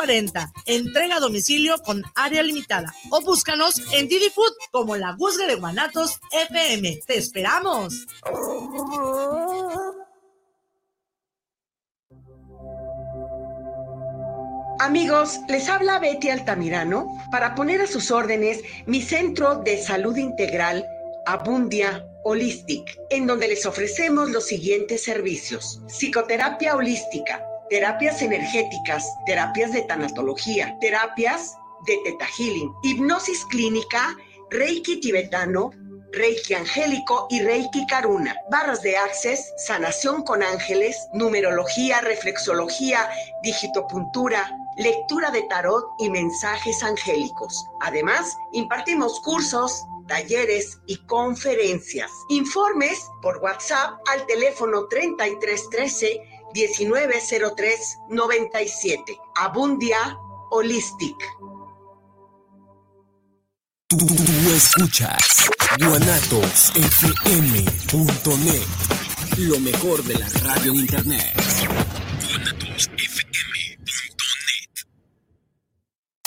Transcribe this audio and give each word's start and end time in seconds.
40. 0.00 0.50
Entrega 0.64 1.16
a 1.16 1.20
domicilio 1.20 1.76
con 1.82 2.02
área 2.14 2.42
limitada. 2.42 2.94
O 3.10 3.20
búscanos 3.20 3.74
en 3.92 4.08
Didi 4.08 4.30
Food 4.30 4.52
como 4.72 4.96
la 4.96 5.12
Guzga 5.12 5.46
de 5.46 5.56
Guanatos 5.56 6.18
FM. 6.32 7.00
¡Te 7.06 7.18
esperamos! 7.18 8.06
Amigos, 14.78 15.38
les 15.50 15.68
habla 15.68 15.98
Betty 15.98 16.30
Altamirano 16.30 17.06
para 17.30 17.54
poner 17.54 17.82
a 17.82 17.86
sus 17.86 18.10
órdenes 18.10 18.62
mi 18.86 19.02
centro 19.02 19.56
de 19.56 19.82
salud 19.82 20.16
integral 20.16 20.86
Abundia 21.26 22.06
Holistic, 22.24 22.98
en 23.10 23.26
donde 23.26 23.48
les 23.48 23.66
ofrecemos 23.66 24.30
los 24.30 24.46
siguientes 24.46 25.02
servicios. 25.02 25.82
Psicoterapia 25.88 26.74
holística, 26.74 27.44
terapias 27.70 28.20
energéticas, 28.20 29.16
terapias 29.24 29.72
de 29.72 29.82
tanatología, 29.82 30.76
terapias 30.80 31.56
de 31.86 31.98
teta 32.04 32.26
healing, 32.26 32.72
hipnosis 32.82 33.44
clínica, 33.46 34.16
reiki 34.50 35.00
tibetano, 35.00 35.70
Reiki 36.12 36.54
Angélico 36.54 37.28
y 37.30 37.40
Reiki 37.40 37.86
Karuna. 37.86 38.34
Barras 38.50 38.82
de 38.82 38.96
Access, 38.96 39.52
sanación 39.58 40.22
con 40.22 40.42
ángeles, 40.42 40.96
numerología, 41.12 42.00
reflexología, 42.00 43.08
digitopuntura, 43.42 44.50
lectura 44.76 45.30
de 45.30 45.42
tarot 45.42 45.84
y 46.00 46.10
mensajes 46.10 46.82
angélicos. 46.82 47.64
Además, 47.80 48.36
impartimos 48.52 49.20
cursos, 49.20 49.84
talleres 50.08 50.78
y 50.86 50.96
conferencias. 51.06 52.10
Informes 52.28 53.06
por 53.22 53.36
WhatsApp 53.38 54.00
al 54.12 54.26
teléfono 54.26 54.88
3313 54.88 56.20
1903 56.54 57.98
97. 58.08 59.18
Abundia 59.36 60.18
Holistic. 60.50 61.16
Tú, 63.88 63.98
escuchas 64.54 65.50
guanatosfm.net, 65.78 68.66
lo 69.38 69.58
mejor 69.60 70.02
de 70.04 70.14
la 70.14 70.28
radio 70.28 70.72
en 70.72 70.78
internet. 70.78 71.34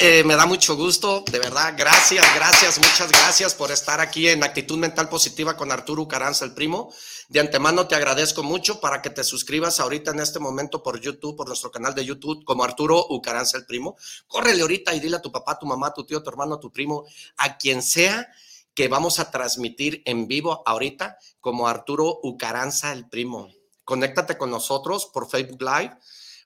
Eh, 0.00 0.22
me 0.22 0.36
da 0.36 0.46
mucho 0.46 0.76
gusto, 0.76 1.24
de 1.28 1.40
verdad, 1.40 1.74
gracias, 1.76 2.24
gracias, 2.36 2.78
muchas 2.78 3.10
gracias 3.10 3.54
por 3.56 3.72
estar 3.72 4.00
aquí 4.00 4.28
en 4.28 4.44
Actitud 4.44 4.78
Mental 4.78 5.08
Positiva 5.08 5.56
con 5.56 5.72
Arturo 5.72 6.06
Caranza, 6.06 6.44
el 6.44 6.54
primo. 6.54 6.94
De 7.28 7.40
antemano 7.40 7.88
te 7.88 7.96
agradezco 7.96 8.44
mucho 8.44 8.80
para 8.80 9.02
que 9.02 9.10
te 9.10 9.24
suscribas 9.24 9.80
ahorita 9.80 10.12
en 10.12 10.20
este 10.20 10.38
momento 10.38 10.84
por 10.84 11.00
YouTube, 11.00 11.36
por 11.36 11.48
nuestro 11.48 11.72
canal 11.72 11.96
de 11.96 12.04
YouTube, 12.04 12.44
como 12.44 12.62
Arturo 12.62 13.06
Ucaranza, 13.10 13.58
el 13.58 13.66
primo. 13.66 13.96
Córrele 14.28 14.62
ahorita 14.62 14.94
y 14.94 15.00
dile 15.00 15.16
a 15.16 15.22
tu 15.22 15.32
papá, 15.32 15.58
tu 15.58 15.66
mamá, 15.66 15.92
tu 15.92 16.06
tío, 16.06 16.22
tu 16.22 16.30
hermano, 16.30 16.60
tu 16.60 16.70
primo, 16.70 17.04
a 17.36 17.58
quien 17.58 17.82
sea 17.82 18.28
que 18.74 18.86
vamos 18.86 19.18
a 19.18 19.32
transmitir 19.32 20.02
en 20.04 20.28
vivo 20.28 20.62
ahorita 20.64 21.18
como 21.40 21.66
Arturo 21.66 22.20
Ucaranza, 22.22 22.92
el 22.92 23.08
primo. 23.08 23.48
Conéctate 23.82 24.38
con 24.38 24.52
nosotros 24.52 25.06
por 25.06 25.28
Facebook 25.28 25.60
Live 25.60 25.98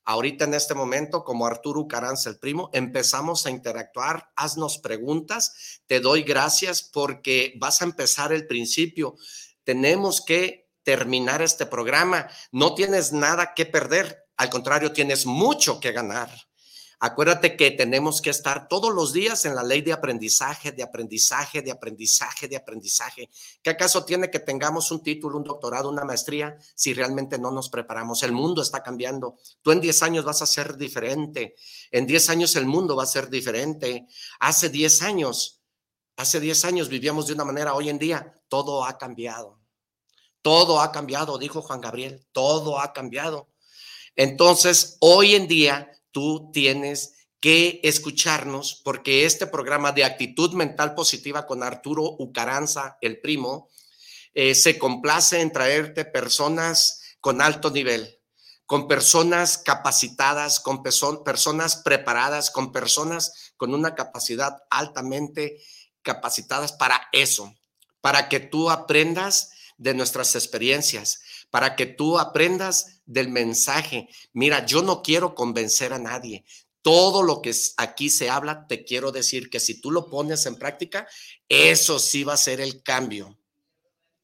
Ahorita 0.04 0.44
en 0.44 0.54
este 0.54 0.74
momento, 0.74 1.24
como 1.24 1.46
Arturo 1.46 1.86
Caranza, 1.86 2.28
el 2.28 2.38
primo, 2.38 2.70
empezamos 2.72 3.46
a 3.46 3.50
interactuar, 3.50 4.30
haznos 4.34 4.78
preguntas, 4.78 5.80
te 5.86 6.00
doy 6.00 6.22
gracias 6.22 6.82
porque 6.82 7.54
vas 7.58 7.82
a 7.82 7.84
empezar 7.84 8.32
el 8.32 8.46
principio. 8.46 9.14
Tenemos 9.64 10.20
que 10.24 10.68
terminar 10.82 11.42
este 11.42 11.66
programa, 11.66 12.28
no 12.50 12.74
tienes 12.74 13.12
nada 13.12 13.54
que 13.54 13.66
perder, 13.66 14.26
al 14.36 14.50
contrario, 14.50 14.92
tienes 14.92 15.26
mucho 15.26 15.78
que 15.78 15.92
ganar. 15.92 16.30
Acuérdate 17.04 17.56
que 17.56 17.72
tenemos 17.72 18.20
que 18.22 18.30
estar 18.30 18.68
todos 18.68 18.94
los 18.94 19.12
días 19.12 19.44
en 19.44 19.56
la 19.56 19.64
ley 19.64 19.82
de 19.82 19.92
aprendizaje, 19.92 20.70
de 20.70 20.84
aprendizaje, 20.84 21.60
de 21.60 21.72
aprendizaje, 21.72 22.46
de 22.46 22.54
aprendizaje. 22.54 23.28
¿Qué 23.60 23.70
acaso 23.70 24.04
tiene 24.04 24.30
que 24.30 24.38
tengamos 24.38 24.92
un 24.92 25.02
título, 25.02 25.36
un 25.36 25.42
doctorado, 25.42 25.88
una 25.88 26.04
maestría 26.04 26.56
si 26.76 26.94
realmente 26.94 27.40
no 27.40 27.50
nos 27.50 27.70
preparamos? 27.70 28.22
El 28.22 28.30
mundo 28.30 28.62
está 28.62 28.84
cambiando. 28.84 29.36
Tú 29.62 29.72
en 29.72 29.80
10 29.80 30.00
años 30.04 30.24
vas 30.24 30.42
a 30.42 30.46
ser 30.46 30.76
diferente. 30.76 31.56
En 31.90 32.06
10 32.06 32.30
años 32.30 32.54
el 32.54 32.66
mundo 32.66 32.94
va 32.94 33.02
a 33.02 33.06
ser 33.06 33.28
diferente. 33.28 34.06
Hace 34.38 34.68
10 34.68 35.02
años, 35.02 35.60
hace 36.16 36.38
10 36.38 36.64
años 36.66 36.88
vivíamos 36.88 37.26
de 37.26 37.32
una 37.32 37.44
manera, 37.44 37.74
hoy 37.74 37.88
en 37.88 37.98
día 37.98 38.32
todo 38.46 38.84
ha 38.84 38.96
cambiado. 38.96 39.58
Todo 40.40 40.80
ha 40.80 40.92
cambiado, 40.92 41.36
dijo 41.36 41.62
Juan 41.62 41.80
Gabriel, 41.80 42.24
todo 42.30 42.78
ha 42.78 42.92
cambiado. 42.92 43.48
Entonces, 44.14 44.98
hoy 45.00 45.34
en 45.34 45.48
día 45.48 45.88
tú 46.12 46.50
tienes 46.52 47.14
que 47.40 47.80
escucharnos 47.82 48.80
porque 48.84 49.24
este 49.26 49.48
programa 49.48 49.90
de 49.90 50.04
actitud 50.04 50.52
mental 50.52 50.94
positiva 50.94 51.44
con 51.44 51.64
Arturo 51.64 52.04
Ucaranza, 52.18 52.98
el 53.00 53.20
primo, 53.20 53.68
eh, 54.32 54.54
se 54.54 54.78
complace 54.78 55.40
en 55.40 55.50
traerte 55.50 56.04
personas 56.04 57.16
con 57.20 57.42
alto 57.42 57.70
nivel, 57.70 58.20
con 58.64 58.86
personas 58.86 59.58
capacitadas, 59.58 60.60
con 60.60 60.82
personas 60.82 61.76
preparadas, 61.76 62.50
con 62.50 62.70
personas 62.70 63.52
con 63.56 63.74
una 63.74 63.94
capacidad 63.94 64.56
altamente 64.70 65.60
capacitadas 66.02 66.72
para 66.72 67.08
eso, 67.12 67.54
para 68.00 68.28
que 68.28 68.40
tú 68.40 68.70
aprendas 68.70 69.50
de 69.82 69.94
nuestras 69.94 70.34
experiencias, 70.36 71.20
para 71.50 71.74
que 71.74 71.86
tú 71.86 72.18
aprendas 72.18 73.02
del 73.04 73.28
mensaje. 73.28 74.08
Mira, 74.32 74.64
yo 74.64 74.82
no 74.82 75.02
quiero 75.02 75.34
convencer 75.34 75.92
a 75.92 75.98
nadie. 75.98 76.44
Todo 76.82 77.22
lo 77.22 77.42
que 77.42 77.54
aquí 77.76 78.08
se 78.10 78.30
habla, 78.30 78.66
te 78.68 78.84
quiero 78.84 79.12
decir 79.12 79.50
que 79.50 79.60
si 79.60 79.80
tú 79.80 79.90
lo 79.90 80.08
pones 80.08 80.46
en 80.46 80.56
práctica, 80.56 81.06
eso 81.48 81.98
sí 81.98 82.24
va 82.24 82.34
a 82.34 82.36
ser 82.38 82.60
el 82.60 82.82
cambio. 82.82 83.38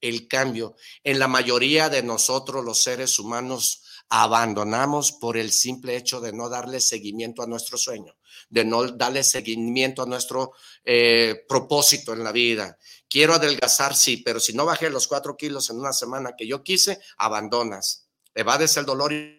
El 0.00 0.28
cambio. 0.28 0.76
En 1.02 1.18
la 1.18 1.26
mayoría 1.26 1.88
de 1.88 2.04
nosotros, 2.04 2.64
los 2.64 2.80
seres 2.80 3.18
humanos, 3.18 3.82
abandonamos 4.08 5.12
por 5.12 5.36
el 5.36 5.50
simple 5.50 5.96
hecho 5.96 6.20
de 6.20 6.32
no 6.32 6.48
darle 6.48 6.80
seguimiento 6.80 7.42
a 7.42 7.46
nuestro 7.46 7.76
sueño, 7.76 8.16
de 8.48 8.64
no 8.64 8.86
darle 8.88 9.22
seguimiento 9.24 10.02
a 10.02 10.06
nuestro 10.06 10.52
eh, 10.84 11.44
propósito 11.48 12.12
en 12.12 12.24
la 12.24 12.32
vida. 12.32 12.78
Quiero 13.08 13.34
adelgazar, 13.34 13.94
sí, 13.94 14.18
pero 14.18 14.40
si 14.40 14.52
no 14.52 14.64
bajé 14.64 14.90
los 14.90 15.06
cuatro 15.06 15.36
kilos 15.36 15.70
en 15.70 15.78
una 15.78 15.92
semana 15.92 16.34
que 16.36 16.46
yo 16.46 16.62
quise, 16.62 17.00
abandonas. 17.16 18.06
Evades 18.34 18.76
el 18.76 18.86
dolor 18.86 19.12
y 19.12 19.38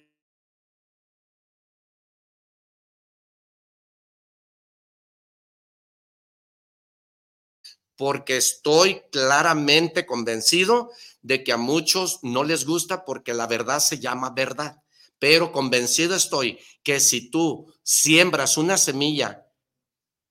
porque 8.00 8.38
estoy 8.38 9.02
claramente 9.12 10.06
convencido 10.06 10.90
de 11.22 11.44
que 11.44 11.52
a 11.52 11.58
muchos 11.58 12.20
no 12.24 12.46
les 12.46 12.66
gusta 12.66 13.04
porque 13.04 13.34
la 13.34 13.46
verdad 13.46 13.82
se 13.82 14.00
llama 14.00 14.30
verdad. 14.30 14.82
Pero 15.19 15.51
convencido 15.51 16.16
estoy 16.16 16.60
que 16.83 17.00
si 17.00 17.30
tú 17.30 17.71
siembras 17.83 18.57
una 18.57 18.77
semilla 18.77 19.45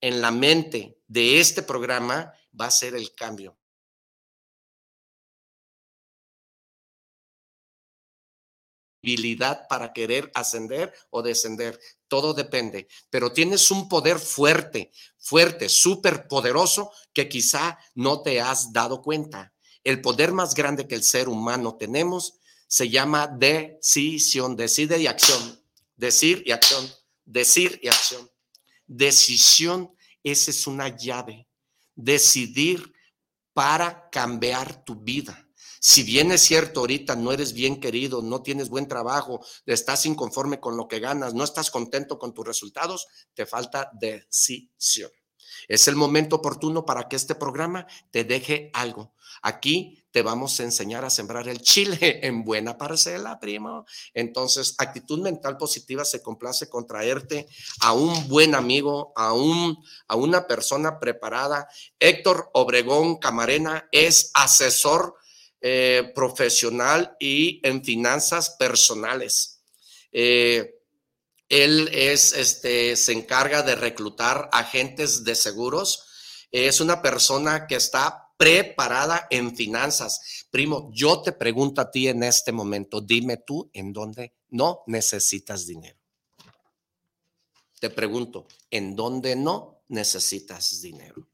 en 0.01 0.21
la 0.21 0.31
mente 0.31 0.97
de 1.07 1.39
este 1.39 1.63
programa, 1.63 2.33
va 2.59 2.65
a 2.65 2.71
ser 2.71 2.95
el 2.95 3.13
cambio. 3.13 3.59
para 9.69 9.93
querer 9.93 10.31
ascender 10.33 10.93
o 11.09 11.21
descender. 11.21 11.79
todo 12.07 12.33
depende, 12.33 12.87
pero 13.11 13.31
tienes 13.31 13.69
un 13.71 13.87
poder 13.87 14.17
fuerte, 14.19 14.91
fuerte, 15.19 15.69
súper 15.69 16.27
poderoso 16.27 16.91
que 17.13 17.29
quizá 17.29 17.77
no 17.93 18.23
te 18.23 18.41
has 18.41 18.73
dado 18.73 19.01
cuenta. 19.01 19.53
El 19.83 20.01
poder 20.01 20.31
más 20.31 20.55
grande 20.55 20.87
que 20.87 20.95
el 20.95 21.03
ser 21.03 21.29
humano 21.29 21.77
tenemos 21.77 22.38
se 22.69 22.87
llama 22.87 23.27
decisión, 23.27 24.55
decide 24.55 24.99
y 24.99 25.07
acción, 25.07 25.59
decir 25.95 26.43
y 26.45 26.51
acción, 26.51 26.87
decir 27.25 27.79
y 27.81 27.87
acción. 27.87 28.29
Decisión, 28.85 29.91
esa 30.23 30.51
es 30.51 30.67
una 30.67 30.95
llave. 30.95 31.47
Decidir 31.95 32.93
para 33.53 34.07
cambiar 34.11 34.85
tu 34.85 34.95
vida. 35.01 35.47
Si 35.81 36.03
bien 36.03 36.31
es 36.31 36.41
cierto, 36.41 36.81
ahorita 36.81 37.15
no 37.15 37.31
eres 37.31 37.53
bien 37.53 37.79
querido, 37.79 38.21
no 38.21 38.43
tienes 38.43 38.69
buen 38.69 38.87
trabajo, 38.87 39.43
estás 39.65 40.05
inconforme 40.05 40.59
con 40.59 40.77
lo 40.77 40.87
que 40.87 40.99
ganas, 40.99 41.33
no 41.33 41.43
estás 41.43 41.71
contento 41.71 42.19
con 42.19 42.35
tus 42.35 42.45
resultados, 42.45 43.07
te 43.33 43.47
falta 43.47 43.89
decisión. 43.99 45.09
Es 45.67 45.87
el 45.87 45.95
momento 45.95 46.37
oportuno 46.37 46.85
para 46.85 47.07
que 47.07 47.15
este 47.15 47.35
programa 47.35 47.87
te 48.11 48.23
deje 48.23 48.69
algo. 48.73 49.13
Aquí 49.41 50.03
te 50.11 50.21
vamos 50.21 50.59
a 50.59 50.63
enseñar 50.63 51.05
a 51.05 51.09
sembrar 51.09 51.47
el 51.47 51.61
chile 51.61 51.97
en 52.23 52.43
buena 52.43 52.77
parcela, 52.77 53.39
primo. 53.39 53.85
Entonces, 54.13 54.75
actitud 54.77 55.19
mental 55.21 55.57
positiva 55.57 56.05
se 56.05 56.21
complace 56.21 56.69
con 56.69 56.87
traerte 56.87 57.47
a 57.81 57.93
un 57.93 58.27
buen 58.27 58.55
amigo, 58.55 59.13
a, 59.15 59.33
un, 59.33 59.77
a 60.07 60.15
una 60.15 60.47
persona 60.47 60.99
preparada. 60.99 61.67
Héctor 61.99 62.49
Obregón 62.53 63.17
Camarena 63.17 63.87
es 63.91 64.31
asesor 64.33 65.15
eh, 65.61 66.11
profesional 66.15 67.15
y 67.19 67.59
en 67.67 67.83
finanzas 67.83 68.55
personales. 68.57 69.61
Eh, 70.11 70.78
él 71.49 71.89
es, 71.91 72.33
este, 72.33 72.95
se 72.95 73.11
encarga 73.11 73.63
de 73.63 73.75
reclutar 73.75 74.49
agentes 74.51 75.23
de 75.23 75.33
seguros. 75.33 76.05
Es 76.51 76.79
una 76.79 77.01
persona 77.01 77.67
que 77.67 77.75
está 77.75 78.29
preparada 78.37 79.27
en 79.29 79.55
finanzas. 79.55 80.45
Primo, 80.49 80.91
yo 80.93 81.21
te 81.21 81.31
pregunto 81.31 81.81
a 81.81 81.91
ti 81.91 82.07
en 82.07 82.23
este 82.23 82.51
momento, 82.51 83.01
dime 83.01 83.37
tú 83.37 83.69
en 83.73 83.91
dónde 83.91 84.33
no 84.49 84.83
necesitas 84.87 85.65
dinero. 85.65 85.97
Te 87.79 87.89
pregunto, 87.89 88.47
¿en 88.69 88.95
dónde 88.95 89.35
no 89.35 89.83
necesitas 89.87 90.81
dinero? 90.81 91.27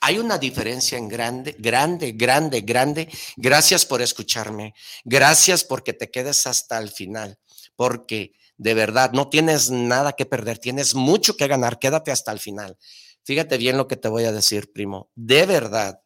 Hay 0.00 0.18
una 0.18 0.36
diferencia 0.36 0.98
en 0.98 1.08
grande, 1.08 1.56
grande, 1.58 2.12
grande, 2.12 2.60
grande. 2.60 3.08
Gracias 3.36 3.86
por 3.86 4.02
escucharme. 4.02 4.74
Gracias 5.04 5.64
porque 5.64 5.92
te 5.94 6.10
quedes 6.10 6.46
hasta 6.46 6.78
el 6.78 6.90
final. 6.90 7.38
Porque 7.74 8.34
de 8.56 8.74
verdad 8.74 9.12
no 9.12 9.28
tienes 9.28 9.70
nada 9.70 10.12
que 10.12 10.26
perder, 10.26 10.58
tienes 10.58 10.94
mucho 10.94 11.36
que 11.36 11.48
ganar. 11.48 11.78
Quédate 11.78 12.12
hasta 12.12 12.32
el 12.32 12.38
final. 12.38 12.76
Fíjate 13.24 13.56
bien 13.56 13.76
lo 13.76 13.88
que 13.88 13.96
te 13.96 14.08
voy 14.08 14.24
a 14.24 14.32
decir, 14.32 14.72
primo. 14.72 15.10
De 15.14 15.46
verdad 15.46 16.00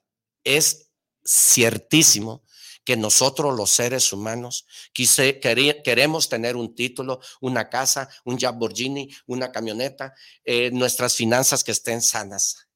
es 0.45 0.91
ciertísimo 1.25 2.45
que 2.85 2.97
nosotros 2.97 3.55
los 3.55 3.71
seres 3.71 4.13
humanos 4.15 4.67
queremos 4.95 6.29
tener 6.31 6.57
un 6.57 6.75
título, 6.75 7.21
una 7.43 7.69
casa, 7.69 8.09
un 8.25 8.39
Lamborghini, 8.41 9.15
una 9.27 9.53
camioneta, 9.53 10.15
eh, 10.45 10.71
nuestras 10.71 11.15
finanzas 11.15 11.63
que 11.63 11.73
estén 11.73 12.01
sanas 12.01 12.68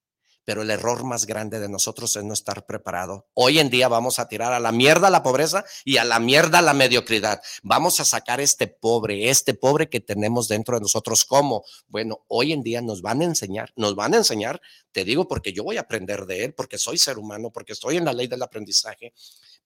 pero 0.45 0.63
el 0.63 0.71
error 0.71 1.05
más 1.05 1.27
grande 1.27 1.61
de 1.61 1.69
nosotros 1.69 2.17
es 2.17 2.25
no 2.25 2.33
estar 2.33 2.67
preparado. 2.67 3.29
Hoy 3.35 3.59
en 3.59 3.71
día 3.71 3.89
vamos 3.89 4.19
a 4.19 4.29
tirar 4.29 4.53
a 4.53 4.61
la 4.61 4.73
mierda 4.73 5.11
la 5.11 5.23
pobreza 5.23 5.65
y 5.85 5.99
a 5.99 6.05
la 6.05 6.19
mierda 6.19 6.63
la 6.63 6.75
mediocridad. 6.75 7.41
Vamos 7.63 8.01
a 8.01 8.05
sacar 8.05 8.41
este 8.41 8.67
pobre, 8.67 9.31
este 9.31 9.55
pobre 9.55 9.89
que 9.89 10.01
tenemos 10.01 10.49
dentro 10.49 10.77
de 10.77 10.83
nosotros. 10.83 11.25
¿Cómo? 11.25 11.65
Bueno, 11.87 12.25
hoy 12.29 12.53
en 12.53 12.63
día 12.63 12.83
nos 12.83 13.03
van 13.03 13.23
a 13.23 13.25
enseñar, 13.25 13.73
nos 13.77 13.95
van 13.95 14.15
a 14.15 14.19
enseñar, 14.19 14.61
te 14.91 15.05
digo 15.05 15.29
porque 15.29 15.53
yo 15.53 15.65
voy 15.65 15.77
a 15.77 15.83
aprender 15.83 16.27
de 16.27 16.45
él, 16.45 16.55
porque 16.55 16.79
soy 16.79 16.99
ser 16.99 17.19
humano, 17.19 17.51
porque 17.51 17.73
estoy 17.73 17.97
en 17.97 18.05
la 18.05 18.13
ley 18.13 18.27
del 18.27 18.43
aprendizaje, 18.43 19.13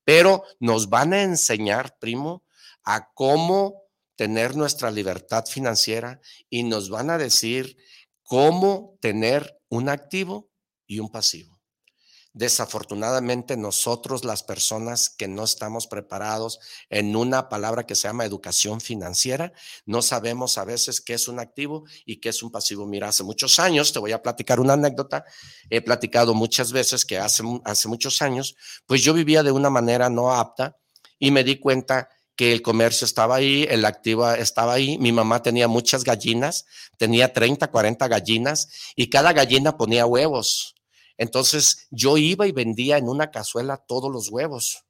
pero 0.05 0.45
nos 0.61 0.89
van 0.89 1.13
a 1.13 1.23
enseñar, 1.23 1.99
primo, 1.99 2.45
a 2.85 3.13
cómo 3.15 3.83
tener 4.15 4.57
nuestra 4.57 4.91
libertad 4.91 5.45
financiera 5.47 6.21
y 6.49 6.63
nos 6.63 6.89
van 6.89 7.11
a 7.11 7.19
decir 7.19 7.77
cómo 8.23 8.97
tener 9.01 9.59
un 9.69 9.89
activo 9.89 10.49
y 10.87 11.01
un 11.01 11.11
pasivo. 11.11 11.57
Desafortunadamente 12.37 13.57
nosotros 13.57 14.23
las 14.23 14.43
personas 14.43 15.09
que 15.09 15.27
no 15.27 15.43
estamos 15.43 15.87
preparados 15.87 16.61
en 16.91 17.17
una 17.17 17.49
palabra 17.49 17.87
que 17.87 17.95
se 17.95 18.09
llama 18.09 18.27
educación 18.27 18.83
financiera, 18.83 19.55
no 19.87 20.03
sabemos 20.03 20.59
a 20.59 20.67
veces 20.67 21.01
qué 21.01 21.15
es 21.15 21.29
un 21.29 21.41
activo 21.41 21.85
y 22.05 22.19
qué 22.19 22.29
es 22.29 22.43
un 22.43 22.51
pasivo. 22.51 22.85
Mira, 22.85 23.09
hace 23.09 23.25
muchos 23.25 23.59
años, 23.59 23.91
te 23.91 24.01
voy 24.01 24.13
a 24.13 24.21
platicar 24.21 24.61
una 24.61 24.75
anécdota, 24.75 25.25
he 25.71 25.81
platicado 25.81 26.35
muchas 26.35 26.73
veces 26.73 27.07
que 27.07 27.17
hace, 27.17 27.43
hace 27.65 27.89
muchos 27.89 28.21
años, 28.21 28.55
pues 28.85 29.03
yo 29.03 29.15
vivía 29.15 29.43
de 29.43 29.53
una 29.53 29.71
manera 29.71 30.11
no 30.11 30.31
apta 30.35 30.77
y 31.19 31.31
me 31.31 31.43
di 31.43 31.59
cuenta 31.59 32.11
que 32.37 32.53
el 32.53 32.61
comercio 32.61 33.07
estaba 33.07 33.37
ahí, 33.37 33.67
el 33.71 33.87
activo 33.87 34.31
estaba 34.31 34.75
ahí, 34.75 34.99
mi 34.99 35.11
mamá 35.11 35.41
tenía 35.41 35.69
muchas 35.69 36.05
gallinas, 36.05 36.67
tenía 36.99 37.33
30, 37.33 37.69
40 37.71 38.09
gallinas 38.09 38.69
y 38.95 39.09
cada 39.09 39.33
gallina 39.33 39.79
ponía 39.79 40.05
huevos. 40.05 40.76
Entonces 41.19 41.87
yo 41.91 42.17
iba 42.17 42.47
y 42.47 42.53
vendía 42.53 42.99
en 42.99 43.09
una 43.09 43.31
cazuela 43.31 43.77
todos 43.77 44.11
los 44.11 44.29
huevos. 44.31 44.87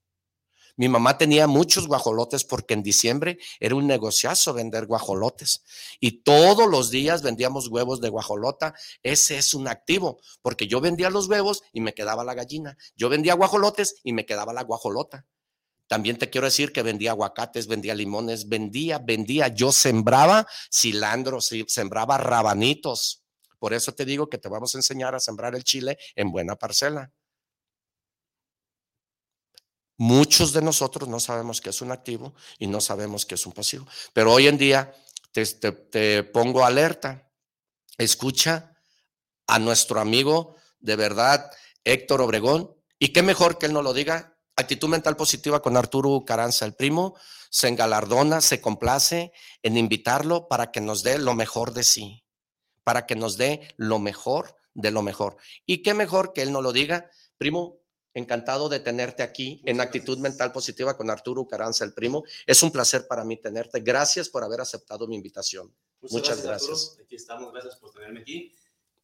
Mi 0.78 0.90
mamá 0.90 1.16
tenía 1.16 1.46
muchos 1.46 1.86
guajolotes 1.86 2.44
porque 2.44 2.74
en 2.74 2.82
diciembre 2.82 3.38
era 3.60 3.74
un 3.74 3.86
negociazo 3.86 4.52
vender 4.52 4.84
guajolotes. 4.86 5.64
Y 6.00 6.22
todos 6.22 6.68
los 6.68 6.90
días 6.90 7.22
vendíamos 7.22 7.68
huevos 7.68 8.02
de 8.02 8.10
guajolota. 8.10 8.74
Ese 9.02 9.38
es 9.38 9.54
un 9.54 9.68
activo, 9.68 10.20
porque 10.42 10.66
yo 10.66 10.82
vendía 10.82 11.08
los 11.08 11.28
huevos 11.28 11.62
y 11.72 11.80
me 11.80 11.94
quedaba 11.94 12.24
la 12.24 12.34
gallina. 12.34 12.76
Yo 12.94 13.08
vendía 13.08 13.34
guajolotes 13.34 14.00
y 14.04 14.12
me 14.12 14.26
quedaba 14.26 14.52
la 14.52 14.64
guajolota. 14.64 15.24
También 15.88 16.18
te 16.18 16.28
quiero 16.28 16.46
decir 16.46 16.72
que 16.72 16.82
vendía 16.82 17.12
aguacates, 17.12 17.68
vendía 17.68 17.94
limones, 17.94 18.48
vendía, 18.48 18.98
vendía. 18.98 19.48
Yo 19.48 19.72
sembraba 19.72 20.46
cilantro, 20.70 21.40
sembraba 21.40 22.18
rabanitos. 22.18 23.25
Por 23.58 23.72
eso 23.72 23.92
te 23.92 24.04
digo 24.04 24.28
que 24.28 24.38
te 24.38 24.48
vamos 24.48 24.74
a 24.74 24.78
enseñar 24.78 25.14
a 25.14 25.20
sembrar 25.20 25.54
el 25.54 25.64
chile 25.64 25.98
en 26.14 26.30
buena 26.30 26.56
parcela. 26.56 27.12
Muchos 29.98 30.52
de 30.52 30.60
nosotros 30.60 31.08
no 31.08 31.20
sabemos 31.20 31.60
qué 31.60 31.70
es 31.70 31.80
un 31.80 31.90
activo 31.90 32.34
y 32.58 32.66
no 32.66 32.80
sabemos 32.80 33.24
qué 33.24 33.34
es 33.34 33.46
un 33.46 33.52
pasivo. 33.52 33.86
Pero 34.12 34.32
hoy 34.32 34.46
en 34.46 34.58
día 34.58 34.94
te, 35.32 36.22
pongo 36.24 36.64
alerta. 36.64 37.30
Escucha 37.96 38.76
a 39.46 39.58
nuestro 39.58 40.00
amigo 40.00 40.56
de 40.80 40.96
verdad, 40.96 41.50
Héctor 41.82 42.20
Obregón. 42.20 42.76
Y 42.98 43.08
qué 43.08 43.22
mejor 43.22 43.58
que 43.58 43.66
él 43.66 43.72
no 43.72 43.82
lo 43.82 43.94
diga. 43.94 44.36
Actitud 44.56 44.88
mental 44.88 45.16
positiva 45.16 45.62
con 45.62 45.76
Arturo 45.76 46.24
Caranza, 46.26 46.64
el 46.64 46.74
primo, 46.74 47.14
se 47.50 47.68
engalardona, 47.68 48.40
se 48.40 48.60
complace 48.60 49.32
en 49.62 49.76
invitarlo 49.76 50.48
para 50.48 50.70
que 50.72 50.80
nos 50.80 51.02
dé 51.02 51.18
lo 51.18 51.34
mejor 51.34 51.72
de 51.72 51.84
sí 51.84 52.25
para 52.86 53.04
que 53.04 53.16
nos 53.16 53.36
dé 53.36 53.74
lo 53.76 53.98
mejor 53.98 54.54
de 54.74 54.92
lo 54.92 55.02
mejor. 55.02 55.36
Y 55.66 55.82
qué 55.82 55.92
mejor 55.92 56.32
que 56.32 56.42
él 56.42 56.52
no 56.52 56.62
lo 56.62 56.72
diga. 56.72 57.10
Primo, 57.36 57.80
encantado 58.14 58.68
de 58.68 58.78
tenerte 58.78 59.24
aquí 59.24 59.60
en 59.64 59.80
Actitud 59.80 60.18
Mental 60.18 60.52
Positiva 60.52 60.96
con 60.96 61.10
Arturo 61.10 61.48
Caranza, 61.48 61.84
el 61.84 61.94
primo. 61.94 62.22
Es 62.46 62.62
un 62.62 62.70
placer 62.70 63.08
para 63.08 63.24
mí 63.24 63.38
tenerte. 63.38 63.80
Gracias 63.80 64.28
por 64.28 64.44
haber 64.44 64.60
aceptado 64.60 65.08
mi 65.08 65.16
invitación. 65.16 65.74
Muchas, 66.10 66.44
gracias. 66.44 66.96
Aquí 67.02 67.16
estamos, 67.16 67.52
gracias 67.52 67.74
por 67.74 67.90
tenerme 67.90 68.20
aquí. 68.20 68.54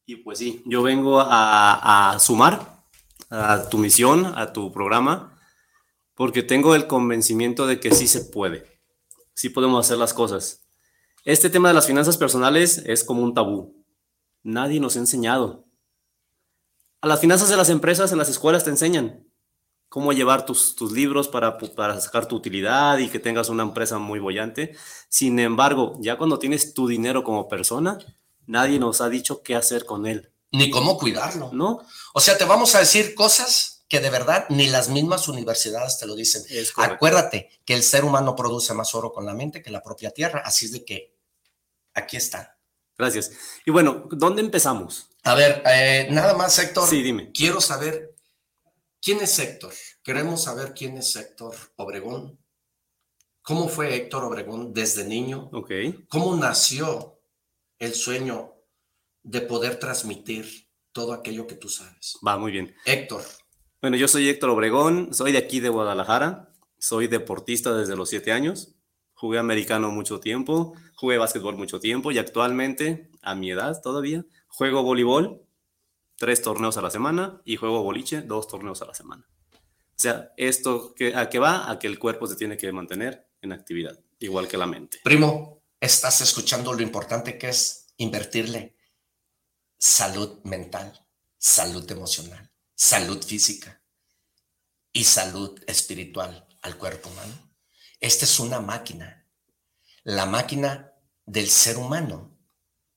Y 0.05 0.15
pues 0.17 0.39
sí, 0.39 0.63
yo 0.65 0.81
vengo 0.81 1.19
a, 1.19 2.13
a 2.13 2.19
sumar 2.19 2.85
a 3.29 3.67
tu 3.67 3.77
misión, 3.79 4.31
a 4.37 4.53
tu 4.53 4.71
programa, 4.71 5.41
porque 6.15 6.41
tengo 6.41 6.73
el 6.73 6.87
convencimiento 6.87 7.67
de 7.67 7.81
que 7.81 7.91
sí 7.93 8.07
se 8.07 8.21
puede, 8.21 8.79
sí 9.33 9.49
podemos 9.49 9.85
hacer 9.85 9.97
las 9.97 10.13
cosas. 10.13 10.62
Este 11.25 11.49
tema 11.49 11.69
de 11.69 11.73
las 11.73 11.87
finanzas 11.87 12.17
personales 12.17 12.83
es 12.85 13.05
como 13.05 13.23
un 13.23 13.33
tabú. 13.33 13.85
Nadie 14.43 14.81
nos 14.81 14.97
ha 14.97 14.99
enseñado. 14.99 15.65
A 16.99 17.07
las 17.07 17.21
finanzas 17.21 17.47
de 17.47 17.55
las 17.55 17.69
empresas 17.69 18.11
en 18.11 18.17
las 18.17 18.27
escuelas 18.27 18.65
te 18.65 18.71
enseñan 18.71 19.25
cómo 19.87 20.11
llevar 20.11 20.45
tus, 20.45 20.75
tus 20.75 20.91
libros 20.91 21.29
para, 21.29 21.57
para 21.57 22.01
sacar 22.01 22.25
tu 22.25 22.35
utilidad 22.35 22.97
y 22.97 23.07
que 23.07 23.19
tengas 23.19 23.47
una 23.47 23.63
empresa 23.63 23.99
muy 23.99 24.19
bollante. 24.19 24.75
Sin 25.07 25.39
embargo, 25.39 25.95
ya 26.01 26.17
cuando 26.17 26.39
tienes 26.39 26.73
tu 26.73 26.89
dinero 26.89 27.23
como 27.23 27.47
persona, 27.47 27.99
nadie 28.45 28.77
nos 28.77 28.99
ha 28.99 29.07
dicho 29.07 29.43
qué 29.43 29.55
hacer 29.55 29.85
con 29.85 30.05
él. 30.05 30.33
Ni 30.51 30.69
cómo 30.69 30.97
cuidarlo. 30.97 31.51
¿No? 31.53 31.83
O 32.13 32.19
sea, 32.19 32.37
te 32.37 32.43
vamos 32.43 32.75
a 32.75 32.79
decir 32.79 33.15
cosas 33.15 33.85
que 33.87 34.01
de 34.01 34.09
verdad 34.09 34.45
ni 34.49 34.67
las 34.67 34.89
mismas 34.89 35.29
universidades 35.29 35.99
te 35.99 36.05
lo 36.05 36.15
dicen. 36.15 36.43
Acuérdate 36.75 37.49
que 37.63 37.75
el 37.75 37.83
ser 37.83 38.03
humano 38.03 38.35
produce 38.35 38.73
más 38.73 38.93
oro 38.93 39.13
con 39.13 39.25
la 39.25 39.33
mente 39.33 39.61
que 39.61 39.71
la 39.71 39.83
propia 39.83 40.11
tierra, 40.11 40.41
así 40.43 40.65
es 40.65 40.73
de 40.73 40.83
que 40.83 41.12
aquí 41.93 42.17
está. 42.17 42.57
Gracias. 42.97 43.31
Y 43.65 43.71
bueno, 43.71 44.07
¿dónde 44.11 44.41
empezamos? 44.41 45.09
A 45.23 45.35
ver, 45.35 45.63
eh, 45.65 46.07
nada 46.11 46.35
más, 46.35 46.57
Héctor. 46.59 46.87
Sí, 46.87 47.01
dime. 47.01 47.31
Quiero 47.31 47.59
saber 47.61 48.15
quién 49.01 49.19
es 49.21 49.37
Héctor. 49.39 49.73
Queremos 50.03 50.43
saber 50.43 50.73
quién 50.73 50.97
es 50.97 51.15
Héctor 51.15 51.55
Obregón. 51.77 52.39
¿Cómo 53.41 53.67
fue 53.67 53.95
Héctor 53.95 54.23
Obregón 54.23 54.73
desde 54.73 55.05
niño? 55.05 55.49
Ok. 55.51 55.71
¿Cómo 56.07 56.35
nació 56.35 57.19
el 57.79 57.93
sueño 57.93 58.53
de 59.23 59.41
poder 59.41 59.79
transmitir 59.79 60.69
todo 60.91 61.13
aquello 61.13 61.47
que 61.47 61.55
tú 61.55 61.69
sabes. 61.69 62.17
Va, 62.25 62.37
muy 62.37 62.51
bien. 62.51 62.75
Héctor. 62.85 63.23
Bueno, 63.81 63.97
yo 63.97 64.07
soy 64.07 64.29
Héctor 64.29 64.49
Obregón, 64.51 65.13
soy 65.13 65.31
de 65.31 65.39
aquí 65.39 65.59
de 65.59 65.69
Guadalajara, 65.69 66.53
soy 66.77 67.07
deportista 67.07 67.73
desde 67.73 67.95
los 67.95 68.09
siete 68.09 68.31
años, 68.31 68.75
jugué 69.13 69.39
americano 69.39 69.91
mucho 69.91 70.19
tiempo, 70.19 70.73
jugué 71.03 71.17
básquetbol 71.17 71.57
mucho 71.57 71.81
tiempo 71.81 72.13
y 72.13 72.17
actualmente, 72.17 73.11
a 73.21 73.35
mi 73.35 73.51
edad 73.51 73.81
todavía, 73.81 74.25
juego 74.47 74.83
voleibol 74.83 75.45
tres 76.15 76.41
torneos 76.41 76.77
a 76.77 76.81
la 76.81 76.89
semana 76.91 77.41
y 77.43 77.57
juego 77.57 77.83
boliche 77.83 78.21
dos 78.21 78.47
torneos 78.47 78.81
a 78.81 78.85
la 78.85 78.93
semana. 78.93 79.27
O 79.51 79.97
sea, 79.97 80.31
esto 80.37 80.95
que, 80.95 81.13
a 81.13 81.27
qué 81.27 81.39
va 81.39 81.69
a 81.69 81.77
que 81.77 81.87
el 81.87 81.99
cuerpo 81.99 82.25
se 82.25 82.37
tiene 82.37 82.55
que 82.55 82.71
mantener 82.71 83.27
en 83.41 83.51
actividad, 83.51 83.99
igual 84.19 84.47
que 84.47 84.55
la 84.55 84.65
mente. 84.65 85.01
Primo, 85.03 85.61
estás 85.77 86.21
escuchando 86.21 86.71
lo 86.71 86.81
importante 86.81 87.37
que 87.37 87.49
es 87.49 87.87
invertirle 87.97 88.77
salud 89.77 90.39
mental, 90.45 91.05
salud 91.37 91.91
emocional, 91.91 92.49
salud 92.73 93.21
física 93.21 93.83
y 94.93 95.03
salud 95.03 95.61
espiritual 95.67 96.47
al 96.61 96.77
cuerpo 96.77 97.09
humano. 97.09 97.53
Esta 97.99 98.23
es 98.23 98.39
una 98.39 98.61
máquina, 98.61 99.27
la 100.05 100.25
máquina 100.25 100.92
del 101.25 101.49
ser 101.49 101.77
humano. 101.77 102.37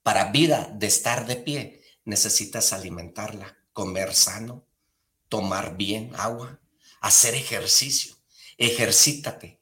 Para 0.02 0.30
vida 0.30 0.71
de 0.75 0.87
estar 0.87 1.26
de 1.26 1.37
pie, 1.37 1.83
necesitas 2.04 2.73
alimentarla, 2.73 3.56
comer 3.73 4.14
sano, 4.14 4.64
tomar 5.28 5.76
bien 5.76 6.12
agua, 6.16 6.61
hacer 7.00 7.35
ejercicio. 7.35 8.16
Ejercítate. 8.59 9.61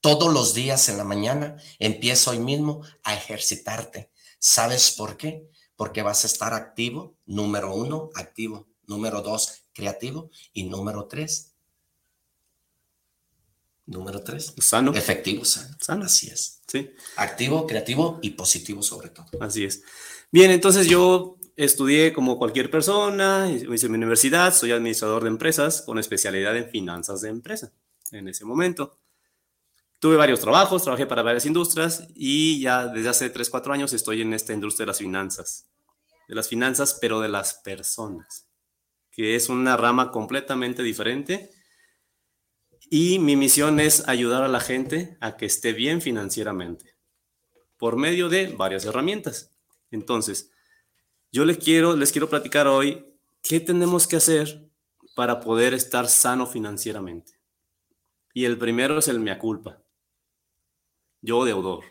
Todos 0.00 0.32
los 0.32 0.54
días 0.54 0.88
en 0.88 0.98
la 0.98 1.04
mañana 1.04 1.56
empieza 1.78 2.30
hoy 2.30 2.38
mismo 2.38 2.82
a 3.04 3.14
ejercitarte. 3.14 4.10
¿Sabes 4.38 4.90
por 4.92 5.16
qué? 5.16 5.48
Porque 5.76 6.02
vas 6.02 6.24
a 6.24 6.26
estar 6.26 6.52
activo, 6.52 7.16
número 7.24 7.74
uno, 7.74 8.10
activo, 8.14 8.68
número 8.86 9.22
dos, 9.22 9.64
creativo 9.72 10.30
y 10.52 10.64
número 10.64 11.06
tres, 11.06 11.53
número 13.86 14.22
tres, 14.22 14.54
Sano. 14.58 14.92
efectivo, 14.94 15.44
sano. 15.44 15.76
Sano. 15.80 16.04
Así 16.06 16.28
es. 16.28 16.60
Sí, 16.66 16.90
Activo, 17.16 17.66
creativo 17.66 18.18
y 18.22 18.30
positivo 18.30 18.82
sobre 18.82 19.10
todo. 19.10 19.26
así 19.40 19.64
es. 19.64 19.82
Bien, 20.32 20.50
entonces 20.50 20.88
yo 20.88 21.36
estudié 21.56 22.12
como 22.12 22.38
cualquier 22.38 22.70
persona, 22.70 23.48
hice 23.50 23.88
mi 23.88 23.94
universidad, 23.96 24.52
soy 24.52 24.72
administrador 24.72 25.22
de 25.22 25.28
empresas 25.28 25.82
con 25.82 25.98
especialidad 25.98 26.56
en 26.56 26.68
finanzas 26.68 27.20
de 27.20 27.28
empresa 27.28 27.72
en 28.10 28.26
ese 28.28 28.44
momento. 28.44 28.98
Tuve 30.00 30.16
varios 30.16 30.40
trabajos, 30.40 30.82
trabajé 30.82 31.06
para 31.06 31.22
varias 31.22 31.46
industrias 31.46 32.06
y 32.14 32.60
ya 32.60 32.88
desde 32.88 33.08
hace 33.08 33.30
3, 33.30 33.48
4 33.48 33.72
años 33.72 33.92
estoy 33.92 34.22
en 34.22 34.34
esta 34.34 34.52
industria 34.52 34.84
de 34.84 34.88
las 34.88 34.98
finanzas. 34.98 35.66
De 36.28 36.34
las 36.34 36.48
finanzas, 36.48 36.98
pero 37.00 37.20
de 37.20 37.28
las 37.28 37.54
personas, 37.54 38.46
que 39.10 39.36
es 39.36 39.48
una 39.48 39.76
rama 39.76 40.10
completamente 40.10 40.82
diferente. 40.82 41.50
Y 42.90 43.18
mi 43.18 43.36
misión 43.36 43.80
es 43.80 44.06
ayudar 44.08 44.42
a 44.42 44.48
la 44.48 44.60
gente 44.60 45.16
a 45.20 45.36
que 45.36 45.46
esté 45.46 45.72
bien 45.72 46.00
financieramente 46.00 46.94
por 47.78 47.96
medio 47.96 48.28
de 48.28 48.48
varias 48.48 48.84
herramientas. 48.84 49.52
Entonces, 49.90 50.50
yo 51.32 51.44
les 51.44 51.58
quiero, 51.58 51.96
les 51.96 52.12
quiero 52.12 52.28
platicar 52.28 52.66
hoy 52.66 53.04
qué 53.42 53.60
tenemos 53.60 54.06
que 54.06 54.16
hacer 54.16 54.70
para 55.14 55.40
poder 55.40 55.74
estar 55.74 56.08
sano 56.08 56.46
financieramente. 56.46 57.32
Y 58.32 58.44
el 58.46 58.58
primero 58.58 58.98
es 58.98 59.08
el 59.08 59.20
mea 59.20 59.38
culpa. 59.38 59.82
Yo 61.20 61.44
deudor. 61.44 61.84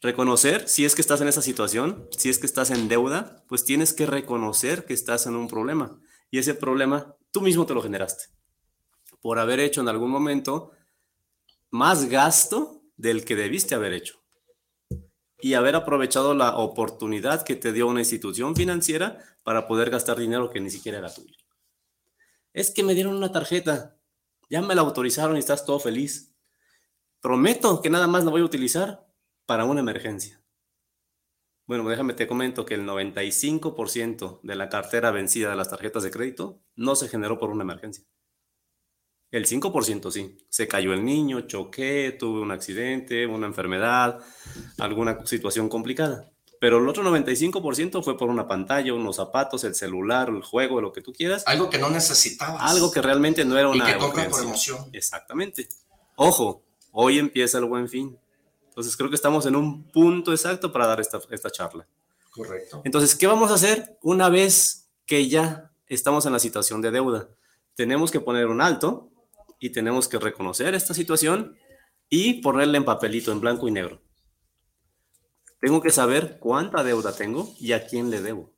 Reconocer 0.00 0.68
si 0.68 0.84
es 0.84 0.94
que 0.94 1.02
estás 1.02 1.20
en 1.20 1.28
esa 1.28 1.42
situación, 1.42 2.08
si 2.16 2.30
es 2.30 2.38
que 2.38 2.46
estás 2.46 2.70
en 2.70 2.88
deuda, 2.88 3.44
pues 3.48 3.64
tienes 3.64 3.92
que 3.92 4.06
reconocer 4.06 4.86
que 4.86 4.94
estás 4.94 5.26
en 5.26 5.36
un 5.36 5.48
problema. 5.48 6.00
Y 6.30 6.38
ese 6.38 6.54
problema 6.54 7.16
tú 7.32 7.42
mismo 7.42 7.66
te 7.66 7.74
lo 7.74 7.82
generaste. 7.82 8.24
Por 9.20 9.38
haber 9.38 9.60
hecho 9.60 9.80
en 9.80 9.88
algún 9.88 10.10
momento 10.10 10.72
más 11.70 12.08
gasto 12.08 12.82
del 12.96 13.24
que 13.24 13.36
debiste 13.36 13.74
haber 13.74 13.92
hecho 13.92 14.20
y 15.40 15.54
haber 15.54 15.74
aprovechado 15.74 16.34
la 16.34 16.56
oportunidad 16.56 17.42
que 17.44 17.56
te 17.56 17.72
dio 17.72 17.86
una 17.86 18.00
institución 18.00 18.54
financiera 18.54 19.18
para 19.42 19.66
poder 19.66 19.90
gastar 19.90 20.18
dinero 20.18 20.50
que 20.50 20.60
ni 20.60 20.70
siquiera 20.70 20.98
era 20.98 21.12
tuyo. 21.12 21.34
Es 22.52 22.70
que 22.70 22.82
me 22.82 22.94
dieron 22.94 23.14
una 23.14 23.32
tarjeta, 23.32 23.96
ya 24.48 24.60
me 24.60 24.74
la 24.74 24.82
autorizaron 24.82 25.36
y 25.36 25.38
estás 25.38 25.64
todo 25.64 25.80
feliz. 25.80 26.34
Prometo 27.20 27.80
que 27.80 27.90
nada 27.90 28.06
más 28.06 28.24
la 28.24 28.30
voy 28.30 28.42
a 28.42 28.44
utilizar 28.44 29.06
para 29.46 29.64
una 29.64 29.80
emergencia. 29.80 30.42
Bueno, 31.66 31.88
déjame 31.88 32.14
te 32.14 32.26
comento 32.26 32.66
que 32.66 32.74
el 32.74 32.84
95% 32.84 34.40
de 34.42 34.56
la 34.56 34.68
cartera 34.68 35.12
vencida 35.12 35.50
de 35.50 35.56
las 35.56 35.70
tarjetas 35.70 36.02
de 36.02 36.10
crédito 36.10 36.60
no 36.74 36.96
se 36.96 37.08
generó 37.08 37.38
por 37.38 37.50
una 37.50 37.62
emergencia. 37.62 38.04
El 39.30 39.46
5% 39.46 40.10
sí. 40.10 40.36
Se 40.48 40.66
cayó 40.66 40.92
el 40.92 41.04
niño, 41.04 41.42
choqué, 41.42 42.16
tuve 42.18 42.40
un 42.40 42.50
accidente, 42.50 43.26
una 43.26 43.46
enfermedad, 43.46 44.18
alguna 44.78 45.24
situación 45.24 45.68
complicada. 45.68 46.30
Pero 46.60 46.78
el 46.78 46.88
otro 46.88 47.02
95% 47.02 48.02
fue 48.04 48.18
por 48.18 48.28
una 48.28 48.46
pantalla, 48.46 48.92
unos 48.92 49.16
zapatos, 49.16 49.64
el 49.64 49.74
celular, 49.74 50.28
el 50.28 50.42
juego, 50.42 50.80
lo 50.80 50.92
que 50.92 51.00
tú 51.00 51.12
quieras. 51.12 51.44
Algo 51.46 51.70
que 51.70 51.78
no 51.78 51.88
necesitabas. 51.88 52.60
Algo 52.60 52.90
que 52.90 53.00
realmente 53.00 53.44
no 53.46 53.56
era 53.56 53.68
y 53.70 53.76
una 53.76 53.86
que 53.86 53.98
compras 53.98 54.28
por 54.28 54.42
emoción. 54.42 54.90
Exactamente. 54.92 55.68
Ojo, 56.16 56.62
hoy 56.92 57.18
empieza 57.18 57.58
el 57.58 57.64
buen 57.64 57.88
fin. 57.88 58.18
Entonces 58.68 58.94
creo 58.94 59.08
que 59.08 59.16
estamos 59.16 59.46
en 59.46 59.56
un 59.56 59.84
punto 59.84 60.32
exacto 60.32 60.70
para 60.70 60.86
dar 60.86 61.00
esta, 61.00 61.18
esta 61.30 61.50
charla. 61.50 61.86
Correcto. 62.30 62.82
Entonces, 62.84 63.14
¿qué 63.14 63.26
vamos 63.26 63.50
a 63.50 63.54
hacer 63.54 63.96
una 64.02 64.28
vez 64.28 64.90
que 65.06 65.28
ya 65.28 65.72
estamos 65.86 66.26
en 66.26 66.32
la 66.32 66.38
situación 66.38 66.82
de 66.82 66.90
deuda? 66.90 67.28
Tenemos 67.74 68.10
que 68.10 68.20
poner 68.20 68.46
un 68.46 68.60
alto 68.60 69.09
y 69.60 69.70
tenemos 69.70 70.08
que 70.08 70.18
reconocer 70.18 70.74
esta 70.74 70.94
situación 70.94 71.56
y 72.08 72.40
ponerla 72.42 72.78
en 72.78 72.84
papelito, 72.84 73.30
en 73.30 73.40
blanco 73.40 73.68
y 73.68 73.70
negro. 73.70 74.02
Tengo 75.60 75.82
que 75.82 75.90
saber 75.90 76.38
cuánta 76.40 76.82
deuda 76.82 77.14
tengo 77.14 77.54
y 77.60 77.72
a 77.72 77.86
quién 77.86 78.10
le 78.10 78.22
debo 78.22 78.52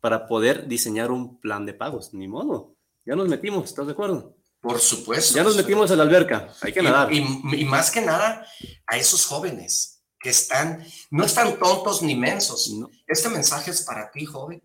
para 0.00 0.28
poder 0.28 0.68
diseñar 0.68 1.10
un 1.10 1.40
plan 1.40 1.66
de 1.66 1.72
pagos. 1.72 2.12
Ni 2.12 2.28
modo. 2.28 2.76
Ya 3.04 3.16
nos 3.16 3.26
metimos, 3.26 3.64
¿estás 3.64 3.86
de 3.86 3.92
acuerdo? 3.92 4.36
Por 4.60 4.78
supuesto. 4.78 5.34
Ya 5.34 5.42
nos 5.42 5.56
metimos 5.56 5.90
a 5.90 5.96
la 5.96 6.02
alberca. 6.02 6.52
Hay 6.60 6.72
que 6.72 6.82
nadar. 6.82 7.12
Y, 7.12 7.24
y 7.54 7.64
más 7.64 7.90
que 7.90 8.02
nada 8.02 8.46
a 8.86 8.96
esos 8.98 9.24
jóvenes 9.24 10.04
que 10.20 10.30
están, 10.30 10.84
no 11.10 11.24
están 11.24 11.58
tontos 11.58 12.02
ni 12.02 12.14
mensos. 12.14 12.70
No. 12.70 12.90
Este 13.06 13.30
mensaje 13.30 13.70
es 13.70 13.82
para 13.82 14.10
ti, 14.10 14.26
joven. 14.26 14.62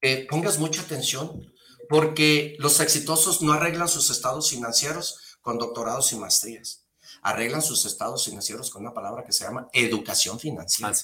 Que 0.00 0.26
pongas 0.30 0.58
mucha 0.58 0.82
atención, 0.82 1.52
porque 1.92 2.56
los 2.58 2.80
exitosos 2.80 3.42
no 3.42 3.52
arreglan 3.52 3.86
sus 3.86 4.08
estados 4.08 4.48
financieros 4.48 5.36
con 5.42 5.58
doctorados 5.58 6.10
y 6.14 6.16
maestrías. 6.16 6.86
Arreglan 7.20 7.60
sus 7.60 7.84
estados 7.84 8.24
financieros 8.24 8.70
con 8.70 8.80
una 8.80 8.94
palabra 8.94 9.24
que 9.26 9.32
se 9.32 9.44
llama 9.44 9.68
educación 9.74 10.40
financiera. 10.40 10.96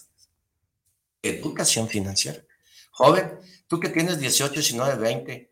Educación 1.21 1.88
financiera. 1.88 2.42
Joven, 2.90 3.38
tú 3.66 3.78
que 3.78 3.90
tienes 3.90 4.18
18, 4.18 4.54
19, 4.54 4.95
20, 4.95 5.50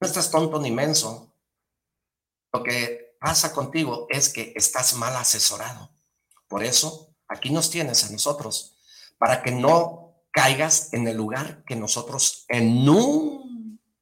no 0.00 0.06
estás 0.06 0.30
tonto 0.30 0.60
ni 0.60 0.70
menso. 0.70 1.32
Lo 2.52 2.62
que 2.62 3.16
pasa 3.18 3.54
contigo 3.54 4.06
es 4.10 4.28
que 4.28 4.52
estás 4.54 4.92
mal 4.96 5.16
asesorado. 5.16 5.88
Por 6.46 6.62
eso, 6.62 7.08
aquí 7.26 7.48
nos 7.48 7.70
tienes 7.70 8.04
a 8.04 8.10
nosotros, 8.10 8.76
para 9.16 9.42
que 9.42 9.52
no 9.52 10.14
caigas 10.30 10.92
en 10.92 11.08
el 11.08 11.16
lugar 11.16 11.64
que 11.64 11.74
nosotros 11.74 12.44
en 12.48 12.86
un 12.86 13.45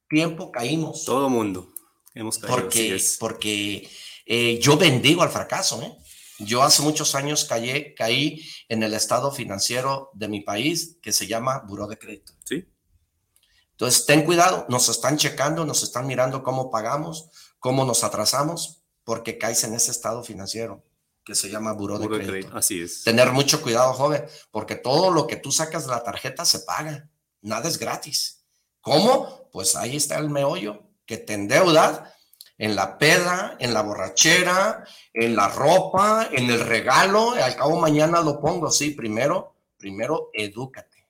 tiempo 0.09 0.51
caímos. 0.51 1.05
Todo 1.05 1.29
mundo 1.29 1.73
hemos 2.13 2.37
caído. 2.37 2.55
Porque, 2.55 2.95
es. 2.95 3.17
porque 3.19 3.89
eh, 4.25 4.59
yo 4.59 4.77
bendigo 4.77 5.21
al 5.23 5.29
fracaso. 5.29 5.81
¿eh? 5.81 5.95
Yo 6.39 6.63
hace 6.63 6.81
muchos 6.81 7.15
años 7.15 7.45
caí, 7.45 7.93
caí 7.95 8.41
en 8.67 8.83
el 8.83 8.93
estado 8.93 9.31
financiero 9.31 10.09
de 10.13 10.27
mi 10.27 10.41
país 10.41 10.97
que 11.01 11.13
se 11.13 11.27
llama 11.27 11.63
Buró 11.67 11.87
de 11.87 11.97
Crédito. 11.97 12.33
Sí. 12.43 12.67
Entonces, 13.71 14.05
ten 14.05 14.23
cuidado, 14.23 14.65
nos 14.69 14.87
están 14.87 15.17
checando, 15.17 15.65
nos 15.65 15.83
están 15.83 16.07
mirando 16.07 16.43
cómo 16.43 16.71
pagamos, 16.71 17.29
cómo 17.59 17.83
nos 17.83 18.05
atrasamos, 18.05 18.83
porque 19.03 19.37
caes 19.37 19.63
en 19.65 19.73
ese 19.73 19.91
estado 19.91 20.23
financiero 20.23 20.85
que 21.25 21.35
se 21.35 21.49
llama 21.49 21.73
Buró, 21.73 21.97
de 21.97 22.03
de 22.03 22.09
Crédito. 22.09 22.31
crédito. 22.31 22.57
Así 22.57 22.81
es. 22.81 23.03
Tener 23.03 23.31
mucho 23.31 23.61
cuidado, 23.61 23.93
joven, 23.93 24.25
porque 24.51 24.75
todo 24.75 25.11
lo 25.11 25.27
que 25.27 25.35
tú 25.35 25.51
sacas 25.51 25.85
de 25.85 25.91
la 25.91 26.03
tarjeta 26.03 26.45
se 26.45 26.59
paga, 26.59 27.09
nada 27.41 27.67
es 27.67 27.77
gratis. 27.77 28.44
¿Cómo? 28.85 29.49
Pues 29.51 29.75
ahí 29.75 29.95
está 29.95 30.19
el 30.19 30.29
meollo, 30.29 30.83
que 31.07 31.17
te 31.17 31.33
endeudas 31.33 32.03
en 32.59 32.75
la 32.75 32.99
peda, 32.99 33.57
en 33.59 33.73
la 33.73 33.81
borrachera, 33.81 34.85
en 35.11 35.35
la 35.35 35.49
ropa, 35.49 36.29
en 36.31 36.51
el 36.51 36.59
regalo, 36.59 37.31
al 37.31 37.55
cabo 37.55 37.79
mañana 37.79 38.21
lo 38.21 38.39
pongo, 38.39 38.69
sí, 38.69 38.91
primero, 38.91 39.55
primero 39.75 40.29
edúcate. 40.33 41.09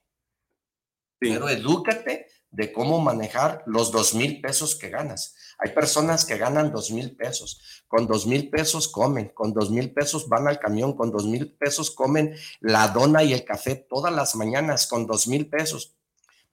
Primero 1.20 1.50
edúcate 1.50 2.28
de 2.50 2.72
cómo 2.72 3.02
manejar 3.02 3.62
los 3.66 3.92
dos 3.92 4.14
mil 4.14 4.40
pesos 4.40 4.78
que 4.78 4.90
ganas. 4.90 5.36
Hay 5.58 5.72
personas 5.72 6.24
que 6.24 6.38
ganan 6.38 6.72
dos 6.72 6.92
mil 6.92 7.14
pesos. 7.18 7.84
Con 7.90 8.08
dos 8.08 8.26
mil 8.26 8.50
pesos 8.50 8.88
comen, 8.88 9.34
con 9.34 9.54
dos 9.54 9.70
mil 9.70 9.94
pesos 9.94 10.30
van 10.30 10.48
al 10.48 10.60
camión, 10.60 10.96
con 10.96 11.12
dos 11.12 11.26
mil 11.26 11.52
pesos 11.52 11.92
comen 11.92 12.38
la 12.62 12.88
dona 12.88 13.22
y 13.24 13.34
el 13.34 13.44
café 13.44 13.76
todas 13.76 14.14
las 14.14 14.34
mañanas, 14.36 14.88
con 14.88 15.06
dos 15.06 15.28
mil 15.28 15.50
pesos. 15.50 15.98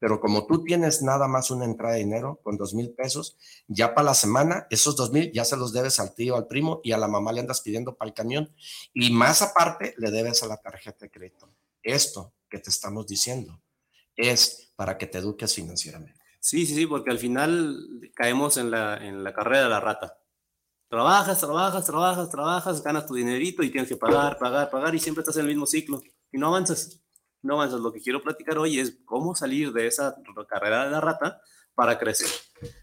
Pero 0.02 0.18
como 0.18 0.48
tú 0.48 0.64
tienes 0.64 1.00
nada 1.00 1.28
más 1.28 1.52
una 1.52 1.64
entrada 1.64 1.94
de 1.94 2.00
dinero 2.00 2.40
con 2.42 2.56
dos 2.56 2.74
mil 2.74 2.90
pesos, 2.90 3.36
ya 3.68 3.94
para 3.94 4.06
la 4.06 4.14
semana, 4.14 4.66
esos 4.68 4.96
dos 4.96 5.12
mil 5.12 5.30
ya 5.30 5.44
se 5.44 5.56
los 5.56 5.72
debes 5.72 6.00
al 6.00 6.12
tío, 6.12 6.34
al 6.34 6.48
primo 6.48 6.80
y 6.82 6.90
a 6.90 6.98
la 6.98 7.06
mamá 7.06 7.30
le 7.32 7.38
andas 7.38 7.60
pidiendo 7.60 7.94
para 7.94 8.08
el 8.08 8.12
camión. 8.12 8.52
Y 8.92 9.12
más 9.12 9.42
aparte, 9.42 9.94
le 9.98 10.10
debes 10.10 10.42
a 10.42 10.48
la 10.48 10.56
tarjeta 10.56 11.04
de 11.04 11.10
crédito. 11.12 11.48
Esto 11.84 12.32
que 12.50 12.58
te 12.58 12.70
estamos 12.70 13.06
diciendo 13.06 13.62
es 14.16 14.72
para 14.74 14.98
que 14.98 15.06
te 15.06 15.18
eduques 15.18 15.54
financieramente. 15.54 16.20
Sí, 16.40 16.66
sí, 16.66 16.74
sí, 16.74 16.86
porque 16.86 17.12
al 17.12 17.20
final 17.20 18.10
caemos 18.16 18.56
en 18.56 18.72
la, 18.72 18.96
en 18.96 19.22
la 19.22 19.32
carrera 19.32 19.62
de 19.62 19.68
la 19.68 19.78
rata. 19.78 20.18
Trabajas, 20.88 21.38
trabajas, 21.38 21.84
trabajas, 21.84 22.28
trabajas, 22.28 22.82
ganas 22.82 23.06
tu 23.06 23.14
dinerito 23.14 23.62
y 23.62 23.70
tienes 23.70 23.88
que 23.88 23.96
pagar, 23.96 24.36
pagar, 24.36 24.68
pagar 24.68 24.96
y 24.96 24.98
siempre 24.98 25.22
estás 25.22 25.36
en 25.36 25.42
el 25.42 25.48
mismo 25.48 25.64
ciclo 25.64 26.02
y 26.32 26.38
no 26.38 26.48
avanzas. 26.48 27.01
No 27.42 27.54
avanzas. 27.54 27.80
Lo 27.80 27.92
que 27.92 28.00
quiero 28.00 28.22
platicar 28.22 28.58
hoy 28.58 28.78
es 28.78 28.98
cómo 29.04 29.34
salir 29.34 29.72
de 29.72 29.86
esa 29.86 30.16
carrera 30.48 30.84
de 30.84 30.90
la 30.90 31.00
rata 31.00 31.40
para 31.74 31.98
crecer. 31.98 32.28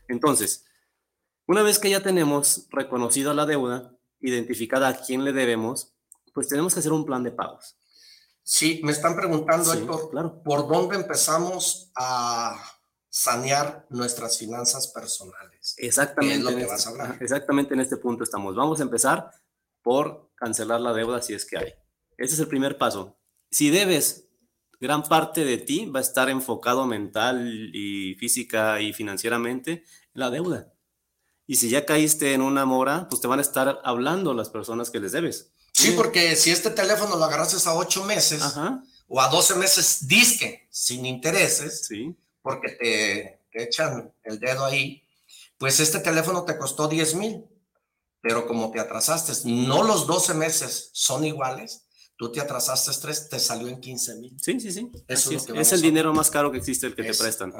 Entonces, 0.08 0.66
una 1.46 1.64
vez 1.64 1.80
que 1.80 1.90
ya 1.90 2.02
tenemos 2.02 2.68
reconocido 2.70 3.34
la 3.34 3.46
deuda, 3.46 3.96
identificada 4.20 4.90
a 4.90 4.98
quién 4.98 5.24
le 5.24 5.34
debemos, 5.34 5.96
pues 6.34 6.48
tenemos 6.48 6.74
que 6.74 6.82
hacer 6.82 6.92
un 6.92 7.06
plan 7.06 7.24
de 7.24 7.32
pagos. 7.32 7.78
Sí, 8.44 8.82
me 8.84 8.92
están 8.92 9.16
preguntando, 9.16 9.74
Héctor, 9.74 10.10
claro. 10.12 10.42
¿por 10.44 10.68
dónde 10.68 10.96
empezamos 10.96 11.92
a 11.96 12.80
sanear 13.10 13.86
nuestras 13.90 14.38
finanzas 14.38 14.88
personales. 14.88 15.76
Exactamente. 15.78 16.44
lo 16.44 16.56
que 16.56 16.66
vas 16.66 16.86
a 16.86 16.92
hablar. 16.92 17.18
Exactamente 17.20 17.74
en 17.74 17.82
este 17.82 17.98
punto 17.98 18.24
estamos. 18.24 18.56
Vamos 18.56 18.80
a 18.80 18.84
empezar 18.84 19.32
por 19.82 20.32
cancelar 20.36 20.80
la 20.80 20.94
deuda 20.94 21.22
si 21.22 21.34
es 21.34 21.46
que 21.46 21.58
hay. 21.58 21.74
Ese 22.18 22.36
es 22.36 22.40
el 22.40 22.48
primer 22.48 22.78
paso. 22.78 23.18
Si 23.50 23.72
debes, 23.72 24.29
gran 24.80 25.04
parte 25.04 25.46
de 25.46 25.58
ti 25.58 25.86
va 25.86 26.00
a 26.00 26.04
estar 26.04 26.30
enfocado 26.30 26.86
mental 26.86 27.72
y 27.74 28.16
física 28.16 28.82
y 28.82 28.94
financieramente 28.94 29.72
en 29.72 29.84
la 30.14 30.30
deuda. 30.30 30.74
Y 31.48 31.56
si 31.56 31.70
ya 31.70 31.86
caíste 31.86 32.34
en 32.34 32.42
una 32.42 32.66
mora, 32.66 33.08
pues 33.10 33.22
te 33.22 33.28
van 33.28 33.40
a 33.40 33.42
estar 33.42 33.82
hablando 33.84 34.34
las 34.34 34.50
personas 34.50 34.90
que 34.90 35.00
les 35.00 35.12
debes. 35.12 35.52
Sí, 35.74 35.92
porque 35.92 36.36
si 36.36 36.52
este 36.52 36.70
teléfono 36.70 37.16
lo 37.16 37.24
agarraste 37.26 37.58
a 37.68 37.74
ocho 37.74 38.04
meses 38.06 38.44
o 39.08 39.22
a 39.22 39.30
12 39.30 39.56
meses 39.56 40.08
disque 40.08 40.68
sin 40.70 41.06
intereses, 41.06 41.86
sí 41.88 42.16
porque 42.42 42.70
te, 42.70 43.40
echan 43.52 44.14
el 44.24 44.40
dedo 44.40 44.66
ahí, 44.66 45.04
pues 45.58 45.80
este 45.80 46.00
teléfono 46.00 46.46
te 46.46 46.58
costó 46.58 46.88
10 46.88 47.16
mil, 47.16 47.46
pero 48.22 48.48
como 48.48 48.72
te 48.72 48.80
atrasaste, 48.80 49.34
no 49.46 49.84
los 49.84 50.08
12 50.08 50.34
meses 50.36 50.90
son 50.94 51.26
iguales, 51.26 51.86
tú 52.20 52.30
te 52.30 52.42
atrasaste 52.42 52.92
tres, 53.02 53.30
te 53.30 53.40
salió 53.40 53.70
en 53.70 53.80
15 53.80 54.16
mil. 54.16 54.38
Sí, 54.42 54.60
sí, 54.60 54.74
sí. 54.74 54.92
es, 55.08 55.32
es, 55.32 55.72
el 55.72 55.82
dinero 55.82 56.14
más 56.14 56.30
caro 56.30 56.52
que 56.52 56.58
existe 56.58 56.86
el 56.86 56.94
que 56.94 57.04
te 57.04 57.14
prestan. 57.14 57.54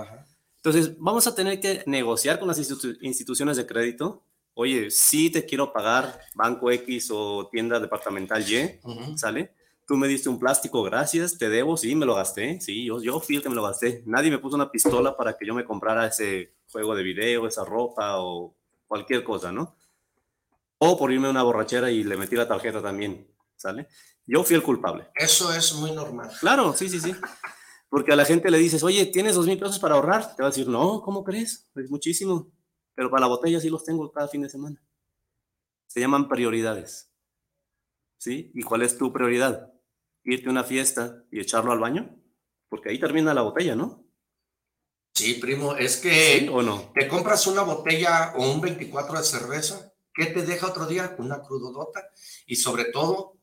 Entonces, 0.58 1.00
vamos 1.00 1.26
a 1.28 1.34
tener 1.34 1.62
que 1.62 1.82
negociar 1.86 2.40
con 2.40 2.50
las 2.50 2.60
instituciones 2.60 3.56
de 3.56 3.66
crédito. 3.66 4.26
Oye, 4.56 4.92
sí 4.92 5.30
te 5.30 5.46
quiero 5.46 5.72
pagar 5.72 6.20
Banco 6.36 6.70
X 6.72 7.08
o 7.14 7.48
tienda 7.50 7.80
departamental 7.80 8.44
Y, 8.52 8.82
¿sale? 9.16 9.54
tú 9.88 9.96
me 9.96 10.10
diste 10.10 10.28
un 10.28 10.38
plástico, 10.38 10.84
gracias, 10.84 11.38
te 11.38 11.50
debo, 11.50 11.76
sí, 11.76 11.96
me 11.96 12.06
lo 12.06 12.14
gasté, 12.14 12.62
sí, 12.62 12.86
yo, 12.86 13.02
yo 13.02 13.20
fui 13.22 13.38
el 13.38 13.42
que 13.42 13.50
me 13.50 13.56
lo 13.56 13.64
gasté. 13.64 14.04
Nadie 14.06 14.30
me 14.30 14.38
puso 14.38 14.56
una 14.56 14.70
pistola 14.70 15.16
para 15.18 15.36
que 15.36 15.48
yo 15.48 15.56
me 15.56 15.64
comprara 15.64 16.06
ese 16.06 16.54
juego 16.72 16.94
de 16.96 17.02
video, 17.02 17.48
esa 17.48 17.64
ropa 17.64 18.20
o 18.20 18.54
cualquier 18.88 19.24
cosa, 19.24 19.52
¿no? 19.52 19.76
O 20.78 20.96
por 20.96 21.12
irme 21.12 21.28
a 21.28 21.32
una 21.32 21.42
borrachera 21.42 21.90
y 21.90 22.04
le 22.04 22.18
metí 22.18 22.36
la 22.36 22.48
tarjeta 22.48 22.84
también, 22.84 23.26
¿sale? 23.56 23.88
Yo 24.32 24.44
fui 24.44 24.56
el 24.56 24.62
culpable. 24.62 25.08
Eso 25.16 25.52
es 25.52 25.74
muy 25.74 25.92
normal. 25.92 26.30
Claro, 26.40 26.74
sí, 26.74 26.88
sí, 26.88 27.00
sí. 27.00 27.16
Porque 27.90 28.14
a 28.14 28.16
la 28.16 28.26
gente 28.26 28.52
le 28.52 28.60
dices, 28.60 28.84
oye, 28.84 29.08
¿tienes 29.08 29.34
dos 29.34 29.48
mil 29.48 29.58
pesos 29.58 29.80
para 29.80 29.96
ahorrar? 29.96 30.36
Te 30.36 30.44
va 30.44 30.50
a 30.50 30.52
decir, 30.52 30.68
no, 30.68 31.02
¿cómo 31.02 31.24
crees? 31.24 31.68
Es 31.76 31.90
muchísimo. 31.90 32.52
Pero 32.94 33.10
para 33.10 33.22
la 33.22 33.28
botella 33.28 33.60
sí 33.60 33.72
los 33.72 33.84
tengo 33.84 34.12
cada 34.12 34.28
fin 34.28 34.44
de 34.44 34.50
semana. 34.50 34.80
Se 35.88 36.00
llaman 36.00 36.30
prioridades. 36.30 37.12
¿Sí? 38.20 38.52
¿Y 38.54 38.62
cuál 38.62 38.84
es 38.84 39.00
tu 39.00 39.12
prioridad? 39.12 39.74
irte 40.26 40.48
a 40.48 40.52
una 40.52 40.64
fiesta 40.64 41.24
y 41.32 41.40
echarlo 41.40 41.72
al 41.72 41.80
baño? 41.80 42.16
Porque 42.70 42.90
ahí 42.90 43.00
termina 43.00 43.34
la 43.34 43.42
botella, 43.42 43.76
¿no? 43.76 44.06
Sí, 45.16 45.36
primo, 45.36 45.76
es 45.76 45.98
que 45.98 46.48
o 46.54 46.62
no? 46.62 46.92
te 46.94 47.08
compras 47.08 47.48
una 47.48 47.64
botella 47.64 48.34
o 48.38 48.52
un 48.52 48.62
24 48.62 49.18
de 49.18 49.24
cerveza, 49.24 49.92
¿qué 50.14 50.28
te 50.28 50.46
deja 50.46 50.68
otro 50.68 50.86
día? 50.86 51.16
Una 51.18 51.42
crudodota 51.42 52.12
y 52.46 52.58
sobre 52.58 52.86
todo 52.86 53.39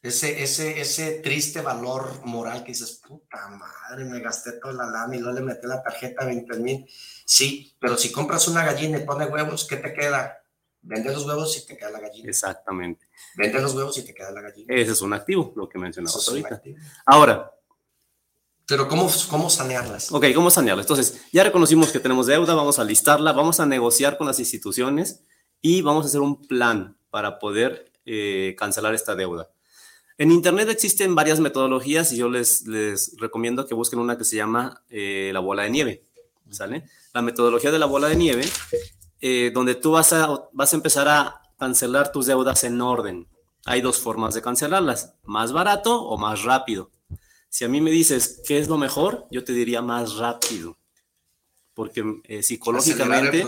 ese, 0.00 0.42
ese, 0.42 0.80
ese 0.80 1.20
triste 1.20 1.60
valor 1.60 2.24
moral 2.24 2.62
que 2.62 2.72
dices, 2.72 3.02
puta 3.06 3.48
madre, 3.48 4.04
me 4.04 4.20
gasté 4.20 4.52
toda 4.52 4.74
la 4.74 4.86
lana 4.86 5.16
y 5.16 5.18
luego 5.18 5.38
le 5.38 5.44
metí 5.44 5.66
la 5.66 5.82
tarjeta 5.82 6.24
20 6.24 6.58
mil. 6.58 6.86
Sí, 7.24 7.74
pero 7.80 7.96
si 7.96 8.12
compras 8.12 8.46
una 8.48 8.64
gallina 8.64 8.98
y 8.98 9.04
pone 9.04 9.26
huevos, 9.26 9.66
¿qué 9.66 9.76
te 9.76 9.92
queda? 9.92 10.38
Vende 10.80 11.12
los 11.12 11.26
huevos 11.26 11.56
y 11.58 11.66
te 11.66 11.76
queda 11.76 11.90
la 11.90 12.00
gallina. 12.00 12.28
Exactamente. 12.28 13.08
Vende 13.36 13.60
los 13.60 13.74
huevos 13.74 13.98
y 13.98 14.02
te 14.02 14.14
queda 14.14 14.30
la 14.30 14.40
gallina. 14.40 14.72
Ese 14.74 14.92
es 14.92 15.02
un 15.02 15.12
activo, 15.12 15.52
lo 15.56 15.68
que 15.68 15.78
mencionabas 15.78 16.28
ahorita. 16.28 16.62
Ahora. 17.04 17.52
Pero 18.66 18.86
¿cómo, 18.86 19.10
¿cómo 19.30 19.50
sanearlas? 19.50 20.12
Ok, 20.12 20.26
¿cómo 20.34 20.50
sanearlas? 20.50 20.84
Entonces, 20.84 21.22
ya 21.32 21.42
reconocimos 21.42 21.90
que 21.90 22.00
tenemos 22.00 22.26
deuda, 22.26 22.54
vamos 22.54 22.78
a 22.78 22.84
listarla, 22.84 23.32
vamos 23.32 23.60
a 23.60 23.66
negociar 23.66 24.18
con 24.18 24.26
las 24.26 24.38
instituciones 24.38 25.24
y 25.60 25.80
vamos 25.80 26.04
a 26.04 26.08
hacer 26.08 26.20
un 26.20 26.46
plan 26.46 26.98
para 27.10 27.38
poder 27.38 27.90
eh, 28.04 28.54
cancelar 28.58 28.94
esta 28.94 29.14
deuda. 29.14 29.50
En 30.20 30.32
Internet 30.32 30.68
existen 30.68 31.14
varias 31.14 31.38
metodologías 31.38 32.12
y 32.12 32.16
yo 32.16 32.28
les, 32.28 32.66
les 32.66 33.16
recomiendo 33.18 33.66
que 33.66 33.74
busquen 33.74 34.00
una 34.00 34.18
que 34.18 34.24
se 34.24 34.34
llama 34.34 34.82
eh, 34.90 35.30
la 35.32 35.38
bola 35.38 35.62
de 35.62 35.70
nieve. 35.70 36.02
¿Sale? 36.50 36.84
La 37.12 37.22
metodología 37.22 37.70
de 37.70 37.78
la 37.78 37.86
bola 37.86 38.08
de 38.08 38.16
nieve 38.16 38.44
eh, 39.20 39.52
donde 39.54 39.76
tú 39.76 39.92
vas 39.92 40.12
a, 40.12 40.48
vas 40.52 40.72
a 40.72 40.76
empezar 40.76 41.08
a 41.08 41.42
cancelar 41.56 42.10
tus 42.10 42.26
deudas 42.26 42.64
en 42.64 42.80
orden. 42.80 43.28
Hay 43.64 43.80
dos 43.80 43.98
formas 43.98 44.34
de 44.34 44.42
cancelarlas, 44.42 45.14
más 45.22 45.52
barato 45.52 46.02
o 46.02 46.18
más 46.18 46.42
rápido. 46.42 46.90
Si 47.48 47.64
a 47.64 47.68
mí 47.68 47.80
me 47.80 47.90
dices 47.90 48.42
qué 48.46 48.58
es 48.58 48.68
lo 48.68 48.76
mejor, 48.76 49.26
yo 49.30 49.44
te 49.44 49.52
diría 49.52 49.82
más 49.82 50.16
rápido, 50.16 50.76
porque 51.74 52.04
eh, 52.24 52.42
psicológicamente, 52.42 53.46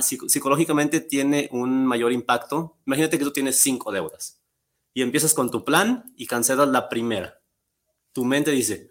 psicológicamente 0.00 1.00
tiene 1.00 1.48
un 1.52 1.84
mayor 1.86 2.12
impacto. 2.12 2.76
Imagínate 2.86 3.18
que 3.18 3.24
tú 3.24 3.32
tienes 3.32 3.58
cinco 3.60 3.92
deudas 3.92 4.37
y 4.98 5.02
empiezas 5.02 5.32
con 5.32 5.50
tu 5.50 5.64
plan 5.64 6.12
y 6.16 6.26
cancelas 6.26 6.68
la 6.68 6.88
primera. 6.88 7.40
Tu 8.12 8.24
mente 8.24 8.50
dice, 8.50 8.88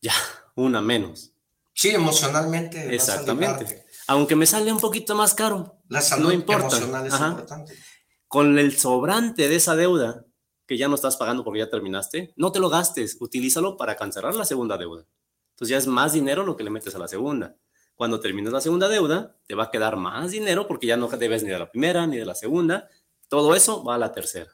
ya, 0.00 0.14
una 0.54 0.80
menos. 0.80 1.32
Sí, 1.74 1.90
emocionalmente. 1.90 2.94
Exactamente 2.94 3.84
aunque 4.10 4.34
me 4.34 4.44
sale 4.44 4.72
un 4.72 4.80
poquito 4.80 5.14
más 5.14 5.34
caro. 5.34 5.78
La 5.88 6.00
salud 6.00 6.26
no 6.26 6.32
importa. 6.32 6.78
emocional 6.78 7.06
es 7.06 7.14
importante. 7.14 7.78
Con 8.26 8.58
el 8.58 8.76
sobrante 8.76 9.48
de 9.48 9.54
esa 9.54 9.76
deuda 9.76 10.26
que 10.66 10.76
ya 10.76 10.88
no 10.88 10.96
estás 10.96 11.16
pagando 11.16 11.44
porque 11.44 11.60
ya 11.60 11.70
terminaste, 11.70 12.32
no 12.34 12.50
te 12.50 12.58
lo 12.58 12.68
gastes, 12.68 13.18
utilízalo 13.20 13.76
para 13.76 13.94
cancelar 13.94 14.34
la 14.34 14.44
segunda 14.44 14.76
deuda. 14.76 15.06
Entonces 15.50 15.68
ya 15.68 15.78
es 15.78 15.86
más 15.86 16.12
dinero 16.12 16.44
lo 16.44 16.56
que 16.56 16.64
le 16.64 16.70
metes 16.70 16.96
a 16.96 16.98
la 16.98 17.06
segunda. 17.06 17.56
Cuando 17.94 18.18
termines 18.18 18.52
la 18.52 18.60
segunda 18.60 18.88
deuda, 18.88 19.36
te 19.46 19.54
va 19.54 19.64
a 19.64 19.70
quedar 19.70 19.96
más 19.96 20.32
dinero 20.32 20.66
porque 20.66 20.88
ya 20.88 20.96
no 20.96 21.06
debes 21.06 21.44
ni 21.44 21.50
de 21.50 21.58
la 21.60 21.70
primera 21.70 22.04
ni 22.08 22.16
de 22.16 22.24
la 22.24 22.34
segunda. 22.34 22.88
Todo 23.28 23.54
eso 23.54 23.84
va 23.84 23.94
a 23.94 23.98
la 23.98 24.10
tercera. 24.10 24.50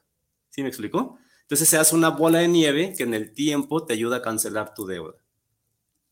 ¿Sí 0.56 0.62
me 0.62 0.68
explicó? 0.68 1.18
Entonces 1.42 1.68
se 1.68 1.76
hace 1.76 1.94
una 1.94 2.08
bola 2.08 2.38
de 2.38 2.48
nieve 2.48 2.94
que 2.96 3.02
en 3.02 3.12
el 3.12 3.34
tiempo 3.34 3.84
te 3.84 3.92
ayuda 3.92 4.16
a 4.16 4.22
cancelar 4.22 4.72
tu 4.74 4.86
deuda. 4.86 5.14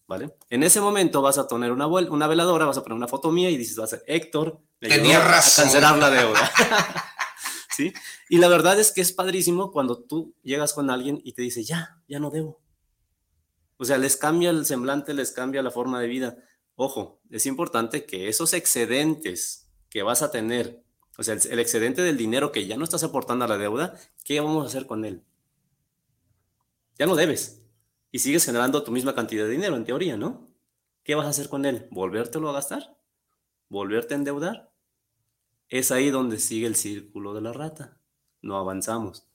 ¿vale? 0.06 0.36
En 0.50 0.62
ese 0.62 0.82
momento 0.82 1.22
vas 1.22 1.38
a 1.38 1.48
poner 1.48 1.72
una, 1.72 1.86
una 1.86 2.26
veladora, 2.26 2.66
vas 2.66 2.76
a 2.76 2.82
poner 2.82 2.96
una 2.98 3.08
foto 3.08 3.30
mía 3.32 3.48
y 3.48 3.56
dices, 3.56 3.80
va 3.80 3.84
a 3.84 3.88
ser 3.88 4.04
Héctor, 4.06 4.60
Tenía 4.78 5.18
razón. 5.26 5.62
a 5.62 5.64
cancelar 5.64 5.96
la 5.98 6.10
deuda. 6.10 6.52
¿Sí? 7.70 7.94
Y 8.28 8.36
la 8.36 8.48
verdad 8.48 8.78
es 8.78 8.92
que 8.92 9.00
es 9.00 9.12
padrísimo 9.12 9.72
cuando 9.72 9.98
tú 9.98 10.34
llegas 10.42 10.74
con 10.74 10.90
alguien 10.90 11.22
y 11.24 11.32
te 11.32 11.40
dice, 11.40 11.64
ya, 11.64 12.02
ya 12.06 12.20
no 12.20 12.30
debo. 12.30 12.60
O 13.78 13.86
sea, 13.86 13.96
les 13.96 14.18
cambia 14.18 14.50
el 14.50 14.66
semblante, 14.66 15.14
les 15.14 15.32
cambia 15.32 15.62
la 15.62 15.70
forma 15.70 16.00
de 16.00 16.06
vida. 16.06 16.36
Ojo, 16.76 17.22
es 17.30 17.46
importante 17.46 18.04
que 18.04 18.28
esos 18.28 18.52
excedentes 18.52 19.70
que 19.88 20.02
vas 20.02 20.20
a 20.20 20.30
tener, 20.30 20.83
o 21.16 21.22
sea, 21.22 21.34
el 21.34 21.58
excedente 21.58 22.02
del 22.02 22.16
dinero 22.16 22.52
que 22.52 22.66
ya 22.66 22.76
no 22.76 22.84
estás 22.84 23.04
aportando 23.04 23.44
a 23.44 23.48
la 23.48 23.58
deuda, 23.58 23.98
¿qué 24.24 24.40
vamos 24.40 24.64
a 24.64 24.66
hacer 24.66 24.86
con 24.86 25.04
él? 25.04 25.24
Ya 26.98 27.06
no 27.06 27.14
debes 27.16 27.62
y 28.10 28.20
sigues 28.20 28.44
generando 28.44 28.82
tu 28.82 28.92
misma 28.92 29.14
cantidad 29.14 29.44
de 29.44 29.50
dinero, 29.50 29.76
en 29.76 29.84
teoría, 29.84 30.16
¿no? 30.16 30.48
¿Qué 31.02 31.14
vas 31.14 31.26
a 31.26 31.30
hacer 31.30 31.48
con 31.48 31.66
él? 31.66 31.88
¿Volvértelo 31.90 32.48
a 32.48 32.52
gastar? 32.52 32.96
¿Volverte 33.68 34.14
a 34.14 34.16
endeudar? 34.16 34.72
Es 35.68 35.90
ahí 35.90 36.10
donde 36.10 36.38
sigue 36.38 36.66
el 36.66 36.76
círculo 36.76 37.34
de 37.34 37.40
la 37.40 37.52
rata. 37.52 38.00
No 38.40 38.56
avanzamos. 38.56 39.26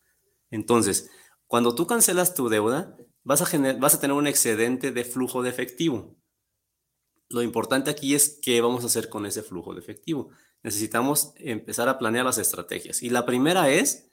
Entonces, 0.50 1.10
cuando 1.46 1.76
tú 1.76 1.88
cancelas 1.88 2.34
tu 2.34 2.50
deuda, 2.50 2.98
vas 3.24 3.42
a, 3.42 3.74
vas 3.74 3.96
a 3.96 4.00
tener 4.00 4.16
un 4.16 4.28
excedente 4.28 4.92
de 4.92 5.04
flujo 5.04 5.44
de 5.44 5.50
efectivo. 5.50 6.16
Lo 7.28 7.44
importante 7.44 7.92
aquí 7.92 8.16
es 8.16 8.40
qué 8.42 8.62
vamos 8.62 8.84
a 8.84 8.88
hacer 8.88 9.10
con 9.10 9.26
ese 9.26 9.44
flujo 9.44 9.74
de 9.74 9.82
efectivo. 9.82 10.30
Necesitamos 10.64 11.34
empezar 11.38 11.88
a 11.90 11.98
planear 11.98 12.26
las 12.26 12.38
estrategias. 12.38 13.02
Y 13.02 13.10
la 13.10 13.26
primera 13.26 13.70
es 13.70 14.12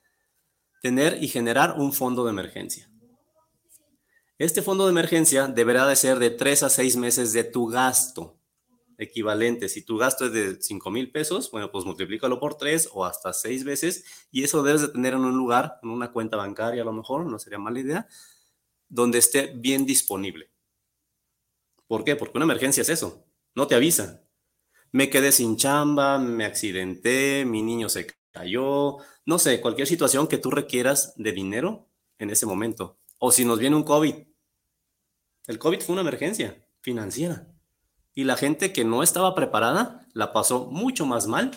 tener 0.83 1.23
y 1.23 1.29
generar 1.29 1.77
un 1.79 1.93
fondo 1.93 2.25
de 2.25 2.31
emergencia. 2.31 2.91
Este 4.39 4.63
fondo 4.63 4.85
de 4.85 4.91
emergencia 4.91 5.49
deberá 5.49 5.87
de 5.87 5.97
ser 5.97 6.19
de 6.19 6.31
tres 6.31 6.63
a 6.63 6.69
seis 6.69 6.97
meses 6.97 7.33
de 7.33 7.43
tu 7.43 7.67
gasto 7.67 8.39
equivalente. 8.99 9.69
Si 9.69 9.83
tu 9.83 9.97
gasto 9.97 10.27
es 10.27 10.33
de 10.33 10.63
5 10.63 10.91
mil 10.91 11.11
pesos, 11.11 11.51
bueno, 11.51 11.71
pues 11.71 11.85
multiplícalo 11.85 12.41
por 12.41 12.57
tres 12.57 12.89
o 12.93 13.05
hasta 13.05 13.33
seis 13.33 13.65
veces 13.65 14.05
y 14.31 14.45
eso 14.45 14.63
debes 14.63 14.83
de 14.83 14.89
tener 14.89 15.15
en 15.15 15.21
un 15.21 15.37
lugar, 15.37 15.79
en 15.83 15.91
una 15.91 16.13
cuenta 16.13 16.37
bancaria 16.37 16.83
a 16.83 16.85
lo 16.85 16.93
mejor, 16.93 17.27
no 17.27 17.39
sería 17.39 17.59
mala 17.59 17.81
idea, 17.81 18.09
donde 18.89 19.19
esté 19.19 19.53
bien 19.55 19.87
disponible. 19.87 20.51
¿Por 21.87 22.05
qué? 22.05 22.17
Porque 22.17 22.39
una 22.39 22.45
emergencia 22.45 22.83
es 22.83 22.89
eso, 22.89 23.25
no 23.55 23.67
te 23.67 23.75
avisa. 23.75 24.26
Me 24.97 25.11
quedé 25.11 25.31
sin 25.31 25.59
chamba, 25.59 26.19
me 26.19 26.47
accidenté, 26.47 27.45
mi 27.45 27.61
niño 27.61 27.91
se 27.91 28.07
cayó, 28.33 28.97
no 29.27 29.39
sé, 29.39 29.61
cualquier 29.61 29.87
situación 29.87 30.27
que 30.27 30.39
tú 30.39 30.51
requieras 30.51 31.13
de 31.17 31.33
dinero 31.33 31.91
en 32.19 32.31
ese 32.31 32.47
momento. 32.47 32.99
O 33.19 33.31
si 33.31 33.45
nos 33.45 33.59
viene 33.59 33.77
un 33.77 33.83
COVID. 33.83 34.15
El 35.49 35.59
COVID 35.59 35.83
fue 35.83 35.93
una 35.93 36.01
emergencia 36.01 36.67
financiera. 36.81 37.47
Y 38.15 38.25
la 38.25 38.39
gente 38.39 38.73
que 38.73 38.87
no 38.87 39.03
estaba 39.03 39.35
preparada 39.35 40.09
la 40.15 40.33
pasó 40.33 40.65
mucho 40.65 41.05
más 41.05 41.27
mal 41.27 41.51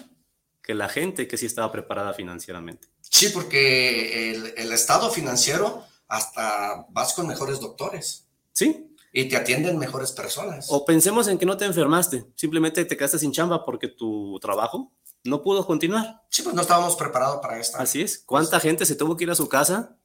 que 0.61 0.73
la 0.73 0.89
gente 0.89 1.25
que 1.29 1.37
sí 1.37 1.45
estaba 1.45 1.71
preparada 1.71 2.11
financieramente. 2.13 2.89
Sí, 2.99 3.29
porque 3.29 4.31
el, 4.31 4.53
el 4.57 4.73
estado 4.73 5.09
financiero 5.11 5.85
hasta 6.09 6.87
vas 6.89 7.13
con 7.13 7.25
mejores 7.25 7.61
doctores. 7.61 8.27
Sí, 8.51 8.88
y 9.11 9.27
te 9.27 9.37
atienden 9.37 9.77
mejores 9.77 10.11
personas. 10.11 10.67
O 10.69 10.85
pensemos 10.85 11.27
en 11.27 11.37
que 11.37 11.45
no 11.45 11.57
te 11.57 11.65
enfermaste, 11.65 12.25
simplemente 12.35 12.85
te 12.85 12.97
quedaste 12.97 13.19
sin 13.19 13.31
chamba 13.31 13.65
porque 13.65 13.87
tu 13.87 14.39
trabajo 14.39 14.91
no 15.23 15.41
pudo 15.41 15.65
continuar. 15.65 16.23
Sí, 16.29 16.43
pues 16.43 16.55
no 16.55 16.61
estábamos 16.61 16.95
preparados 16.95 17.39
para 17.41 17.59
esto. 17.59 17.77
Así 17.77 18.01
es. 18.01 18.23
¿Cuánta 18.25 18.59
gente 18.59 18.85
se 18.85 18.95
tuvo 18.95 19.17
que 19.17 19.25
ir 19.25 19.31
a 19.31 19.35
su 19.35 19.49
casa? 19.49 19.97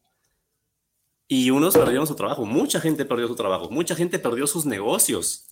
Y 1.28 1.50
unos 1.50 1.74
perdieron 1.74 2.06
su 2.06 2.14
trabajo. 2.14 2.44
Mucha 2.44 2.80
gente 2.80 3.04
perdió 3.04 3.28
su 3.28 3.36
trabajo. 3.36 3.70
Mucha 3.70 3.94
gente 3.94 4.18
perdió 4.18 4.46
sus 4.46 4.66
negocios. 4.66 5.46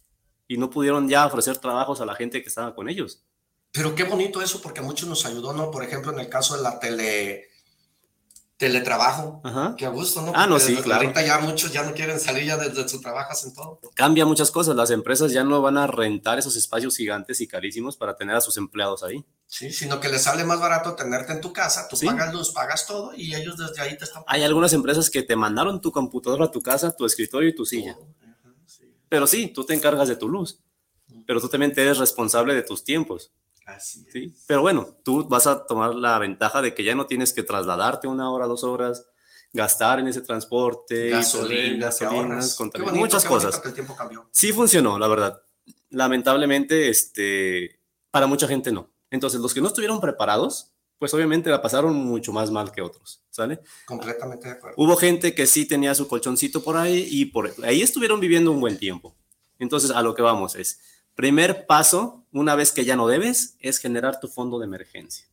Y 0.48 0.56
no 0.56 0.68
pudieron 0.68 1.08
ya 1.08 1.26
ofrecer 1.26 1.58
trabajos 1.58 2.00
a 2.00 2.06
la 2.06 2.14
gente 2.14 2.42
que 2.42 2.48
estaba 2.48 2.74
con 2.74 2.88
ellos. 2.88 3.24
Pero 3.70 3.94
qué 3.94 4.04
bonito 4.04 4.42
eso, 4.42 4.60
porque 4.60 4.80
a 4.80 4.82
muchos 4.82 5.08
nos 5.08 5.24
ayudó, 5.24 5.54
¿no? 5.54 5.70
Por 5.70 5.82
ejemplo, 5.82 6.12
en 6.12 6.18
el 6.18 6.28
caso 6.28 6.56
de 6.56 6.62
la 6.62 6.78
tele, 6.78 7.48
teletrabajo. 8.62 9.40
Ajá. 9.42 9.74
Qué 9.76 9.84
a 9.84 9.88
gusto, 9.88 10.22
¿no? 10.22 10.32
Ah, 10.34 10.46
no, 10.46 10.52
Porque 10.54 10.64
sí, 10.66 10.70
desde 10.72 10.84
claro. 10.84 11.02
Ahorita 11.02 11.22
ya 11.26 11.38
muchos 11.40 11.72
ya 11.72 11.82
no 11.82 11.92
quieren 11.94 12.20
salir, 12.20 12.44
ya 12.44 12.56
desde 12.56 12.88
su 12.88 13.00
trabajo 13.00 13.32
hacen 13.32 13.52
todo. 13.52 13.80
Cambia 13.94 14.24
muchas 14.24 14.50
cosas. 14.52 14.76
Las 14.76 14.90
empresas 14.90 15.32
ya 15.32 15.42
no 15.42 15.60
van 15.60 15.76
a 15.78 15.86
rentar 15.88 16.38
esos 16.38 16.54
espacios 16.56 16.96
gigantes 16.96 17.40
y 17.40 17.48
carísimos 17.48 17.96
para 17.96 18.14
tener 18.14 18.36
a 18.36 18.40
sus 18.40 18.56
empleados 18.56 19.02
ahí. 19.02 19.24
Sí, 19.46 19.72
sino 19.72 19.98
que 19.98 20.08
les 20.08 20.22
sale 20.22 20.44
más 20.44 20.60
barato 20.60 20.94
tenerte 20.94 21.32
en 21.32 21.40
tu 21.40 21.52
casa, 21.52 21.88
tú 21.88 21.96
Sí. 21.96 22.06
pagas 22.06 22.32
luz, 22.32 22.50
pagas 22.52 22.86
todo 22.86 23.12
y 23.14 23.34
ellos 23.34 23.56
desde 23.58 23.82
ahí 23.82 23.98
te 23.98 24.04
están 24.04 24.22
Hay 24.28 24.42
algunas 24.44 24.72
empresas 24.72 25.10
que 25.10 25.22
te 25.22 25.34
mandaron 25.34 25.80
tu 25.80 25.90
computadora 25.90 26.44
a 26.46 26.50
tu 26.50 26.62
casa, 26.62 26.94
tu 26.96 27.04
escritorio 27.04 27.48
y 27.48 27.54
tu 27.54 27.66
silla. 27.66 27.94
todo. 27.94 28.08
Ajá, 28.22 28.54
sí. 28.66 28.84
Pero 29.08 29.26
sí, 29.26 29.48
tú 29.48 29.64
te 29.66 29.74
encargas 29.74 30.06
de 30.08 30.16
tu 30.16 30.28
luz. 30.28 30.60
Pero 31.26 31.40
tú 31.40 31.48
también 31.48 31.74
te 31.74 31.82
eres 31.82 31.98
responsable 31.98 32.54
de 32.54 32.62
tus 32.62 32.84
tiempos. 32.84 33.32
Así 33.76 34.04
es. 34.06 34.12
¿sí? 34.12 34.34
Pero 34.46 34.62
bueno, 34.62 34.96
tú 35.04 35.26
vas 35.28 35.46
a 35.46 35.66
tomar 35.66 35.94
la 35.94 36.18
ventaja 36.18 36.62
de 36.62 36.74
que 36.74 36.84
ya 36.84 36.94
no 36.94 37.06
tienes 37.06 37.32
que 37.32 37.42
trasladarte 37.42 38.08
una 38.08 38.30
hora, 38.30 38.46
dos 38.46 38.64
horas, 38.64 39.06
gastar 39.52 40.00
en 40.00 40.08
ese 40.08 40.22
transporte, 40.22 41.10
Gasolina, 41.10 41.90
contaminar, 42.56 42.92
bonito, 42.92 42.94
muchas 42.94 43.24
cosas. 43.24 43.60
que 43.60 43.68
el 43.68 43.74
tiempo 43.74 43.94
cambió. 43.96 44.28
Sí 44.32 44.52
funcionó, 44.52 44.98
la 44.98 45.08
verdad. 45.08 45.42
Lamentablemente, 45.90 46.88
este, 46.88 47.80
para 48.10 48.26
mucha 48.26 48.48
gente 48.48 48.72
no. 48.72 48.90
Entonces, 49.10 49.40
los 49.40 49.52
que 49.52 49.60
no 49.60 49.68
estuvieron 49.68 50.00
preparados, 50.00 50.72
pues 50.98 51.12
obviamente 51.12 51.50
la 51.50 51.60
pasaron 51.60 51.94
mucho 51.96 52.32
más 52.32 52.50
mal 52.50 52.72
que 52.72 52.80
otros, 52.80 53.22
¿sale? 53.28 53.60
Completamente 53.84 54.48
de 54.48 54.54
acuerdo. 54.54 54.76
Hubo 54.78 54.96
gente 54.96 55.34
que 55.34 55.46
sí 55.46 55.66
tenía 55.66 55.94
su 55.94 56.08
colchoncito 56.08 56.62
por 56.62 56.76
ahí 56.76 57.06
y 57.10 57.26
por 57.26 57.52
ahí 57.64 57.82
estuvieron 57.82 58.20
viviendo 58.20 58.52
un 58.52 58.60
buen 58.60 58.78
tiempo. 58.78 59.16
Entonces, 59.58 59.90
a 59.90 60.00
lo 60.00 60.14
que 60.14 60.22
vamos 60.22 60.56
es, 60.56 60.80
primer 61.14 61.66
paso, 61.66 62.24
una 62.32 62.54
vez 62.54 62.72
que 62.72 62.84
ya 62.84 62.96
no 62.96 63.06
debes, 63.06 63.56
es 63.60 63.78
generar 63.78 64.20
tu 64.20 64.28
fondo 64.28 64.58
de 64.58 64.66
emergencia. 64.66 65.26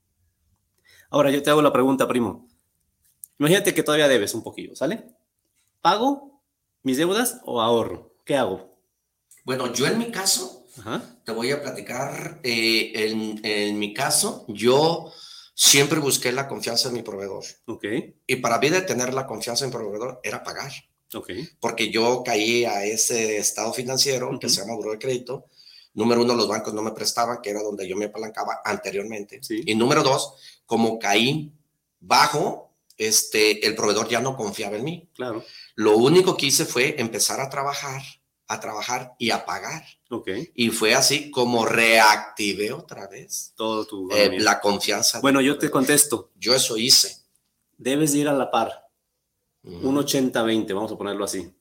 Ahora, 1.09 1.31
yo 1.31 1.41
te 1.41 1.49
hago 1.49 1.61
la 1.61 1.73
pregunta, 1.73 2.07
primo. 2.07 2.47
Imagínate 3.39 3.73
que 3.73 3.83
todavía 3.83 4.07
debes 4.07 4.33
un 4.33 4.43
poquillo, 4.43 4.75
¿sale? 4.75 5.05
¿Pago 5.81 6.41
mis 6.83 6.97
deudas 6.97 7.39
o 7.45 7.61
ahorro? 7.61 8.13
¿Qué 8.25 8.35
hago? 8.35 8.77
Bueno, 9.45 9.73
yo 9.73 9.87
en 9.87 9.97
mi 9.97 10.11
caso, 10.11 10.65
Ajá. 10.79 11.01
te 11.25 11.31
voy 11.31 11.51
a 11.51 11.61
platicar, 11.61 12.39
eh, 12.43 12.91
en, 12.95 13.39
en 13.43 13.79
mi 13.79 13.93
caso, 13.93 14.45
yo 14.49 15.11
siempre 15.55 15.99
busqué 15.99 16.31
la 16.31 16.47
confianza 16.47 16.89
en 16.89 16.95
mi 16.95 17.01
proveedor. 17.01 17.43
Ok, 17.65 17.85
Y 18.27 18.35
para 18.37 18.59
mí 18.59 18.69
de 18.69 18.81
tener 18.81 19.13
la 19.13 19.25
confianza 19.25 19.63
en 19.65 19.71
mi 19.71 19.77
proveedor 19.77 20.19
era 20.23 20.43
pagar. 20.43 20.71
ok. 21.13 21.31
porque 21.59 21.89
yo 21.91 22.23
caí 22.23 22.65
a 22.65 22.83
ese 22.85 23.37
estado 23.37 23.73
financiero 23.73 24.37
que 24.39 24.49
se 24.49 24.61
llama 24.61 24.75
Buró 24.75 24.91
de 24.91 24.99
Crédito. 24.99 25.47
Número 25.99 26.21
uno, 26.21 26.33
los 26.33 26.47
bancos 26.47 26.73
no 26.73 26.81
me 26.81 26.91
prestaban, 26.91 27.41
que 27.41 27.49
era 27.49 27.61
donde 27.61 27.85
yo 27.85 27.97
me 27.97 28.05
apalancaba 28.05 28.61
anteriormente. 28.63 29.43
Sí. 29.43 29.63
Y 29.65 29.75
número 29.75 30.01
dos, 30.01 30.61
como 30.65 30.97
caí 30.97 31.51
bajo, 31.99 32.73
este, 32.95 33.67
el 33.67 33.75
proveedor 33.75 34.07
ya 34.07 34.21
no 34.21 34.37
confiaba 34.37 34.77
en 34.77 34.85
mí. 34.85 35.09
Claro. 35.13 35.43
Lo 35.75 35.97
único 35.97 36.37
que 36.37 36.45
hice 36.45 36.63
fue 36.63 36.95
empezar 37.01 37.41
a 37.41 37.49
trabajar, 37.49 38.01
a 38.47 38.61
trabajar 38.61 39.11
y 39.19 39.31
a 39.31 39.45
pagar. 39.45 39.83
Ok. 40.09 40.29
Y 40.55 40.69
fue 40.69 40.95
así 40.95 41.29
como 41.31 41.65
reactivé 41.65 42.71
otra 42.71 43.07
vez 43.07 43.51
Todo 43.57 43.85
tu... 43.85 44.09
eh, 44.11 44.39
la 44.39 44.61
confianza. 44.61 45.19
Bueno, 45.19 45.41
yo 45.41 45.57
te 45.57 45.69
contesto. 45.69 46.31
Yo 46.39 46.55
eso 46.55 46.77
hice. 46.77 47.13
Debes 47.77 48.13
de 48.13 48.19
ir 48.19 48.29
a 48.29 48.33
la 48.33 48.49
par. 48.49 48.87
Un 49.63 49.97
80-20, 49.97 50.73
vamos 50.73 50.93
a 50.93 50.97
ponerlo 50.97 51.25
así. 51.25 51.51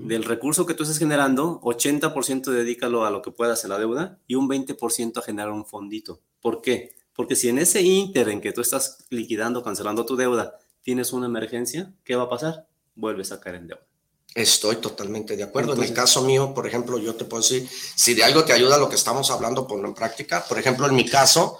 Del 0.00 0.24
recurso 0.24 0.66
que 0.66 0.74
tú 0.74 0.82
estés 0.82 0.98
generando, 0.98 1.60
80% 1.62 2.50
dedícalo 2.50 3.04
a 3.04 3.10
lo 3.10 3.22
que 3.22 3.30
puedas 3.30 3.64
en 3.64 3.70
la 3.70 3.78
deuda 3.78 4.18
y 4.26 4.34
un 4.34 4.48
20% 4.48 5.18
a 5.18 5.22
generar 5.22 5.50
un 5.52 5.64
fondito. 5.64 6.20
¿Por 6.40 6.62
qué? 6.62 6.94
Porque 7.14 7.36
si 7.36 7.48
en 7.48 7.58
ese 7.58 7.82
inter 7.82 8.28
en 8.28 8.40
que 8.40 8.52
tú 8.52 8.60
estás 8.60 9.04
liquidando, 9.10 9.62
cancelando 9.62 10.04
tu 10.04 10.16
deuda, 10.16 10.58
tienes 10.82 11.12
una 11.12 11.26
emergencia, 11.26 11.92
¿qué 12.04 12.16
va 12.16 12.24
a 12.24 12.28
pasar? 12.28 12.66
Vuelves 12.94 13.32
a 13.32 13.40
caer 13.40 13.56
en 13.56 13.66
deuda. 13.68 13.86
Estoy 14.34 14.76
totalmente 14.76 15.36
de 15.36 15.44
acuerdo. 15.44 15.74
en 15.74 15.82
el 15.82 15.92
caso 15.92 16.22
mío, 16.22 16.52
por 16.52 16.66
ejemplo, 16.66 16.98
yo 16.98 17.14
te 17.14 17.24
puedo 17.24 17.42
decir, 17.42 17.68
si 17.68 18.14
de 18.14 18.24
algo 18.24 18.44
te 18.44 18.52
ayuda 18.52 18.78
lo 18.78 18.88
que 18.88 18.96
estamos 18.96 19.30
hablando, 19.30 19.66
ponlo 19.66 19.86
en 19.86 19.94
práctica. 19.94 20.44
Por 20.44 20.58
ejemplo, 20.58 20.88
en 20.88 20.96
mi 20.96 21.08
caso, 21.08 21.58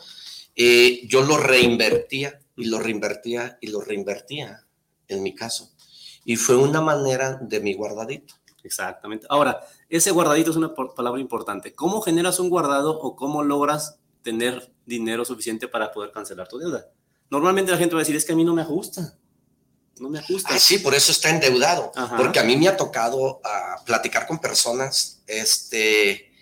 eh, 0.57 1.03
yo 1.07 1.22
lo 1.22 1.37
reinvertía 1.37 2.40
y 2.57 2.64
lo 2.66 2.81
reinvertía 2.81 3.59
y 3.61 3.68
lo 3.68 3.81
reinvertía, 3.81 4.66
en 5.07 5.22
mi 5.22 5.35
caso. 5.35 5.70
Y 6.24 6.37
fue 6.37 6.56
una 6.56 6.80
manera 6.80 7.38
de 7.40 7.60
mi 7.60 7.74
guardadito. 7.74 8.34
Exactamente. 8.62 9.26
Ahora, 9.28 9.60
ese 9.88 10.10
guardadito 10.10 10.50
es 10.50 10.56
una 10.56 10.74
palabra 10.74 11.20
importante. 11.20 11.74
¿Cómo 11.74 12.00
generas 12.00 12.40
un 12.40 12.48
guardado 12.48 12.98
o 12.98 13.14
cómo 13.14 13.42
logras 13.42 13.98
tener 14.22 14.72
dinero 14.87 15.24
suficiente 15.24 15.68
para 15.68 15.92
poder 15.92 16.10
cancelar 16.12 16.48
tu 16.48 16.58
deuda? 16.58 16.88
Normalmente 17.30 17.72
la 17.72 17.78
gente 17.78 17.94
va 17.94 18.00
a 18.00 18.04
decir, 18.04 18.16
es 18.16 18.24
que 18.24 18.32
a 18.32 18.37
mí 18.37 18.44
no 18.44 18.54
me 18.54 18.62
ajusta. 18.62 19.18
No 19.98 20.08
me 20.08 20.18
ajusta. 20.18 20.48
Ah, 20.52 20.58
sí, 20.58 20.78
por 20.78 20.94
eso 20.94 21.12
está 21.12 21.30
endeudado. 21.30 21.92
Ajá. 21.94 22.16
Porque 22.16 22.40
a 22.40 22.44
mí 22.44 22.56
me 22.56 22.68
ha 22.68 22.76
tocado 22.76 23.40
ah, 23.44 23.76
platicar 23.84 24.26
con 24.26 24.38
personas, 24.38 25.22
este, 25.26 26.32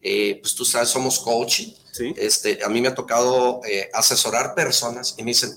eh, 0.00 0.38
pues 0.40 0.54
tú 0.54 0.64
sabes, 0.64 0.88
somos 0.88 1.18
coaching. 1.18 1.72
Sí. 1.92 2.12
este, 2.16 2.58
a 2.64 2.68
mí 2.68 2.80
me 2.80 2.88
ha 2.88 2.94
tocado 2.94 3.60
eh, 3.64 3.88
asesorar 3.92 4.56
personas 4.56 5.14
y 5.16 5.22
me 5.22 5.30
dicen, 5.30 5.56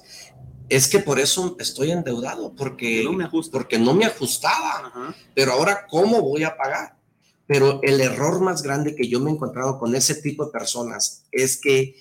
es 0.69 0.87
que 0.87 0.99
por 0.99 1.19
eso 1.19 1.55
estoy 1.59 1.91
endeudado, 1.91 2.53
porque 2.55 3.03
No 3.03 3.13
me 3.13 3.29
porque 3.51 3.77
no 3.79 3.93
me 3.93 4.05
ajustaba, 4.05 4.87
Ajá. 4.87 5.15
pero 5.33 5.53
ahora, 5.53 5.85
¿cómo 5.89 6.21
voy 6.21 6.43
a 6.43 6.55
pagar? 6.57 6.97
Pero 7.45 7.79
el 7.83 8.01
error 8.01 8.41
más 8.41 8.61
grande 8.61 8.93
que 8.95 9.07
yo 9.07 9.19
me 9.21 9.29
he 9.29 9.33
encontrado 9.33 9.79
con 9.79 9.95
ese 9.95 10.15
tipo 10.15 10.45
de 10.45 10.51
personas 10.51 11.23
es 11.31 11.57
que 11.59 11.95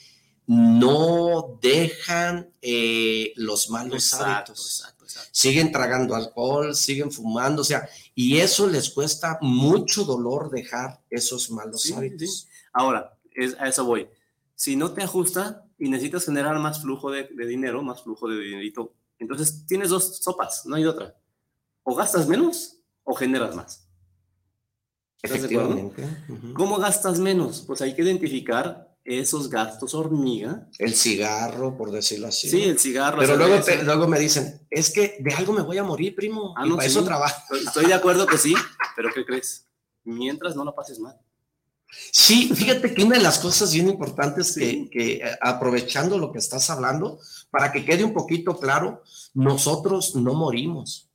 no 0.61 1.59
dejan 1.61 2.50
eh, 2.62 3.33
los 3.37 3.68
malos 3.70 4.05
Exacto, 4.12 4.52
hábitos. 4.52 4.66
exacto, 4.81 5.05
exacto. 5.05 5.29
Siguen 5.33 5.72
tragando 5.72 6.14
alcohol, 6.14 6.74
siguen 6.74 7.11
fumando, 7.11 7.62
o 7.62 7.64
sea, 7.64 7.88
y 8.14 8.38
eso 8.38 8.66
les 8.68 8.90
cuesta 8.90 9.38
mucho 9.40 10.05
dolor 10.05 10.50
dejar 10.50 11.00
esos 11.11 11.50
malos 11.50 11.83
Sí, 11.83 11.92
hábitos. 11.92 12.42
sí. 12.42 12.46
Ahora, 12.72 13.16
es, 13.35 13.57
a 13.59 13.68
eso 13.68 13.85
voy. 13.85 14.09
Si 14.55 14.76
no 14.76 14.92
te 14.92 15.02
ajusta 15.02 15.65
y 15.78 15.88
necesitas 15.88 16.24
generar 16.24 16.58
más 16.58 16.80
flujo 16.82 17.10
de, 17.10 17.24
de 17.24 17.46
dinero, 17.46 17.82
más 17.82 18.02
flujo 18.02 18.28
de 18.28 18.38
dinerito, 18.40 18.94
entonces 19.18 19.66
tienes 19.66 19.90
dos 19.90 20.18
sopas, 20.18 20.64
no 20.66 20.76
hay 20.76 20.84
otra. 20.84 21.14
O 21.82 21.94
gastas 21.94 22.26
menos 22.28 22.78
o 23.04 23.14
generas 23.14 23.54
más. 23.54 23.88
¿Estás 25.22 25.42
de 25.42 25.46
acuerdo? 25.56 25.74
Efectivamente. 25.88 26.32
Ujú. 26.32 26.54
¿Cómo 26.54 26.76
gastas 26.78 27.18
menos? 27.18 27.62
Pues 27.66 27.80
hay 27.82 27.94
que 27.94 28.02
identificar 28.02 28.94
esos 29.04 29.48
gastos 29.48 29.94
hormiga. 29.94 30.68
El 30.78 30.94
cigarro, 30.94 31.76
por 31.76 31.90
decirlo 31.92 32.26
así. 32.28 32.48
Sí, 32.50 32.62
el 32.64 32.78
cigarro. 32.78 33.18
Pero 33.20 33.36
luego, 33.36 33.62
te- 33.64 33.82
luego 33.84 34.08
me 34.08 34.18
dicen, 34.18 34.66
es 34.70 34.92
que 34.92 35.16
de 35.20 35.32
algo 35.34 35.52
me 35.52 35.62
voy 35.62 35.78
a 35.78 35.84
morir, 35.84 36.14
primo. 36.14 36.54
Ah, 36.56 36.66
y 36.66 36.70
no, 36.70 36.76
para 36.76 36.88
sí. 36.88 36.96
eso 36.96 37.04
trabajo. 37.04 37.36
Estoy- 37.54 37.66
Estoy 37.66 37.86
de 37.86 37.94
acuerdo 37.94 38.26
que 38.26 38.36
sí, 38.38 38.54
pero 38.96 39.10
¿qué 39.14 39.24
crees? 39.24 39.66
Mientras 40.04 40.54
no 40.56 40.64
la 40.64 40.74
pases 40.74 40.98
mal. 40.98 41.16
Sí, 41.88 42.51
fíjate 42.55 42.94
que 42.94 43.05
una 43.05 43.16
de 43.16 43.22
las 43.22 43.38
cosas 43.38 43.72
bien 43.72 43.88
importantes 43.88 44.55
que, 44.57 44.88
que, 44.90 45.14
eh, 45.14 45.22
aprovechando 45.40 46.18
lo 46.18 46.33
que 46.33 46.38
estás 46.38 46.68
hablando, 46.70 47.18
para 47.51 47.72
que 47.72 47.85
quede 47.85 48.05
un 48.05 48.12
poquito 48.12 48.59
claro, 48.59 49.03
nosotros 49.35 50.14
no 50.16 50.35
morimos 50.35 51.06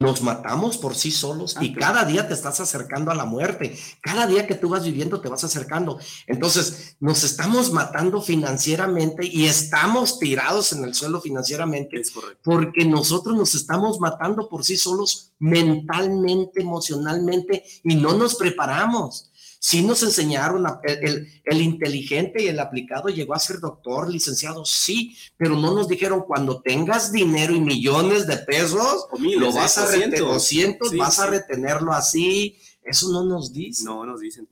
nos 0.00 0.22
matamos 0.22 0.78
por 0.78 0.94
sí 0.94 1.10
solos 1.10 1.56
y 1.60 1.74
cada 1.74 2.06
día 2.06 2.26
te 2.26 2.32
estás 2.32 2.58
acercando 2.58 3.10
a 3.10 3.14
la 3.14 3.26
muerte. 3.26 3.78
Cada 4.00 4.26
día 4.26 4.46
que 4.46 4.54
tú 4.54 4.70
vas 4.70 4.82
viviendo 4.82 5.20
te 5.20 5.28
vas 5.28 5.44
acercando. 5.44 5.98
Entonces, 6.26 6.96
nos 7.00 7.22
estamos 7.22 7.70
matando 7.70 8.22
financieramente 8.22 9.26
y 9.26 9.44
estamos 9.44 10.18
tirados 10.18 10.72
en 10.72 10.84
el 10.84 10.94
suelo 10.94 11.20
financieramente 11.20 12.00
porque 12.42 12.86
nosotros 12.86 13.36
nos 13.36 13.54
estamos 13.54 14.00
matando 14.00 14.48
por 14.48 14.64
sí 14.64 14.78
solos 14.78 15.32
mentalmente, 15.38 16.62
emocionalmente 16.62 17.62
y 17.84 17.96
no 17.96 18.14
nos 18.14 18.36
preparamos. 18.36 19.29
Sí 19.62 19.82
nos 19.82 20.02
enseñaron, 20.02 20.64
el, 20.84 21.60
inteligente 21.60 22.42
y 22.42 22.48
el 22.48 22.58
aplicado 22.58 23.10
llegó 23.10 23.34
a 23.34 23.38
ser 23.38 23.60
doctor, 23.60 24.08
licenciado, 24.08 24.64
sí, 24.64 25.14
pero 25.36 25.54
no 25.54 25.74
nos 25.74 25.86
dijeron 25.86 26.22
cuando 26.26 26.62
tengas 26.62 27.12
dinero 27.12 27.54
y 27.54 27.60
millones 27.60 28.26
de 28.26 28.38
pesos, 28.38 29.06
lo 29.20 29.52
vas 29.52 29.76
a 29.76 29.84
retener, 29.84 30.20
200, 30.20 30.96
vas 30.96 31.18
a 31.18 31.26
retenerlo 31.26 31.92
así. 31.92 32.56
Eso 32.82 33.12
no 33.12 33.22
nos 33.22 33.52
dicen. 33.52 33.84
No 33.84 34.06
nos 34.06 34.20
dicen. 34.20 34.48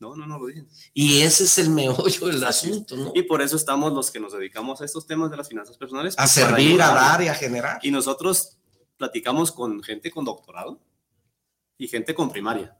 No, 0.00 0.16
no, 0.16 0.26
no 0.26 0.40
lo 0.40 0.46
dicen. 0.48 0.68
Y 0.92 1.20
ese 1.20 1.44
es 1.44 1.58
el 1.58 1.70
meollo 1.70 2.26
del 2.26 2.42
asunto, 2.42 2.96
¿no? 2.96 3.12
Y 3.14 3.22
por 3.22 3.42
eso 3.42 3.54
estamos 3.54 3.92
los 3.92 4.10
que 4.10 4.18
nos 4.18 4.32
dedicamos 4.32 4.80
a 4.80 4.84
estos 4.84 5.06
temas 5.06 5.30
de 5.30 5.36
las 5.36 5.48
finanzas 5.48 5.76
personales. 5.76 6.16
A 6.18 6.26
servir, 6.26 6.82
a 6.82 6.92
dar 6.92 7.22
y 7.22 7.28
a 7.28 7.34
generar. 7.34 7.78
Y 7.84 7.92
nosotros 7.92 8.58
platicamos 8.96 9.52
con 9.52 9.80
gente 9.84 10.10
con 10.10 10.24
doctorado 10.24 10.80
y 11.78 11.86
gente 11.86 12.12
con 12.12 12.32
primaria. 12.32 12.76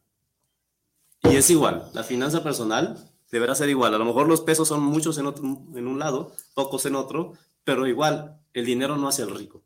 Y 1.30 1.36
es 1.36 1.50
igual, 1.50 1.90
la 1.94 2.02
finanza 2.02 2.42
personal 2.42 3.10
deberá 3.30 3.54
ser 3.54 3.68
igual. 3.68 3.94
A 3.94 3.98
lo 3.98 4.04
mejor 4.04 4.28
los 4.28 4.42
pesos 4.42 4.68
son 4.68 4.82
muchos 4.82 5.18
en, 5.18 5.26
otro, 5.26 5.44
en 5.44 5.86
un 5.86 5.98
lado, 5.98 6.32
pocos 6.54 6.84
en 6.86 6.96
otro, 6.96 7.32
pero 7.64 7.86
igual, 7.86 8.40
el 8.52 8.66
dinero 8.66 8.96
no 8.96 9.08
hace 9.08 9.22
el 9.22 9.34
rico. 9.34 9.62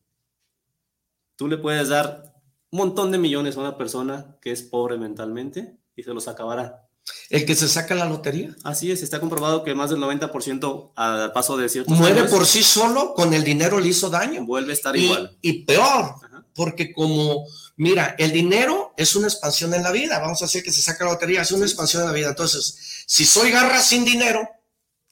Tú 1.37 1.49
le 1.49 1.59
puedes 1.59 1.89
dar 1.89 2.35
un 2.71 2.79
montón 2.79 3.11
de 3.11 3.19
millones 3.19 3.57
a 3.57 3.61
una 3.61 3.77
persona 3.77 4.37
que 4.41 4.53
es 4.53 4.63
pobre 4.63 4.97
mentalmente 4.97 5.77
y 5.95 6.03
se 6.03 6.15
los 6.15 6.29
acabará. 6.29 6.87
¿El 7.31 7.45
que 7.45 7.55
se 7.55 7.69
saca 7.69 7.95
la 7.95 8.07
lotería? 8.07 8.55
Así 8.65 8.91
es, 8.91 9.03
está 9.03 9.21
comprobado 9.21 9.63
que 9.63 9.75
más 9.75 9.91
del 9.91 10.01
90% 10.01 10.93
al 10.97 11.33
paso 11.33 11.57
de 11.57 11.69
ciertos 11.69 11.97
Muere 11.97 12.25
por 12.25 12.47
sí 12.47 12.63
solo, 12.63 13.15
con 13.15 13.33
el 13.33 13.45
dinero 13.45 13.81
le 13.81 13.89
hizo 13.89 14.11
daño. 14.11 14.45
Vuelve 14.45 14.73
a 14.73 14.75
estar 14.75 14.97
igual. 14.97 15.37
Y 15.41 15.65
peor, 15.65 16.15
porque 16.57 16.93
como 16.93 17.47
Mira, 17.79 18.17
el 18.19 18.33
dinero 18.33 18.95
es 18.97 19.15
una 19.17 19.27
expansión 19.27 19.75
en 19.75 19.83
la 19.83 19.93
vida. 19.93 20.19
Vamos 20.19 20.41
a 20.41 20.47
decir 20.47 20.63
que 20.63 20.73
se 20.73 20.81
saca 20.81 21.05
la 21.05 21.13
lotería, 21.13 21.43
es 21.43 21.53
una 21.53 21.67
expansión 21.67 22.03
en 22.03 22.09
la 22.09 22.15
vida. 22.15 22.31
Entonces, 22.31 23.05
si 23.07 23.27
soy 23.27 23.51
garra 23.51 23.81
sin 23.81 24.05
dinero, 24.05 24.49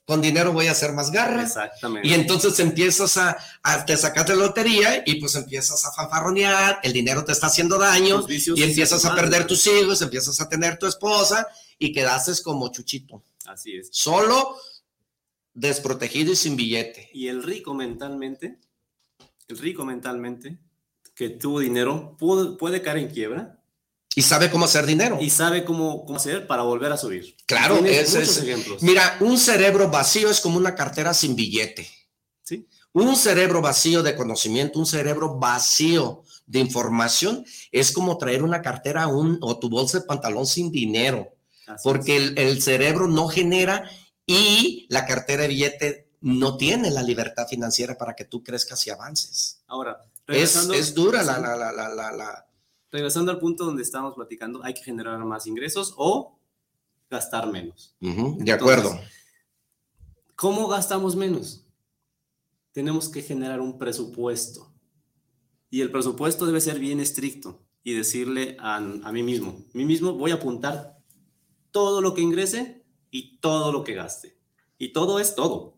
con 0.07 0.23
dinero 0.23 0.53
voy 0.53 0.69
a 0.69 0.73
hacer 0.73 0.93
más 0.93 1.11
garra. 1.11 1.43
Exactamente. 1.43 2.09
Y 2.09 2.15
entonces 2.15 2.59
empiezas 2.61 3.19
a, 3.19 3.37
te 3.85 3.97
sacas 3.99 4.29
la 4.31 4.37
lotería 4.37 5.03
y 5.05 5.17
pues 5.17 5.35
empiezas 5.35 5.85
a 5.85 5.93
fanfarronear, 5.93 6.81
el 6.83 6.95
dinero 6.95 7.23
te 7.23 7.33
está 7.33 7.49
haciendo 7.49 7.79
daño 7.79 8.25
y 8.29 8.63
empiezas 8.63 9.05
a 9.05 9.15
perder 9.15 9.47
tus 9.47 9.67
hijos, 9.67 10.01
empiezas 10.01 10.41
a 10.41 10.49
tener 10.49 10.79
tu 10.79 10.87
esposa 10.87 11.47
y 11.79 11.93
quedaste 11.93 12.33
como 12.43 12.73
chuchito. 12.73 13.23
Así 13.45 13.77
es. 13.77 13.89
Solo 13.93 14.57
desprotegido 15.53 16.33
y 16.33 16.37
sin 16.37 16.57
billete. 16.57 17.11
Y 17.13 17.29
el 17.29 17.43
rico 17.43 17.75
mentalmente, 17.75 18.59
el 19.49 19.59
rico 19.59 19.85
mentalmente 19.85 20.59
que 21.15 21.31
tuvo 21.31 21.61
dinero 21.61 22.17
puede, 22.19 22.83
caer 22.83 22.99
en 22.99 23.09
quiebra. 23.09 23.61
Y 24.17 24.23
sabe 24.23 24.51
cómo 24.51 24.67
hacer 24.67 24.87
dinero. 24.87 25.19
Y 25.21 25.31
sabe 25.31 25.65
cómo, 25.65 26.05
cómo 26.05 26.19
hacer 26.19 26.47
para 26.47 26.63
volver 26.63 26.93
a 26.93 26.97
subir. 26.97 27.37
Claro, 27.47 27.85
es, 27.85 28.15
muchos 28.15 28.39
ejemplos. 28.39 28.83
Mira, 28.83 29.17
un 29.21 29.39
cerebro 29.39 29.91
vacío 29.91 30.31
es 30.31 30.41
como 30.41 30.57
una 30.57 30.75
cartera 30.75 31.15
sin 31.15 31.35
billete. 31.35 31.89
Sí. 32.43 32.69
Un 32.93 33.17
cerebro 33.17 33.61
vacío 33.61 34.03
de 34.03 34.15
conocimiento, 34.15 34.79
un 34.79 34.87
cerebro 34.87 35.39
vacío 35.39 36.23
de 36.47 36.61
información, 36.61 37.45
es 37.73 37.91
como 37.91 38.19
traer 38.19 38.43
una 38.43 38.63
cartera 38.63 39.09
un, 39.09 39.39
o 39.41 39.59
tu 39.59 39.69
bolsa 39.69 40.01
de 40.01 40.07
pantalón 40.07 40.47
sin 40.47 40.71
dinero. 40.71 41.35
porque 41.83 42.17
el, 42.17 42.39
el 42.39 42.63
cerebro 42.63 43.09
no 43.09 43.29
genera 43.29 43.91
y 44.27 44.87
la 44.91 45.07
cartera 45.07 45.43
de 45.43 45.49
billete 45.49 46.11
no 46.21 46.57
tiene 46.57 46.91
la 46.91 47.03
libertad 47.03 47.47
financiera 47.49 47.99
para 47.99 48.15
que 48.15 48.25
tú 48.25 48.43
crezcas 48.43 48.87
y 48.87 48.91
avances. 48.91 49.63
Ahora, 49.67 50.01
es, 50.29 50.95
dura 50.95 51.23
la, 51.23 51.39
la, 51.39 51.57
la, 51.57 52.13
la, 52.13 52.47
Regresando 52.91 53.31
al 53.33 53.39
punto 53.39 53.65
donde 53.65 53.83
estábamos 53.83 54.15
platicando, 54.15 54.63
hay 54.65 54.75
que 54.75 54.83
generar 54.83 55.19
más 55.25 55.47
ingresos 55.47 55.95
o 55.97 56.39
gastar 57.11 57.51
menos. 57.51 57.97
de 58.01 58.53
acuerdo. 58.53 58.99
¿Cómo 60.37 60.69
gastamos 60.69 61.17
menos? 61.17 61.67
Tenemos 62.73 63.09
que 63.09 63.23
generar 63.23 63.61
un 63.61 63.79
presupuesto. 63.79 64.73
Y 65.71 65.81
el 65.81 65.91
presupuesto 65.91 66.47
debe 66.47 66.61
ser 66.61 66.79
bien 66.79 67.01
estricto 67.01 67.65
y 67.83 67.95
decirle 67.95 68.57
a, 68.61 68.77
a 68.77 69.13
mí 69.13 69.23
mismo, 69.23 69.65
a 69.75 69.77
mí 69.77 69.85
mismo 69.85 70.15
voy 70.15 70.31
a 70.31 70.35
apuntar 70.35 70.99
todo 71.71 72.01
lo 72.01 72.15
que 72.15 72.23
ingrese 72.23 72.85
y 73.11 73.39
todo 73.39 73.73
lo 73.73 73.85
que 73.85 73.95
gaste. 73.95 74.39
Y 74.79 74.93
todo 74.93 75.19
es 75.19 75.35
todo. 75.35 75.77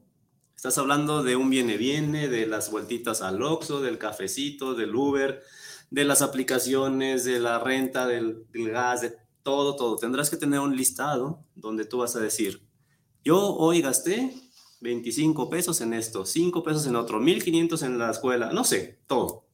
Estás 0.56 0.78
hablando 0.78 1.22
de 1.22 1.36
un 1.36 1.50
viene-viene, 1.50 2.28
de 2.28 2.46
las 2.46 2.70
vueltitas 2.70 3.20
al 3.20 3.42
Oxxo, 3.42 3.82
del 3.82 3.98
cafecito, 3.98 4.74
del 4.74 4.96
Uber, 4.96 5.42
de 5.90 6.04
las 6.04 6.22
aplicaciones, 6.22 7.24
de 7.24 7.40
la 7.40 7.58
renta, 7.58 8.06
del, 8.06 8.46
gas, 8.54 9.02
de 9.02 9.14
todo, 9.42 9.76
todo. 9.76 9.96
Tendrás 9.98 10.30
que 10.30 10.38
tener 10.38 10.60
un 10.60 10.74
listado 10.74 11.44
donde 11.54 11.84
tú 11.84 11.98
vas 11.98 12.16
a 12.16 12.20
decir, 12.20 12.66
yo 13.22 13.38
hoy 13.38 13.82
gasté 13.82 14.32
25 14.80 15.50
pesos 15.50 15.82
en 15.82 15.92
esto, 15.92 16.24
5 16.24 16.64
pesos 16.64 16.86
en 16.86 16.96
otro, 16.96 17.20
1500 17.20 17.82
en 17.82 17.98
la 17.98 18.10
escuela, 18.10 18.50
no 18.50 18.64
sé, 18.64 18.98
todo. 19.06 19.44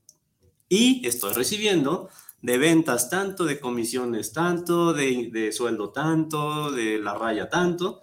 Y 0.68 1.04
estoy 1.04 1.32
recibiendo 1.32 2.10
de 2.42 2.58
ventas 2.58 3.10
tanto, 3.10 3.44
de 3.44 3.58
comisiones 3.58 4.32
tanto, 4.32 4.92
de 4.92 5.50
sueldo 5.52 5.90
tanto, 5.90 6.70
de 6.70 7.00
la 7.00 7.14
raya 7.14 7.48
tanto 7.50 8.02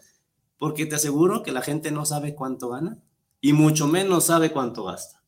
porque 0.59 0.85
te 0.85 0.95
aseguro 0.95 1.41
que 1.41 1.51
la 1.51 1.61
gente 1.61 1.89
no 1.89 2.05
sabe 2.05 2.35
cuánto 2.35 2.69
gana 2.69 2.99
y 3.41 3.53
mucho 3.53 3.87
menos 3.87 4.25
sabe 4.25 4.51
cuánto 4.51 4.83
gasta. 4.83 5.23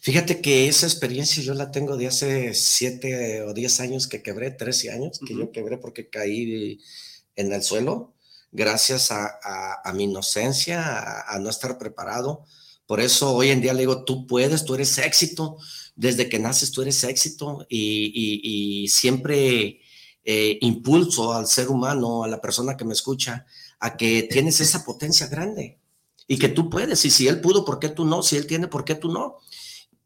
Fíjate 0.00 0.40
que 0.40 0.68
esa 0.68 0.86
experiencia 0.86 1.42
yo 1.42 1.54
la 1.54 1.70
tengo 1.70 1.96
de 1.96 2.08
hace 2.08 2.52
siete 2.54 3.42
o 3.42 3.54
diez 3.54 3.80
años 3.80 4.08
que 4.08 4.22
quebré, 4.22 4.50
13 4.50 4.90
años 4.90 5.20
que 5.24 5.34
yo 5.34 5.52
quebré 5.52 5.78
porque 5.78 6.10
caí 6.10 6.80
en 7.36 7.52
el 7.52 7.62
suelo, 7.62 8.14
gracias 8.50 9.10
a, 9.10 9.92
mi 9.94 10.04
inocencia, 10.04 11.22
a, 11.22 11.38
no 11.38 11.48
estar 11.48 11.78
preparado. 11.78 12.44
Por 12.86 13.00
eso 13.00 13.34
hoy 13.34 13.50
en 13.50 13.60
día 13.60 13.74
le 13.74 13.80
digo, 13.80 14.04
tú 14.04 14.26
puedes, 14.26 14.64
tú 14.64 14.74
eres 14.74 14.98
éxito, 14.98 15.58
desde 15.94 16.28
que 16.28 16.38
naces 16.38 16.72
tú 16.72 16.82
eres 16.82 17.04
éxito 17.04 17.66
y, 17.68 18.88
siempre 18.88 19.80
eh, 20.24 20.58
impulso 20.60 21.32
al 21.32 21.46
ser 21.46 21.68
humano, 21.68 22.24
a 22.24 22.28
la 22.28 22.40
persona 22.40 22.76
que 22.76 22.84
me 22.84 22.94
escucha, 22.94 23.46
a 23.80 23.96
que 23.96 24.24
tienes 24.30 24.60
esa 24.60 24.84
potencia 24.84 25.26
grande 25.26 25.78
y 26.26 26.38
que 26.38 26.48
tú 26.48 26.68
puedes. 26.68 27.04
Y 27.04 27.10
si 27.10 27.28
él 27.28 27.40
pudo, 27.40 27.64
¿por 27.64 27.78
qué 27.78 27.88
tú 27.88 28.04
no? 28.04 28.22
Si 28.22 28.36
él 28.36 28.46
tiene, 28.46 28.68
¿por 28.68 28.84
qué 28.84 28.94
tú 28.94 29.10
no? 29.10 29.36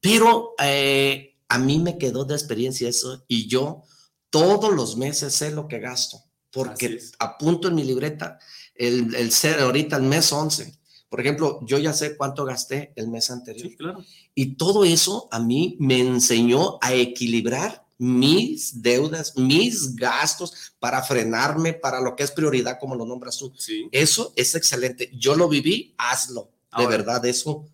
Pero 0.00 0.54
eh, 0.62 1.36
a 1.48 1.58
mí 1.58 1.78
me 1.78 1.98
quedó 1.98 2.24
de 2.24 2.34
experiencia 2.34 2.88
eso 2.88 3.24
y 3.28 3.48
yo 3.48 3.82
todos 4.30 4.72
los 4.72 4.96
meses 4.96 5.34
sé 5.34 5.50
lo 5.50 5.68
que 5.68 5.78
gasto 5.78 6.22
porque 6.52 7.00
apunto 7.18 7.68
en 7.68 7.74
mi 7.74 7.82
libreta 7.84 8.38
el, 8.74 9.14
el 9.14 9.32
ser 9.32 9.60
ahorita 9.60 9.96
el 9.96 10.02
mes 10.02 10.32
11. 10.32 10.78
Por 11.08 11.20
ejemplo, 11.20 11.60
yo 11.62 11.78
ya 11.78 11.92
sé 11.92 12.16
cuánto 12.16 12.44
gasté 12.44 12.92
el 12.96 13.08
mes 13.08 13.30
anterior. 13.30 14.02
Y 14.34 14.54
todo 14.54 14.84
eso 14.84 15.28
a 15.30 15.40
mí 15.40 15.76
me 15.78 16.00
enseñó 16.00 16.78
a 16.80 16.94
equilibrar 16.94 17.81
mis 18.02 18.82
deudas, 18.82 19.36
mis 19.36 19.94
gastos 19.94 20.74
para 20.80 21.02
frenarme, 21.04 21.72
para 21.72 22.00
lo 22.00 22.16
que 22.16 22.24
es 22.24 22.32
prioridad, 22.32 22.80
como 22.80 22.96
lo 22.96 23.06
nombras 23.06 23.38
tú. 23.38 23.52
Eso 23.92 24.32
es 24.34 24.56
excelente. 24.56 25.08
Yo 25.14 25.36
lo 25.36 25.48
viví, 25.48 25.94
hazlo. 25.98 26.50
de 26.76 26.86
verdad, 26.88 27.24
eso. 27.26 27.64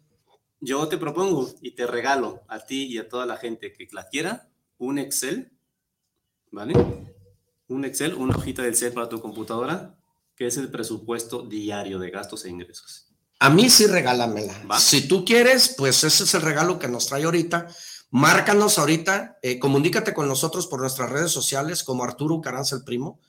Yo 0.61 0.87
te 0.87 0.99
propongo 0.99 1.51
y 1.63 1.71
te 1.71 1.87
regalo 1.87 2.43
a 2.47 2.59
ti 2.59 2.85
y 2.89 2.99
a 2.99 3.09
toda 3.09 3.25
la 3.25 3.39
gente 3.39 3.73
que 3.73 3.89
la 3.91 4.07
quiera 4.07 4.51
un 4.77 4.99
Excel, 4.99 5.51
¿vale? 6.51 6.75
Un 7.69 7.87
Excel, 7.87 8.13
una 8.13 8.37
hojita 8.37 8.61
del 8.61 8.73
Excel 8.73 8.93
para 8.93 9.09
tu 9.09 9.23
computadora, 9.23 9.95
que 10.37 10.47
es 10.47 10.59
el 10.59 10.71
presupuesto 10.71 11.41
diario 11.43 11.99
de 11.99 12.11
gastos 12.11 12.45
e 12.45 12.51
ingresos. 12.51 13.07
A 13.41 13.49
mí 13.49 13.71
sí 13.71 13.87
regálamela. 13.87 14.79
Si 14.79 15.09
tú 15.09 15.25
quieres, 15.25 15.75
pues 15.79 16.05
ese 16.05 16.25
es 16.25 16.35
el 16.35 16.43
regalo 16.43 16.79
que 16.79 16.89
nos 16.89 17.07
trae 17.07 17.25
ahorita 17.25 17.69
Márcanos 18.11 18.79
ahorita, 18.79 19.39
eh, 19.43 19.59
comunícate 19.59 20.15
con 20.15 20.29
nosotros 20.29 20.67
por 20.67 20.81
nuestras 20.81 21.11
redes 21.11 21.31
sociales 21.31 21.85
como 21.85 22.05
Arturo 22.05 22.41
Caranza 22.41 22.77
el 22.77 22.85
Primo 22.85 23.21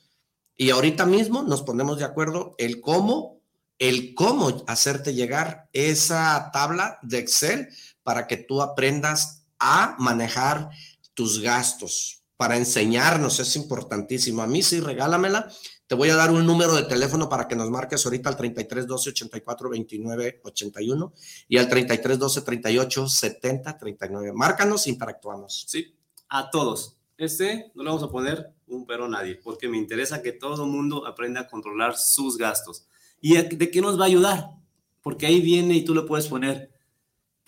y 0.56 0.70
ahorita 0.70 1.04
mismo 1.06 1.42
nos 1.42 1.62
ponemos 1.62 1.98
de 1.98 2.04
acuerdo 2.04 2.54
el 2.58 2.80
cómo, 2.80 3.40
el 3.78 4.14
cómo 4.14 4.64
hacerte 4.66 5.14
llegar 5.14 5.68
esa 5.72 6.50
tabla 6.52 6.98
de 7.02 7.18
Excel 7.18 7.68
para 8.02 8.26
que 8.26 8.38
tú 8.38 8.62
aprendas 8.62 9.44
a 9.58 9.96
manejar 9.98 10.70
tus 11.14 11.40
gastos 11.40 12.20
para 12.40 12.56
enseñarnos, 12.56 13.38
es 13.38 13.54
importantísimo. 13.56 14.40
A 14.40 14.46
mí 14.46 14.62
sí, 14.62 14.80
regálamela. 14.80 15.52
Te 15.90 15.96
voy 15.96 16.08
a 16.08 16.14
dar 16.14 16.30
un 16.30 16.46
número 16.46 16.76
de 16.76 16.84
teléfono 16.84 17.28
para 17.28 17.48
que 17.48 17.56
nos 17.56 17.68
marques 17.68 18.06
ahorita 18.06 18.28
al 18.28 18.36
33 18.36 18.86
12 18.86 19.10
84 19.10 19.70
29 19.70 20.40
81 20.44 21.12
y 21.48 21.56
al 21.56 21.68
33 21.68 22.16
12 22.16 22.42
38 22.42 23.08
70 23.08 23.76
39. 23.76 24.32
Márcanos, 24.32 24.86
interactuamos. 24.86 25.64
Sí, 25.66 25.92
a 26.28 26.48
todos. 26.48 26.96
Este 27.18 27.72
no 27.74 27.82
le 27.82 27.88
vamos 27.88 28.04
a 28.04 28.08
poner 28.08 28.52
un 28.68 28.86
pero 28.86 29.08
nadie, 29.08 29.34
porque 29.42 29.66
me 29.66 29.78
interesa 29.78 30.22
que 30.22 30.30
todo 30.30 30.62
el 30.62 30.70
mundo 30.70 31.08
aprenda 31.08 31.40
a 31.40 31.48
controlar 31.48 31.96
sus 31.96 32.38
gastos. 32.38 32.86
¿Y 33.20 33.34
de 33.34 33.70
qué 33.72 33.80
nos 33.80 33.98
va 33.98 34.04
a 34.04 34.06
ayudar? 34.06 34.50
Porque 35.02 35.26
ahí 35.26 35.40
viene 35.40 35.74
y 35.74 35.84
tú 35.84 35.92
le 35.92 36.02
puedes 36.02 36.28
poner, 36.28 36.70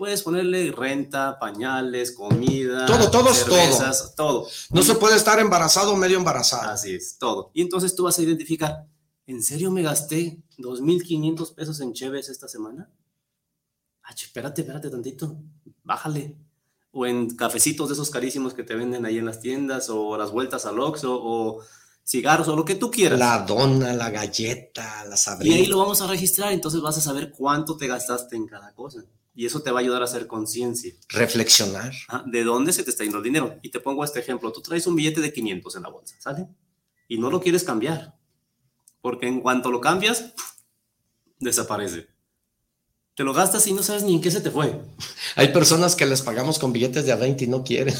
puedes 0.03 0.25
ponerle 0.25 0.73
renta, 0.73 1.38
pañales, 1.38 2.11
comida, 2.11 2.87
todo, 2.87 3.09
todo 3.09 3.33
cervezas, 3.33 4.17
todo. 4.17 4.49
No 4.71 4.83
se 4.83 4.97
puede 4.97 5.15
estar 5.15 5.38
embarazado 5.38 5.93
o 5.93 5.97
medio 5.97 6.17
embarazado. 6.17 6.71
Así 6.71 6.97
es, 6.97 7.19
todo. 7.19 7.53
Y 7.55 7.62
entonces 7.62 7.95
tú 7.95 8.03
vas 8.03 8.19
a 8.19 8.23
identificar, 8.23 8.85
¿en 9.29 9.41
serio 9.45 9.71
me 9.71 9.81
gasté 9.81 10.43
2.500 10.59 11.55
pesos 11.55 11.81
en 11.83 11.93
Cheves 11.93 12.29
esta 12.31 12.49
semana? 12.49 12.91
Ah, 14.03 14.12
espérate, 14.12 14.62
espérate 14.62 14.91
tantito, 14.91 15.37
bájale. 15.85 16.37
O 16.91 17.07
en 17.07 17.37
cafecitos 17.37 17.87
de 17.88 17.95
esos 17.95 18.11
carísimos 18.11 18.55
que 18.55 18.65
te 18.65 18.75
venden 18.75 19.07
ahí 19.07 19.19
en 19.19 19.27
las 19.27 19.38
tiendas, 19.38 19.88
o 19.88 20.19
las 20.19 20.33
vueltas 20.33 20.67
al 20.67 20.81
Oxxo, 20.81 21.17
o 21.23 21.61
cigarros, 22.05 22.49
o 22.49 22.57
lo 22.57 22.65
que 22.65 22.75
tú 22.75 22.91
quieras. 22.91 23.21
La 23.21 23.38
dona, 23.47 23.93
la 23.93 24.11
galleta, 24.11 25.05
la 25.05 25.17
sabrina. 25.17 25.55
Y 25.55 25.59
ahí 25.61 25.67
lo 25.67 25.79
vamos 25.79 26.03
a 26.03 26.09
registrar, 26.09 26.53
entonces 26.53 26.81
vas 26.81 26.99
a 26.99 27.01
saber 27.01 27.31
cuánto 27.31 27.77
te 27.77 27.87
gastaste 27.87 28.35
en 28.35 28.49
cada 28.49 28.75
cosa. 28.75 29.05
Y 29.35 29.47
eso 29.47 29.62
te 29.62 29.71
va 29.71 29.81
a 29.81 29.83
ayudar 29.83 30.03
a 30.03 30.05
hacer 30.05 30.27
conciencia. 30.27 30.92
Reflexionar. 31.09 31.92
¿De 32.27 32.45
dónde 32.45 32.73
se 32.73 32.85
te 32.85 32.90
está 32.90 33.03
yendo 33.03 33.18
el 33.18 33.25
dinero? 33.25 33.59
Y 33.62 33.71
te 33.71 33.81
pongo 33.81 34.05
este 34.05 34.21
ejemplo. 34.21 34.53
Tú 34.53 34.61
traes 34.61 34.87
un 34.87 34.95
billete 34.95 35.21
de 35.21 35.33
500 35.33 35.77
en 35.77 35.83
la 35.83 35.88
bolsa, 35.88 36.16
¿sale? 36.18 36.49
Y 37.09 37.18
no 37.18 37.31
lo 37.31 37.40
quieres 37.40 37.64
cambiar. 37.64 38.14
Porque 39.01 39.27
en 39.27 39.40
cuanto 39.40 39.71
lo 39.71 39.81
cambias, 39.81 40.35
desaparece. 41.38 42.09
Te 43.14 43.25
lo 43.25 43.33
gastas 43.35 43.66
y 43.66 43.73
no 43.73 43.83
sabes 43.83 44.03
ni 44.05 44.14
en 44.14 44.21
qué 44.21 44.31
se 44.31 44.40
te 44.40 44.51
fue. 44.51 44.81
Hay 45.37 45.49
personas 45.49 45.97
que 45.97 46.07
les 46.07 46.23
pagamos 46.23 46.59
con 46.59 46.73
billetes 46.73 47.07
de 47.07 47.12
a 47.12 47.16
20 47.16 47.45
y 47.45 47.49
no 47.49 47.64
quieren. 47.64 47.95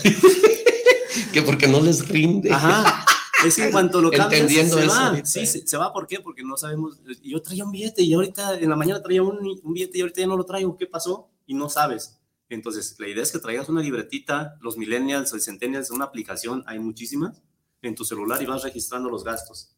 que 1.33 1.43
porque 1.43 1.67
no 1.67 1.81
les 1.81 2.09
rinde. 2.09 2.53
Ajá. 2.53 3.07
Es 3.45 3.57
que 3.57 3.65
en 3.65 3.73
cuanto 3.73 4.01
lo 4.01 4.11
cambias, 4.11 4.33
Entendiendo 4.43 4.77
se 4.77 4.85
eso 4.85 4.91
va. 4.95 5.09
ahorita. 5.09 5.27
Sí, 5.27 5.47
se, 5.47 5.67
se 5.67 5.77
va. 5.77 5.93
¿Por 5.93 6.07
qué? 6.07 6.21
Porque 6.21 6.43
no 6.43 6.57
sabemos. 6.57 7.01
Yo 7.23 7.41
traía 7.43 7.65
un 7.65 7.73
billete 7.73 8.03
y 8.03 8.13
ahorita 8.15 8.59
en 8.59 8.71
la 8.71 8.77
mañana 8.77 9.03
traía 9.03 9.23
un, 9.23 9.61
un 9.63 9.73
billete 9.75 9.99
y 9.99 10.01
ahorita 10.03 10.21
ya 10.21 10.27
no 10.27 10.37
lo 10.37 10.45
traigo. 10.45 10.77
¿Qué 10.77 10.87
pasó? 10.87 11.29
Y 11.47 11.55
no 11.55 11.69
sabes. 11.69 12.19
Entonces, 12.49 12.97
la 12.99 13.09
idea 13.09 13.23
es 13.23 13.33
que 13.33 13.39
traigas 13.39 13.69
una 13.69 13.81
libretita, 13.81 14.57
los 14.61 14.77
millennials, 14.77 15.33
los 15.33 15.45
centennials, 15.45 15.91
una 15.91 16.05
aplicación, 16.05 16.63
hay 16.67 16.79
muchísimas, 16.79 17.41
en 17.81 17.95
tu 17.95 18.05
celular 18.05 18.43
y 18.43 18.47
vas 18.47 18.63
registrando 18.63 19.09
los 19.09 19.25
gastos. 19.25 19.75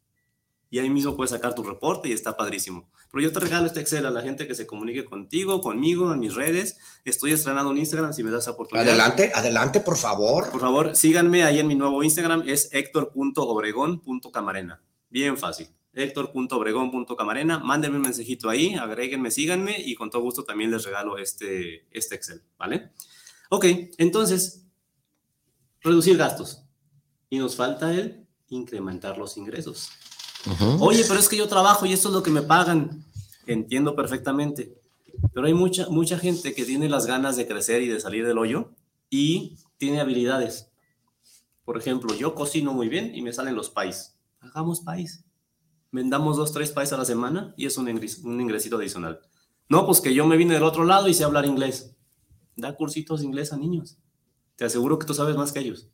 Y 0.71 0.79
ahí 0.79 0.89
mismo 0.91 1.17
puedes 1.17 1.31
sacar 1.31 1.55
tu 1.55 1.63
reporte 1.63 2.09
y 2.09 2.13
está 2.13 2.37
padrísimo. 2.37 2.91
Pero 3.13 3.23
yo 3.23 3.33
te 3.33 3.39
regalo 3.39 3.67
este 3.67 3.81
Excel 3.81 4.07
a 4.07 4.11
la 4.11 4.23
gente 4.23 4.49
que 4.49 4.57
se 4.57 4.67
comunique 4.67 5.05
contigo, 5.05 5.61
conmigo, 5.61 6.13
en 6.13 6.19
mis 6.19 6.35
redes. 6.35 6.79
Estoy 7.05 7.31
estrenando 7.33 7.71
en 7.71 7.79
Instagram 7.79 8.13
si 8.13 8.25
me 8.25 8.31
das 8.31 8.49
oportunidad. 8.49 8.89
Adelante, 8.89 9.31
adelante, 9.35 9.81
por 9.81 9.97
favor. 9.97 10.51
Por 10.51 10.61
favor, 10.61 10.97
síganme 10.97 11.45
ahí 11.45 11.61
en 11.61 11.69
mi 11.69 11.77
nuevo 11.77 12.03
Instagram, 12.03 12.43
es 12.47 12.71
héctor.obregón.camarena. 12.73 14.83
Bien 15.11 15.37
fácil. 15.37 15.69
Héctor.obregón.camarena. 15.93 17.61
Mándenme 17.61 17.99
un 17.99 18.03
mensajito 18.03 18.51
ahí, 18.51 18.75
agréguenme, 18.75 19.31
síganme 19.31 19.77
y 19.79 19.95
con 19.95 20.11
todo 20.11 20.23
gusto 20.23 20.43
también 20.43 20.73
les 20.73 20.85
regalo 20.85 21.17
este, 21.17 21.87
este 21.93 22.17
Excel, 22.17 22.43
¿vale? 22.59 22.91
Ok, 23.49 23.67
entonces, 23.99 24.67
reducir 25.81 26.17
gastos. 26.17 26.65
Y 27.31 27.39
nos 27.39 27.55
falta 27.55 27.95
el 27.95 28.27
incrementar 28.49 29.19
los 29.19 29.37
ingresos. 29.37 29.91
Oye, 30.81 31.05
pero 31.07 31.21
es 31.21 31.29
que 31.29 31.37
yo 31.37 31.49
trabajo 31.49 31.87
y 31.87 31.93
esto 31.93 32.09
es 32.09 32.15
lo 32.15 32.23
que 32.23 32.31
me 32.31 32.43
pagan. 32.43 33.05
Entiendo 33.47 33.95
perfectamente. 33.95 34.75
Pero 35.33 35.47
hay 35.47 35.55
mucha, 35.55 35.89
mucha 35.89 36.19
gente 36.19 36.55
que 36.55 36.65
tiene 36.65 36.89
las 36.89 37.07
ganas 37.07 37.37
de 37.37 37.47
crecer 37.47 37.83
y 37.83 37.89
de 37.89 38.01
salir 38.01 38.27
del 38.27 38.39
hoyo 38.39 38.71
y 39.11 39.57
tiene 39.79 40.01
habilidades. 40.01 40.69
Por 41.65 41.79
ejemplo, 41.79 42.15
yo 42.15 42.35
cocino 42.35 42.73
muy 42.73 42.89
bien 42.89 43.15
y 43.15 43.23
me 43.23 43.33
salen 43.33 43.55
los 43.55 43.71
pais. 43.71 44.17
Hagamos 44.41 44.81
pais. 44.81 45.25
Vendamos 45.93 46.37
dos, 46.37 46.53
tres 46.53 46.73
pais 46.73 46.93
a 46.93 46.97
la 46.97 47.05
semana 47.05 47.55
y 47.57 47.67
es 47.67 47.79
un, 47.79 47.89
ingres, 47.89 48.19
un 48.19 48.41
ingresito 48.41 48.77
adicional. 48.77 49.21
No, 49.69 49.87
pues 49.87 50.01
que 50.01 50.13
yo 50.13 50.27
me 50.27 50.37
vine 50.37 50.55
del 50.55 50.65
otro 50.65 50.85
lado 50.85 51.09
y 51.09 51.15
sé 51.15 51.25
hablar 51.25 51.47
inglés. 51.47 51.95
Da 52.57 52.75
cursitos 52.77 53.21
de 53.21 53.27
inglés 53.27 53.53
a 53.53 53.57
niños. 53.57 53.97
Te 54.57 54.65
aseguro 54.65 54.99
que 54.99 55.07
tú 55.07 55.15
sabes 55.15 55.37
más 55.37 55.53
que 55.53 55.61
ellos. 55.61 55.89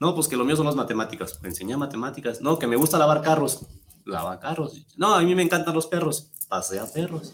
No, 0.00 0.14
pues 0.14 0.28
que 0.28 0.36
lo 0.36 0.44
mío 0.44 0.56
son 0.56 0.66
las 0.66 0.76
matemáticas. 0.76 1.40
Me 1.42 1.48
enseña 1.48 1.76
matemáticas. 1.76 2.40
No, 2.40 2.58
que 2.58 2.66
me 2.66 2.76
gusta 2.76 2.98
lavar 2.98 3.22
carros. 3.22 3.66
Lava 4.04 4.38
carros. 4.38 4.86
No, 4.96 5.14
a 5.14 5.22
mí 5.22 5.34
me 5.34 5.42
encantan 5.42 5.74
los 5.74 5.86
perros. 5.86 6.30
Pasea 6.48 6.86
perros. 6.86 7.32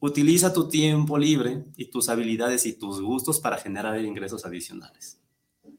Utiliza 0.00 0.52
tu 0.52 0.68
tiempo 0.68 1.18
libre 1.18 1.64
y 1.76 1.90
tus 1.90 2.08
habilidades 2.08 2.66
y 2.66 2.72
tus 2.72 3.00
gustos 3.00 3.40
para 3.40 3.58
generar 3.58 3.98
ingresos 4.02 4.46
adicionales. 4.46 5.18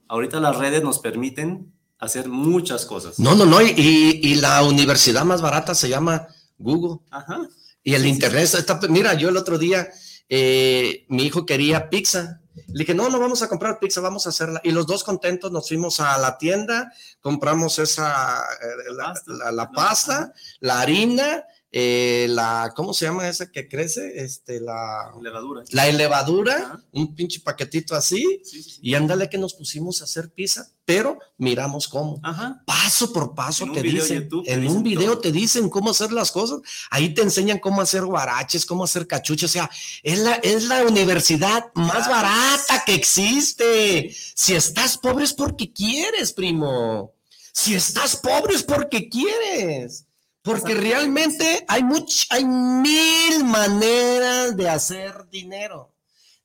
Ahorita 0.07 0.39
las 0.39 0.57
redes 0.57 0.83
nos 0.83 0.99
permiten 0.99 1.73
hacer 1.99 2.27
muchas 2.27 2.85
cosas. 2.85 3.17
No, 3.17 3.35
no, 3.35 3.45
no. 3.45 3.61
Y, 3.61 4.19
y 4.21 4.35
la 4.35 4.63
universidad 4.63 5.23
más 5.23 5.41
barata 5.41 5.73
se 5.73 5.87
llama 5.87 6.27
Google. 6.57 6.99
Ajá. 7.11 7.47
Y 7.83 7.93
el 7.93 8.05
internet 8.05 8.43
está. 8.43 8.79
Mira, 8.89 9.13
yo 9.13 9.29
el 9.29 9.37
otro 9.37 9.57
día, 9.57 9.87
eh, 10.27 11.05
mi 11.09 11.23
hijo 11.23 11.45
quería 11.45 11.89
pizza. 11.89 12.38
Le 12.67 12.79
dije, 12.79 12.93
no, 12.93 13.09
no 13.09 13.19
vamos 13.19 13.41
a 13.41 13.47
comprar 13.47 13.79
pizza, 13.79 14.01
vamos 14.01 14.25
a 14.25 14.29
hacerla. 14.29 14.61
Y 14.63 14.71
los 14.71 14.85
dos 14.87 15.03
contentos 15.03 15.51
nos 15.51 15.67
fuimos 15.67 15.99
a 15.99 16.17
la 16.17 16.37
tienda, 16.37 16.91
compramos 17.21 17.79
esa, 17.79 18.43
eh, 18.61 18.93
la, 18.93 19.05
Pasta. 19.13 19.31
la- 19.33 19.51
la 19.51 19.71
pasta, 19.71 20.33
la 20.59 20.81
harina, 20.81 21.43
eh, 21.71 22.25
la, 22.29 22.73
¿cómo 22.75 22.95
se 22.95 23.05
llama 23.05 23.29
esa 23.29 23.51
que 23.51 23.67
crece? 23.67 24.23
Este, 24.23 24.59
la, 24.59 25.13
Levadura. 25.21 25.63
la 25.69 25.87
elevadura, 25.87 26.55
Ajá. 26.55 26.83
un 26.93 27.13
pinche 27.13 27.39
paquetito 27.41 27.93
así. 27.95 28.41
Sí, 28.43 28.63
sí, 28.63 28.71
sí. 28.71 28.79
Y 28.81 28.95
ándale 28.95 29.29
que 29.29 29.37
nos 29.37 29.53
pusimos 29.53 30.01
a 30.01 30.05
hacer 30.05 30.31
pizza, 30.31 30.67
pero 30.83 31.19
miramos 31.37 31.87
cómo. 31.87 32.19
Ajá. 32.23 32.63
Paso 32.65 33.13
por 33.13 33.35
paso 33.35 33.65
En 33.65 33.73
te 33.73 33.83
dicen, 33.83 34.23
YouTube 34.23 34.45
te 34.45 34.53
en 34.53 34.61
dicen 34.61 34.77
un 34.77 34.83
video 34.83 35.11
todo. 35.11 35.21
te 35.21 35.31
dicen 35.31 35.69
cómo 35.69 35.91
hacer 35.91 36.11
las 36.11 36.31
cosas, 36.31 36.59
ahí 36.89 37.13
te 37.13 37.21
enseñan 37.21 37.59
cómo 37.59 37.81
hacer 37.81 38.03
guaraches, 38.03 38.65
cómo 38.65 38.85
hacer 38.85 39.05
cachuches, 39.05 39.51
o 39.51 39.53
sea, 39.53 39.69
es 40.01 40.17
la, 40.19 40.33
es 40.35 40.63
la 40.63 40.83
universidad 40.83 41.71
más 41.75 42.09
barata 42.09 42.83
que 42.83 42.95
existe. 42.95 44.11
Si 44.33 44.55
estás 44.55 44.97
pobre 44.97 45.25
es 45.25 45.33
porque 45.33 45.71
quieres, 45.71 46.33
primo. 46.33 47.13
Si 47.53 47.75
estás 47.75 48.15
pobre 48.15 48.55
es 48.55 48.63
porque 48.63 49.07
quieres. 49.07 50.05
Porque 50.41 50.73
realmente 50.73 51.65
hay 51.67 51.83
much, 51.83 52.25
hay 52.29 52.45
mil 52.45 53.43
maneras 53.43 54.55
de 54.55 54.69
hacer 54.69 55.27
dinero. 55.29 55.93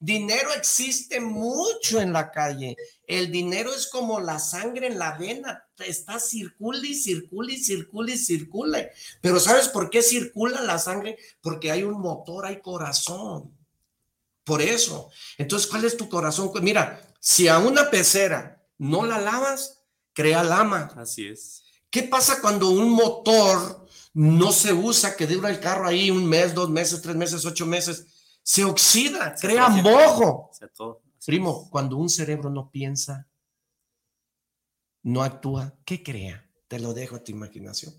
Dinero 0.00 0.50
existe 0.54 1.18
mucho 1.20 2.00
en 2.00 2.12
la 2.12 2.30
calle. 2.30 2.76
El 3.07 3.33
dinero 3.33 3.74
es 3.74 3.87
como 3.87 4.20
la 4.20 4.38
sangre 4.38 4.88
en 4.88 4.98
la 4.98 5.16
vena. 5.16 5.66
Está 5.78 6.18
circula 6.18 6.87
y 6.87 6.94
circula 6.94 7.52
y 7.52 7.57
circula 7.57 8.12
y 8.12 8.18
circula. 8.18 8.88
Pero 9.22 9.40
¿sabes 9.40 9.68
por 9.68 9.88
qué 9.88 10.02
circula 10.02 10.61
la 10.61 10.78
sangre? 10.78 11.16
Porque 11.40 11.70
hay 11.70 11.85
un 11.85 12.00
motor, 12.00 12.44
hay 12.44 12.61
corazón. 12.61 13.57
Por 14.44 14.61
eso. 14.61 15.11
Entonces, 15.38 15.70
¿cuál 15.70 15.87
es 15.87 15.96
tu 15.96 16.09
corazón? 16.09 16.50
Mira, 16.61 17.00
si 17.18 17.48
a 17.48 17.59
una 17.59 17.88
pecera 17.90 18.62
no 18.76 19.07
la 19.07 19.18
lavas, 19.18 19.85
crea 20.12 20.44
lama. 20.44 20.92
Así 20.96 21.28
es. 21.28 21.64
¿Qué 21.88 22.02
pasa 22.02 22.42
cuando 22.42 22.68
un 22.68 22.90
motor 22.90 23.84
no 24.14 24.53
se 24.53 24.72
usa, 24.72 25.16
que 25.16 25.27
dura 25.27 25.50
el 25.50 25.61
carro 25.61 25.87
ahí 25.87 26.11
un 26.11 26.24
mes, 26.27 26.55
dos 26.55 26.70
meses, 26.70 27.03
tres 27.03 27.16
meses, 27.16 27.44
ocho 27.44 27.66
meses? 27.66 28.07
Se 28.42 28.64
oxida, 28.64 29.37
Se 29.37 29.48
crea 29.48 29.68
mojo. 29.68 30.50
Primo, 31.27 31.68
cuando 31.70 31.96
un 31.96 32.09
cerebro 32.09 32.50
no 32.50 32.70
piensa, 32.70 33.27
no 35.03 35.22
actúa, 35.22 35.74
¿qué 35.85 36.03
crea? 36.03 36.48
Te 36.68 36.79
lo 36.79 36.94
dejo 36.94 37.16
a 37.16 37.24
tu 37.24 37.33
imaginación. 37.33 37.94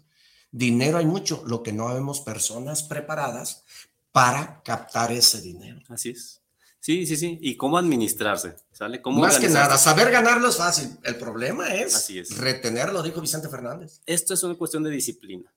Dinero 0.51 0.97
hay 0.97 1.06
mucho, 1.06 1.43
lo 1.45 1.62
que 1.63 1.73
no 1.73 1.93
vemos 1.93 2.21
personas 2.21 2.84
preparadas 2.84 3.63
para 4.12 4.62
captar 4.63 5.12
ese 5.12 5.41
dinero. 5.41 5.82
Así 5.89 6.11
es. 6.11 6.41
Sí, 6.80 7.05
sí, 7.05 7.18
sí. 7.18 7.39
¿Y 7.41 7.57
cómo 7.57 7.78
administrarse? 7.78 8.55
¿Sale? 8.72 9.01
¿Cómo 9.01 9.20
Más 9.20 9.39
que 9.39 9.49
nada, 9.49 9.78
saber 9.78 10.11
ganarlo 10.11 10.47
es 10.47 10.57
fácil. 10.57 10.97
El 11.03 11.18
problema 11.18 11.74
es, 11.74 11.95
Así 11.95 12.20
es. 12.20 12.38
retenerlo, 12.38 13.01
dijo 13.01 13.20
Vicente 13.20 13.49
Fernández. 13.49 14.01
Esto 14.05 14.36
es 14.36 14.43
una 14.43 14.55
cuestión 14.55 14.84
de 14.84 14.91
disciplina. 14.91 15.51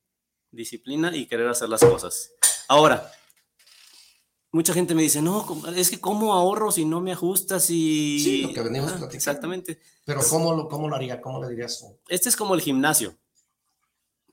Disciplina 0.51 1.14
y 1.16 1.26
querer 1.26 1.49
hacer 1.49 1.68
las 1.68 1.80
cosas. 1.80 2.30
Ahora, 2.68 3.11
mucha 4.53 4.72
gente 4.72 4.94
me 4.94 5.03
dice, 5.03 5.20
no, 5.20 5.46
es 5.76 5.90
que 5.90 6.01
¿cómo 6.01 6.32
ahorro 6.32 6.70
si 6.72 6.84
no 6.84 7.01
me 7.01 7.12
ajustas 7.12 7.68
y... 7.70 8.20
Sí, 8.20 8.42
lo 8.42 8.53
que 8.55 8.62
venimos 8.62 8.92
Ah. 8.92 9.09
Exactamente. 9.12 9.80
Pero 10.05 10.20
¿cómo 10.28 10.55
lo, 10.55 10.68
cómo 10.68 10.88
lo 10.88 10.96
haría? 10.96 11.20
¿Cómo 11.20 11.42
le 11.42 11.51
dirías 11.51 11.78
tú? 11.80 11.99
Este 12.09 12.28
es 12.30 12.36
como 12.36 12.55
el 12.55 12.61
gimnasio. 12.62 13.14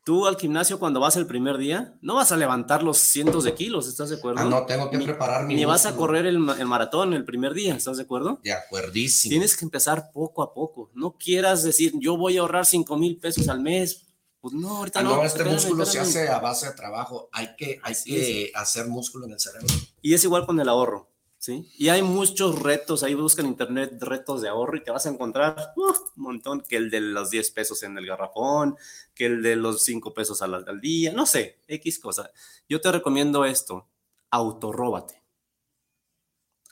Tú 0.05 0.28
al 0.28 0.38
gimnasio 0.38 0.78
cuando 0.78 0.99
vas 0.99 1.16
el 1.16 1.26
primer 1.26 1.57
día, 1.57 1.97
no 2.01 2.13
vas 2.13 2.32
a 2.32 2.38
levantar 2.38 2.84
los 2.84 2.99
cientos 2.99 3.43
de 3.43 3.55
kilos, 3.55 3.88
¿estás 3.88 4.09
de 4.09 4.18
acuerdo? 4.18 4.39
Ah, 4.39 4.45
no, 4.45 4.63
tengo 4.68 4.88
que 4.91 4.99
Ni- 4.99 5.05
preparar 5.05 5.45
mi 5.45 5.55
Ni 5.55 5.66
vas 5.66 5.88
a 5.88 5.95
correr 5.95 6.28
el 6.28 6.38
maratón 6.38 7.13
el 7.16 7.26
primer 7.26 7.55
día, 7.55 7.76
¿estás 7.76 7.97
de 7.97 8.03
acuerdo? 8.03 8.39
De 8.43 8.53
acuerdísimo. 8.53 9.32
Tienes 9.32 9.57
que 9.57 9.66
empezar 9.66 10.11
poco 10.13 10.43
a 10.43 10.53
poco. 10.53 10.91
No 10.93 11.18
quieras 11.18 11.63
decir, 11.63 11.91
yo 11.99 12.18
voy 12.18 12.38
a 12.38 12.41
ahorrar 12.41 12.68
5 12.68 12.95
mil 12.97 13.18
pesos 13.18 13.49
al 13.49 13.61
mes. 13.61 14.05
Pues 14.45 14.53
no, 14.53 14.77
ahorita 14.77 14.99
Ah, 14.99 15.01
no. 15.01 15.15
no, 15.15 15.23
este 15.23 15.39
espérame, 15.39 15.53
músculo 15.55 15.85
se 15.87 15.99
hace 15.99 16.29
a 16.29 16.37
base 16.37 16.67
de 16.67 16.73
trabajo. 16.73 17.29
Hay 17.31 17.55
que, 17.55 17.79
hay 17.81 17.95
que 18.05 18.51
hacer 18.53 18.85
músculo 18.87 19.25
en 19.25 19.31
el 19.31 19.39
cerebro. 19.39 19.65
Y 20.03 20.13
es 20.13 20.23
igual 20.23 20.45
con 20.45 20.59
el 20.59 20.69
ahorro, 20.69 21.09
¿sí? 21.39 21.67
Y 21.79 21.89
hay 21.89 22.03
muchos 22.03 22.59
retos, 22.61 23.01
ahí 23.01 23.15
busca 23.15 23.41
en 23.41 23.47
internet 23.47 23.97
retos 24.01 24.43
de 24.43 24.49
ahorro 24.49 24.77
y 24.77 24.83
te 24.83 24.91
vas 24.91 25.07
a 25.07 25.09
encontrar 25.09 25.73
uf, 25.75 25.97
un 26.15 26.23
montón, 26.23 26.61
que 26.61 26.75
el 26.77 26.91
de 26.91 27.01
los 27.01 27.31
10 27.31 27.49
pesos 27.49 27.81
en 27.81 27.97
el 27.97 28.05
garrafón, 28.05 28.77
que 29.15 29.25
el 29.25 29.41
de 29.41 29.55
los 29.55 29.83
5 29.83 30.13
pesos 30.13 30.43
al, 30.43 30.53
al 30.53 30.79
día, 30.79 31.11
no 31.11 31.25
sé, 31.25 31.57
X 31.67 31.97
cosa. 31.97 32.29
Yo 32.69 32.79
te 32.79 32.91
recomiendo 32.91 33.45
esto, 33.45 33.87
autorróbate. 34.29 35.23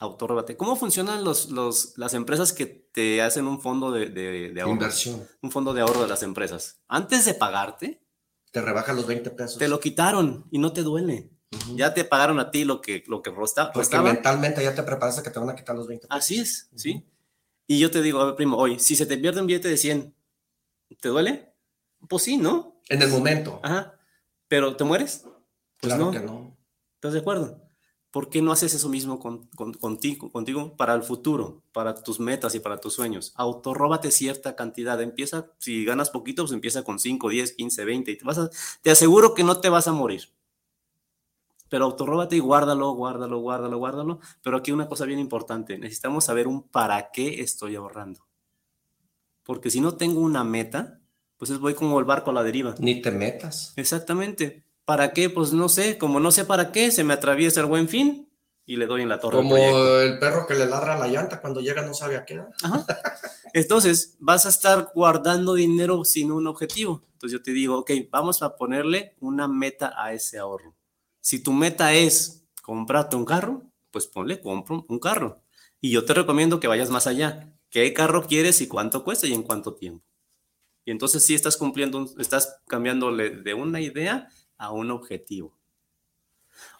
Autorróbate. 0.04 0.58
¿Cómo 0.58 0.76
funcionan 0.76 1.24
los, 1.24 1.50
los, 1.50 1.94
las 1.98 2.14
empresas 2.14 2.52
que 2.52 2.66
te 2.66 3.22
hacen 3.22 3.48
un 3.48 3.62
fondo 3.62 3.90
de, 3.92 4.08
de, 4.08 4.50
de 4.52 4.62
ahorro? 4.62 4.74
Inversión. 4.74 5.26
Un 5.42 5.50
fondo 5.50 5.74
de 5.74 5.80
ahorro 5.82 6.02
de 6.02 6.08
las 6.10 6.24
empresas. 6.24 6.82
Antes 6.90 7.24
de 7.24 7.34
pagarte, 7.34 8.06
Te 8.52 8.62
rebaja 8.62 8.92
los 8.92 9.08
20 9.08 9.30
pesos. 9.32 9.58
te 9.58 9.70
lo 9.70 9.80
quitaron 9.80 10.46
y 10.52 10.60
no 10.60 10.74
te 10.74 10.82
duele. 10.84 11.30
Ya 11.76 11.94
te 11.94 12.04
pagaron 12.04 12.40
a 12.40 12.52
ti 12.52 12.66
lo 12.66 12.82
que, 12.82 13.04
lo 13.08 13.22
que 13.22 13.30
rosta- 13.32 13.72
Porque 13.72 13.98
mentalmente 14.00 14.62
ya 14.62 14.76
te 14.76 14.84
preparas 14.84 15.20
a 15.20 15.24
que 15.24 15.30
te 15.30 15.40
van 15.40 15.52
a 15.52 15.56
quitar 15.56 15.76
los 15.76 15.88
20 15.88 16.08
pesos. 16.08 16.18
Así 16.24 16.40
es, 16.40 16.70
¿sí? 16.76 17.08
Y 17.66 17.80
yo 17.80 17.90
te 17.90 18.02
digo, 18.02 18.20
a 18.20 18.26
ver, 18.26 18.36
primo, 18.36 18.58
hoy, 18.58 18.80
si 18.80 18.96
se 18.98 19.06
te 19.06 19.18
pierde 19.18 19.40
un 19.40 19.48
billete 19.48 19.70
de 19.70 19.78
100, 19.78 20.14
¿te 21.00 21.08
duele? 21.10 21.54
Pues 22.10 22.24
sí, 22.24 22.36
¿no? 22.38 22.82
En 22.90 23.02
el 23.02 23.10
momento. 23.10 23.62
Ajá. 23.64 23.98
¿Pero 24.50 24.76
te 24.76 24.84
mueres? 24.84 25.22
Pues 25.80 25.94
claro 25.94 26.06
no. 26.06 26.12
que 26.12 26.20
no. 26.20 26.58
¿Estás 26.96 27.14
de 27.14 27.20
acuerdo? 27.20 27.63
¿Por 28.14 28.30
qué 28.30 28.44
no 28.44 28.52
haces 28.52 28.76
eso 28.76 28.90
mismo 28.90 29.18
con, 29.20 29.48
con- 29.56 29.74
contigo, 29.74 30.32
contigo 30.32 30.78
para 30.78 30.94
el 30.94 31.02
futuro, 31.02 31.64
para 31.74 31.96
tus 31.96 32.20
metas 32.20 32.54
y 32.54 32.60
para 32.60 32.80
tus 32.80 32.94
sueños? 32.94 33.34
Autorróbate 33.36 34.12
cierta 34.12 34.56
cantidad. 34.56 35.02
Empieza, 35.02 35.48
si 35.58 35.84
ganas 35.84 36.12
poquito, 36.12 36.44
pues 36.44 36.52
empieza 36.54 36.84
con 36.84 37.00
5, 37.00 37.30
10, 37.30 37.54
15, 37.54 37.84
20. 37.86 38.12
Y 38.12 38.18
te, 38.20 38.24
vas 38.24 38.38
a- 38.38 38.52
te 38.84 38.92
aseguro 38.92 39.34
que 39.34 39.44
no 39.44 39.60
te 39.60 39.70
vas 39.70 39.88
a 39.88 39.94
morir. 39.94 40.30
Pero 41.70 41.86
autorróbate 41.86 42.36
y 42.36 42.40
guárdalo, 42.40 42.92
guárdalo, 42.92 43.40
guárdalo, 43.40 43.78
guárdalo. 43.80 44.20
Pero 44.44 44.58
aquí 44.58 44.72
una 44.72 44.88
cosa 44.88 45.06
bien 45.06 45.18
importante. 45.20 45.80
Necesitamos 45.80 46.26
saber 46.26 46.48
un 46.48 46.62
para 46.62 47.10
qué 47.12 47.42
estoy 47.42 47.76
ahorrando. 47.76 48.22
Porque 49.44 49.72
si 49.72 49.82
no 49.82 49.96
tengo 49.98 50.22
una 50.22 50.44
meta, 50.44 51.02
pues 51.38 51.50
es 51.50 51.58
voy 51.60 51.74
como 51.74 51.98
el 52.00 52.06
barco 52.06 52.30
a 52.30 52.34
la 52.34 52.44
deriva. 52.44 52.76
Ni 52.78 53.02
te 53.02 53.10
metas. 53.10 53.74
Exactamente. 53.76 54.64
¿Para 54.86 55.14
qué? 55.14 55.30
Pues 55.30 55.54
no 55.54 55.70
sé, 55.70 55.98
como 55.98 56.20
no 56.20 56.32
sé 56.32 56.46
para 56.46 56.72
qué, 56.72 56.92
se 56.92 57.04
me 57.04 57.14
atraviesa 57.14 57.62
el 57.62 57.68
buen 57.68 57.88
fin 57.88 58.30
y 58.66 58.78
le 58.78 58.86
doy 58.86 59.02
en 59.02 59.10
la 59.10 59.20
torre. 59.20 59.38
Como 59.38 59.58
el 59.58 60.20
perro 60.20 60.46
que 60.48 60.56
le 60.56 60.66
ladra 60.66 60.98
la 60.98 61.08
llanta 61.08 61.42
cuando 61.42 61.62
llega 61.62 61.82
no 61.82 61.94
sabe 61.94 62.18
a 62.18 62.26
qué. 62.26 62.42
Entonces, 63.54 64.16
vas 64.20 64.46
a 64.46 64.50
estar 64.50 64.92
guardando 64.94 65.54
dinero 65.54 66.04
sin 66.06 66.32
un 66.32 66.48
objetivo. 66.48 67.04
Entonces 67.14 67.40
yo 67.40 67.44
te 67.44 67.52
digo, 67.52 67.78
ok, 67.80 67.92
vamos 68.10 68.42
a 68.42 68.56
ponerle 68.56 69.16
una 69.20 69.48
meta 69.48 69.94
a 69.96 70.14
ese 70.14 70.38
ahorro. 70.38 70.76
Si 71.22 71.42
tu 71.42 71.54
meta 71.54 71.94
es 71.94 72.46
comprarte 72.62 73.16
un 73.16 73.26
carro, 73.26 73.64
pues 73.92 74.08
ponle, 74.08 74.42
compro 74.42 74.86
un 74.90 75.00
carro. 75.00 75.42
Y 75.80 75.92
yo 75.92 76.04
te 76.04 76.14
recomiendo 76.14 76.60
que 76.60 76.68
vayas 76.68 76.90
más 76.90 77.08
allá. 77.08 77.54
¿Qué 77.70 77.94
carro 77.94 78.28
quieres 78.28 78.60
y 78.62 78.68
cuánto 78.68 79.04
cuesta 79.04 79.28
y 79.28 79.34
en 79.34 79.44
cuánto 79.44 79.76
tiempo? 79.76 80.06
Y 80.86 80.92
entonces 80.92 81.24
sí 81.24 81.34
estás 81.34 81.56
cumpliendo, 81.56 82.06
estás 82.20 82.62
cambiándole 82.68 83.30
de 83.30 83.54
una 83.54 83.80
idea 83.80 84.28
a 84.64 84.72
un 84.72 84.92
objetivo. 84.92 85.54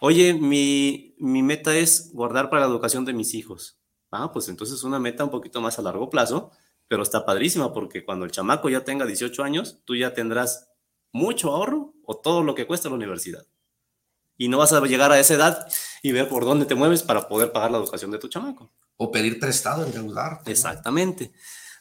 Oye, 0.00 0.32
mi, 0.32 1.14
mi 1.18 1.42
meta 1.42 1.76
es 1.76 2.10
guardar 2.12 2.48
para 2.48 2.62
la 2.62 2.68
educación 2.68 3.04
de 3.04 3.12
mis 3.12 3.34
hijos. 3.34 3.78
Ah, 4.10 4.32
pues 4.32 4.48
entonces 4.48 4.82
una 4.84 4.98
meta 4.98 5.24
un 5.24 5.30
poquito 5.30 5.60
más 5.60 5.78
a 5.78 5.82
largo 5.82 6.08
plazo, 6.08 6.50
pero 6.88 7.02
está 7.02 7.26
padrísima 7.26 7.74
porque 7.74 8.04
cuando 8.04 8.24
el 8.24 8.30
chamaco 8.30 8.70
ya 8.70 8.84
tenga 8.84 9.04
18 9.04 9.42
años, 9.42 9.80
tú 9.84 9.96
ya 9.96 10.14
tendrás 10.14 10.70
mucho 11.12 11.52
ahorro 11.52 11.92
o 12.04 12.16
todo 12.16 12.42
lo 12.42 12.54
que 12.54 12.66
cuesta 12.66 12.88
la 12.88 12.94
universidad. 12.94 13.46
Y 14.38 14.48
no 14.48 14.58
vas 14.58 14.72
a 14.72 14.80
llegar 14.80 15.12
a 15.12 15.20
esa 15.20 15.34
edad 15.34 15.68
y 16.02 16.12
ver 16.12 16.28
por 16.28 16.44
dónde 16.44 16.64
te 16.64 16.74
mueves 16.74 17.02
para 17.02 17.28
poder 17.28 17.52
pagar 17.52 17.70
la 17.70 17.78
educación 17.78 18.10
de 18.10 18.18
tu 18.18 18.28
chamaco. 18.28 18.72
O 18.96 19.12
pedir 19.12 19.38
prestado, 19.38 19.84
endeudarte. 19.84 20.50
Exactamente. 20.50 21.32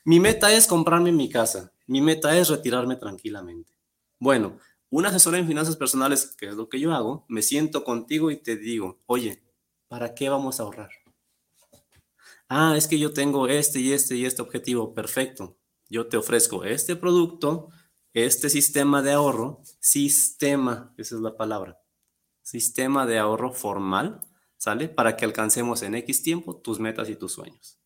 Mi 0.03 0.19
meta 0.19 0.51
es 0.51 0.67
comprarme 0.67 1.11
mi 1.13 1.29
casa. 1.29 1.71
Mi 1.87 2.01
meta 2.01 2.37
es 2.37 2.49
retirarme 2.49 2.97
tranquilamente. 2.97 3.71
Bueno, 4.19 4.57
un 4.93 5.07
asesor 5.07 5.33
en 5.33 5.47
finanzas 5.47 5.75
personales, 5.75 6.35
que 6.37 6.49
es 6.49 6.53
lo 6.53 6.69
que 6.69 6.79
yo 6.79 6.93
hago, 6.93 7.25
me 7.27 7.41
siento 7.41 7.83
contigo 7.83 8.29
y 8.29 8.37
te 8.37 8.57
digo, 8.57 9.01
oye, 9.07 9.41
¿para 9.87 10.13
qué 10.13 10.29
vamos 10.29 10.59
a 10.59 10.63
ahorrar? 10.63 10.91
Ah, 12.47 12.75
es 12.77 12.87
que 12.87 12.99
yo 12.99 13.11
tengo 13.11 13.47
este 13.47 13.79
y 13.79 13.91
este 13.91 14.15
y 14.15 14.27
este 14.27 14.43
objetivo. 14.43 14.93
Perfecto. 14.93 15.57
Yo 15.89 16.05
te 16.05 16.17
ofrezco 16.17 16.63
este 16.63 16.95
producto, 16.95 17.69
este 18.13 18.51
sistema 18.51 19.01
de 19.01 19.13
ahorro, 19.13 19.63
sistema, 19.79 20.93
esa 20.99 21.15
es 21.15 21.21
la 21.21 21.35
palabra, 21.35 21.81
sistema 22.43 23.07
de 23.07 23.17
ahorro 23.17 23.51
formal, 23.51 24.21
¿sale? 24.57 24.89
Para 24.89 25.17
que 25.17 25.25
alcancemos 25.25 25.81
en 25.81 25.95
X 25.95 26.21
tiempo 26.21 26.57
tus 26.57 26.79
metas 26.79 27.09
y 27.09 27.15
tus 27.15 27.31
sueños. 27.31 27.79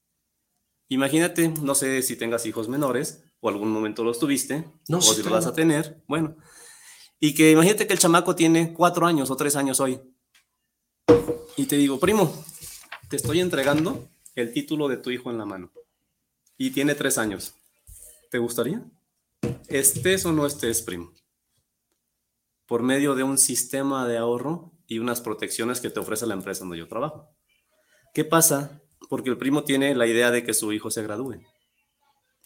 Imagínate, 0.89 1.47
no 1.61 1.73
sé 1.73 2.01
si 2.01 2.17
tengas 2.17 2.45
hijos 2.45 2.67
menores 2.67 3.23
o 3.39 3.47
algún 3.47 3.71
momento 3.71 4.03
los 4.03 4.19
tuviste, 4.19 4.69
No, 4.89 4.97
o 4.97 5.01
sí 5.01 5.15
si 5.15 5.23
los 5.23 5.31
vas 5.31 5.45
a 5.45 5.53
tener, 5.53 6.03
bueno. 6.05 6.35
Y 7.19 7.33
que 7.33 7.51
imagínate 7.51 7.87
que 7.87 7.93
el 7.93 7.99
chamaco 7.99 8.35
tiene 8.35 8.73
cuatro 8.73 9.07
años 9.07 9.31
o 9.31 9.35
tres 9.35 9.55
años 9.55 9.79
hoy. 9.79 9.99
Y 11.55 11.65
te 11.65 11.75
digo, 11.77 11.99
primo, 11.99 12.45
te 13.09 13.15
estoy 13.15 13.39
entregando 13.39 14.07
el 14.35 14.53
título 14.53 14.87
de 14.87 14.97
tu 14.97 15.09
hijo 15.09 15.31
en 15.31 15.39
la 15.39 15.45
mano. 15.45 15.71
Y 16.57 16.71
tiene 16.71 16.93
tres 16.93 17.17
años. 17.17 17.55
¿Te 18.29 18.37
gustaría? 18.37 18.85
Estés 19.67 20.25
o 20.25 20.31
no 20.31 20.45
estés, 20.45 20.81
primo. 20.83 21.13
Por 22.67 22.83
medio 22.83 23.15
de 23.15 23.23
un 23.23 23.37
sistema 23.37 24.07
de 24.07 24.17
ahorro 24.17 24.73
y 24.85 24.99
unas 24.99 25.21
protecciones 25.21 25.81
que 25.81 25.89
te 25.89 25.99
ofrece 25.99 26.27
la 26.27 26.35
empresa 26.35 26.59
donde 26.59 26.77
yo 26.77 26.87
trabajo. 26.87 27.35
¿Qué 28.13 28.25
pasa? 28.25 28.81
Porque 29.09 29.29
el 29.29 29.37
primo 29.37 29.63
tiene 29.63 29.95
la 29.95 30.05
idea 30.05 30.29
de 30.31 30.43
que 30.43 30.53
su 30.53 30.71
hijo 30.73 30.91
se 30.91 31.01
gradúe. 31.01 31.41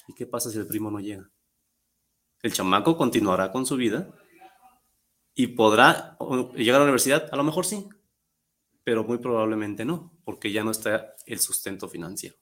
¿Y 0.07 0.13
qué 0.13 0.25
pasa 0.25 0.49
si 0.49 0.57
el 0.57 0.67
primo 0.67 0.91
no 0.91 0.99
llega? 0.99 1.29
El 2.41 2.53
chamaco 2.53 2.97
continuará 2.97 3.51
con 3.51 3.65
su 3.65 3.75
vida 3.75 4.09
y 5.33 5.47
podrá 5.47 6.17
llegar 6.55 6.75
a 6.75 6.79
la 6.79 6.85
universidad, 6.85 7.29
a 7.31 7.35
lo 7.35 7.43
mejor 7.43 7.65
sí, 7.65 7.87
pero 8.83 9.03
muy 9.03 9.19
probablemente 9.19 9.85
no, 9.85 10.11
porque 10.23 10.51
ya 10.51 10.63
no 10.63 10.71
está 10.71 11.13
el 11.25 11.39
sustento 11.39 11.87
financiero. 11.87 12.35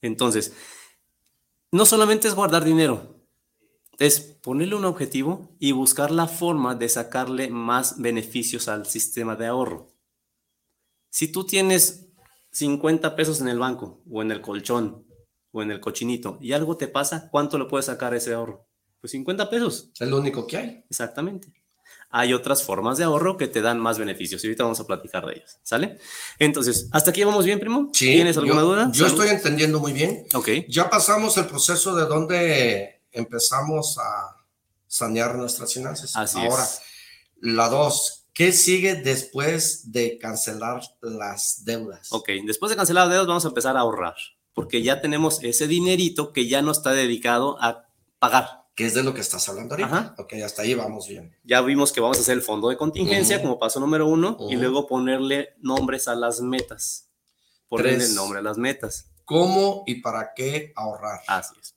Entonces, 0.00 0.54
no 1.72 1.84
solamente 1.84 2.28
es 2.28 2.34
guardar 2.34 2.64
dinero, 2.64 3.18
es 3.98 4.20
ponerle 4.20 4.76
un 4.76 4.84
objetivo 4.84 5.56
y 5.58 5.72
buscar 5.72 6.10
la 6.10 6.28
forma 6.28 6.76
de 6.76 6.88
sacarle 6.88 7.50
más 7.50 8.00
beneficios 8.00 8.68
al 8.68 8.86
sistema 8.86 9.34
de 9.34 9.46
ahorro. 9.46 9.92
Si 11.10 11.32
tú 11.32 11.44
tienes 11.44 12.08
50 12.52 13.16
pesos 13.16 13.40
en 13.40 13.48
el 13.48 13.58
banco 13.58 14.02
o 14.08 14.22
en 14.22 14.30
el 14.30 14.40
colchón 14.40 15.04
o 15.50 15.62
en 15.62 15.72
el 15.72 15.80
cochinito 15.80 16.38
y 16.40 16.52
algo 16.52 16.76
te 16.76 16.86
pasa, 16.86 17.28
¿cuánto 17.30 17.58
le 17.58 17.64
puedes 17.64 17.86
sacar 17.86 18.14
ese 18.14 18.34
ahorro? 18.34 18.67
Pues 19.00 19.10
50 19.12 19.48
pesos. 19.50 19.90
Es 19.98 20.08
lo 20.08 20.18
único 20.18 20.46
que 20.46 20.56
hay. 20.56 20.84
Exactamente. 20.90 21.52
Hay 22.10 22.32
otras 22.32 22.62
formas 22.62 22.96
de 22.96 23.04
ahorro 23.04 23.36
que 23.36 23.48
te 23.48 23.60
dan 23.60 23.78
más 23.78 23.98
beneficios 23.98 24.42
y 24.42 24.46
ahorita 24.46 24.62
vamos 24.64 24.80
a 24.80 24.86
platicar 24.86 25.26
de 25.26 25.34
ellas, 25.34 25.58
¿sale? 25.62 25.98
Entonces, 26.38 26.88
¿hasta 26.90 27.10
aquí 27.10 27.22
vamos 27.22 27.44
bien, 27.44 27.60
primo? 27.60 27.90
Sí, 27.92 28.06
¿Tienes 28.14 28.36
alguna 28.38 28.62
yo, 28.62 28.66
duda? 28.66 28.90
Yo 28.92 29.06
Salud. 29.08 29.20
estoy 29.22 29.36
entendiendo 29.36 29.78
muy 29.78 29.92
bien. 29.92 30.24
Ok, 30.34 30.48
Ya 30.68 30.88
pasamos 30.88 31.36
el 31.36 31.46
proceso 31.46 31.94
de 31.94 32.06
donde 32.06 33.02
empezamos 33.12 33.98
a 33.98 34.36
sanear 34.86 35.36
nuestras 35.36 35.72
finanzas. 35.74 36.16
así 36.16 36.38
Ahora, 36.38 36.64
es. 36.64 36.80
la 37.42 37.68
dos, 37.68 38.24
¿qué 38.32 38.52
sigue 38.52 38.94
después 38.94 39.92
de 39.92 40.16
cancelar 40.18 40.80
las 41.02 41.62
deudas? 41.66 42.08
Ok, 42.10 42.30
después 42.46 42.70
de 42.70 42.76
cancelar 42.76 43.08
deudas 43.10 43.26
vamos 43.26 43.44
a 43.44 43.48
empezar 43.48 43.76
a 43.76 43.80
ahorrar, 43.80 44.14
porque 44.54 44.82
ya 44.82 45.02
tenemos 45.02 45.42
ese 45.44 45.66
dinerito 45.66 46.32
que 46.32 46.48
ya 46.48 46.62
no 46.62 46.70
está 46.72 46.92
dedicado 46.92 47.62
a 47.62 47.86
pagar. 48.18 48.64
¿Qué 48.78 48.86
es 48.86 48.94
de 48.94 49.02
lo 49.02 49.12
que 49.12 49.20
estás 49.22 49.48
hablando 49.48 49.74
ahorita? 49.74 49.88
Ajá. 49.88 50.14
Ok, 50.18 50.34
hasta 50.34 50.62
ahí 50.62 50.72
vamos 50.72 51.08
bien. 51.08 51.36
Ya 51.42 51.60
vimos 51.62 51.90
que 51.92 52.00
vamos 52.00 52.16
a 52.18 52.20
hacer 52.20 52.34
el 52.34 52.42
fondo 52.42 52.68
de 52.68 52.76
contingencia 52.76 53.42
como 53.42 53.58
paso 53.58 53.80
número 53.80 54.06
uno 54.06 54.36
y 54.48 54.54
luego 54.54 54.86
ponerle 54.86 55.56
nombres 55.58 56.06
a 56.06 56.14
las 56.14 56.40
metas. 56.40 57.08
Ponerle 57.68 57.96
Tres. 57.96 58.14
nombre 58.14 58.38
a 58.38 58.42
las 58.42 58.56
metas. 58.56 59.10
¿Cómo 59.24 59.82
y 59.84 59.96
para 59.96 60.32
qué 60.32 60.72
ahorrar? 60.76 61.22
Así 61.26 61.56
es. 61.60 61.74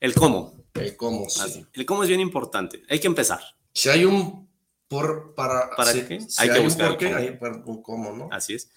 El 0.00 0.14
cómo. 0.14 0.54
El 0.72 0.96
cómo, 0.96 1.28
sí. 1.28 1.40
Así. 1.42 1.66
El 1.74 1.84
cómo 1.84 2.02
es 2.02 2.08
bien 2.08 2.20
importante. 2.20 2.82
Hay 2.88 2.98
que 2.98 3.08
empezar. 3.08 3.42
Si 3.74 3.90
hay 3.90 4.06
un 4.06 4.50
por 4.88 5.34
para, 5.34 5.68
¿Para 5.76 5.92
si- 5.92 6.06
qué? 6.06 6.18
si 6.22 6.42
Hay 6.42 6.50
que 6.50 6.60
un 6.60 6.64
buscar 6.64 6.88
por 6.88 6.96
qué, 6.96 7.14
hay 7.14 7.38
un 7.66 7.82
cómo, 7.82 8.10
¿no? 8.10 8.28
Así 8.32 8.54
es. 8.54 8.70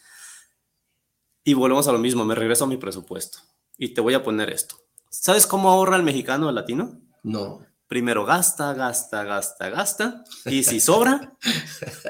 Y 1.46 1.54
volvemos 1.54 1.88
a 1.88 1.94
lo 1.94 2.00
mismo. 2.00 2.26
Me 2.26 2.36
regreso 2.36 2.66
a 2.66 2.68
mi 2.68 2.76
presupuesto. 2.76 3.38
Y 3.78 3.94
te 3.94 4.02
voy 4.02 4.14
a 4.14 4.24
poner 4.26 4.50
esto. 4.50 4.76
¿Sabes 5.10 5.48
cómo 5.48 5.70
ahorra 5.70 5.96
el 5.96 6.04
mexicano 6.04 6.48
o 6.48 6.50
el 6.50 6.56
latino? 6.56 7.00
No. 7.26 7.66
Primero 7.88 8.24
gasta, 8.26 8.74
gasta, 8.74 9.24
gasta, 9.24 9.70
gasta. 9.70 10.24
Y 10.46 10.64
si 10.64 10.80
sobra, 10.80 11.36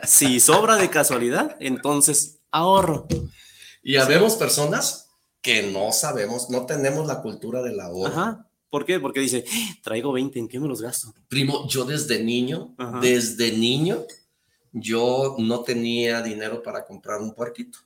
si 0.04 0.40
sobra 0.40 0.76
de 0.76 0.90
casualidad, 0.90 1.56
entonces 1.60 2.40
ahorro. 2.52 3.08
Y 3.82 3.98
habemos 3.98 4.36
personas 4.36 5.10
que 5.42 5.64
no 5.72 5.92
sabemos, 5.92 6.50
no 6.50 6.66
tenemos 6.66 7.08
la 7.08 7.22
cultura 7.22 7.62
del 7.62 7.80
ahorro. 7.80 8.12
Ajá. 8.12 8.48
¿Por 8.70 8.84
qué? 8.86 9.00
Porque 9.00 9.20
dice, 9.22 9.40
"Eh, 9.48 9.80
traigo 9.84 10.12
20, 10.12 10.40
¿en 10.40 10.48
qué 10.48 10.60
me 10.60 10.68
los 10.68 10.82
gasto? 10.82 11.14
Primo, 11.30 11.68
yo 11.70 11.86
desde 11.86 12.22
niño, 12.24 12.74
Ajá. 12.78 13.00
desde 13.00 13.52
niño, 13.54 14.04
yo 14.74 15.36
no 15.40 15.62
tenía 15.62 16.22
dinero 16.22 16.62
para 16.64 16.86
comprar 16.86 17.22
un 17.22 17.34
puerquito, 17.34 17.80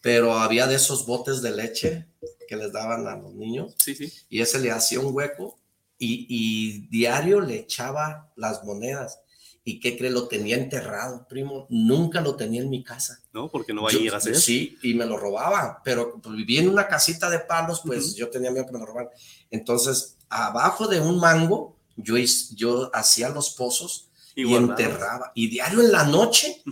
pero 0.00 0.32
había 0.38 0.66
de 0.66 0.76
esos 0.76 1.04
botes 1.04 1.42
de 1.42 1.50
leche 1.50 2.06
que 2.48 2.56
les 2.56 2.72
daban 2.72 3.06
a 3.06 3.16
los 3.16 3.34
niños 3.34 3.74
Sí, 3.78 3.94
sí. 3.94 4.10
y 4.30 4.40
ese 4.40 4.58
le 4.60 4.70
hacía 4.70 5.00
un 5.00 5.14
hueco 5.14 5.58
y, 5.98 6.26
y 6.28 6.88
diario 6.88 7.40
le 7.40 7.56
echaba 7.56 8.30
las 8.36 8.64
monedas. 8.64 9.20
¿Y 9.68 9.80
qué 9.80 9.98
cree? 9.98 10.10
Lo 10.10 10.28
tenía 10.28 10.56
enterrado, 10.56 11.26
primo. 11.28 11.66
Nunca 11.68 12.22
lo 12.22 12.36
tenía 12.36 12.62
en 12.62 12.70
mi 12.70 12.82
casa. 12.82 13.20
¿No? 13.34 13.50
Porque 13.50 13.74
no 13.74 13.82
va 13.82 13.90
a 13.90 13.92
ir 13.92 14.14
a 14.14 14.16
hacer. 14.16 14.34
Sí, 14.34 14.78
y 14.82 14.94
me 14.94 15.04
lo 15.04 15.18
robaba, 15.18 15.82
pero 15.84 16.18
pues, 16.22 16.36
vivía 16.36 16.62
en 16.62 16.70
una 16.70 16.88
casita 16.88 17.28
de 17.28 17.40
palos, 17.40 17.82
pues 17.84 18.14
yo 18.14 18.30
tenía 18.30 18.50
miedo 18.50 18.64
que 18.64 18.72
me 18.72 18.78
lo 18.78 18.86
robaran. 18.86 19.10
Entonces, 19.50 20.16
abajo 20.30 20.86
de 20.86 21.00
un 21.00 21.20
mango, 21.20 21.76
yo, 21.96 22.14
yo 22.54 22.90
hacía 22.94 23.28
los 23.28 23.50
pozos 23.50 24.08
y, 24.34 24.54
enterraba. 24.54 25.32
Y 25.34 25.48
diario 25.48 25.82
en 25.82 25.92
la 25.92 26.04
noche, 26.04 26.62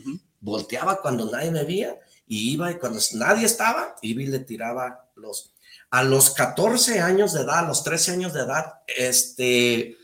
volteaba 0.41 1.03
cuando 1.03 1.31
nadie 1.31 1.51
me 1.51 1.65
veía 1.65 2.01
y 2.27 2.53
iba 2.53 2.71
y 2.71 2.77
cuando 2.77 2.99
nadie 3.13 3.45
estaba, 3.45 3.97
iba 4.01 4.23
y 4.23 4.27
le 4.27 4.39
tiraba 4.39 5.11
los... 5.17 5.53
A 5.91 6.03
los 6.03 6.31
14 6.31 7.01
años 7.01 7.33
de 7.33 7.43
edad, 7.43 7.61
a 7.61 7.69
los 7.69 7.85
13 7.85 8.13
años 8.13 8.33
de 8.33 8.41
edad, 8.41 8.81
este, 8.99 9.97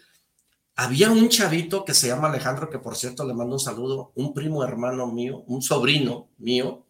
había 0.76 1.10
un 1.10 1.28
chavito 1.28 1.84
que 1.84 1.92
se 1.94 2.06
llama 2.08 2.28
Alejandro, 2.28 2.70
que 2.70 2.78
por 2.78 2.96
cierto 2.96 3.24
le 3.26 3.34
mando 3.34 3.54
un 3.54 3.60
saludo, 3.60 4.12
un 4.14 4.32
primo 4.32 4.62
hermano 4.64 5.06
mío, 5.08 5.42
un 5.46 5.60
sobrino 5.60 6.30
mío, 6.38 6.86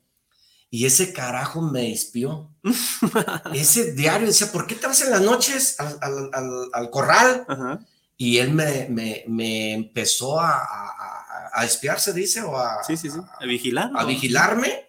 y 0.71 0.87
ese 0.87 1.13
carajo 1.13 1.61
me 1.63 1.93
espió. 1.93 2.51
ese 3.55 3.93
diario 3.93 4.27
decía, 4.27 4.51
¿por 4.53 4.67
qué 4.67 4.75
te 4.75 4.87
vas 4.87 5.01
en 5.03 5.11
las 5.11 5.21
noches 5.21 5.79
al, 5.81 5.99
al- 6.01 6.31
al- 6.33 6.69
al 6.73 6.91
corral? 6.91 7.45
Ajá. 7.49 7.81
Y 8.17 8.39
él 8.39 8.53
me, 8.53 8.87
me- 8.89 9.25
me 9.27 9.73
empezó 9.73 10.39
a, 10.41 10.51
a, 10.59 10.87
a- 10.89 11.51
a 11.55 11.65
espiar, 11.65 11.99
se 12.01 12.13
dice, 12.13 12.41
o 12.43 12.57
a, 12.57 12.83
Sí, 12.85 12.97
sí, 12.97 13.11
sí. 13.11 13.19
A 13.41 13.45
vigilar. 13.47 13.91
a 13.95 14.05
vigilarme. 14.05 14.87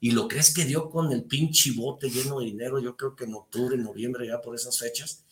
Y 0.00 0.10
lo 0.10 0.28
crees 0.28 0.52
que 0.52 0.64
dio 0.64 0.90
con 0.90 1.12
el 1.12 1.24
pinche 1.24 1.72
bote 1.72 2.10
lleno 2.10 2.40
de 2.40 2.46
dinero, 2.46 2.78
yo 2.80 2.96
creo 2.96 3.16
que 3.16 3.24
en 3.24 3.34
octubre, 3.34 3.76
noviembre, 3.76 4.26
ya 4.26 4.40
por 4.40 4.54
esas 4.54 4.78
fechas. 4.78 5.24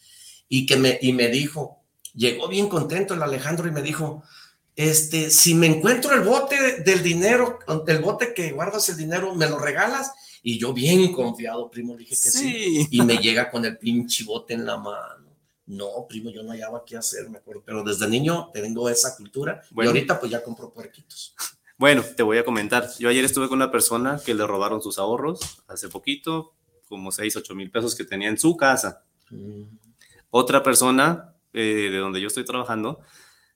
Y 0.48 0.66
que 0.66 0.76
me, 0.76 0.98
y 1.00 1.12
me 1.12 1.28
dijo, 1.28 1.82
llegó 2.14 2.48
bien 2.48 2.68
contento 2.68 3.14
el 3.14 3.22
Alejandro 3.22 3.68
y 3.68 3.72
me 3.72 3.82
dijo, 3.82 4.22
este, 4.76 5.30
si 5.30 5.54
me 5.54 5.66
encuentro 5.66 6.14
el 6.14 6.22
bote 6.22 6.80
del 6.80 7.02
dinero, 7.02 7.58
el 7.86 7.98
bote 8.00 8.34
que 8.34 8.52
guardas 8.52 8.88
el 8.88 8.96
dinero, 8.96 9.34
¿me 9.34 9.48
lo 9.48 9.58
regalas? 9.58 10.12
Y 10.42 10.58
yo 10.58 10.72
bien 10.72 11.12
confiado, 11.12 11.70
primo, 11.70 11.96
dije 11.96 12.10
que 12.10 12.30
sí. 12.30 12.84
Sí. 12.84 12.88
Y 12.90 13.02
me 13.02 13.16
llega 13.18 13.50
con 13.50 13.64
el 13.64 13.78
pinche 13.78 14.24
bote 14.24 14.54
en 14.54 14.66
la 14.66 14.76
mano. 14.76 15.24
No, 15.66 16.06
primo, 16.06 16.30
yo 16.30 16.42
no 16.42 16.50
hallaba 16.50 16.84
qué 16.84 16.96
hacer, 16.96 17.30
me 17.30 17.38
acuerdo. 17.38 17.62
Pero 17.64 17.82
desde 17.82 18.06
niño 18.08 18.50
tengo 18.52 18.88
esa 18.90 19.16
cultura 19.16 19.62
Bueno. 19.70 19.90
y 19.90 19.94
ahorita 19.94 20.20
pues 20.20 20.30
ya 20.30 20.42
compro 20.42 20.70
puerquitos. 20.70 21.34
Bueno, 21.76 22.02
te 22.16 22.22
voy 22.22 22.38
a 22.38 22.44
comentar. 22.44 22.88
Yo 22.98 23.08
ayer 23.08 23.24
estuve 23.24 23.48
con 23.48 23.56
una 23.56 23.70
persona 23.70 24.20
que 24.24 24.34
le 24.34 24.46
robaron 24.46 24.80
sus 24.80 24.98
ahorros 24.98 25.62
hace 25.66 25.88
poquito, 25.88 26.54
como 26.88 27.10
6, 27.10 27.36
8 27.36 27.54
mil 27.54 27.70
pesos 27.70 27.94
que 27.94 28.04
tenía 28.04 28.28
en 28.28 28.38
su 28.38 28.56
casa. 28.56 29.02
Otra 30.30 30.62
persona 30.62 31.34
eh, 31.52 31.88
de 31.90 31.98
donde 31.98 32.20
yo 32.20 32.28
estoy 32.28 32.44
trabajando, 32.44 33.00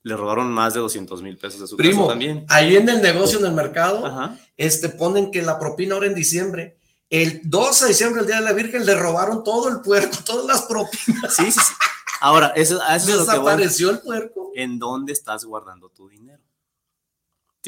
le 0.03 0.17
robaron 0.17 0.51
más 0.53 0.75
de 0.75 0.81
200 0.81 1.23
mil 1.23 1.37
pesos 1.37 1.61
de 1.61 1.67
su 1.67 1.77
Primo, 1.77 2.03
casa 2.03 2.11
también. 2.13 2.45
ahí 2.49 2.77
en 2.77 2.89
el 2.89 3.03
negocio, 3.03 3.39
en 3.41 3.47
el 3.47 3.53
mercado, 3.53 4.07
Ajá. 4.07 4.39
este, 4.57 4.89
ponen 4.89 5.31
que 5.31 5.43
la 5.43 5.59
propina 5.59 5.95
ahora 5.95 6.07
en 6.07 6.15
diciembre, 6.15 6.79
el 7.11 7.41
12 7.45 7.85
de 7.85 7.89
diciembre, 7.89 8.21
el 8.21 8.27
Día 8.27 8.37
de 8.37 8.43
la 8.43 8.53
Virgen, 8.53 8.87
le 8.87 8.95
robaron 8.95 9.43
todo 9.43 9.69
el 9.69 9.81
puerco, 9.81 10.17
todas 10.25 10.47
las 10.47 10.63
propinas. 10.63 11.35
Sí, 11.35 11.51
sí, 11.51 11.61
sí. 11.61 11.75
Ahora, 12.21 12.49
eso, 12.57 12.77
eso 12.83 12.95
es 12.95 13.07
lo 13.09 13.13
que. 13.25 13.31
Desapareció 13.31 13.91
el 13.91 14.01
puerco. 14.01 14.51
¿En 14.55 14.79
dónde 14.79 15.13
estás 15.13 15.45
guardando 15.45 15.89
tu 15.89 16.09
dinero? 16.09 16.43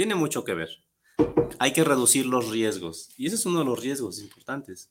Tiene 0.01 0.15
mucho 0.15 0.45
que 0.45 0.55
ver. 0.55 0.71
Hay 1.59 1.75
que 1.75 1.85
reducir 1.85 2.25
los 2.25 2.49
riesgos. 2.49 3.11
Y 3.19 3.27
ese 3.27 3.37
es 3.37 3.45
uno 3.45 3.59
de 3.59 3.67
los 3.67 3.79
riesgos 3.79 4.19
importantes. 4.19 4.89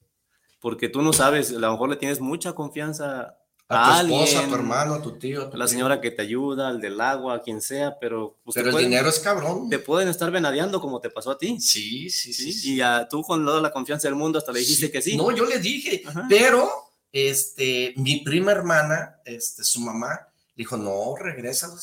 Porque 0.60 0.88
tú 0.88 1.01
no 1.01 1.14
sabes, 1.14 1.49
a 1.49 1.57
lo 1.57 1.72
mejor 1.72 1.89
le 1.89 1.95
tienes 1.95 2.20
mucha 2.22 2.53
confianza 2.53 3.36
A 3.68 4.01
tu 4.01 4.05
esposa, 4.14 4.43
a 4.43 4.47
tu 4.47 4.53
hermano, 4.53 4.93
a 4.93 5.01
tu 5.01 5.14
tío. 5.18 5.41
a 5.41 5.49
tu 5.49 5.55
a 5.55 5.57
la 5.57 5.68
señora 5.68 5.99
que 5.99 6.12
te 6.12 6.22
ayuda, 6.22 6.68
al 6.68 6.80
del 6.80 7.01
agua, 7.01 7.34
a 7.38 7.41
quien 7.41 7.60
sea, 7.60 7.97
pero 7.99 8.38
pues, 8.43 8.53
Pero 8.53 8.68
el 8.68 8.74
pueden- 8.74 8.89
dinero 8.91 9.10
es 9.10 9.18
cabrón. 9.18 9.68
te 9.68 9.80
pueden 9.80 10.10
estar 10.10 10.30
venadeando 10.30 10.80
como 10.80 11.01
te 11.01 11.10
pasó 11.10 11.32
a 11.32 11.39
ti. 11.39 11.60
Sí, 11.60 12.12
sí, 12.12 12.32
sí. 12.32 12.51
¿sí? 12.51 12.53
sí. 12.53 12.76
Y 12.76 12.82
a, 12.82 13.07
tú 13.10 13.24
con 13.24 13.43
toda 13.43 13.62
la 13.62 13.72
confianza 13.72 14.07
del 14.07 14.14
mundo 14.16 14.38
hasta 14.38 14.51
le 14.51 14.60
dijiste 14.60 14.86
Sí. 14.86 14.91
que 14.91 15.01
sí. 15.01 15.18
No, 15.18 15.32
yo 15.36 15.45
le 15.45 15.57
dije, 15.57 16.03
Ajá. 16.05 16.28
pero 16.30 16.70
este, 17.12 17.95
mi 17.97 18.18
prima 18.18 18.51
hermana, 18.51 19.16
este, 19.26 19.64
su 19.64 19.80
mamá, 19.82 20.28
dijo, 20.60 20.76
no, 20.76 21.16
regresa 21.16 21.74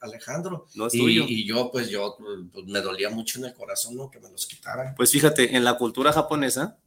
Alejandro. 0.00 0.66
No 0.74 0.86
es 0.86 0.94
y, 0.94 0.98
tuyo. 0.98 1.24
y 1.28 1.46
yo, 1.46 1.70
pues 1.70 1.90
yo, 1.90 2.16
pues, 2.50 2.64
me 2.64 2.80
dolía 2.80 3.10
mucho 3.10 3.38
en 3.38 3.44
el 3.44 3.52
corazón, 3.52 3.96
¿no? 3.96 4.10
Que 4.10 4.18
me 4.18 4.30
los 4.30 4.46
quitaran. 4.46 4.94
Pues 4.96 5.12
fíjate, 5.12 5.54
en 5.54 5.62
la 5.62 5.76
cultura 5.76 6.10
japonesa, 6.10 6.78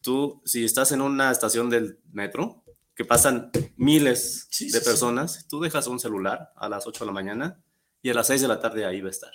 tú, 0.00 0.40
si 0.44 0.64
estás 0.64 0.92
en 0.92 1.00
una 1.00 1.32
estación 1.32 1.68
del 1.68 1.98
metro, 2.12 2.62
que 2.94 3.04
pasan 3.04 3.50
miles 3.76 4.46
Sí, 4.50 4.70
de 4.70 4.78
sí, 4.78 4.84
personas, 4.84 5.48
tú 5.48 5.60
dejas 5.60 5.88
un 5.88 5.98
celular 5.98 6.52
a 6.54 6.68
las 6.68 6.86
8 6.86 7.02
de 7.02 7.06
la 7.06 7.12
mañana 7.12 7.60
y 8.00 8.10
a 8.10 8.14
las 8.14 8.28
6 8.28 8.42
de 8.42 8.46
la 8.48 8.60
tarde 8.60 8.86
ahí 8.86 9.00
va 9.00 9.08
a 9.08 9.10
estar. 9.10 9.32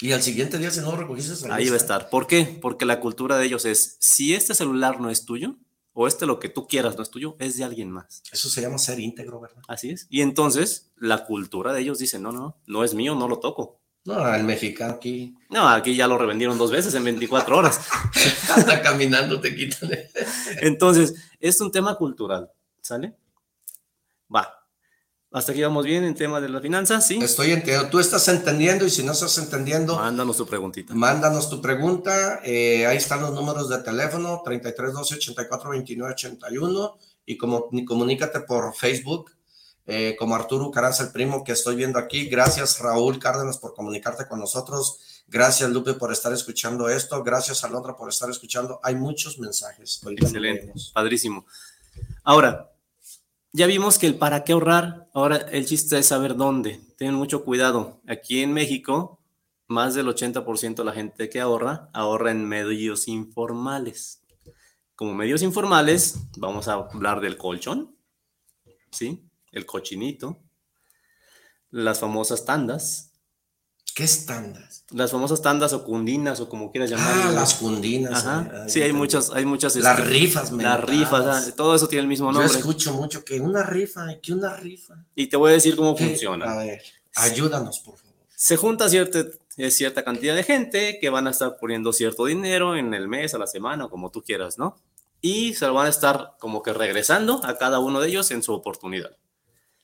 Y 0.00 0.10
al 0.10 0.22
siguiente 0.22 0.58
día, 0.58 0.72
si 0.72 0.80
no 0.80 0.96
recogiste, 0.96 1.34
Ahí 1.52 1.68
va 1.68 1.74
a 1.74 1.76
estar. 1.76 2.10
¿Por 2.10 2.26
qué? 2.26 2.58
Porque 2.60 2.84
la 2.84 2.98
cultura 2.98 3.38
de 3.38 3.46
ellos 3.46 3.64
es, 3.64 3.96
si 4.00 4.34
este 4.34 4.56
celular 4.56 5.00
no 5.00 5.08
es 5.08 5.24
tuyo, 5.24 5.56
o 5.94 6.06
este 6.06 6.26
lo 6.26 6.38
que 6.38 6.48
tú 6.48 6.66
quieras 6.66 6.96
no 6.96 7.02
es 7.02 7.10
tuyo, 7.10 7.36
es 7.38 7.56
de 7.56 7.64
alguien 7.64 7.90
más. 7.90 8.22
Eso 8.30 8.50
se 8.50 8.60
llama 8.60 8.78
ser 8.78 9.00
íntegro, 9.00 9.40
¿verdad? 9.40 9.62
Así 9.68 9.90
es. 9.90 10.06
Y 10.10 10.20
entonces 10.20 10.90
la 10.96 11.24
cultura 11.24 11.72
de 11.72 11.80
ellos 11.80 11.98
dice, 11.98 12.18
no, 12.18 12.32
no, 12.32 12.58
no 12.66 12.84
es 12.84 12.94
mío, 12.94 13.14
no 13.14 13.28
lo 13.28 13.38
toco. 13.38 13.80
No, 14.04 14.34
el 14.34 14.44
mexicano 14.44 14.94
aquí 14.94 15.34
No, 15.48 15.66
aquí 15.66 15.96
ya 15.96 16.06
lo 16.06 16.18
revendieron 16.18 16.58
dos 16.58 16.70
veces 16.70 16.92
en 16.94 17.04
24 17.04 17.56
horas. 17.56 17.80
anda 18.54 18.82
caminando, 18.82 19.40
te 19.40 19.54
quitan. 19.56 19.90
Entonces, 20.60 21.14
es 21.40 21.58
un 21.62 21.72
tema 21.72 21.94
cultural, 21.94 22.50
¿sale? 22.82 23.16
Va. 24.34 24.63
Hasta 25.34 25.50
aquí 25.50 25.62
vamos 25.62 25.84
bien 25.84 26.04
en 26.04 26.14
tema 26.14 26.40
de 26.40 26.48
las 26.48 26.62
finanzas, 26.62 27.04
¿sí? 27.08 27.18
Estoy 27.20 27.50
entendiendo. 27.50 27.88
Tú 27.90 27.98
estás 27.98 28.28
entendiendo 28.28 28.86
y 28.86 28.90
si 28.90 29.02
no 29.02 29.10
estás 29.10 29.36
entendiendo, 29.38 29.96
Mándanos 29.96 30.36
tu 30.36 30.46
preguntita. 30.46 30.94
Mándanos 30.94 31.50
tu 31.50 31.60
pregunta. 31.60 32.38
eh, 32.44 32.86
ahí 32.86 32.98
están 32.98 33.20
los 33.20 33.32
números 33.32 33.68
de 33.68 33.78
teléfono: 33.78 34.42
33 34.44 34.92
12 34.92 35.16
84 35.16 35.70
29 35.70 36.12
81. 36.12 36.98
Y 37.26 37.36
como, 37.36 37.68
comunícate 37.84 38.42
por 38.42 38.76
Facebook, 38.76 39.32
eh, 39.86 40.14
como 40.16 40.36
Arturo 40.36 40.70
Caranza, 40.70 41.02
el 41.02 41.10
primo 41.10 41.42
que 41.42 41.50
estoy 41.50 41.74
viendo 41.74 41.98
aquí. 41.98 42.26
Gracias, 42.28 42.78
Raúl 42.78 43.18
Cárdenas, 43.18 43.58
por 43.58 43.74
comunicarte 43.74 44.28
con 44.28 44.38
nosotros. 44.38 45.00
Gracias, 45.26 45.68
Lupe, 45.68 45.94
por 45.94 46.12
estar 46.12 46.32
escuchando 46.32 46.88
esto. 46.88 47.24
Gracias, 47.24 47.64
Alondra, 47.64 47.96
por 47.96 48.08
estar 48.08 48.30
escuchando. 48.30 48.78
Hay 48.84 48.94
muchos 48.94 49.40
mensajes. 49.40 50.00
Excelente, 50.06 50.72
padrísimo. 50.92 51.44
Ahora, 52.22 52.70
ya 53.56 53.68
vimos 53.68 54.00
que 54.00 54.08
el 54.08 54.16
para 54.16 54.42
qué 54.42 54.52
ahorrar, 54.52 55.08
ahora 55.14 55.36
el 55.36 55.64
chiste 55.64 55.96
es 55.96 56.06
saber 56.06 56.34
dónde. 56.34 56.80
Ten 56.98 57.14
mucho 57.14 57.44
cuidado. 57.44 58.00
Aquí 58.08 58.42
en 58.42 58.52
México, 58.52 59.20
más 59.68 59.94
del 59.94 60.08
80% 60.08 60.74
de 60.74 60.84
la 60.84 60.92
gente 60.92 61.30
que 61.30 61.40
ahorra, 61.40 61.88
ahorra 61.92 62.32
en 62.32 62.48
medios 62.48 63.06
informales. 63.06 64.24
Como 64.96 65.14
medios 65.14 65.40
informales, 65.42 66.18
vamos 66.36 66.66
a 66.66 66.72
hablar 66.72 67.20
del 67.20 67.36
colchón, 67.36 67.96
¿sí? 68.90 69.24
El 69.52 69.66
cochinito, 69.66 70.42
las 71.70 72.00
famosas 72.00 72.44
tandas, 72.44 73.12
¿Qué 73.94 74.04
estándares? 74.04 74.84
las 74.90 75.10
famosas 75.10 75.40
tandas 75.42 75.72
o 75.72 75.82
cundinas 75.84 76.38
o 76.40 76.48
como 76.48 76.70
quieras 76.70 76.90
llamarlas. 76.90 77.26
Ah, 77.26 77.32
las 77.32 77.54
cundinas. 77.54 78.24
Ajá. 78.26 78.64
eh, 78.66 78.68
Sí, 78.68 78.82
hay 78.82 78.92
muchas, 78.92 79.30
hay 79.30 79.44
muchas. 79.44 79.74
Las 79.76 79.98
este, 79.98 80.10
rifas, 80.10 80.42
Las 80.44 80.52
mentadas. 80.52 80.84
rifas, 80.84 81.48
ah, 81.48 81.52
todo 81.56 81.74
eso 81.74 81.88
tiene 81.88 82.02
el 82.02 82.08
mismo 82.08 82.30
Yo 82.32 82.38
nombre. 82.40 82.58
escucho 82.58 82.92
mucho 82.92 83.24
que 83.24 83.40
una 83.40 83.62
rifa, 83.64 84.06
que 84.22 84.32
una 84.32 84.54
rifa. 84.56 84.94
Y 85.14 85.26
te 85.28 85.36
voy 85.36 85.50
a 85.50 85.54
decir 85.54 85.74
cómo 85.74 85.96
¿Qué? 85.96 86.06
funciona. 86.06 86.52
A 86.52 86.56
ver, 86.58 86.82
ayúdanos, 87.16 87.80
por 87.80 87.96
favor. 87.96 88.14
Se 88.36 88.56
junta 88.56 88.88
cierta, 88.88 89.24
eh, 89.56 89.70
cierta 89.70 90.04
cantidad 90.04 90.34
de 90.36 90.42
gente 90.44 90.98
que 91.00 91.08
van 91.10 91.26
a 91.26 91.30
estar 91.30 91.56
poniendo 91.58 91.92
cierto 91.92 92.26
dinero 92.26 92.76
en 92.76 92.94
el 92.94 93.08
mes, 93.08 93.34
a 93.34 93.38
la 93.38 93.46
semana, 93.46 93.88
como 93.88 94.10
tú 94.10 94.22
quieras, 94.22 94.58
¿no? 94.58 94.76
Y 95.22 95.54
se 95.54 95.66
lo 95.66 95.74
van 95.74 95.86
a 95.86 95.90
estar 95.90 96.32
como 96.38 96.62
que 96.62 96.72
regresando 96.72 97.40
a 97.44 97.56
cada 97.56 97.78
uno 97.78 98.00
de 98.00 98.08
ellos 98.08 98.30
en 98.32 98.42
su 98.42 98.52
oportunidad. 98.52 99.16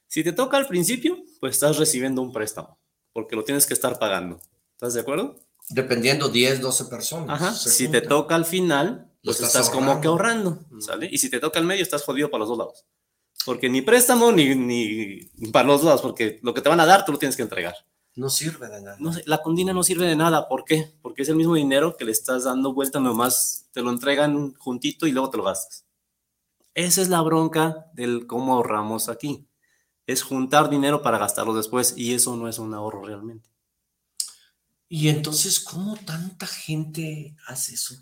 Si 0.08 0.22
te 0.22 0.32
toca 0.32 0.56
al 0.56 0.66
principio, 0.68 1.16
pues 1.40 1.54
estás 1.54 1.78
recibiendo 1.78 2.20
un 2.20 2.32
préstamo, 2.32 2.76
porque 3.12 3.36
lo 3.36 3.44
tienes 3.44 3.66
que 3.66 3.74
estar 3.74 3.98
pagando. 3.98 4.40
¿Estás 4.72 4.94
de 4.94 5.00
acuerdo? 5.00 5.36
Dependiendo 5.68 6.28
10, 6.28 6.60
12 6.60 6.84
personas. 6.86 7.40
Ajá. 7.40 7.54
Si 7.54 7.88
te 7.88 8.00
juntan. 8.00 8.08
toca 8.08 8.34
al 8.34 8.44
final, 8.44 9.10
Lo 9.22 9.32
pues 9.32 9.36
estás 9.36 9.66
estás, 9.66 9.70
como 9.70 10.00
que 10.00 10.08
ahorrando. 10.08 10.58
¿sale? 10.80 11.08
Y 11.10 11.18
si 11.18 11.30
te 11.30 11.38
toca 11.40 11.58
al 11.58 11.66
medio, 11.66 11.82
estás 11.82 12.02
jodido 12.02 12.30
para 12.30 12.40
los 12.40 12.48
dos 12.48 12.58
lados. 12.58 12.86
Porque 13.44 13.68
ni 13.68 13.82
préstamo 13.82 14.32
ni, 14.32 14.54
ni 14.54 15.30
para 15.52 15.66
los 15.68 15.82
dos, 15.82 16.02
porque 16.02 16.40
lo 16.42 16.52
que 16.52 16.60
te 16.60 16.68
van 16.68 16.80
a 16.80 16.86
dar 16.86 17.04
tú 17.04 17.12
lo 17.12 17.18
tienes 17.18 17.36
que 17.36 17.42
entregar. 17.42 17.74
No 18.16 18.28
sirve 18.28 18.68
de 18.68 18.80
nada. 18.82 18.96
No 18.98 19.12
la 19.24 19.40
condina 19.40 19.72
no 19.72 19.82
sirve 19.82 20.06
de 20.06 20.16
nada. 20.16 20.48
¿Por 20.48 20.64
qué? 20.64 20.92
Porque 21.00 21.22
es 21.22 21.28
el 21.28 21.36
mismo 21.36 21.54
dinero 21.54 21.96
que 21.96 22.04
le 22.04 22.12
estás 22.12 22.44
dando 22.44 22.74
vuelta, 22.74 23.00
nomás 23.00 23.68
te 23.72 23.82
lo 23.82 23.90
entregan 23.90 24.54
juntito 24.54 25.06
y 25.06 25.12
luego 25.12 25.30
te 25.30 25.36
lo 25.38 25.44
gastas. 25.44 25.86
Esa 26.74 27.02
es 27.02 27.08
la 27.08 27.20
bronca 27.22 27.86
del 27.94 28.26
cómo 28.26 28.54
ahorramos 28.54 29.08
aquí. 29.08 29.46
Es 30.10 30.22
juntar 30.22 30.70
dinero 30.70 31.02
para 31.02 31.18
gastarlo 31.18 31.54
después 31.54 31.94
y 31.96 32.14
eso 32.14 32.36
no 32.36 32.48
es 32.48 32.58
un 32.58 32.74
ahorro 32.74 33.04
realmente. 33.04 33.48
Y 34.88 35.08
entonces, 35.08 35.60
¿cómo 35.60 35.96
tanta 35.96 36.48
gente 36.48 37.36
hace 37.46 37.74
eso? 37.74 37.94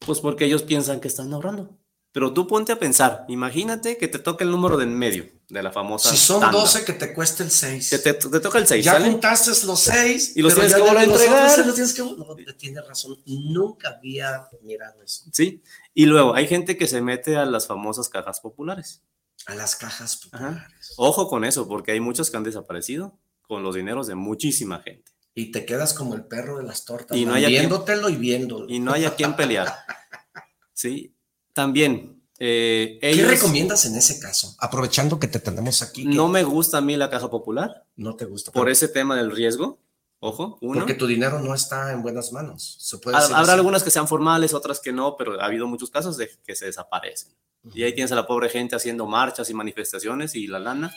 Pues 0.00 0.18
porque 0.18 0.46
ellos 0.46 0.64
piensan 0.64 1.00
que 1.00 1.06
están 1.06 1.32
ahorrando. 1.32 1.78
Pero 2.10 2.32
tú 2.32 2.46
ponte 2.46 2.72
a 2.72 2.78
pensar, 2.78 3.24
imagínate 3.28 3.96
que 3.98 4.08
te 4.08 4.18
toca 4.18 4.44
el 4.44 4.50
número 4.50 4.76
de 4.76 4.84
en 4.84 4.98
medio 4.98 5.28
de 5.48 5.62
la 5.62 5.70
famosa. 5.70 6.10
Si 6.10 6.16
son 6.16 6.40
tanda. 6.40 6.58
12, 6.58 6.84
que 6.84 6.92
te 6.92 7.12
cuesta 7.14 7.42
el 7.44 7.50
6. 7.50 7.90
Que 7.90 7.98
te, 7.98 8.14
te 8.14 8.40
toca 8.40 8.58
el 8.58 8.66
6, 8.66 8.84
ya 8.84 8.92
¿sale? 8.92 9.10
juntaste 9.10 9.50
los 9.66 9.80
6 9.80 10.36
Y 10.36 10.42
los 10.42 10.54
tienes 10.54 10.74
que 10.74 10.80
volver 10.80 10.96
a 10.98 11.04
entregar. 11.04 11.66
Los 11.66 11.74
tienes 11.74 11.94
que... 11.94 12.02
No, 12.02 12.36
tienes 12.56 12.86
razón. 12.86 13.16
Nunca 13.26 13.90
había 13.90 14.48
mirado 14.62 15.02
eso. 15.02 15.24
Sí. 15.32 15.62
Y 15.92 16.06
luego 16.06 16.34
hay 16.34 16.46
gente 16.46 16.76
que 16.76 16.88
se 16.88 17.00
mete 17.00 17.36
a 17.36 17.46
las 17.46 17.66
famosas 17.66 18.08
cajas 18.08 18.40
populares. 18.40 19.02
A 19.46 19.54
las 19.54 19.76
cajas 19.76 20.20
Ajá. 20.32 20.46
populares. 20.48 20.94
Ojo 20.96 21.28
con 21.28 21.44
eso, 21.44 21.68
porque 21.68 21.92
hay 21.92 22.00
muchos 22.00 22.30
que 22.30 22.36
han 22.36 22.44
desaparecido 22.44 23.18
con 23.42 23.62
los 23.62 23.74
dineros 23.74 24.06
de 24.06 24.14
muchísima 24.14 24.80
gente. 24.82 25.12
Y 25.34 25.50
te 25.50 25.66
quedas 25.66 25.92
como 25.94 26.14
el 26.14 26.24
perro 26.26 26.58
de 26.58 26.64
las 26.64 26.84
tortas. 26.84 27.16
Y 27.18 27.26
no 27.26 27.34
hay 27.34 27.44
a 27.44 27.48
quien- 27.48 27.60
viéndotelo 27.62 28.08
y 28.08 28.16
viéndolo. 28.16 28.66
Y 28.68 28.78
no 28.80 28.92
hay 28.92 29.04
a 29.04 29.14
quien 29.14 29.34
pelear. 29.36 29.66
Sí. 30.72 31.14
También, 31.52 32.20
eh, 32.38 32.98
¿Qué 33.00 33.24
recomiendas 33.26 33.84
en 33.86 33.94
ese 33.96 34.18
caso? 34.18 34.56
Aprovechando 34.58 35.20
que 35.20 35.28
te 35.28 35.38
tenemos 35.38 35.82
aquí. 35.82 36.04
No 36.04 36.28
me 36.28 36.42
gusta 36.42 36.78
a 36.78 36.80
mí 36.80 36.96
la 36.96 37.10
caja 37.10 37.30
popular 37.30 37.86
no 37.96 38.16
te 38.16 38.24
gusta. 38.24 38.50
por 38.50 38.68
ese 38.68 38.88
tema 38.88 39.16
del 39.16 39.30
riesgo. 39.30 39.78
Ojo, 40.18 40.58
uno. 40.62 40.80
Porque 40.80 40.94
tu 40.94 41.06
dinero 41.06 41.38
no 41.40 41.54
está 41.54 41.92
en 41.92 42.02
buenas 42.02 42.32
manos. 42.32 42.76
Se 42.80 42.98
puede 42.98 43.16
Ha- 43.16 43.20
decir 43.20 43.36
Habrá 43.36 43.52
así. 43.52 43.58
algunas 43.60 43.82
que 43.84 43.90
sean 43.90 44.08
formales, 44.08 44.52
otras 44.54 44.80
que 44.80 44.90
no, 44.92 45.16
pero 45.16 45.40
ha 45.40 45.44
habido 45.44 45.66
muchos 45.68 45.90
casos 45.90 46.16
de 46.16 46.30
que 46.44 46.56
se 46.56 46.64
desaparecen. 46.66 47.32
Y 47.72 47.82
ahí 47.82 47.94
tienes 47.94 48.12
a 48.12 48.16
la 48.16 48.26
pobre 48.26 48.48
gente 48.48 48.76
haciendo 48.76 49.06
marchas 49.06 49.48
y 49.48 49.54
manifestaciones 49.54 50.34
y 50.34 50.46
la 50.46 50.58
lana, 50.58 50.94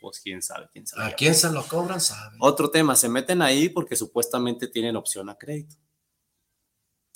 pues 0.00 0.20
quién 0.20 0.42
sabe, 0.42 0.68
quién 0.72 0.86
sabe. 0.86 1.04
¿A 1.04 1.14
quién 1.14 1.34
se 1.34 1.50
lo 1.50 1.66
cobran? 1.66 2.00
Sabe. 2.00 2.36
Otro 2.40 2.70
tema, 2.70 2.96
se 2.96 3.08
meten 3.08 3.42
ahí 3.42 3.68
porque 3.68 3.96
supuestamente 3.96 4.68
tienen 4.68 4.96
opción 4.96 5.28
a 5.28 5.36
crédito. 5.36 5.76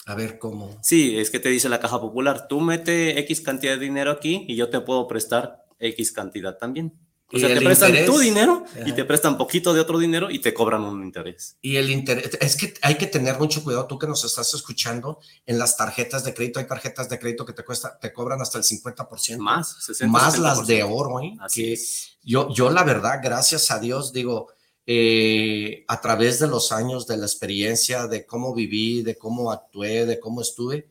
A 0.06 0.14
ver 0.14 0.38
cómo. 0.38 0.78
Sí, 0.82 1.18
es 1.18 1.30
que 1.30 1.38
te 1.38 1.48
dice 1.48 1.68
la 1.68 1.80
caja 1.80 2.00
popular, 2.00 2.48
tú 2.48 2.60
mete 2.60 3.18
X 3.20 3.40
cantidad 3.42 3.74
de 3.74 3.84
dinero 3.84 4.10
aquí 4.10 4.44
y 4.48 4.56
yo 4.56 4.68
te 4.68 4.80
puedo 4.80 5.06
prestar 5.06 5.66
X 5.78 6.12
cantidad 6.12 6.56
también. 6.58 6.98
O 7.32 7.36
¿Y 7.36 7.40
sea, 7.40 7.48
te 7.54 7.60
prestan 7.60 7.90
interés? 7.90 8.10
tu 8.10 8.18
dinero 8.18 8.64
y 8.74 8.80
Ajá. 8.82 8.94
te 8.96 9.04
prestan 9.04 9.38
poquito 9.38 9.72
de 9.72 9.80
otro 9.80 9.98
dinero 9.98 10.30
y 10.30 10.40
te 10.40 10.52
cobran 10.52 10.82
un 10.82 11.04
interés. 11.04 11.56
Y 11.62 11.76
el 11.76 11.88
interés, 11.90 12.30
es 12.40 12.56
que 12.56 12.74
hay 12.82 12.96
que 12.96 13.06
tener 13.06 13.38
mucho 13.38 13.62
cuidado, 13.62 13.86
tú 13.86 13.98
que 13.98 14.06
nos 14.08 14.24
estás 14.24 14.52
escuchando, 14.54 15.20
en 15.46 15.58
las 15.58 15.76
tarjetas 15.76 16.24
de 16.24 16.34
crédito, 16.34 16.58
hay 16.58 16.66
tarjetas 16.66 17.08
de 17.08 17.18
crédito 17.20 17.46
que 17.46 17.52
te 17.52 17.64
cuesta, 17.64 17.98
te 18.00 18.12
cobran 18.12 18.40
hasta 18.40 18.58
el 18.58 18.64
50%. 18.64 19.38
Más, 19.38 19.76
60, 19.84 20.10
Más 20.10 20.38
las 20.38 20.66
de 20.66 20.82
70%. 20.84 20.88
oro, 20.90 21.20
¿eh? 21.20 21.36
Así 21.40 21.62
Que 21.62 21.72
es. 21.74 22.18
yo, 22.24 22.52
yo 22.52 22.68
la 22.70 22.82
verdad, 22.82 23.20
gracias 23.22 23.70
a 23.70 23.78
Dios, 23.78 24.12
digo, 24.12 24.48
eh, 24.86 25.84
a 25.86 26.00
través 26.00 26.40
de 26.40 26.48
los 26.48 26.72
años, 26.72 27.06
de 27.06 27.16
la 27.16 27.26
experiencia, 27.26 28.08
de 28.08 28.26
cómo 28.26 28.52
viví, 28.54 29.02
de 29.02 29.16
cómo 29.16 29.52
actué, 29.52 30.04
de 30.04 30.18
cómo 30.18 30.40
estuve, 30.42 30.88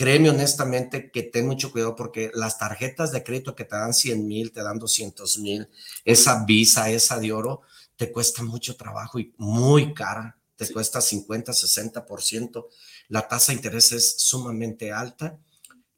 créeme 0.00 0.30
honestamente 0.30 1.10
que 1.10 1.24
ten 1.24 1.46
mucho 1.46 1.70
cuidado 1.70 1.94
porque 1.94 2.30
las 2.32 2.56
tarjetas 2.58 3.12
de 3.12 3.22
crédito 3.22 3.54
que 3.54 3.66
te 3.66 3.76
dan 3.76 3.92
100 3.92 4.26
mil, 4.26 4.50
te 4.50 4.62
dan 4.62 4.78
200 4.78 5.38
mil, 5.40 5.68
esa 6.06 6.42
visa, 6.46 6.88
esa 6.88 7.18
de 7.18 7.30
oro, 7.34 7.60
te 7.96 8.10
cuesta 8.10 8.42
mucho 8.42 8.76
trabajo 8.76 9.18
y 9.18 9.34
muy 9.36 9.92
cara, 9.92 10.38
te 10.56 10.64
Sí. 10.64 10.72
cuesta 10.72 11.02
50, 11.02 11.52
60%. 11.52 12.68
La 13.08 13.28
tasa 13.28 13.52
de 13.52 13.56
interés 13.56 13.92
es 13.92 14.14
sumamente 14.16 14.90
alta. 14.90 15.38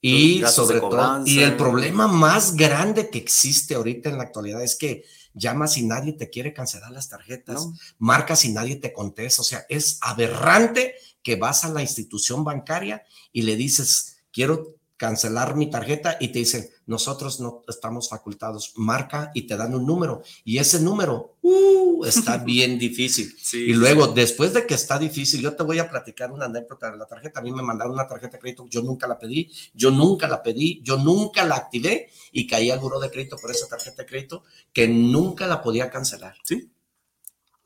Y 0.01 0.43
sobre 0.51 0.81
todo, 0.81 1.23
y 1.25 1.39
el 1.39 1.57
problema 1.57 2.09
más 2.09 2.57
grande 2.57 3.09
que 3.09 3.19
existe 3.19 3.77
ahorita 3.77 4.09
en 4.11 4.17
la 4.17 4.25
actualidad 4.25 4.65
es 4.65 4.75
que 4.75 5.05
llamas 5.35 5.77
y 5.77 5.83
nadie 5.85 6.13
te 6.13 6.31
quiere 6.31 6.53
cancelar 6.53 6.91
las 6.91 7.09
tarjetas, 7.09 7.67
¿no? 7.67 7.75
marcas 7.99 8.45
y 8.45 8.53
nadie 8.53 8.77
te 8.77 8.93
contesta. 8.93 9.43
O 9.43 9.45
sea, 9.45 9.65
es 9.69 9.99
aberrante 10.01 10.95
que 11.23 11.37
vas 11.37 11.65
a 11.65 11.71
la 11.71 11.83
institución 11.83 12.45
bancaria 12.45 13.05
y 13.33 13.43
le 13.43 13.57
dices, 13.57 14.23
quiero 14.33 14.77
cancelar 15.03 15.57
mi 15.57 15.69
tarjeta 15.69 16.17
y 16.21 16.29
te 16.29 16.39
dicen, 16.39 16.71
nosotros 16.87 17.41
no 17.41 17.65
estamos 17.67 18.09
facultados, 18.09 18.75
marca 18.77 19.33
y 19.35 19.49
te 19.49 19.57
dan 19.57 19.75
un 19.75 19.85
número. 19.85 20.23
Y 20.45 20.59
ese 20.59 20.79
número, 20.79 21.39
uh, 21.43 22.05
está 22.05 22.39
bien 22.45 22.79
difícil. 22.79 23.35
Sí, 23.37 23.65
Y 23.65 23.73
luego, 23.73 24.07
después 24.07 24.53
de 24.53 24.65
que 24.65 24.75
está 24.75 25.01
difícil, 25.01 25.41
yo 25.41 25.57
te 25.57 25.65
voy 25.65 25.81
a 25.81 25.91
platicar 25.91 26.31
una 26.31 26.45
anécdota 26.45 26.89
de 26.89 26.99
la 26.99 27.07
tarjeta. 27.07 27.41
A 27.41 27.43
mí 27.43 27.51
me 27.51 27.65
mandaron 27.65 27.95
una 27.95 28.07
tarjeta 28.07 28.37
de 28.37 28.39
crédito, 28.39 28.69
yo 28.69 28.81
nunca 28.81 29.09
la 29.09 29.19
pedí, 29.19 29.51
yo 29.75 29.91
nunca 29.91 30.29
la 30.29 30.41
pedí, 30.41 30.81
yo 30.85 30.97
nunca 30.99 31.45
la 31.45 31.57
activé 31.57 32.09
y 32.31 32.47
caí 32.47 32.71
al 32.71 32.79
buró 32.79 33.01
de 33.01 33.11
crédito 33.11 33.37
por 33.39 33.51
esa 33.51 33.67
tarjeta 33.67 34.03
de 34.03 34.09
crédito 34.09 34.45
que 34.73 34.87
nunca 34.87 35.49
la 35.49 35.61
podía 35.61 35.91
cancelar. 35.91 36.37
Sí. 36.45 36.71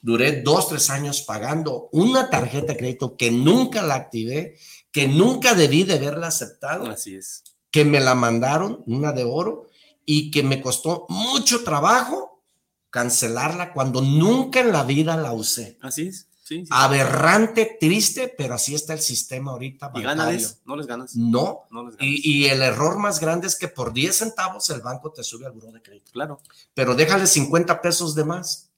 Duré 0.00 0.40
dos, 0.40 0.68
tres 0.68 0.88
años 0.88 1.20
pagando 1.20 1.90
una 1.92 2.30
tarjeta 2.30 2.72
de 2.72 2.78
crédito 2.78 3.14
que 3.14 3.30
nunca 3.30 3.82
la 3.82 3.96
activé, 3.96 4.56
que 4.96 5.08
nunca 5.08 5.54
debí 5.54 5.84
de 5.84 5.92
haberla 5.96 6.28
aceptado, 6.28 6.86
Así 6.90 7.16
es. 7.16 7.44
que 7.70 7.84
me 7.84 8.00
la 8.00 8.14
mandaron, 8.14 8.82
una 8.86 9.12
de 9.12 9.24
oro, 9.24 9.66
y 10.06 10.30
que 10.30 10.42
me 10.42 10.62
costó 10.62 11.04
mucho 11.10 11.64
trabajo 11.64 12.42
cancelarla 12.88 13.74
cuando 13.74 14.00
nunca 14.00 14.60
en 14.60 14.72
la 14.72 14.84
vida 14.84 15.18
la 15.18 15.34
usé 15.34 15.76
Así 15.82 16.08
es. 16.08 16.28
Sí, 16.44 16.60
sí. 16.64 16.68
aberrante, 16.70 17.76
triste, 17.78 18.32
pero 18.38 18.54
así 18.54 18.74
está 18.74 18.94
el 18.94 19.00
sistema 19.00 19.50
ahorita. 19.50 19.92
y 19.96 20.02
ganas, 20.02 20.62
no 20.64 20.76
les 20.76 20.86
ganas. 20.86 21.14
No. 21.14 21.64
No 21.70 21.82
les 21.84 21.96
ganas. 21.98 22.10
Y, 22.10 22.44
y 22.44 22.46
el 22.46 22.62
error 22.62 22.98
más 22.98 23.20
grande 23.20 23.48
es 23.48 23.56
que 23.56 23.68
por 23.68 23.92
10 23.92 24.16
centavos 24.16 24.70
el 24.70 24.80
banco 24.80 25.12
te 25.12 25.22
sube 25.22 25.44
al 25.44 25.52
buró 25.52 25.72
de 25.72 25.82
crédito. 25.82 26.10
Claro. 26.12 26.40
Pero 26.72 26.94
déjale 26.94 27.26
50 27.26 27.82
pesos 27.82 28.14
de 28.14 28.24
más. 28.24 28.70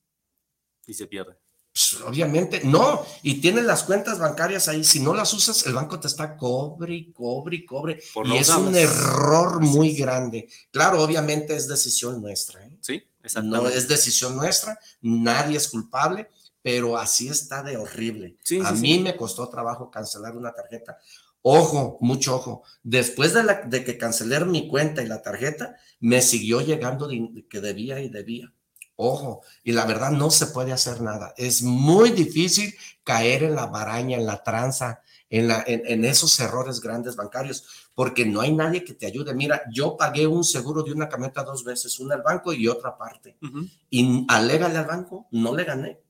Y 0.85 0.95
se 0.95 1.07
pierde. 1.07 1.37
Pues, 1.79 2.03
obviamente, 2.03 2.62
no. 2.64 3.07
Y 3.22 3.41
tienes 3.41 3.64
las 3.64 3.85
cuentas 3.85 4.18
bancarias 4.18 4.66
ahí. 4.66 4.83
Si 4.83 4.99
no 4.99 5.14
las 5.14 5.33
usas, 5.33 5.64
el 5.64 5.74
banco 5.74 6.01
te 6.01 6.09
está 6.09 6.37
cobre 6.37 6.93
y 6.93 7.12
cobre 7.12 7.59
y 7.59 7.64
cobre. 7.64 8.03
Por 8.12 8.26
y 8.26 8.37
es 8.37 8.49
un 8.49 8.74
error 8.74 9.61
muy 9.61 9.93
grande. 9.93 10.49
Claro, 10.72 11.03
obviamente 11.03 11.55
es 11.55 11.68
decisión 11.68 12.20
nuestra. 12.20 12.66
¿eh? 12.66 12.76
Sí, 12.81 13.05
No 13.45 13.68
es 13.68 13.87
decisión 13.87 14.35
nuestra. 14.35 14.79
Nadie 15.03 15.57
es 15.57 15.68
culpable. 15.68 16.29
Pero 16.61 16.99
así 16.99 17.29
está 17.29 17.62
de 17.62 17.76
horrible. 17.76 18.37
Sí, 18.43 18.61
a 18.64 18.74
sí, 18.74 18.81
mí 18.83 18.95
sí. 18.95 18.99
me 18.99 19.16
costó 19.16 19.49
trabajo 19.49 19.89
cancelar 19.89 20.37
una 20.37 20.53
tarjeta. 20.53 20.99
Ojo, 21.43 21.97
mucho 22.01 22.35
ojo. 22.35 22.64
Después 22.83 23.33
de, 23.33 23.45
la, 23.45 23.62
de 23.62 23.85
que 23.85 23.97
cancelé 23.97 24.45
mi 24.45 24.68
cuenta 24.68 25.03
y 25.03 25.07
la 25.07 25.22
tarjeta, 25.22 25.76
me 26.01 26.20
siguió 26.22 26.61
llegando 26.61 27.09
que 27.49 27.61
debía 27.61 28.01
y 28.01 28.09
debía. 28.09 28.53
Ojo, 29.01 29.42
y 29.62 29.70
la 29.70 29.86
verdad 29.86 30.11
no 30.11 30.28
se 30.28 30.46
puede 30.49 30.72
hacer 30.72 31.01
nada. 31.01 31.32
Es 31.36 31.62
muy 31.62 32.11
difícil 32.11 32.74
caer 33.05 33.44
en 33.44 33.55
la 33.55 33.66
baraña, 33.66 34.16
en 34.16 34.26
la 34.26 34.42
tranza, 34.42 35.03
en, 35.30 35.46
la, 35.46 35.62
en, 35.68 35.82
en 35.86 36.05
esos 36.05 36.38
errores 36.40 36.80
grandes 36.80 37.14
bancarios, 37.14 37.64
porque 37.94 38.26
no 38.26 38.40
hay 38.40 38.53
nadie 38.53 38.82
que 38.82 38.94
te 38.94 39.07
ayude. 39.07 39.34
Mira, 39.34 39.62
yo 39.72 39.96
pagué 39.96 40.26
un 40.26 40.42
seguro 40.42 40.82
de 40.82 40.90
una 40.90 41.09
camioneta 41.09 41.44
dos 41.44 41.62
veces, 41.62 42.01
una 42.01 42.16
al 42.16 42.22
banco 42.22 42.53
y 42.53 42.66
otra 42.66 42.99
parte. 42.99 43.36
Ujú. 43.40 43.68
Y 43.88 44.24
alégale 44.28 44.76
al 44.78 44.86
banco, 44.86 45.28
no 45.30 45.55
le 45.55 45.62
gané. 45.62 46.01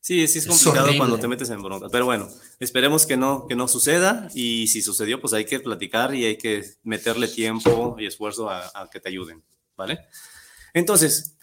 Sí, 0.00 0.26
sí 0.26 0.38
es 0.38 0.46
Es 0.46 0.48
complicado 0.48 0.86
horrible. 0.86 0.98
cuando 0.98 1.18
te 1.20 1.28
metes 1.28 1.50
en 1.50 1.62
bronca. 1.62 1.86
Pero 1.88 2.04
bueno, 2.06 2.28
esperemos 2.58 3.06
que 3.06 3.16
no, 3.16 3.46
que 3.46 3.54
no 3.54 3.68
suceda. 3.68 4.28
Y 4.34 4.66
si 4.66 4.82
sucedió, 4.82 5.20
pues 5.20 5.34
hay 5.34 5.44
que 5.44 5.60
platicar 5.60 6.16
y 6.16 6.24
hay 6.24 6.36
que 6.36 6.64
meterle 6.82 7.28
tiempo 7.28 7.94
y 7.96 8.06
esfuerzo 8.06 8.50
a, 8.50 8.70
a 8.74 8.90
que 8.90 8.98
te 8.98 9.08
ayuden. 9.10 9.44
¿Vale? 9.76 10.00
Entonces, 10.72 11.36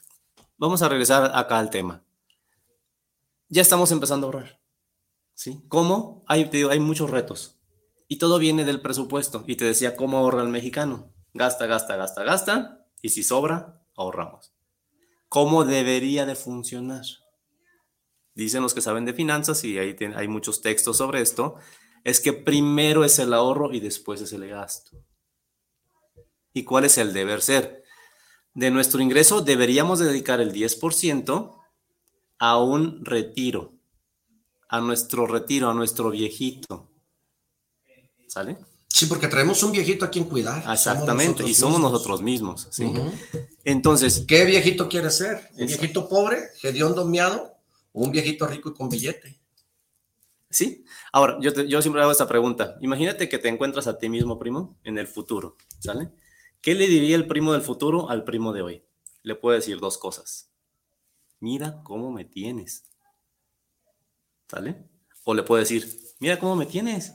vamos 0.58 0.82
a 0.82 0.90
regresar 0.90 1.32
acá 1.34 1.60
al 1.60 1.70
tema. 1.70 2.04
Ya 3.50 3.62
estamos 3.62 3.92
empezando 3.92 4.28
a 4.28 4.32
ahorrar. 4.32 4.60
¿Sí? 5.34 5.64
¿Cómo? 5.70 6.24
Hay, 6.28 6.50
muchos 6.80 7.10
retos. 7.10 7.60
Y 8.08 8.18
todo 8.18 8.40
viene 8.40 8.66
del 8.66 8.82
presupuesto. 8.82 9.44
Y 9.48 9.56
te 9.56 9.66
decía, 9.66 9.96
¿cómo 9.96 10.18
ahorra 10.18 10.42
el 10.42 10.50
mexicano? 10.50 11.14
Gasta, 11.34 11.66
gasta, 11.68 11.96
gasta, 11.96 12.24
gasta. 12.24 12.86
Y 13.02 13.10
si 13.10 13.24
sobra, 13.24 13.82
ahorramos. 13.96 14.54
¿Cómo 15.30 15.66
debería 15.66 16.26
de 16.26 16.36
funcionar? 16.36 17.06
dicen 18.38 18.62
los 18.62 18.76
que 18.76 18.82
saben 18.82 19.04
de 19.04 19.14
finanzas, 19.14 19.64
y 19.64 19.80
ahí 19.80 19.96
hay 20.16 20.28
muchos 20.28 20.62
textos 20.62 20.98
sobre 20.98 21.22
esto, 21.22 21.56
es 22.04 22.20
que 22.20 22.34
primero 22.34 23.04
es 23.04 23.18
el 23.18 23.34
ahorro 23.34 23.74
y 23.74 23.80
después 23.80 24.22
es 24.22 24.32
el 24.32 24.48
gasto. 24.48 24.92
¿Y 26.54 26.64
cuál 26.64 26.86
es 26.86 27.00
el 27.00 27.14
deber 27.14 27.42
ser? 27.42 27.84
De 28.58 28.72
nuestro 28.72 29.02
ingreso 29.02 29.42
deberíamos 29.42 30.00
dedicar 30.00 30.42
el 30.42 30.52
10% 30.52 31.54
a 32.40 32.58
un 32.58 33.06
retiro, 33.06 33.74
a 34.68 34.82
nuestro 34.82 35.28
retiro, 35.28 35.70
a 35.70 35.76
nuestro 35.76 36.10
viejito. 36.10 36.90
¿Sale? 38.28 38.58
Sí, 38.88 39.06
porque 39.06 39.28
traemos 39.28 39.62
un 39.62 39.72
viejito 39.72 40.06
a 40.06 40.10
quien 40.10 40.26
cuidar. 40.26 40.64
Exactamente, 40.74 41.44
y 41.48 41.54
somos 41.54 41.78
mismos. 41.78 41.92
nosotros 41.92 42.22
mismos. 42.24 42.68
Entonces, 43.64 44.24
¿Qué 44.28 44.44
viejito 44.46 44.90
quiere 44.90 45.12
ser? 45.12 45.36
¿Un 45.54 45.62
Exacto. 45.62 45.66
viejito 45.66 46.10
pobre, 46.10 46.40
hediondo, 46.64 47.06
miado? 47.06 47.54
¿O 47.94 48.04
un 48.06 48.12
viejito 48.12 48.48
rico 48.48 48.70
y 48.70 48.74
con 48.74 48.90
billete? 48.90 49.40
sí. 50.50 50.84
Ahora, 51.14 51.38
yo, 51.42 51.54
te- 51.54 51.68
yo 51.68 51.82
siempre 51.82 52.02
hago 52.02 52.12
esta 52.12 52.28
pregunta. 52.28 52.76
Imagínate 52.82 53.30
que 53.30 53.38
te 53.38 53.48
encuentras 53.50 53.86
a 53.88 53.98
ti 53.98 54.10
mismo, 54.10 54.38
primo, 54.40 54.78
en 54.84 54.98
el 54.98 55.08
futuro, 55.08 55.56
¿sale? 55.80 56.10
¿Qué 56.68 56.76
le 56.76 56.86
diría 56.88 57.16
el 57.16 57.28
primo 57.28 57.54
del 57.54 57.62
futuro 57.62 58.10
al 58.10 58.26
primo 58.26 58.52
de 58.52 58.62
hoy? 58.62 58.84
Le 59.24 59.36
puede 59.36 59.60
decir 59.60 59.80
dos 59.80 59.98
cosas. 59.98 60.52
Mira 61.40 61.82
cómo 61.82 62.12
me 62.12 62.26
tienes. 62.26 62.84
¿Sale? 64.50 64.84
O 65.24 65.34
le 65.34 65.44
puede 65.44 65.62
decir, 65.62 65.88
mira 66.20 66.38
cómo 66.38 66.58
me 66.58 66.66
tienes. 66.66 67.14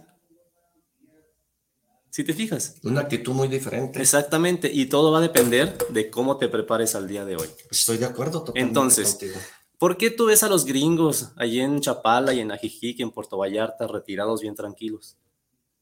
Si 2.09 2.24
te 2.24 2.32
fijas. 2.32 2.76
Una 2.82 3.03
actitud 3.03 3.34
muy 3.34 3.46
diferente. 3.48 4.00
Exactamente, 4.00 4.70
y 4.72 4.86
todo 4.86 5.12
va 5.12 5.18
a 5.18 5.20
depender 5.20 5.76
de 5.88 6.09
cómo 6.09 6.38
te 6.38 6.48
prepares 6.48 6.94
al 6.94 7.07
día 7.07 7.26
de 7.26 7.36
hoy. 7.36 7.48
Estoy 7.70 7.98
de 7.98 8.07
acuerdo 8.07 8.42
totalmente 8.44 8.66
Entonces, 8.66 9.11
contigo. 9.11 9.38
¿Por 9.76 9.98
qué 9.98 10.11
tú 10.11 10.24
ves 10.28 10.42
a 10.44 10.48
los 10.48 10.64
gringos 10.64 11.28
allí 11.36 11.61
en 11.61 11.78
Chapala 11.82 12.32
y 12.32 12.40
en 12.40 12.53
Ajijic, 12.53 13.00
en 13.00 13.11
Puerto 13.11 13.36
Vallarta, 13.36 13.86
retirados 13.86 14.40
bien 14.40 14.55
tranquilos? 14.55 15.18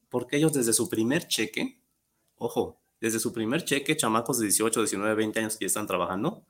Porque 0.09 0.35
ellos 0.35 0.51
desde 0.51 0.73
su 0.73 0.89
primer 0.89 1.25
cheque, 1.29 1.81
ojo, 2.35 2.80
desde 3.01 3.19
su 3.19 3.33
primer 3.33 3.65
cheque, 3.65 3.97
chamacos 3.97 4.37
de 4.39 4.45
18, 4.45 4.79
19, 4.81 5.15
20 5.15 5.39
años 5.39 5.57
que 5.57 5.65
ya 5.65 5.67
están 5.67 5.87
trabajando, 5.87 6.45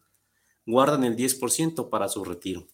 guardan 0.66 1.04
el 1.06 1.16
10% 1.16 1.90
para 1.90 2.08
su 2.10 2.24
retiro. 2.24 2.68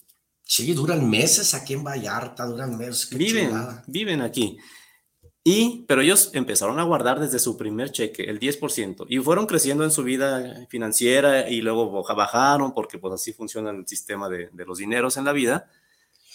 Sí, 0.44 0.74
duran 0.74 1.10
meses 1.10 1.54
aquí 1.54 1.74
en 1.74 1.84
Vallarta, 1.84 2.46
duran 2.46 2.78
meses. 2.78 3.10
Viven, 3.12 3.50
chulada. 3.50 3.84
viven 3.88 4.22
aquí. 4.22 4.58
Y, 5.44 5.86
pero 5.88 6.02
ellos 6.02 6.32
empezaron 6.34 6.78
a 6.80 6.84
guardar 6.84 7.20
desde 7.22 7.40
su 7.40 7.56
primer 7.58 7.92
cheque 7.92 8.24
el 8.24 8.40
10% 8.40 9.06
y 9.08 9.20
fueron 9.20 9.46
creciendo 9.46 9.86
en 9.86 9.92
su 9.92 10.04
vida 10.04 10.66
financiera 10.70 11.50
y 11.50 11.62
luego 11.62 11.90
baja- 11.92 12.14
bajaron 12.14 12.74
porque 12.74 12.98
pues 12.98 13.14
así 13.14 13.32
funciona 13.32 13.70
el 13.70 13.88
sistema 13.88 14.28
de, 14.28 14.50
de 14.52 14.66
los 14.66 14.80
dineros 14.80 15.16
en 15.16 15.24
la 15.24 15.32
vida, 15.32 15.70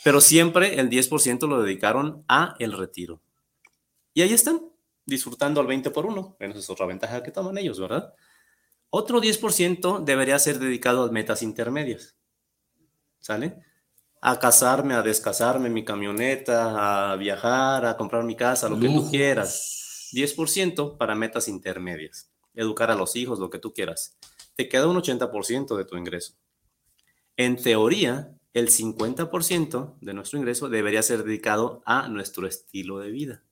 pero 0.05 0.21
siempre 0.23 0.81
el 0.81 0.89
10% 0.89 1.47
lo 1.47 1.63
dedicaron 1.63 2.25
a 2.29 2.55
el 2.59 2.73
retiro. 2.73 3.21
Y 4.15 4.23
ahí 4.23 4.33
están, 4.33 4.63
disfrutando 5.07 5.61
al 5.61 5.67
20 5.67 5.91
por 5.91 6.07
1. 6.07 6.37
Bueno, 6.39 6.53
esa 6.53 6.61
es 6.61 6.71
otra 6.71 6.87
ventaja 6.87 7.23
que 7.23 7.31
toman 7.31 7.59
ellos, 7.59 7.81
¿verdad? 7.81 8.15
Otro 8.91 9.21
10% 9.21 10.05
debería 10.05 10.39
ser 10.39 10.59
dedicado 10.59 11.05
a 11.05 11.11
metas 11.11 11.43
intermedias. 11.43 12.17
¿Sale? 13.21 13.63
a 14.25 14.39
casarme, 14.39 14.95
a 14.95 15.03
descasarme 15.03 15.69
mi 15.69 15.85
camioneta, 15.85 17.13
a 17.13 17.17
viajar, 17.17 17.85
a 17.85 17.97
comprar 17.97 18.23
mi 18.23 18.37
casa, 18.37 18.69
lo 18.69 18.79
que 18.79 18.87
tú 18.87 19.11
quieras. 19.11 20.09
10% 20.13 20.97
para 20.97 21.17
metas 21.17 21.49
intermedias. 21.49 22.31
Educar 22.55 22.93
a 22.93 22.95
los 22.95 23.17
hijos, 23.17 23.41
lo 23.41 23.51
que 23.51 23.59
tú 23.59 23.75
quieras. 23.75 24.17
Te 24.55 24.69
queda 24.69 24.87
un 24.87 24.97
80% 24.97 25.77
de 25.77 25.85
tu 25.85 25.97
ingreso. 25.97 26.35
En 27.37 27.57
teoría, 27.57 28.33
el 28.53 28.69
50% 28.69 29.97
de 30.01 30.15
nuestro 30.15 30.39
ingreso 30.39 30.69
debería 30.69 31.03
ser 31.03 31.25
dedicado 31.25 31.83
a 31.85 32.07
nuestro 32.07 32.47
estilo 32.47 33.01
de 33.01 33.11
vida. 33.11 33.43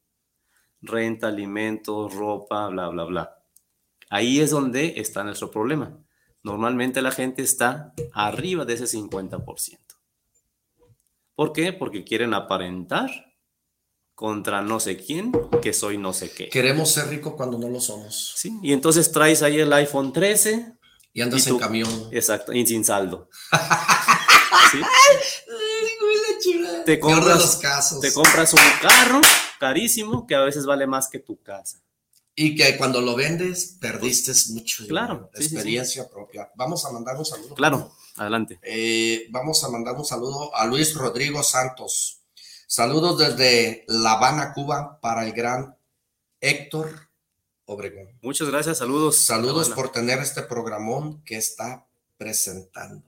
Renta, 0.82 1.28
alimentos, 1.28 2.14
ropa, 2.14 2.68
bla, 2.68 2.88
bla, 2.88 3.04
bla. 3.04 3.36
Ahí 4.08 4.40
es 4.40 4.50
donde 4.50 4.94
está 4.96 5.22
nuestro 5.24 5.50
problema. 5.50 5.96
Normalmente 6.42 7.02
la 7.02 7.10
gente 7.12 7.42
está 7.42 7.92
arriba 8.12 8.64
de 8.64 8.74
ese 8.74 8.84
50%. 8.98 9.78
¿Por 11.34 11.52
qué? 11.52 11.72
Porque 11.72 12.04
quieren 12.04 12.34
aparentar 12.34 13.10
contra 14.14 14.60
no 14.62 14.80
sé 14.80 14.96
quién 14.98 15.32
que 15.62 15.72
soy 15.72 15.96
no 15.96 16.12
sé 16.12 16.30
qué. 16.32 16.48
Queremos 16.48 16.90
ser 16.90 17.08
ricos 17.08 17.34
cuando 17.34 17.58
no 17.58 17.68
lo 17.68 17.80
somos. 17.80 18.32
¿Sí? 18.36 18.58
Y 18.62 18.72
entonces 18.72 19.10
traes 19.12 19.42
ahí 19.42 19.58
el 19.58 19.72
iPhone 19.72 20.12
13, 20.12 20.74
Y 21.12 21.22
andas 21.22 21.46
¿Y 21.46 21.48
en 21.50 21.54
tú? 21.56 21.60
camión. 21.60 22.08
exacto, 22.12 22.52
y 22.52 22.66
sin 22.66 22.84
saldo. 22.84 23.28
¿Sí? 24.70 24.80
Chula. 26.42 26.84
Te 26.84 26.98
compras- 27.00 27.38
los 27.38 27.56
casos. 27.56 28.00
Te 28.00 28.12
compras 28.12 28.52
un 28.54 28.60
carro 28.80 29.20
carísimo 29.58 30.26
que 30.26 30.34
a 30.34 30.40
veces 30.40 30.66
vale 30.66 30.86
más 30.86 31.08
que 31.08 31.18
tu 31.18 31.40
casa. 31.42 31.78
Y 32.34 32.54
que 32.54 32.76
cuando 32.78 33.00
lo 33.00 33.14
vendes, 33.16 33.76
perdiste 33.80 34.32
mucho. 34.52 34.86
Claro, 34.86 35.30
sí, 35.34 35.42
sí. 35.48 35.54
Experiencia 35.54 36.08
propia. 36.08 36.50
Vamos 36.54 36.84
a 36.86 36.90
mandar 36.90 37.16
un 37.16 37.24
saludo. 37.26 37.54
Claro, 37.54 37.92
adelante. 38.16 38.58
Eh, 38.62 39.26
vamos 39.30 39.62
a 39.64 39.68
mandar 39.68 39.94
un 39.96 40.04
saludo 40.06 40.54
a 40.56 40.64
Luis 40.66 40.94
Rodrigo 40.94 41.42
Santos. 41.42 42.20
Saludos 42.66 43.18
desde 43.18 43.84
La 43.88 44.12
Habana, 44.12 44.52
Cuba, 44.54 44.98
para 45.00 45.26
el 45.26 45.32
gran 45.32 45.76
Héctor 46.40 47.08
Obregón. 47.66 48.08
Muchas 48.22 48.48
gracias, 48.48 48.78
saludos. 48.78 49.16
Saludos 49.16 49.68
por 49.70 49.90
tener 49.92 50.20
este 50.20 50.42
programón 50.42 51.22
que 51.24 51.36
está 51.36 51.86
presentando. 52.16 53.02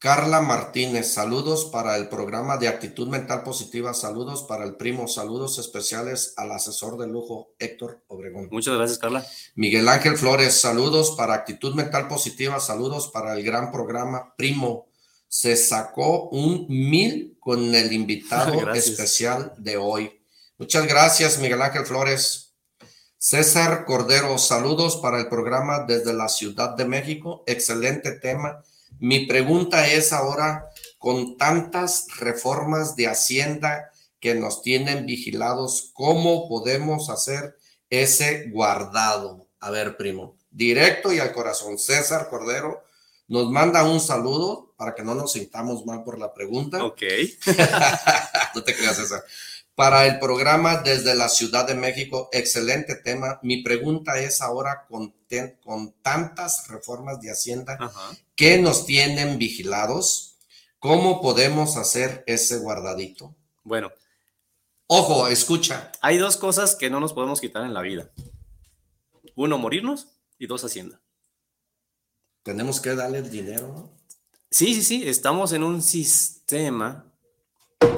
Carla 0.00 0.40
Martínez, 0.40 1.12
saludos 1.12 1.66
para 1.66 1.94
el 1.98 2.08
programa 2.08 2.56
de 2.56 2.68
actitud 2.68 3.06
mental 3.06 3.42
positiva, 3.42 3.92
saludos 3.92 4.44
para 4.44 4.64
el 4.64 4.76
primo, 4.76 5.06
saludos 5.06 5.58
especiales 5.58 6.32
al 6.38 6.52
asesor 6.52 6.96
de 6.96 7.06
lujo 7.06 7.52
Héctor 7.58 8.02
Obregón. 8.06 8.48
Muchas 8.50 8.76
gracias, 8.76 8.98
Carla. 8.98 9.26
Miguel 9.56 9.86
Ángel 9.86 10.16
Flores, 10.16 10.58
saludos 10.58 11.10
para 11.18 11.34
actitud 11.34 11.74
mental 11.74 12.08
positiva, 12.08 12.58
saludos 12.60 13.08
para 13.08 13.34
el 13.34 13.44
gran 13.44 13.70
programa 13.70 14.34
primo. 14.38 14.86
Se 15.28 15.54
sacó 15.54 16.30
un 16.30 16.64
mil 16.70 17.36
con 17.38 17.74
el 17.74 17.92
invitado 17.92 18.58
Gracias. 18.58 18.86
especial 18.86 19.52
de 19.58 19.76
hoy. 19.76 20.18
Muchas 20.56 20.86
gracias, 20.86 21.38
Miguel 21.40 21.60
Ángel 21.60 21.84
Flores. 21.84 22.54
César 23.18 23.84
Cordero, 23.84 24.38
saludos 24.38 24.96
para 24.96 25.20
el 25.20 25.28
programa 25.28 25.80
desde 25.80 26.14
la 26.14 26.30
Ciudad 26.30 26.70
de 26.74 26.86
México. 26.86 27.44
Excelente 27.46 28.12
tema. 28.12 28.64
Mi 28.98 29.26
pregunta 29.26 29.86
es 29.86 30.12
ahora, 30.12 30.68
con 30.98 31.36
tantas 31.36 32.06
reformas 32.18 32.96
de 32.96 33.06
Hacienda 33.06 33.90
que 34.20 34.34
nos 34.34 34.62
tienen 34.62 35.06
vigilados, 35.06 35.90
¿cómo 35.94 36.48
podemos 36.48 37.08
hacer 37.08 37.56
ese 37.88 38.50
guardado? 38.50 39.46
A 39.60 39.70
ver, 39.70 39.96
primo, 39.96 40.36
directo 40.50 41.12
y 41.12 41.18
al 41.18 41.32
corazón. 41.32 41.78
César 41.78 42.28
Cordero 42.28 42.84
nos 43.28 43.50
manda 43.50 43.84
un 43.84 44.00
saludo 44.00 44.74
para 44.76 44.94
que 44.94 45.02
no 45.02 45.14
nos 45.14 45.32
sintamos 45.32 45.86
mal 45.86 46.02
por 46.04 46.18
la 46.18 46.34
pregunta. 46.34 46.84
Ok. 46.84 47.02
no 48.54 48.62
te 48.62 48.74
creas, 48.74 48.96
César. 48.96 49.22
Para 49.74 50.06
el 50.06 50.18
programa 50.18 50.78
desde 50.82 51.14
la 51.14 51.28
Ciudad 51.28 51.66
de 51.66 51.74
México, 51.74 52.28
excelente 52.32 52.96
tema. 52.96 53.38
Mi 53.42 53.62
pregunta 53.62 54.18
es 54.18 54.42
ahora, 54.42 54.86
con, 54.88 55.12
ten- 55.26 55.56
con 55.64 55.92
tantas 56.02 56.68
reformas 56.68 57.20
de 57.20 57.30
Hacienda 57.30 57.76
Ajá. 57.80 58.10
que 58.36 58.58
nos 58.58 58.84
tienen 58.84 59.38
vigilados, 59.38 60.36
¿cómo 60.78 61.22
podemos 61.22 61.76
hacer 61.78 62.24
ese 62.26 62.58
guardadito? 62.58 63.34
Bueno, 63.64 63.90
Ojo, 64.86 65.28
escucha. 65.28 65.92
hay 66.02 66.18
dos 66.18 66.36
cosas 66.36 66.74
que 66.74 66.90
no 66.90 66.98
nos 67.00 67.12
podemos 67.12 67.40
quitar 67.40 67.64
en 67.64 67.72
la 67.72 67.80
vida. 67.80 68.10
Uno, 69.36 69.56
morirnos 69.56 70.08
y 70.38 70.46
dos, 70.46 70.64
Hacienda. 70.64 71.00
Tenemos 72.42 72.80
que 72.80 72.94
darle 72.94 73.18
el 73.18 73.30
dinero, 73.30 73.68
¿no? 73.68 73.90
Sí, 74.50 74.74
sí, 74.74 74.82
sí, 74.82 75.08
estamos 75.08 75.52
en 75.52 75.62
un 75.62 75.80
sistema 75.82 77.06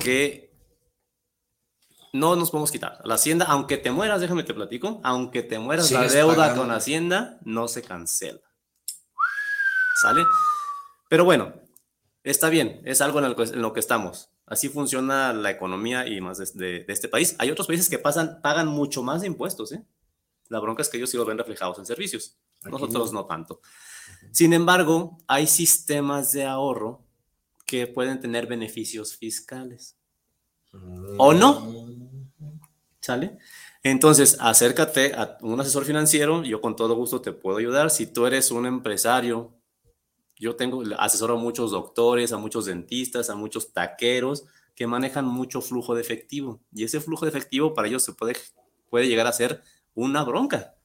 que 0.01 0.42
no 2.13 2.37
nos 2.37 2.51
podemos 2.51 2.71
quitar. 2.71 3.01
La 3.05 3.15
Hacienda, 3.15 3.47
aunque 3.49 3.77
te 3.79 3.91
mueras, 3.91 4.21
déjame 4.21 4.43
te 4.45 4.55
platico, 4.55 5.01
aunque 5.03 5.43
te 5.43 5.59
mueras, 5.59 5.91
la 5.91 6.01
deuda 6.15 6.37
pagando. 6.37 6.63
con 6.63 6.71
Hacienda 6.71 7.39
no 7.45 7.69
se 7.69 7.83
cancela. 7.83 8.41
¿Sale? 10.01 10.23
Pero 11.09 11.25
bueno, 11.25 11.53
está 12.25 12.49
bien, 12.49 12.81
es 12.85 13.01
algo 13.01 13.19
en, 13.19 13.27
el 13.27 13.37
en 13.39 13.63
lo 13.63 13.73
que 13.73 13.81
estamos. 13.81 14.31
Así 14.47 14.69
funciona 14.69 15.33
la 15.33 15.51
economía 15.51 16.07
y 16.07 16.21
más 16.21 16.39
de, 16.39 16.47
de- 16.55 16.85
de 16.85 16.93
este 16.93 17.09
país. 17.09 17.37
Hay 17.39 17.51
otros 17.51 17.67
países 17.67 17.89
que 17.89 17.99
pasan, 17.99 18.41
pagan 18.43 18.67
mucho 18.67 19.03
más 19.03 19.21
de 19.23 19.29
impuestos, 19.29 19.73
¿eh? 19.73 19.83
La 20.49 20.59
bronca 20.61 20.83
es 20.83 20.89
que 20.91 20.99
ellos 20.99 21.09
sí 21.11 21.17
lo 21.17 21.25
ven 21.25 21.39
reflejados 21.39 21.79
en 21.79 21.87
servicios. 21.87 22.37
Nosotros 22.65 23.13
no 23.13 23.25
tanto. 23.27 23.61
Sin 24.33 24.53
embargo, 24.53 25.17
hay 25.27 25.47
sistemas 25.47 26.33
de 26.33 26.45
ahorro 26.45 27.03
que 27.65 27.87
pueden 27.87 28.21
tener 28.21 28.47
beneficios 28.47 29.17
fiscales. 29.17 29.97
¿O 31.19 31.33
no? 31.33 32.02
¿Sale? 33.03 33.37
Entonces, 33.83 34.37
acércate 34.41 35.13
a 35.15 35.37
un 35.43 35.61
asesor 35.61 35.85
financiero, 35.85 36.45
yo 36.45 36.61
con 36.61 36.77
todo 36.77 36.95
gusto 36.95 37.21
te 37.21 37.33
puedo 37.33 37.59
ayudar. 37.59 37.91
Si 37.91 38.07
tú 38.07 38.27
eres 38.27 38.53
un 38.53 38.65
empresario, 38.65 39.53
yo 40.37 40.55
tengo, 40.55 40.83
asesoro 40.99 41.35
a 41.35 41.41
muchos 41.41 41.73
doctores, 41.73 42.33
a 42.33 42.39
muchos 42.39 42.67
dentistas, 42.67 43.29
a 43.29 43.35
muchos 43.35 43.73
taqueros 43.73 44.45
que 44.77 44.87
manejan 44.87 45.27
mucho 45.27 45.61
flujo 45.61 45.95
de 45.95 46.01
efectivo. 46.01 46.63
Y 46.73 46.85
ese 46.85 47.01
flujo 47.01 47.25
de 47.27 47.31
efectivo 47.31 47.75
para 47.75 47.89
ellos 47.89 48.05
se 48.05 48.13
puede, 48.13 48.37
puede 48.89 49.09
llegar 49.09 49.27
a 49.27 49.33
ser 49.33 49.63
una 49.95 50.23
bronca. 50.23 50.77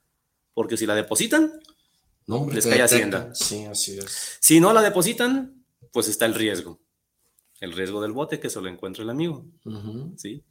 Porque 0.53 0.76
si 0.76 0.86
la 0.88 0.95
depositan, 0.95 1.53
No, 2.26 2.45
Les 2.51 2.65
cae. 2.68 2.82
Hacienda. 2.82 3.34
Sí, 3.34 3.63
así 3.65 3.97
es. 3.99 4.38
Si 4.41 4.59
no 4.59 4.74
la 4.74 4.82
depositan, 4.82 5.63
pues 5.93 6.09
está 6.09 6.26
el 6.26 6.34
riesgo. 6.34 6.82
El 7.61 7.72
riesgo 7.74 8.01
del 8.01 8.11
bote 8.11 8.39
que 8.39 8.49
se 8.49 8.59
lo 8.59 8.68
encuentre 8.68 9.03
el 9.03 9.09
amigo, 9.09 9.45
Ujú. 9.63 10.13
¿sí? 10.18 10.43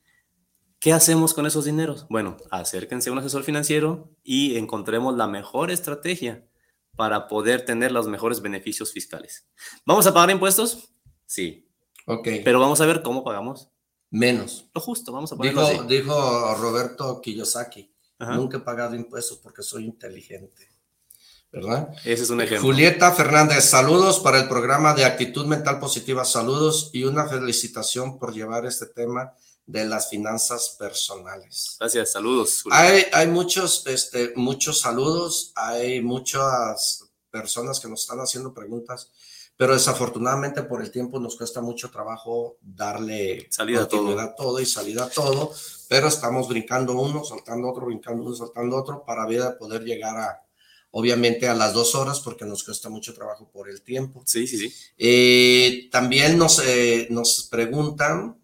¿Qué 0.79 0.93
hacemos 0.93 1.35
con 1.35 1.47
esos 1.47 1.64
dineros? 1.64 2.07
Bueno, 2.09 2.37
acérquense 2.51 3.09
a 3.09 3.12
un 3.12 3.18
asesor 3.18 3.43
financiero 3.43 4.11
y 4.22 4.57
encontremos 4.57 5.16
la 5.16 5.27
mejor 5.27 5.70
estrategia 5.70 6.47
para 6.97 7.29
poder 7.29 7.64
tener 7.64 7.93
los 7.93 8.07
mejores 8.09 8.41
beneficios 8.41 8.93
fiscales. 8.93 9.47
¿Vamos 9.85 10.07
a 10.07 10.14
pagar 10.14 10.31
impuestos? 10.31 10.91
Sí. 11.27 11.68
Ok. 12.07 12.29
Pero 12.45 12.61
vamos 12.61 12.81
a 12.81 12.87
ver 12.87 13.03
cómo 13.03 13.24
pagamos. 13.24 13.70
Menos. 14.11 14.66
Lo 14.74 14.81
justo, 14.81 15.12
vamos 15.12 15.33
a 15.33 15.37
ponerlo 15.37 15.66
Dijo, 15.68 15.81
así. 15.83 15.89
dijo 15.89 16.55
Roberto 16.55 17.20
Kiyosaki, 17.20 17.93
Ajá. 18.18 18.37
nunca 18.37 18.59
he 18.59 18.61
pagado 18.61 18.95
impuestos 18.95 19.39
porque 19.39 19.62
soy 19.62 19.85
inteligente. 19.85 20.68
¿Verdad? 21.51 21.89
Ese 22.05 22.22
es 22.24 22.31
un 22.31 22.41
ejemplo. 22.41 22.68
Julieta 22.68 23.11
Fernández, 23.12 23.64
saludos 23.64 24.20
para 24.20 24.39
el 24.41 24.49
programa 24.49 24.95
de 24.95 25.05
actitud 25.05 25.47
mental 25.47 25.81
positiva, 25.81 26.24
saludos 26.24 26.91
y 26.93 27.05
una 27.05 27.27
felicitación 27.27 28.18
por 28.18 28.33
llevar 28.35 28.66
este 28.66 28.87
tema 28.87 29.33
de 29.67 29.85
las 29.85 30.09
finanzas 30.09 30.77
personales. 30.79 31.77
Gracias, 31.81 32.12
saludos. 32.12 32.62
Hay, 32.71 33.05
hay 33.12 33.27
muchos, 33.27 33.85
este, 33.87 34.33
muchos 34.37 34.81
saludos, 34.81 35.53
hay 35.57 36.01
muchas 36.01 37.05
personas 37.31 37.81
que 37.81 37.89
nos 37.89 38.03
están 38.03 38.21
haciendo 38.21 38.55
preguntas, 38.55 39.11
pero 39.57 39.75
desafortunadamente 39.75 40.62
por 40.62 40.83
el 40.83 40.91
tiempo 40.91 41.19
nos 41.19 41.37
cuesta 41.37 41.61
mucho 41.61 41.91
trabajo 41.91 42.59
darle 42.61 43.49
Salida 43.51 43.83
a 43.83 43.89
todo. 43.89 44.01
continuidad 44.01 44.33
a 44.33 44.37
todo 44.37 44.61
y 44.61 44.67
salida 44.67 45.05
a 45.05 45.11
todo, 45.11 45.53
pero 45.89 46.09
estamos 46.09 46.49
brincando 46.49 46.93
uno, 46.93 47.25
saltando 47.25 47.69
otro, 47.69 47.87
brincando 47.87 48.23
uno, 48.23 48.35
saltando 48.35 48.77
otro 48.77 49.05
para 49.05 49.27
poder 49.59 49.83
llegar 49.83 50.17
a, 50.17 50.47
obviamente, 50.93 51.49
a 51.49 51.55
las 51.55 51.75
dos 51.75 51.95
horas 51.95 52.21
porque 52.21 52.45
nos 52.45 52.62
cuesta 52.62 52.89
mucho 52.89 53.14
trabajo 53.14 53.51
por 53.51 53.69
el 53.69 53.83
tiempo. 53.83 54.23
Sí, 54.27 54.47
sí, 54.47 54.59
sí. 54.59 54.75
Eh, 54.97 55.89
también 55.91 56.39
nos, 56.39 56.61
eh, 56.61 57.09
nos 57.11 57.49
preguntan 57.51 58.37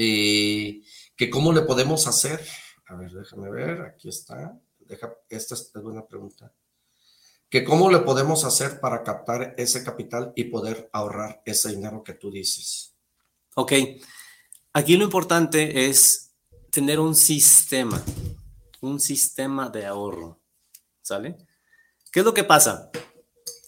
eh, 0.00 0.80
que 1.16 1.28
cómo 1.28 1.52
le 1.52 1.62
podemos 1.62 2.06
hacer. 2.06 2.40
A 2.86 2.94
ver, 2.94 3.10
déjame 3.10 3.50
ver, 3.50 3.82
aquí 3.82 4.08
está. 4.08 4.56
Deja, 4.78 5.12
esta 5.28 5.54
es 5.56 5.72
buena 5.82 6.06
pregunta. 6.06 6.52
Que 7.50 7.64
cómo 7.64 7.90
le 7.90 7.98
podemos 7.98 8.44
hacer 8.44 8.78
para 8.78 9.02
captar 9.02 9.54
ese 9.58 9.82
capital 9.82 10.32
y 10.36 10.44
poder 10.44 10.88
ahorrar 10.92 11.42
ese 11.44 11.70
dinero 11.70 12.04
que 12.04 12.14
tú 12.14 12.30
dices. 12.30 12.94
Ok. 13.56 13.72
Aquí 14.72 14.96
lo 14.96 15.04
importante 15.04 15.88
es 15.88 16.36
tener 16.70 17.00
un 17.00 17.16
sistema, 17.16 18.00
un 18.80 19.00
sistema 19.00 19.68
de 19.68 19.84
ahorro. 19.86 20.38
¿Sale? 21.02 21.36
¿Qué 22.12 22.20
es 22.20 22.24
lo 22.24 22.34
que 22.34 22.44
pasa? 22.44 22.90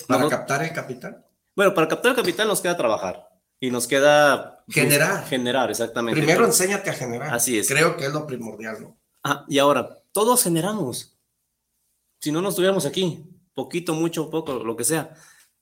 Para 0.07 0.21
Nosotros- 0.23 0.31
captar 0.31 0.63
el 0.63 0.73
capital. 0.73 1.27
Bueno, 1.57 1.75
para 1.75 1.89
captar 1.89 2.11
el 2.13 2.17
capital 2.17 2.47
nos 2.47 2.61
queda 2.61 2.77
trabajar 2.77 3.30
y 3.61 3.71
nos 3.71 3.87
queda 3.87 4.65
Generar. 4.69 5.27
Generar, 5.27 5.71
exactamente. 5.71 6.21
Primero 6.21 6.45
enséñate 6.45 6.91
a 6.91 6.93
generar. 6.95 7.35
Así 7.35 7.59
es. 7.59 7.69
Creo 7.69 7.97
que 7.97 8.07
es 8.07 8.13
lo 8.13 8.27
primordial, 8.27 8.81
¿no? 8.81 8.97
Ah, 9.25 9.45
y 9.49 9.59
ahora, 9.59 9.99
todos 10.13 10.43
generamos. 10.45 11.19
Si 12.21 12.31
no 12.31 12.41
nos 12.41 12.51
estuviéramos 12.53 12.87
aquí, 12.87 13.25
poquito, 13.55 13.95
mucho, 13.95 14.31
poco, 14.31 14.55
lo 14.65 14.77
que 14.77 14.85
sea. 14.85 15.15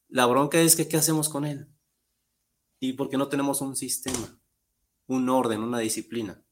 La 0.08 0.26
bronca 0.26 0.60
es 0.60 0.76
que, 0.76 0.88
¿qué 0.88 0.96
hacemos 0.98 1.28
con 1.30 1.44
él? 1.46 1.68
Y 2.80 2.92
porque 2.92 3.16
no 3.16 3.28
tenemos 3.28 3.60
un 3.62 3.74
sistema, 3.76 4.38
un 5.06 5.28
orden, 5.30 5.62
una 5.62 5.78
disciplina. 5.78 6.42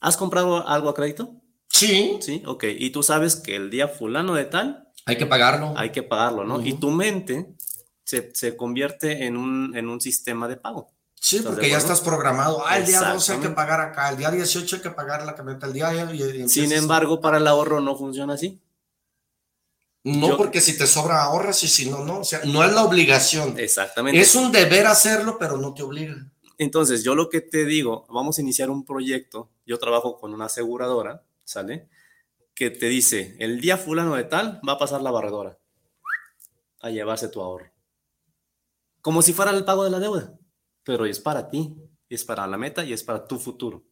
¿Has 0.00 0.16
comprado 0.16 0.66
algo 0.66 0.88
a 0.88 0.94
crédito? 0.94 1.34
Sí, 1.68 2.18
Sí, 2.22 2.42
ok. 2.46 2.64
Y 2.78 2.90
tú 2.90 3.02
sabes 3.02 3.36
que 3.36 3.56
el 3.56 3.68
día 3.70 3.88
fulano 3.88 4.34
de 4.34 4.46
tal 4.46 4.88
hay 5.04 5.18
que 5.18 5.26
pagarlo. 5.26 5.74
hay 5.76 5.90
que 5.90 6.02
pagarlo, 6.02 6.44
¿no? 6.44 6.60
Y 6.64 6.72
Ujú. 6.72 6.80
tu 6.80 6.90
mente 6.90 7.54
se, 8.08 8.30
se 8.34 8.56
convierte 8.56 9.26
en 9.26 9.36
un, 9.36 9.76
en 9.76 9.86
un 9.86 10.00
sistema 10.00 10.48
de 10.48 10.56
pago. 10.56 10.90
Sí, 11.20 11.36
¿Estás 11.36 11.50
de 11.52 11.56
porque 11.56 11.70
ya 11.70 11.76
estás 11.76 12.00
programado. 12.00 12.64
Ah, 12.66 12.78
el 12.78 12.86
día 12.86 13.00
12 13.02 13.32
hay 13.34 13.40
que 13.40 13.48
pagar 13.50 13.80
acá, 13.82 14.08
el 14.08 14.16
día 14.16 14.30
18 14.30 14.76
hay 14.76 14.82
que 14.82 14.90
pagar 14.90 15.26
la 15.26 15.34
camioneta, 15.34 15.66
el 15.66 15.74
día... 15.74 15.92
y- 16.14 16.22
y 16.44 16.48
Sin 16.48 16.72
a- 16.72 16.76
embargo, 16.76 17.20
para 17.20 17.36
el 17.36 17.46
ahorro 17.46 17.80
no 17.80 17.96
funciona 17.96 18.32
así. 18.32 18.58
No, 20.04 20.28
yo- 20.28 20.36
porque 20.38 20.62
si 20.62 20.78
te 20.78 20.86
sobra 20.86 21.22
ahorras 21.22 21.62
y 21.64 21.68
si 21.68 21.90
no, 21.90 22.02
no. 22.02 22.20
O 22.20 22.24
sea, 22.24 22.40
no 22.46 22.64
es 22.64 22.72
la 22.72 22.82
obligación. 22.84 23.58
Exactamente. 23.58 24.18
Es 24.18 24.34
un 24.36 24.50
deber 24.52 24.86
hacerlo, 24.86 25.36
pero 25.38 25.58
no 25.58 25.74
te 25.74 25.82
obliga. 25.82 26.16
Entonces, 26.56 27.04
yo 27.04 27.14
lo 27.14 27.28
que 27.28 27.42
te 27.42 27.66
digo, 27.66 28.06
vamos 28.08 28.38
a 28.38 28.40
iniciar 28.40 28.70
un 28.70 28.84
proyecto. 28.86 29.50
Yo 29.66 29.78
trabajo 29.78 30.18
con 30.18 30.32
una 30.32 30.46
aseguradora, 30.46 31.24
¿sale? 31.44 31.88
Que 32.54 32.70
te 32.70 32.86
dice, 32.86 33.36
el 33.38 33.60
día 33.60 33.76
fulano 33.76 34.14
de 34.14 34.24
tal 34.24 34.60
va 34.66 34.72
a 34.74 34.78
pasar 34.78 35.02
la 35.02 35.10
barredora 35.10 35.58
a 36.80 36.90
llevarse 36.90 37.28
tu 37.28 37.42
ahorro. 37.42 37.70
Como 39.08 39.22
si 39.22 39.32
fuera 39.32 39.52
el 39.52 39.64
pago 39.64 39.84
de 39.84 39.90
la 39.90 40.00
deuda, 40.00 40.38
pero 40.84 41.06
es 41.06 41.18
para 41.18 41.48
ti, 41.48 41.74
es 42.10 42.26
para 42.26 42.46
la 42.46 42.58
meta 42.58 42.84
y 42.84 42.92
es 42.92 43.02
para 43.02 43.26
tu 43.26 43.38
futuro. 43.38 43.82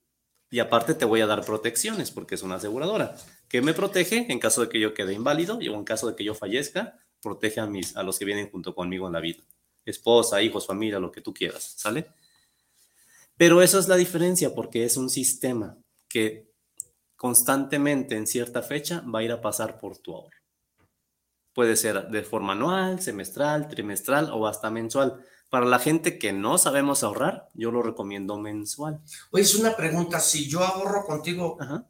Y 0.51 0.59
aparte 0.59 0.93
te 0.93 1.07
voy 1.07 1.23
a 1.23 1.27
dar 1.27 1.43
protecciones 1.43 2.11
porque 2.11 2.35
es 2.35 2.43
una 2.43 2.57
aseguradora 2.57 3.17
que 3.49 3.63
me 3.63 3.73
protege 3.73 4.31
en 4.31 4.39
caso 4.39 4.61
de 4.61 4.69
que 4.69 4.79
yo 4.79 4.93
quede 4.93 5.15
inválido 5.15 5.59
y 5.59 5.69
en 5.69 5.85
caso 5.85 6.07
de 6.07 6.17
que 6.17 6.23
yo 6.23 6.35
fallezca, 6.35 7.01
protege 7.23 7.61
a, 7.61 7.67
mis, 7.67 7.97
a 7.97 8.03
los 8.03 8.19
que 8.19 8.27
vienen 8.27 8.51
junto 8.51 8.75
conmigo 8.75 9.07
en 9.07 9.15
la 9.15 9.21
vida. 9.21 9.43
Esposa, 9.87 10.43
hijos, 10.43 10.67
familia, 10.67 10.99
lo 10.99 11.11
que 11.11 11.23
tú 11.23 11.33
quieras, 11.33 11.63
¿sale? 11.79 12.09
Pero 13.39 13.63
eso 13.63 13.79
es 13.79 13.89
la 13.89 13.97
diferencia 13.97 14.55
porque 14.55 14.85
es 14.85 14.99
un 14.99 15.09
sistema 15.09 15.79
que 16.11 16.53
constantemente 17.17 18.17
en 18.17 18.27
cierta 18.27 18.61
fecha 18.61 19.01
va 19.01 19.21
a 19.21 19.23
ir 19.23 19.33
a 19.33 19.41
pasar 19.41 19.79
por 19.79 19.97
tu 19.97 20.15
ahorro. 20.15 20.36
Puede 21.57 21.75
ser 21.77 22.09
de 22.09 22.23
forma 22.23 22.53
anual, 22.53 23.01
semestral, 23.01 23.67
trimestral 23.69 24.29
o 24.31 24.47
hasta 24.47 24.69
mensual. 24.71 25.25
Para 25.49 25.65
la 25.65 25.79
gente 25.79 26.19
que 26.19 26.35
no 26.35 26.59
sabemos 26.59 27.03
ahorrar, 27.03 27.49
yo 27.55 27.71
lo 27.71 27.83
recomiendo 27.83 28.37
mensual. 28.37 29.01
Oye, 29.31 29.43
es 29.43 29.55
una 29.55 29.75
pregunta. 29.75 30.21
Si 30.21 30.51
yo 30.51 30.61
ahorro 30.63 31.07
contigo, 31.07 31.57
Ajá. 31.59 31.87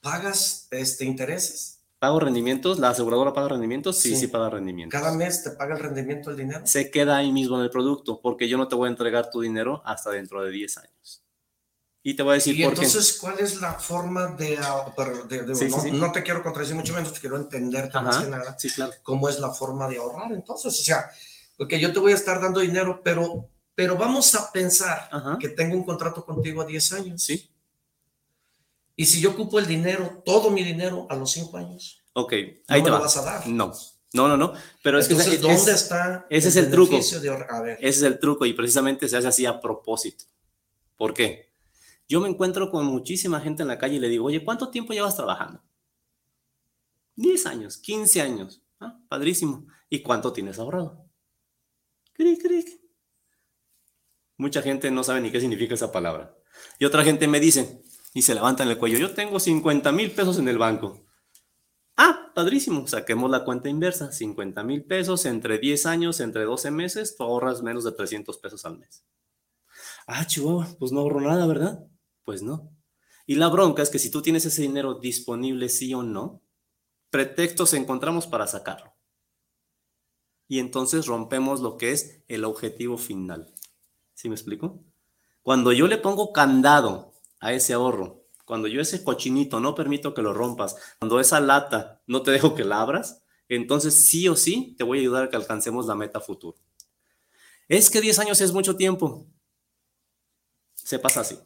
¿pagas 0.00 0.68
este, 0.70 1.04
intereses? 1.04 1.82
¿Pago 1.98 2.20
rendimientos? 2.20 2.78
¿La 2.78 2.90
aseguradora 2.90 3.32
paga 3.32 3.48
rendimientos? 3.48 3.96
Sí, 3.98 4.10
Sí. 4.10 4.16
sí, 4.20 4.26
paga 4.28 4.50
rendimientos. 4.50 5.00
¿Cada 5.00 5.12
mes 5.16 5.42
te 5.42 5.50
paga 5.50 5.74
el 5.74 5.82
rendimiento 5.82 6.30
del 6.30 6.38
dinero? 6.38 6.64
Se 6.64 6.88
queda 6.88 7.16
ahí 7.16 7.32
mismo 7.32 7.56
en 7.56 7.64
el 7.64 7.70
producto 7.70 8.20
porque 8.22 8.48
yo 8.48 8.56
no 8.56 8.68
te 8.68 8.76
voy 8.76 8.86
a 8.86 8.90
entregar 8.90 9.30
tu 9.30 9.40
dinero 9.40 9.82
hasta 9.84 10.10
dentro 10.10 10.44
de 10.44 10.52
10 10.52 10.78
años. 10.78 11.25
Y 12.08 12.14
te 12.14 12.22
voy 12.22 12.30
a 12.30 12.34
decir 12.34 12.54
Y 12.56 12.62
por 12.62 12.74
qué. 12.74 12.84
entonces, 12.84 13.18
¿cuál 13.18 13.40
es 13.40 13.60
la 13.60 13.72
forma 13.74 14.28
de... 14.28 14.56
de- 15.28 15.42
de- 15.42 15.54
Sí, 15.56 15.64
sí, 15.68 15.70
no, 15.76 15.82
sí. 15.82 15.90
no 15.90 16.12
te 16.12 16.22
quiero 16.22 16.40
contradecir 16.40 16.76
mucho 16.76 16.94
menos, 16.94 17.12
te 17.12 17.18
quiero 17.18 17.36
entender 17.36 17.90
más 17.94 18.18
que 18.18 18.22
Ajá. 18.26 18.30
nada 18.30 18.56
Sí, 18.60 18.70
claro. 18.70 18.92
cómo 19.02 19.28
es 19.28 19.40
la 19.40 19.50
forma 19.50 19.88
de 19.88 19.96
ahorrar. 19.98 20.30
Entonces, 20.32 20.78
o 20.78 20.84
sea, 20.84 21.10
porque 21.56 21.80
yo 21.80 21.92
te 21.92 21.98
voy 21.98 22.12
a 22.12 22.14
estar 22.14 22.40
dando 22.40 22.60
dinero, 22.60 23.00
pero, 23.02 23.48
pero 23.74 23.96
vamos 23.96 24.32
a 24.36 24.52
pensar 24.52 25.08
Ajá. 25.10 25.36
que 25.40 25.48
tengo 25.48 25.74
un 25.74 25.82
contrato 25.84 26.24
contigo 26.24 26.62
a 26.62 26.64
10 26.66 26.92
años. 26.92 27.24
Sí. 27.24 27.50
Y 28.94 29.06
si 29.06 29.20
yo 29.20 29.30
ocupo 29.30 29.58
el 29.58 29.66
dinero, 29.66 30.22
todo 30.24 30.50
mi 30.50 30.62
dinero 30.62 31.08
a 31.10 31.16
los 31.16 31.32
5 31.32 31.56
años, 31.56 32.04
Ok, 32.12 32.32
no 32.32 32.38
ahí 32.68 32.80
me 32.82 32.84
te 32.84 32.90
lo 32.90 32.94
va. 32.96 33.00
vas 33.00 33.16
a 33.16 33.22
dar. 33.22 33.46
No, 33.48 33.72
no, 34.12 34.28
no, 34.28 34.36
no. 34.36 34.52
Pero 34.82 35.00
es 35.00 35.06
Entonces, 35.10 35.28
que 35.28 35.34
es- 35.36 35.42
¿dónde 35.42 35.56
es- 35.72 35.82
está 35.82 36.24
ese 36.30 36.48
es 36.50 36.56
el 36.56 36.70
truco. 36.70 36.96
de? 37.20 37.46
A 37.50 37.60
ver, 37.62 37.78
ese 37.80 37.88
es 37.98 38.02
el 38.02 38.20
truco 38.20 38.46
y 38.46 38.52
precisamente 38.52 39.08
se 39.08 39.16
hace 39.16 39.26
así 39.26 39.44
a 39.44 39.60
propósito. 39.60 40.24
¿Por 40.96 41.12
qué? 41.12 41.45
Yo 42.08 42.20
me 42.20 42.28
encuentro 42.28 42.70
con 42.70 42.86
muchísima 42.86 43.40
gente 43.40 43.62
en 43.62 43.68
la 43.68 43.78
calle 43.78 43.96
y 43.96 43.98
le 43.98 44.08
digo, 44.08 44.26
oye, 44.26 44.44
¿cuánto 44.44 44.70
tiempo 44.70 44.92
llevas 44.92 45.16
trabajando? 45.16 45.62
10 47.16 47.46
años, 47.46 47.78
15 47.78 48.20
años. 48.20 48.62
Ah, 48.78 48.98
padrísimo. 49.08 49.66
¿Y 49.88 50.02
cuánto 50.02 50.32
tienes 50.32 50.58
ahorrado? 50.58 51.04
Cric, 52.12 52.40
cric. 52.42 52.80
Mucha 54.36 54.62
gente 54.62 54.90
no 54.90 55.02
sabe 55.02 55.20
ni 55.20 55.30
qué 55.30 55.40
significa 55.40 55.74
esa 55.74 55.90
palabra. 55.90 56.36
Y 56.78 56.84
otra 56.84 57.02
gente 57.02 57.26
me 57.26 57.40
dice, 57.40 57.82
y 58.12 58.22
se 58.22 58.34
levanta 58.34 58.62
en 58.62 58.70
el 58.70 58.78
cuello, 58.78 58.98
yo 58.98 59.14
tengo 59.14 59.40
50 59.40 59.92
mil 59.92 60.10
pesos 60.10 60.38
en 60.38 60.48
el 60.48 60.58
banco. 60.58 61.04
Ah, 61.96 62.32
padrísimo, 62.34 62.86
saquemos 62.86 63.30
la 63.30 63.44
cuenta 63.44 63.70
inversa, 63.70 64.12
50 64.12 64.62
mil 64.62 64.84
pesos 64.84 65.24
entre 65.24 65.58
10 65.58 65.86
años, 65.86 66.20
entre 66.20 66.44
12 66.44 66.70
meses, 66.70 67.16
tú 67.16 67.24
ahorras 67.24 67.62
menos 67.62 67.84
de 67.84 67.92
300 67.92 68.36
pesos 68.38 68.64
al 68.66 68.78
mes. 68.78 69.04
Ah, 70.06 70.26
Chihuahua, 70.26 70.68
pues 70.78 70.92
no 70.92 71.00
ahorro 71.00 71.20
nada, 71.20 71.46
¿verdad? 71.46 71.86
Pues 72.26 72.42
no. 72.42 72.76
Y 73.24 73.36
la 73.36 73.48
bronca 73.48 73.82
es 73.82 73.88
que 73.88 74.00
si 74.00 74.10
tú 74.10 74.20
tienes 74.20 74.44
ese 74.44 74.62
dinero 74.62 74.94
disponible, 74.94 75.68
sí 75.68 75.94
o 75.94 76.02
no, 76.02 76.42
pretextos 77.10 77.72
encontramos 77.72 78.26
para 78.26 78.48
sacarlo. 78.48 78.94
Y 80.48 80.58
entonces 80.58 81.06
rompemos 81.06 81.60
lo 81.60 81.78
que 81.78 81.92
es 81.92 82.24
el 82.26 82.44
objetivo 82.44 82.98
final. 82.98 83.54
¿Sí 84.14 84.28
me 84.28 84.34
explico? 84.34 84.82
Cuando 85.42 85.70
yo 85.70 85.86
le 85.86 85.98
pongo 85.98 86.32
candado 86.32 87.12
a 87.38 87.52
ese 87.52 87.74
ahorro, 87.74 88.24
cuando 88.44 88.66
yo 88.66 88.80
ese 88.80 89.04
cochinito 89.04 89.60
no 89.60 89.76
permito 89.76 90.12
que 90.12 90.22
lo 90.22 90.34
rompas, 90.34 90.76
cuando 90.98 91.20
esa 91.20 91.38
lata 91.40 92.02
no 92.08 92.22
te 92.22 92.32
dejo 92.32 92.56
que 92.56 92.64
la 92.64 92.80
abras, 92.80 93.24
entonces 93.48 94.08
sí 94.08 94.28
o 94.28 94.34
sí 94.34 94.74
te 94.76 94.82
voy 94.82 94.98
a 94.98 95.00
ayudar 95.02 95.24
a 95.24 95.30
que 95.30 95.36
alcancemos 95.36 95.86
la 95.86 95.94
meta 95.94 96.20
futuro. 96.20 96.58
Es 97.68 97.88
que 97.88 98.00
10 98.00 98.18
años 98.18 98.40
es 98.40 98.52
mucho 98.52 98.74
tiempo. 98.74 99.26
Se 100.74 100.98
pasa 100.98 101.20
así. 101.20 101.38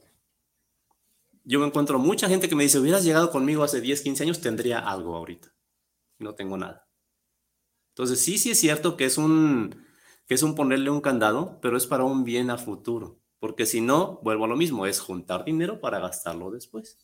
Yo 1.44 1.58
me 1.60 1.66
encuentro 1.66 1.98
mucha 1.98 2.28
gente 2.28 2.48
que 2.48 2.54
me 2.54 2.64
dice, 2.64 2.78
hubieras 2.78 3.04
llegado 3.04 3.30
conmigo 3.30 3.62
hace 3.64 3.80
10, 3.80 4.02
15 4.02 4.22
años, 4.24 4.40
tendría 4.40 4.78
algo 4.78 5.16
ahorita. 5.16 5.52
No 6.18 6.34
tengo 6.34 6.56
nada. 6.56 6.88
Entonces 7.90 8.20
sí, 8.20 8.38
sí 8.38 8.50
es 8.50 8.60
cierto 8.60 8.96
que 8.96 9.04
es 9.06 9.18
un, 9.18 9.84
que 10.26 10.34
es 10.34 10.42
un 10.42 10.54
ponerle 10.54 10.90
un 10.90 11.00
candado, 11.00 11.58
pero 11.60 11.76
es 11.76 11.86
para 11.86 12.04
un 12.04 12.24
bien 12.24 12.50
a 12.50 12.58
futuro. 12.58 13.18
porque 13.38 13.64
si 13.64 13.80
no, 13.80 14.20
vuelvo 14.22 14.44
a 14.44 14.48
lo 14.48 14.56
mismo, 14.56 14.84
es 14.84 15.00
juntar 15.00 15.46
dinero 15.46 15.80
para 15.80 15.98
gastarlo 15.98 16.50
después. 16.50 16.98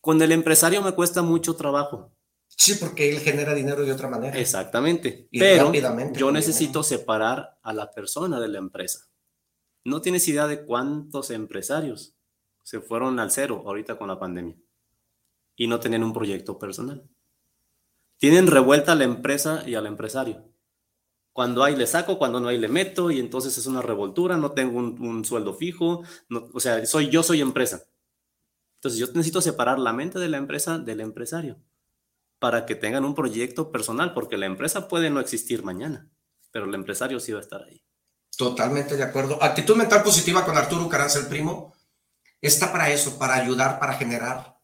Con 0.00 0.20
el 0.22 0.32
empresario 0.32 0.80
me 0.80 0.92
cuesta 0.92 1.20
mucho 1.20 1.56
trabajo. 1.56 2.16
Sí, 2.48 2.76
porque 2.76 3.10
él 3.10 3.20
genera 3.20 3.54
dinero 3.54 3.84
de 3.84 3.92
otra 3.92 4.08
manera. 4.08 4.38
Exactamente. 4.38 5.28
Pero 5.30 5.72
yo 6.14 6.30
necesito 6.30 6.82
separar 6.82 7.58
a 7.62 7.72
la 7.74 7.90
persona 7.90 8.40
de 8.40 8.48
la 8.48 8.58
empresa. 8.58 9.10
No 9.84 10.00
tienes 10.00 10.26
idea 10.26 10.46
de 10.46 10.64
cuántos 10.64 11.30
empresarios 11.30 12.15
se 12.66 12.80
fueron 12.80 13.20
al 13.20 13.30
cero 13.30 13.62
ahorita 13.64 13.96
con 13.96 14.08
la 14.08 14.18
pandemia 14.18 14.56
y 15.54 15.68
no 15.68 15.78
tenían 15.78 16.02
un 16.02 16.12
proyecto 16.12 16.58
personal. 16.58 17.08
Tienen 18.18 18.48
revuelta 18.48 18.90
a 18.90 18.94
la 18.96 19.04
empresa 19.04 19.62
y 19.68 19.76
al 19.76 19.86
empresario. 19.86 20.50
Cuando 21.32 21.62
hay 21.62 21.76
le 21.76 21.86
saco, 21.86 22.18
cuando 22.18 22.40
no 22.40 22.48
hay 22.48 22.58
le 22.58 22.66
meto 22.66 23.12
y 23.12 23.20
entonces 23.20 23.56
es 23.56 23.68
una 23.68 23.82
revoltura, 23.82 24.36
no 24.36 24.50
tengo 24.50 24.80
un, 24.80 25.24
sueldo 25.24 25.54
fijo, 25.54 26.02
o 26.28 26.58
sea, 26.58 26.84
soy 26.86 27.08
yo 27.08 27.22
soy 27.22 27.40
empresa. 27.40 27.84
Entonces 28.78 28.98
yo 28.98 29.06
necesito 29.08 29.40
separar 29.40 29.78
la 29.78 29.92
mente 29.92 30.18
de 30.18 30.28
la 30.28 30.38
empresa 30.38 30.76
del 30.76 31.00
empresario 31.00 31.60
para 32.40 32.66
que 32.66 32.74
tengan 32.74 33.04
un 33.04 33.14
proyecto 33.14 33.70
personal, 33.70 34.12
porque 34.12 34.38
la 34.38 34.46
empresa 34.46 34.88
puede 34.88 35.08
no 35.10 35.20
existir 35.20 35.62
mañana, 35.62 36.10
pero 36.50 36.64
el 36.64 36.74
empresario 36.74 37.20
sí 37.20 37.30
va 37.30 37.38
a 37.38 37.42
estar 37.42 37.62
ahí. 37.62 37.84
Totalmente 38.36 38.96
de 38.96 39.04
acuerdo. 39.04 39.40
Actitud 39.40 39.76
mental 39.76 40.02
positiva 40.02 40.44
con 40.44 40.56
Arturo 40.56 40.88
Caranza, 40.88 41.20
el 41.20 41.28
primo, 41.28 41.75
está 42.40 42.72
para 42.72 42.90
eso, 42.90 43.18
para 43.18 43.34
ayudar, 43.34 43.78
para 43.78 43.94
generar, 43.94 44.56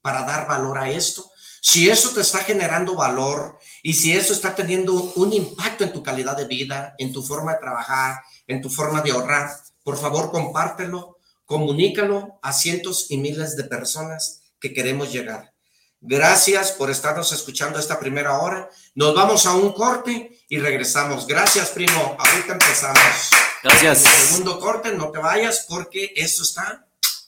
para 0.00 0.22
dar 0.22 0.46
valor 0.46 0.78
a 0.78 0.90
esto. 0.90 1.30
Si 1.60 1.88
eso 1.88 2.10
te 2.10 2.20
está 2.20 2.40
generando 2.40 2.94
valor 2.94 3.58
y 3.82 3.94
si 3.94 4.12
eso 4.12 4.34
está 4.34 4.54
teniendo 4.54 4.92
un 5.16 5.32
impacto 5.32 5.84
en 5.84 5.92
tu 5.92 6.02
calidad 6.02 6.36
de 6.36 6.46
vida, 6.46 6.94
en 6.98 7.12
tu 7.12 7.22
forma 7.22 7.54
de 7.54 7.60
trabajar, 7.60 8.20
en 8.46 8.60
tu 8.60 8.68
forma 8.68 9.00
de 9.00 9.12
ahorrar, 9.12 9.50
por 9.82 9.98
favor 9.98 10.30
compártelo, 10.30 11.18
comunícalo 11.46 12.38
a 12.42 12.52
cientos 12.52 13.10
y 13.10 13.16
miles 13.16 13.56
de 13.56 13.64
personas 13.64 14.42
que 14.60 14.74
queremos 14.74 15.12
llegar. 15.12 15.54
Gracias 16.06 16.72
por 16.72 16.90
estarnos 16.90 17.32
escuchando 17.32 17.78
esta 17.78 17.98
primera 17.98 18.38
hora. 18.40 18.68
Nos 18.94 19.14
vamos 19.14 19.46
a 19.46 19.54
un 19.54 19.72
corte 19.72 20.38
y 20.50 20.58
regresamos. 20.58 21.26
Gracias, 21.26 21.70
primo. 21.70 22.14
Ahorita 22.18 22.52
empezamos. 22.52 23.30
Gracias. 23.62 24.00
segundo 24.00 24.60
corte, 24.60 24.92
no 24.92 25.10
te 25.10 25.18
vayas 25.18 25.64
porque 25.66 26.12
esto 26.14 26.42
está 26.42 26.83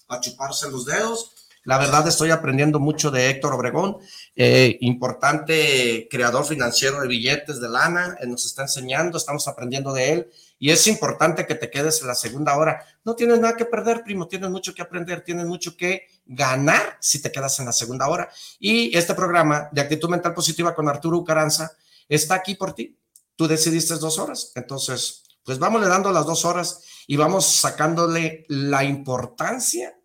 a 0.08 0.20
chuparse 0.20 0.70
los 0.70 0.84
dedos. 0.84 1.32
La 1.66 1.78
verdad 1.78 2.06
estoy 2.06 2.30
aprendiendo 2.30 2.78
mucho 2.78 3.10
de 3.10 3.28
Héctor 3.28 3.54
Obregón, 3.54 3.96
eh, 4.36 4.78
importante 4.82 6.06
creador 6.08 6.44
financiero 6.44 7.00
de 7.00 7.08
billetes 7.08 7.60
de 7.60 7.68
lana, 7.68 8.16
eh, 8.20 8.26
nos 8.28 8.46
está 8.46 8.62
enseñando, 8.62 9.18
estamos 9.18 9.48
aprendiendo 9.48 9.92
de 9.92 10.12
él 10.12 10.30
y 10.60 10.70
es 10.70 10.86
importante 10.86 11.44
que 11.44 11.56
te 11.56 11.68
quedes 11.68 12.00
en 12.02 12.06
la 12.06 12.14
segunda 12.14 12.56
hora. 12.56 12.84
No 13.04 13.16
tienes 13.16 13.40
nada 13.40 13.56
que 13.56 13.64
perder, 13.64 14.04
primo, 14.04 14.28
tienes 14.28 14.48
mucho 14.48 14.72
que 14.74 14.82
aprender, 14.82 15.22
tienes 15.22 15.44
mucho 15.44 15.76
que 15.76 16.06
ganar 16.24 16.98
si 17.00 17.20
te 17.20 17.32
quedas 17.32 17.58
en 17.58 17.66
la 17.66 17.72
segunda 17.72 18.06
hora. 18.06 18.30
Y 18.60 18.96
este 18.96 19.14
programa 19.14 19.68
de 19.72 19.80
actitud 19.80 20.08
mental 20.08 20.34
positiva 20.34 20.72
con 20.72 20.88
Arturo 20.88 21.18
Ucaranza 21.18 21.72
está 22.08 22.36
aquí 22.36 22.54
por 22.54 22.74
ti. 22.74 22.96
Tú 23.34 23.48
decidiste 23.48 23.96
dos 23.96 24.20
horas, 24.20 24.52
entonces, 24.54 25.24
pues 25.44 25.58
le 25.58 25.88
dando 25.88 26.12
las 26.12 26.26
dos 26.26 26.44
horas 26.44 26.84
y 27.08 27.16
vamos 27.16 27.44
sacándole 27.44 28.44
la 28.48 28.84
importancia 28.84 29.95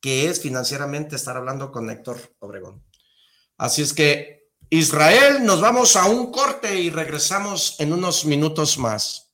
que 0.00 0.28
es 0.28 0.40
financieramente 0.40 1.16
estar 1.16 1.36
hablando 1.36 1.70
con 1.70 1.90
Héctor 1.90 2.18
Obregón. 2.38 2.84
Así 3.56 3.82
es 3.82 3.92
que, 3.92 4.48
Israel, 4.70 5.44
nos 5.44 5.60
vamos 5.60 5.96
a 5.96 6.06
un 6.06 6.30
corte 6.30 6.78
y 6.80 6.90
regresamos 6.90 7.76
en 7.78 7.92
unos 7.92 8.24
minutos 8.24 8.78
más. 8.78 9.29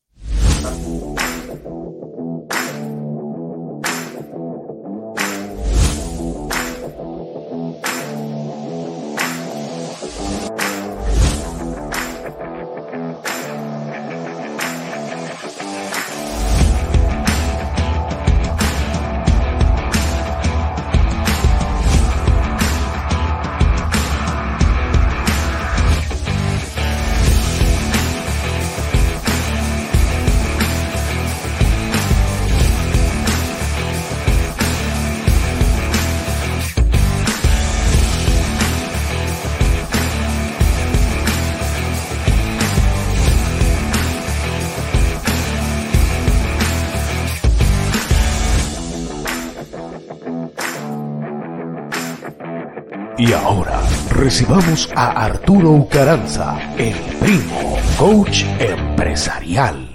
Recibamos 54.26 54.90
a 54.96 55.24
Arturo 55.24 55.70
Ucaranza, 55.70 56.74
el 56.76 56.96
primo 57.20 57.78
coach 57.96 58.42
empresarial. 58.58 59.94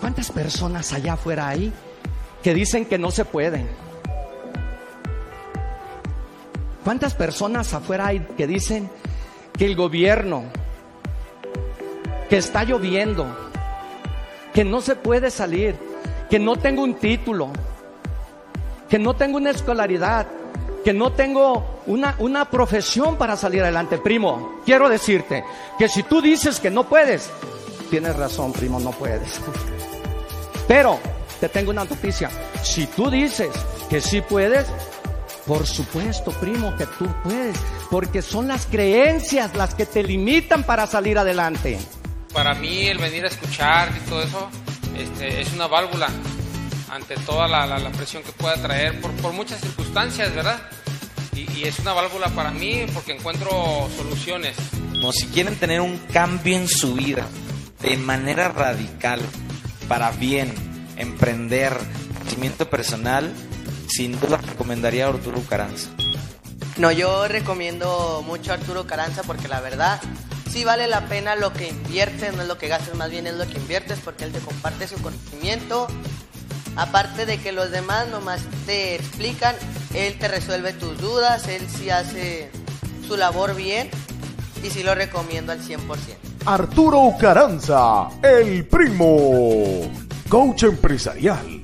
¿Cuántas 0.00 0.30
personas 0.30 0.90
allá 0.94 1.12
afuera 1.12 1.48
hay 1.48 1.70
que 2.42 2.54
dicen 2.54 2.86
que 2.86 2.96
no 2.96 3.10
se 3.10 3.26
pueden? 3.26 3.68
¿Cuántas 6.82 7.12
personas 7.12 7.74
afuera 7.74 8.06
hay 8.06 8.20
que 8.38 8.46
dicen 8.46 8.88
que 9.58 9.66
el 9.66 9.76
gobierno, 9.76 10.44
que 12.30 12.38
está 12.38 12.64
lloviendo, 12.64 13.41
que 14.52 14.64
no 14.64 14.80
se 14.80 14.96
puede 14.96 15.30
salir, 15.30 15.76
que 16.28 16.38
no 16.38 16.56
tengo 16.56 16.82
un 16.82 16.94
título, 16.94 17.50
que 18.88 18.98
no 18.98 19.14
tengo 19.14 19.38
una 19.38 19.50
escolaridad, 19.50 20.26
que 20.84 20.92
no 20.92 21.12
tengo 21.12 21.80
una, 21.86 22.14
una 22.18 22.50
profesión 22.50 23.16
para 23.16 23.36
salir 23.36 23.62
adelante. 23.62 23.98
Primo, 23.98 24.60
quiero 24.64 24.88
decirte 24.88 25.44
que 25.78 25.88
si 25.88 26.02
tú 26.02 26.20
dices 26.20 26.60
que 26.60 26.70
no 26.70 26.84
puedes, 26.84 27.30
tienes 27.90 28.16
razón, 28.16 28.52
primo, 28.52 28.80
no 28.80 28.90
puedes. 28.90 29.40
Pero 30.68 30.98
te 31.40 31.48
tengo 31.48 31.70
una 31.70 31.84
noticia. 31.84 32.30
Si 32.62 32.86
tú 32.86 33.10
dices 33.10 33.50
que 33.88 34.00
sí 34.00 34.20
puedes, 34.20 34.66
por 35.46 35.66
supuesto, 35.66 36.30
primo, 36.32 36.76
que 36.76 36.86
tú 36.86 37.06
puedes, 37.24 37.56
porque 37.90 38.22
son 38.22 38.48
las 38.48 38.66
creencias 38.66 39.54
las 39.56 39.74
que 39.74 39.86
te 39.86 40.02
limitan 40.02 40.64
para 40.64 40.86
salir 40.86 41.18
adelante 41.18 41.78
para 42.32 42.54
mí 42.54 42.86
el 42.86 42.98
venir 42.98 43.24
a 43.24 43.28
escuchar 43.28 43.92
y 43.96 44.08
todo 44.08 44.22
eso 44.22 44.50
este, 44.96 45.40
es 45.40 45.52
una 45.52 45.66
válvula 45.66 46.08
ante 46.90 47.14
toda 47.16 47.48
la, 47.48 47.90
presión 47.90 48.22
que 48.22 48.32
pueda 48.32 48.54
traer 48.56 49.00
por, 49.00 49.10
por 49.12 49.32
muchas 49.32 49.60
circunstancias, 49.60 50.34
¿verdad? 50.34 50.60
Y, 51.34 51.64
es 51.64 51.78
una 51.78 51.92
válvula 51.92 52.28
para 52.28 52.50
mí 52.50 52.84
porque 52.92 53.12
encuentro 53.12 53.50
soluciones. 53.96 54.56
No, 55.00 55.12
si 55.12 55.26
quieren 55.28 55.56
tener 55.56 55.80
un 55.80 55.96
cambio 56.12 56.56
en 56.56 56.68
su 56.68 56.94
vida 56.94 57.26
de 57.80 57.96
manera 57.96 58.48
radical, 58.48 59.20
para 59.88 60.10
bien, 60.10 60.52
emprender, 60.96 61.76
crecimiento 62.20 62.68
personal, 62.68 63.32
sin 63.88 64.18
duda 64.20 64.38
recomendaría 64.38 65.06
a 65.06 65.10
Arturo 65.10 65.40
Caranza. 65.48 65.90
No, 66.76 66.90
yo 66.90 67.28
recomiendo 67.28 68.22
mucho 68.26 68.50
a 68.50 68.54
Arturo 68.54 68.86
Caranza 68.86 69.22
porque 69.22 69.48
la 69.48 69.60
verdad 69.60 70.00
sí 70.52 70.64
vale 70.64 70.86
la 70.86 71.06
pena 71.06 71.34
lo 71.34 71.52
que 71.52 71.68
inviertes, 71.68 72.34
no 72.36 72.42
es 72.42 72.48
lo 72.48 72.58
que 72.58 72.68
gastes, 72.68 72.94
más 72.94 73.10
bien 73.10 73.26
es 73.26 73.34
lo 73.34 73.46
que 73.46 73.58
inviertes 73.58 73.98
porque 74.04 74.24
él 74.24 74.32
te 74.32 74.40
comparte 74.40 74.86
su 74.86 75.00
conocimiento. 75.00 75.86
Aparte 76.76 77.24
de 77.26 77.38
que 77.38 77.52
los 77.52 77.70
demás 77.70 78.08
nomás 78.08 78.40
te 78.66 78.94
explican, 78.94 79.54
él 79.94 80.18
te 80.18 80.28
resuelve 80.28 80.74
tus 80.74 80.98
dudas, 80.98 81.48
él 81.48 81.66
sí 81.68 81.90
hace 81.90 82.50
su 83.06 83.16
labor 83.16 83.54
bien 83.54 83.90
y 84.62 84.70
sí 84.70 84.82
lo 84.82 84.94
recomiendo 84.94 85.52
al 85.52 85.60
100%. 85.60 85.78
Arturo 86.44 87.14
Caranza, 87.18 88.08
el 88.22 88.66
primo, 88.66 89.90
coach 90.28 90.64
empresarial 90.64 91.61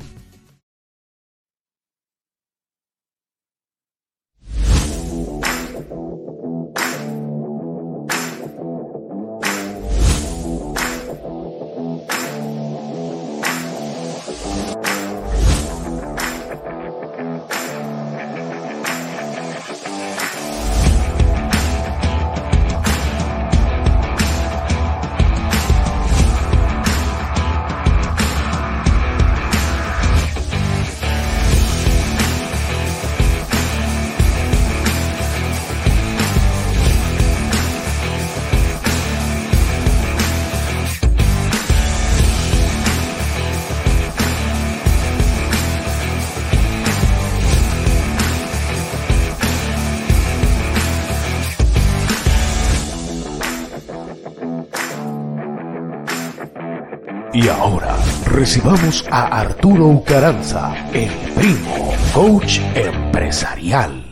Y 57.41 57.47
ahora 57.47 57.97
recibamos 58.25 59.05
a 59.13 59.27
Arturo 59.27 59.87
Ucaranza, 59.87 60.91
el 60.93 61.09
primo, 61.37 61.95
coach 62.13 62.59
empresarial. 62.75 64.11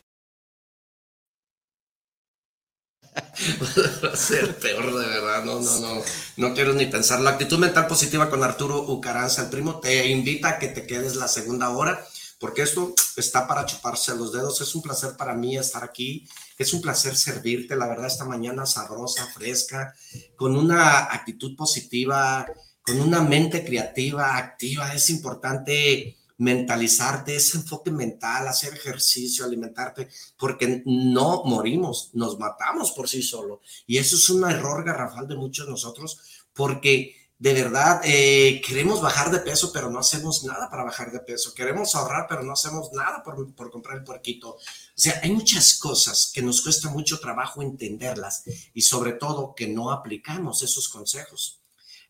Va 4.05 4.13
a 4.13 4.17
ser 4.17 4.57
peor 4.61 4.97
de 4.97 5.09
verdad, 5.09 5.43
no, 5.45 5.59
no, 5.59 5.81
no, 5.81 6.03
no 6.37 6.55
quiero 6.55 6.73
ni 6.75 6.87
pensar. 6.87 7.19
La 7.19 7.31
actitud 7.31 7.59
mental 7.59 7.89
positiva 7.89 8.31
con 8.31 8.45
Arturo 8.45 8.83
Ucaranza, 8.83 9.43
el 9.43 9.51
primo, 9.51 9.81
te 9.81 10.07
invita 10.07 10.51
a 10.51 10.59
que 10.61 10.69
te 10.69 10.87
quedes 10.87 11.17
la 11.17 11.27
segunda 11.27 11.71
hora, 11.71 12.07
porque 12.39 12.63
esto 12.63 12.95
está 13.17 13.49
para 13.49 13.67
chuparse 13.67 14.15
los 14.15 14.33
dedos. 14.33 14.61
Es 14.61 14.73
un 14.77 14.83
placer 14.83 15.17
para 15.17 15.35
mí 15.35 15.57
estar 15.57 15.83
aquí, 15.83 16.29
es 16.57 16.73
un 16.73 16.81
placer 16.81 17.17
servirte, 17.17 17.75
la 17.75 17.89
verdad, 17.89 18.07
esta 18.07 18.25
mañana 18.25 18.67
sabrosa, 18.67 19.27
fresca, 19.35 19.97
con 20.37 20.57
una 20.57 21.13
actitud 21.13 21.57
positiva, 21.57 22.47
con 22.87 23.01
una 23.01 23.21
mente 23.21 23.65
creativa, 23.65 24.37
activa. 24.37 24.95
Es 24.95 25.11
importante 25.11 26.17
mentalizarte, 26.39 27.35
ese 27.35 27.59
enfoque 27.59 27.91
mental, 27.91 28.47
hacer 28.47 28.75
ejercicio, 28.75 29.45
alimentarte, 29.45 30.09
porque 30.39 30.83
no 30.85 31.45
morimos, 31.45 32.11
nos 32.13 32.39
matamos 32.39 32.93
por 32.93 33.09
sí 33.09 33.23
solo. 33.23 33.61
Y 33.87 33.99
eso 33.99 34.17
es 34.17 34.31
un 34.31 34.49
error 34.49 34.85
garrafal 34.85 35.27
de 35.27 35.37
muchos 35.37 35.67
de 35.67 35.73
nosotros, 35.73 36.21
porque 36.53 37.17
de 37.39 37.53
verdad 37.53 38.01
eh, 38.05 38.63
queremos 38.67 39.03
bajar 39.03 39.31
de 39.31 39.41
peso, 39.41 39.71
pero 39.73 39.91
no 39.91 39.99
hacemos 39.99 40.45
nada 40.45 40.71
para 40.71 40.85
bajar 40.85 41.11
de 41.11 41.21
peso. 41.21 41.55
Queremos 41.55 41.95
ahorrar, 41.95 42.27
pero 42.29 42.43
no 42.43 42.53
hacemos 42.53 42.93
nada 42.93 43.23
por, 43.23 43.55
por 43.55 43.71
comprar 43.71 43.99
el 43.99 44.05
puerquito. 44.05 44.51
O 44.51 44.59
sea, 44.95 45.21
hay 45.23 45.31
muchas 45.33 45.79
cosas 45.79 46.31
que 46.33 46.43
nos 46.43 46.63
cuesta 46.63 46.89
mucho 46.91 47.19
trabajo 47.19 47.63
entenderlas 47.63 48.45
y 48.73 48.83
sobre 48.83 49.13
todo 49.13 49.55
que 49.55 49.69
no 49.69 49.91
aplicamos 49.91 50.63
esos 50.63 50.89
consejos. 50.89 51.61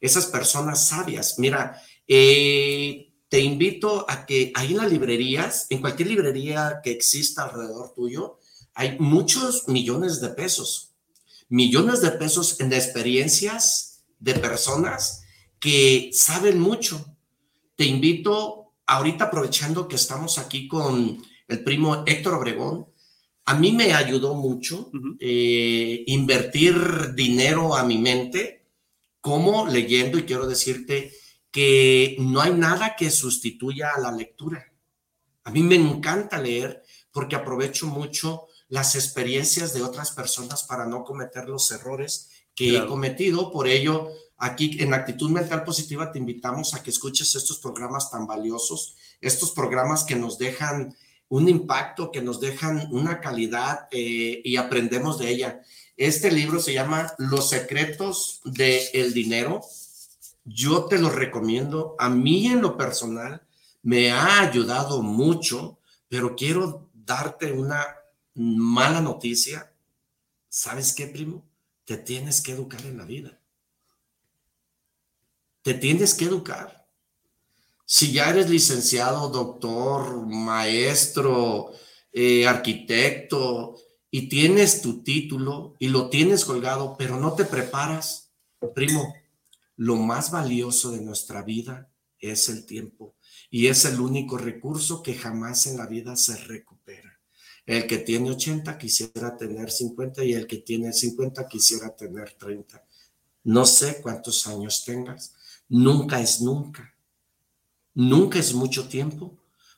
Esas 0.01 0.27
personas 0.27 0.89
sabias, 0.89 1.39
mira, 1.39 1.81
eh, 2.07 3.13
te 3.29 3.41
invito 3.41 4.05
a 4.09 4.25
que 4.27 4.53
ahí 4.55 4.73
en 4.73 4.79
las 4.79 4.91
librerías, 4.91 5.67
en 5.71 5.81
cualquier 5.81 6.09
librería 6.09 6.81
que 6.83 6.93
exista 6.93 7.45
alrededor 7.45 7.93
tuyo, 7.95 8.39
hay 8.75 8.97
muchos 8.99 9.69
millones 9.69 10.21
de 10.21 10.29
pesos, 10.29 10.93
millones 11.49 12.03
de 12.03 12.11
pesos 12.13 12.61
en 12.61 12.73
experiencias 12.73 14.05
de 14.19 14.35
personas 14.35 15.25
que 15.59 16.11
saben 16.13 16.61
mucho. 16.61 17.17
Te 17.75 17.85
invito, 17.85 18.73
ahorita 18.87 19.25
aprovechando 19.25 19.89
que 19.89 19.97
estamos 19.97 20.39
aquí 20.39 20.69
con 20.69 21.23
el 21.49 21.65
primo 21.65 22.05
Héctor 22.07 22.35
Obregón, 22.35 22.87
a 23.47 23.55
mí 23.55 23.73
me 23.73 23.95
ayudó 23.95 24.35
mucho 24.35 24.91
eh, 25.21 26.05
invertir 26.07 27.15
dinero 27.15 27.77
a 27.77 27.85
mi 27.85 27.97
mente, 27.97 28.56
como 29.27 29.67
leyendo, 29.67 30.21
y 30.21 30.23
quiero 30.23 30.47
decirte, 30.47 31.13
que 31.51 32.15
no 32.21 32.41
hay 32.41 32.53
nada 32.53 32.95
que 32.95 33.11
sustituya 33.11 33.91
a 33.91 33.99
la 33.99 34.13
lectura. 34.13 34.65
A 35.43 35.51
mí 35.51 35.65
me 35.65 35.75
encanta 35.75 36.41
leer 36.41 36.85
porque 37.11 37.35
aprovecho 37.35 37.89
mucho 37.89 38.47
las 38.69 38.95
experiencias 38.95 39.75
de 39.75 39.83
otras 39.83 40.13
personas 40.13 40.63
para 40.63 40.87
no 40.87 41.03
cometer 41.03 41.49
los 41.49 41.69
errores 41.73 42.31
que 42.55 42.77
he 42.77 42.87
cometido. 42.87 43.51
Por 43.51 43.67
ello, 43.67 44.11
aquí 44.37 44.77
en 44.79 44.95
Actitud 44.95 45.29
Mental 45.31 45.65
Positiva 45.65 46.13
te 46.13 46.21
invitamos 46.21 46.75
a 46.75 46.85
que 46.85 46.91
escuches 46.91 47.35
estos 47.35 47.59
programas 47.59 48.13
tan 48.13 48.29
valiosos, 48.29 48.95
estos 49.21 49.51
programas 49.51 50.05
que 50.05 50.15
nos 50.15 50.39
dejan 50.39 50.95
un 51.29 51.49
impacto, 51.49 52.13
que 52.13 52.23
nos 52.23 52.41
dejan 52.41 52.87
una 52.93 53.21
calidad 53.21 53.89
eh, 53.91 54.41
y 54.45 54.55
aprendemos 54.55 55.19
de 55.19 55.31
ella. 55.31 55.63
Este 55.97 56.31
libro 56.31 56.61
se 56.61 56.75
llama 56.75 57.13
Los 57.19 57.49
secretos 57.49 58.41
del 58.45 59.15
dinero 59.15 59.63
yo 60.47 60.85
te 60.85 60.99
lo 60.99 61.11
recomiendo. 61.11 61.97
A 61.99 62.09
mí 62.09 62.47
en 62.47 62.63
lo 62.63 62.77
personal 62.77 63.43
me 63.83 64.13
ha 64.13 64.41
ayudado 64.41 65.03
mucho, 65.03 65.79
pero 66.09 66.37
quiero 66.37 66.89
darte 66.95 67.53
una 67.53 67.85
mala 68.35 69.01
noticia. 69.01 69.73
¿Sabes 70.49 70.95
qué, 70.95 71.07
primo? 71.09 71.45
Te 71.85 71.97
tienes 71.97 72.41
que 72.41 72.53
educar 72.53 72.81
en 72.83 72.97
la 72.97 73.05
vida. 73.05 73.39
Te 75.63 75.75
tienes 75.75 76.15
que 76.15 76.27
educar. 76.27 76.87
Si 77.85 78.13
ya 78.13 78.31
eres 78.31 78.49
licenciado, 78.49 79.29
doctor, 79.29 80.27
maestro, 80.27 81.73
eh, 82.13 82.47
arquitecto, 82.47 83.77
y 84.11 84.29
tienes 84.29 84.83
tu 84.83 85.03
título 85.03 85.75
y 85.79 85.89
lo 85.89 86.09
tienes 86.09 86.45
colgado, 86.45 86.97
pero 86.99 87.19
no 87.19 87.35
te 87.35 87.45
preparas, 87.45 88.31
primo, 88.75 89.15
lo 89.77 89.97
más 89.97 90.31
valioso 90.31 90.91
de 90.91 91.01
nuestra 91.01 91.43
vida 91.43 91.91
es 92.19 92.49
el 92.49 92.65
tiempo 92.65 93.15
y 93.51 93.67
es 93.67 93.85
el 93.85 94.01
único 94.01 94.39
recurso 94.39 95.03
que 95.03 95.15
jamás 95.15 95.67
en 95.67 95.77
la 95.77 95.87
vida 95.87 96.17
se 96.17 96.37
recupera. 96.37 97.19
El 97.67 97.87
que 97.87 97.99
tiene 97.99 98.31
80 98.31 98.79
quisiera 98.79 99.37
tener 99.37 99.71
50 99.71 100.25
y 100.25 100.35
el 100.35 100.47
que 100.47 100.59
tiene 100.59 100.93
50 100.93 101.49
quisiera 101.49 101.95
tener 101.95 102.33
30. 102.33 102.85
No 103.45 103.67
sé 103.67 104.01
cuántos 104.01 104.47
años 104.47 104.85
tengas. 104.85 105.35
Nunca 105.69 106.21
es 106.21 106.41
nunca. 106.41 106.95
Nunca 107.93 108.39
es 108.39 108.55
mucho 108.55 108.89
tiempo 108.89 109.37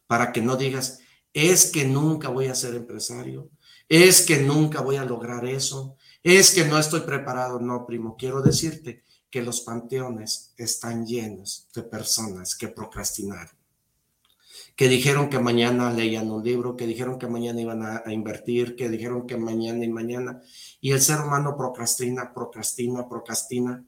para 0.08 0.32
que 0.32 0.42
no 0.42 0.56
digas, 0.56 1.00
es 1.32 1.70
que 1.70 1.84
nunca 1.84 2.30
voy 2.30 2.46
a 2.46 2.54
ser 2.54 2.74
empresario, 2.74 3.50
es 3.88 4.22
que 4.22 4.38
nunca 4.38 4.82
voy 4.82 4.96
a 4.96 5.04
lograr 5.04 5.46
eso, 5.46 5.96
es 6.22 6.50
que 6.50 6.64
no 6.64 6.78
estoy 6.78 7.00
preparado. 7.00 7.58
No, 7.58 7.86
primo, 7.86 8.16
quiero 8.16 8.42
decirte 8.42 9.02
que 9.30 9.42
los 9.42 9.60
panteones 9.60 10.54
están 10.56 11.06
llenos 11.06 11.68
de 11.74 11.82
personas 11.82 12.54
que 12.54 12.68
procrastinaron, 12.68 13.54
que 14.76 14.88
dijeron 14.88 15.28
que 15.28 15.38
mañana 15.38 15.92
leían 15.92 16.30
un 16.30 16.42
libro, 16.42 16.76
que 16.76 16.86
dijeron 16.86 17.18
que 17.18 17.26
mañana 17.26 17.60
iban 17.60 17.82
a, 17.82 18.12
invertir, 18.12 18.76
que 18.76 18.88
dijeron 18.88 19.26
que 19.26 19.36
mañana 19.36 19.84
y 19.84 19.88
mañana, 19.88 20.42
y 20.80 20.92
el 20.92 21.00
ser 21.00 21.20
humano 21.20 21.56
procrastina, 21.56 22.32
procrastina, 22.32 23.08
procrastina, 23.08 23.84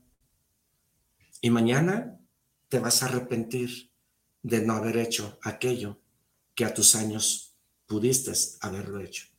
y 1.42 1.51
mañana 1.51 2.18
te 2.68 2.78
vas 2.78 3.03
a 3.03 3.07
arrepentir 3.07 3.90
de 4.42 4.61
no 4.61 4.74
haber 4.74 4.98
hecho 4.98 5.38
aquello 5.42 6.01
que 6.55 6.64
a 6.64 6.74
tus 6.74 6.94
años 6.94 7.57
pudiste 7.86 8.32
haberlo 8.61 9.01
hecho. 9.01 9.30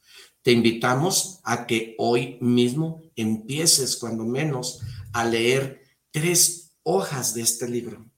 Te 0.41 0.51
invitamos 0.51 1.39
a 1.43 1.67
que 1.67 1.95
hoy 1.99 2.37
mismo 2.41 3.01
empieces, 3.15 3.95
cuando 3.97 4.25
menos, 4.25 4.81
a 5.13 5.23
leer 5.23 5.83
tres 6.09 6.71
hojas 6.83 7.33
de 7.35 7.41
este 7.41 7.69
libro. 7.69 8.09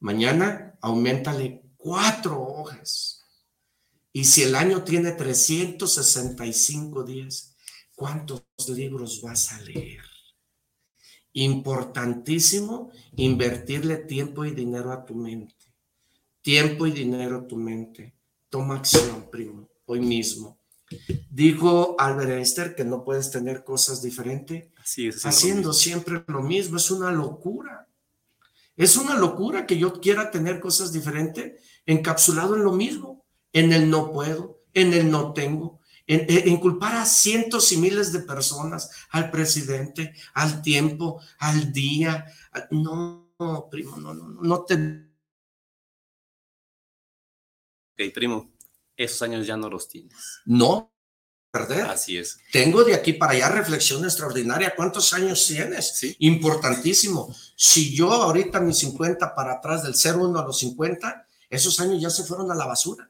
Mañana 0.00 0.78
aumentale 0.80 1.62
cuatro 1.76 2.40
hojas. 2.40 3.24
Y 4.12 4.24
si 4.24 4.42
el 4.42 4.54
año 4.54 4.84
tiene 4.84 5.12
365 5.12 7.04
días, 7.04 7.54
¿cuántos 7.94 8.42
libros 8.68 9.22
vas 9.22 9.52
a 9.52 9.60
leer? 9.62 10.02
Importantísimo 11.32 12.90
invertirle 13.16 13.96
tiempo 13.96 14.44
y 14.44 14.50
dinero 14.50 14.92
a 14.92 15.04
tu 15.04 15.14
mente. 15.14 15.54
Tiempo 16.42 16.86
y 16.86 16.90
dinero 16.90 17.38
a 17.38 17.46
tu 17.46 17.56
mente. 17.56 18.14
Toma 18.48 18.76
acción, 18.76 19.28
primo, 19.30 19.68
hoy 19.86 20.00
mismo. 20.00 20.57
Dijo 21.30 21.96
Albert 21.98 22.30
Einstein 22.30 22.74
que 22.74 22.84
no 22.84 23.04
puedes 23.04 23.30
tener 23.30 23.64
cosas 23.64 24.02
diferentes 24.02 24.68
haciendo 25.24 25.72
siempre 25.72 26.24
lo 26.26 26.42
mismo. 26.42 26.76
Es 26.76 26.90
una 26.90 27.10
locura. 27.10 27.88
Es 28.76 28.96
una 28.96 29.16
locura 29.16 29.66
que 29.66 29.78
yo 29.78 30.00
quiera 30.00 30.30
tener 30.30 30.60
cosas 30.60 30.92
diferentes 30.92 31.60
encapsulado 31.84 32.54
en 32.54 32.62
lo 32.62 32.72
mismo, 32.72 33.24
en 33.52 33.72
el 33.72 33.90
no 33.90 34.12
puedo, 34.12 34.62
en 34.72 34.92
el 34.92 35.10
no 35.10 35.32
tengo, 35.32 35.80
en, 36.06 36.56
culpar 36.58 36.96
a 36.96 37.04
cientos 37.04 37.72
y 37.72 37.76
miles 37.76 38.12
de 38.12 38.20
personas, 38.20 38.90
al 39.10 39.30
presidente, 39.30 40.14
al 40.32 40.62
tiempo, 40.62 41.20
al 41.38 41.72
día. 41.72 42.26
No, 42.70 43.68
primo, 43.70 43.96
no, 43.96 44.14
no, 44.14 44.28
no, 44.28 44.42
no 44.42 44.64
te... 44.64 45.08
Ok, 47.92 48.12
primo, 48.14 48.50
esos 48.98 49.22
años 49.22 49.46
ya 49.46 49.56
no 49.56 49.70
los 49.70 49.88
tienes. 49.88 50.12
No, 50.44 50.92
perder. 51.50 51.82
Así 51.82 52.18
es. 52.18 52.38
Tengo 52.52 52.84
de 52.84 52.94
aquí 52.94 53.14
para 53.14 53.32
allá 53.32 53.48
reflexión 53.48 54.04
extraordinaria. 54.04 54.74
¿Cuántos 54.76 55.12
años 55.14 55.46
tienes? 55.46 55.96
Sí. 55.96 56.16
Importantísimo. 56.18 57.34
Si 57.56 57.94
yo 57.96 58.12
ahorita 58.12 58.60
mis 58.60 58.78
50 58.78 59.34
para 59.34 59.54
atrás 59.54 59.82
del 59.84 59.94
01 59.94 60.38
a 60.38 60.44
los 60.44 60.58
50, 60.58 61.26
esos 61.48 61.80
años 61.80 62.02
ya 62.02 62.10
se 62.10 62.24
fueron 62.24 62.50
a 62.50 62.54
la 62.54 62.66
basura. 62.66 63.08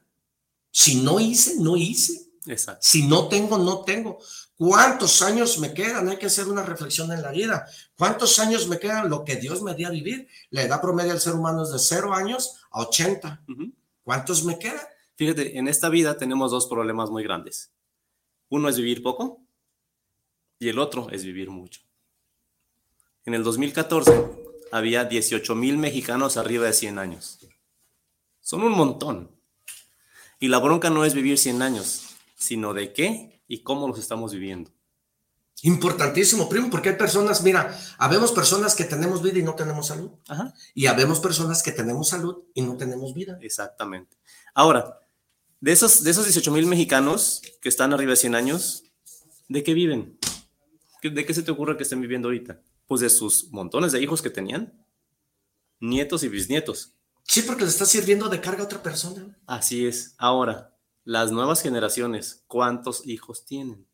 Si 0.71 1.01
no 1.01 1.19
hice, 1.19 1.55
no 1.57 1.75
hice. 1.75 2.29
Exacto. 2.45 2.81
Si 2.83 3.07
no 3.07 3.27
tengo, 3.27 3.57
no 3.57 3.79
tengo. 3.83 4.19
¿Cuántos 4.55 5.21
años 5.21 5.57
me 5.57 5.73
quedan? 5.73 6.09
Hay 6.09 6.17
que 6.17 6.27
hacer 6.27 6.47
una 6.47 6.63
reflexión 6.63 7.11
en 7.11 7.21
la 7.21 7.31
vida. 7.31 7.65
¿Cuántos 7.97 8.37
años 8.39 8.67
me 8.67 8.77
quedan? 8.77 9.09
Lo 9.09 9.23
que 9.23 9.37
Dios 9.37 9.61
me 9.61 9.73
dio 9.73 9.87
a 9.87 9.91
vivir. 9.91 10.27
La 10.51 10.63
edad 10.63 10.81
promedio 10.81 11.11
del 11.11 11.21
ser 11.21 11.33
humano 11.33 11.63
es 11.63 11.71
de 11.71 11.79
0 11.79 12.13
años 12.13 12.55
a 12.71 12.81
80. 12.81 13.43
¿Cuántos 14.03 14.43
me 14.43 14.59
quedan? 14.59 14.85
Fíjate, 15.19 15.57
en 15.57 15.67
esta 15.67 15.89
vida 15.89 16.15
tenemos 16.15 16.49
dos 16.49 16.67
problemas 16.67 17.09
muy 17.09 17.23
grandes. 17.23 17.73
Uno 18.47 18.69
es 18.69 18.77
vivir 18.77 19.03
poco 19.03 19.41
y 20.59 20.69
el 20.69 20.79
otro 20.79 21.09
es 21.09 21.25
vivir 21.25 21.49
mucho. 21.49 21.81
En 23.25 23.33
el 23.33 23.43
2014 23.43 24.13
había 24.71 25.03
18 25.03 25.55
mil 25.55 25.77
mexicanos 25.77 26.37
arriba 26.37 26.67
de 26.67 26.71
100 26.71 26.99
años. 26.99 27.39
Son 28.39 28.63
un 28.63 28.71
montón. 28.71 29.29
Y 30.39 30.47
la 30.47 30.59
bronca 30.59 30.89
no 30.89 31.03
es 31.03 31.13
vivir 31.13 31.37
100 31.37 31.63
años, 31.63 32.15
sino 32.37 32.73
de 32.73 32.93
qué 32.93 33.43
y 33.45 33.61
cómo 33.61 33.89
los 33.89 33.99
estamos 33.99 34.31
viviendo. 34.31 34.71
Importantísimo, 35.63 36.47
primo, 36.47 36.69
porque 36.69 36.91
hay 36.91 36.95
personas, 36.95 37.43
mira, 37.43 37.77
habemos 37.97 38.31
personas 38.31 38.73
que 38.73 38.85
tenemos 38.85 39.21
vida 39.21 39.39
y 39.39 39.43
no 39.43 39.55
tenemos 39.55 39.87
salud. 39.87 40.11
Ajá. 40.29 40.53
Y 40.73 40.85
habemos 40.85 41.19
personas 41.19 41.61
que 41.61 41.73
tenemos 41.73 42.07
salud 42.07 42.45
y 42.53 42.61
no 42.61 42.77
tenemos 42.77 43.13
vida. 43.13 43.37
Exactamente. 43.41 44.15
Ahora, 44.53 44.97
de 45.61 45.71
esos, 45.71 46.03
de 46.03 46.11
esos 46.11 46.25
18 46.25 46.51
mil 46.51 46.65
mexicanos 46.65 47.41
que 47.61 47.69
están 47.69 47.93
arriba 47.93 48.11
de 48.11 48.15
100 48.17 48.35
años, 48.35 48.83
¿de 49.47 49.63
qué 49.63 49.73
viven? 49.73 50.17
¿Qué- 51.01 51.09
¿De 51.09 51.25
qué 51.25 51.33
se 51.33 51.43
te 51.43 51.51
ocurre 51.51 51.77
que 51.77 51.83
estén 51.83 52.01
viviendo 52.01 52.27
ahorita? 52.27 52.61
Pues 52.87 53.01
de 53.01 53.09
sus 53.09 53.51
montones 53.51 53.91
de 53.91 54.01
hijos 54.01 54.21
que 54.21 54.29
tenían, 54.29 54.73
nietos 55.79 56.23
y 56.23 56.27
bisnietos. 56.29 56.93
Sí, 57.23 57.41
porque 57.43 57.63
le 57.63 57.69
está 57.69 57.85
sirviendo 57.85 58.27
de 58.29 58.41
carga 58.41 58.63
a 58.63 58.65
otra 58.65 58.81
persona. 58.81 59.37
Así 59.45 59.85
es. 59.85 60.15
Ahora, 60.17 60.75
las 61.03 61.31
nuevas 61.31 61.61
generaciones, 61.61 62.43
¿cuántos 62.47 63.05
hijos 63.05 63.45
tienen? 63.45 63.87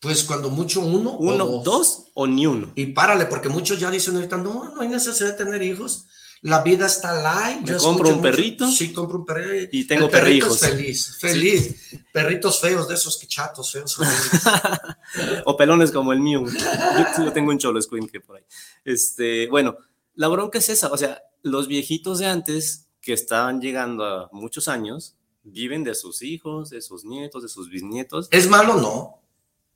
Pues 0.00 0.24
cuando 0.24 0.50
mucho 0.50 0.80
uno. 0.80 1.10
o 1.12 1.18
¿Uno, 1.34 1.46
dos. 1.46 1.64
dos 1.64 2.04
o 2.14 2.26
ni 2.26 2.46
uno? 2.46 2.72
Y 2.74 2.86
párale, 2.86 3.26
porque 3.26 3.48
muchos 3.48 3.78
ya 3.80 3.90
dicen 3.90 4.16
ahorita, 4.16 4.36
no, 4.36 4.74
no 4.74 4.80
hay 4.80 4.88
necesidad 4.88 5.30
de 5.36 5.44
tener 5.44 5.62
hijos. 5.62 6.06
La 6.42 6.62
vida 6.62 6.86
está 6.86 7.12
light. 7.22 7.60
¿Me 7.62 7.66
Yo 7.72 7.78
compro 7.78 8.08
escucho 8.08 8.08
un 8.10 8.16
mucho- 8.16 8.22
perrito? 8.22 8.70
Sí, 8.70 8.92
compro 8.92 9.18
un 9.18 9.24
perrito. 9.24 9.68
Y 9.76 9.84
tengo 9.86 10.04
El 10.06 10.10
perrito 10.10 10.46
perrijos. 10.46 10.62
es 10.62 10.70
feliz, 10.70 11.16
feliz. 11.18 12.04
Perritos 12.12 12.60
feos, 12.60 12.86
de 12.88 12.94
esos 12.94 13.16
que 13.18 13.26
chatos 13.26 13.72
feos. 13.72 13.96
o 15.44 15.56
pelones 15.56 15.90
como 15.90 16.12
el 16.12 16.20
mío. 16.20 16.44
Yo, 16.46 17.24
yo 17.24 17.32
tengo 17.32 17.50
un 17.50 17.58
cholo 17.58 17.78
escuincle 17.78 18.20
por 18.20 18.36
ahí. 18.36 18.44
Este, 18.84 19.48
bueno, 19.48 19.76
la 20.14 20.28
bronca 20.28 20.58
es 20.58 20.68
esa. 20.68 20.92
O 20.92 20.96
sea, 20.96 21.22
los 21.42 21.68
viejitos 21.68 22.18
de 22.18 22.26
antes 22.26 22.86
que 23.00 23.12
estaban 23.12 23.60
llegando 23.60 24.04
a 24.04 24.28
muchos 24.32 24.68
años 24.68 25.14
viven 25.42 25.84
de 25.84 25.94
sus 25.94 26.22
hijos, 26.22 26.70
de 26.70 26.82
sus 26.82 27.04
nietos, 27.04 27.42
de 27.42 27.48
sus 27.48 27.70
bisnietos. 27.70 28.28
¿Es 28.30 28.48
malo? 28.48 28.74
No. 28.74 29.20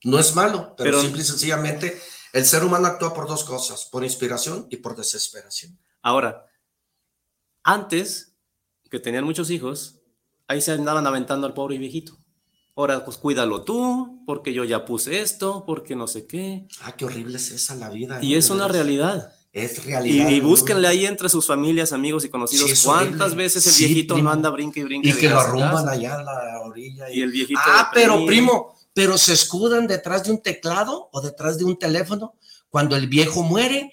No 0.02 0.18
es 0.18 0.34
malo, 0.34 0.74
pero, 0.76 0.90
Pero- 0.92 1.02
simple 1.02 1.22
y 1.22 1.24
sencillamente 1.24 2.00
el 2.32 2.46
ser 2.46 2.64
humano 2.64 2.86
actúa 2.86 3.12
por 3.12 3.28
dos 3.28 3.44
cosas, 3.44 3.84
por 3.84 4.02
inspiración 4.02 4.66
y 4.70 4.76
por 4.76 4.96
desesperación. 4.96 5.78
Ahora, 6.00 6.46
antes 7.72 8.34
que 8.90 8.98
tenían 8.98 9.24
muchos 9.24 9.50
hijos, 9.50 10.00
ahí 10.48 10.60
se 10.60 10.72
andaban 10.72 11.06
aventando 11.06 11.46
al 11.46 11.54
pobre 11.54 11.78
viejito. 11.78 12.16
Ahora, 12.76 13.04
pues 13.04 13.16
cuídalo 13.16 13.62
tú, 13.64 14.22
porque 14.26 14.52
yo 14.52 14.64
ya 14.64 14.84
puse 14.84 15.20
esto, 15.20 15.64
porque 15.66 15.94
no 15.96 16.06
sé 16.06 16.26
qué. 16.26 16.66
Ah, 16.82 16.92
qué 16.96 17.04
horrible 17.04 17.36
es 17.36 17.50
esa 17.50 17.74
la 17.74 17.90
vida. 17.90 18.18
Y 18.22 18.34
es 18.36 18.48
una 18.50 18.68
realidad. 18.68 19.32
Es 19.52 19.78
Y, 19.78 19.80
realidad. 19.82 20.28
y 20.30 20.40
¿no? 20.40 20.48
búsquenle 20.48 20.86
ahí 20.88 21.04
entre 21.06 21.28
sus 21.28 21.46
familias, 21.46 21.92
amigos 21.92 22.24
y 22.24 22.28
conocidos 22.28 22.70
Sí, 22.70 22.86
cuántas 22.86 23.20
horrible. 23.28 23.42
veces 23.44 23.66
el 23.66 23.72
Sí, 23.72 23.84
viejito 23.86 24.14
primo. 24.14 24.28
no 24.28 24.32
anda 24.32 24.48
brinque 24.50 24.80
y 24.80 24.84
brinque. 24.84 25.08
Y 25.10 25.12
que 25.12 25.28
lo 25.28 25.40
arrumban 25.40 25.88
allá 25.88 26.14
a 26.20 26.22
la 26.22 26.60
orilla. 26.64 27.10
Y 27.10 27.20
el 27.20 27.30
viejito. 27.32 27.60
Ah, 27.64 27.90
pero 27.92 28.24
primo, 28.24 28.76
pero 28.94 29.18
se 29.18 29.32
escudan 29.32 29.86
detrás 29.88 30.24
de 30.24 30.30
un 30.30 30.40
teclado 30.40 31.08
o 31.12 31.20
detrás 31.20 31.58
de 31.58 31.64
un 31.64 31.76
teléfono. 31.78 32.34
Cuando 32.68 32.94
el 32.96 33.08
viejo 33.08 33.42
muere, 33.42 33.92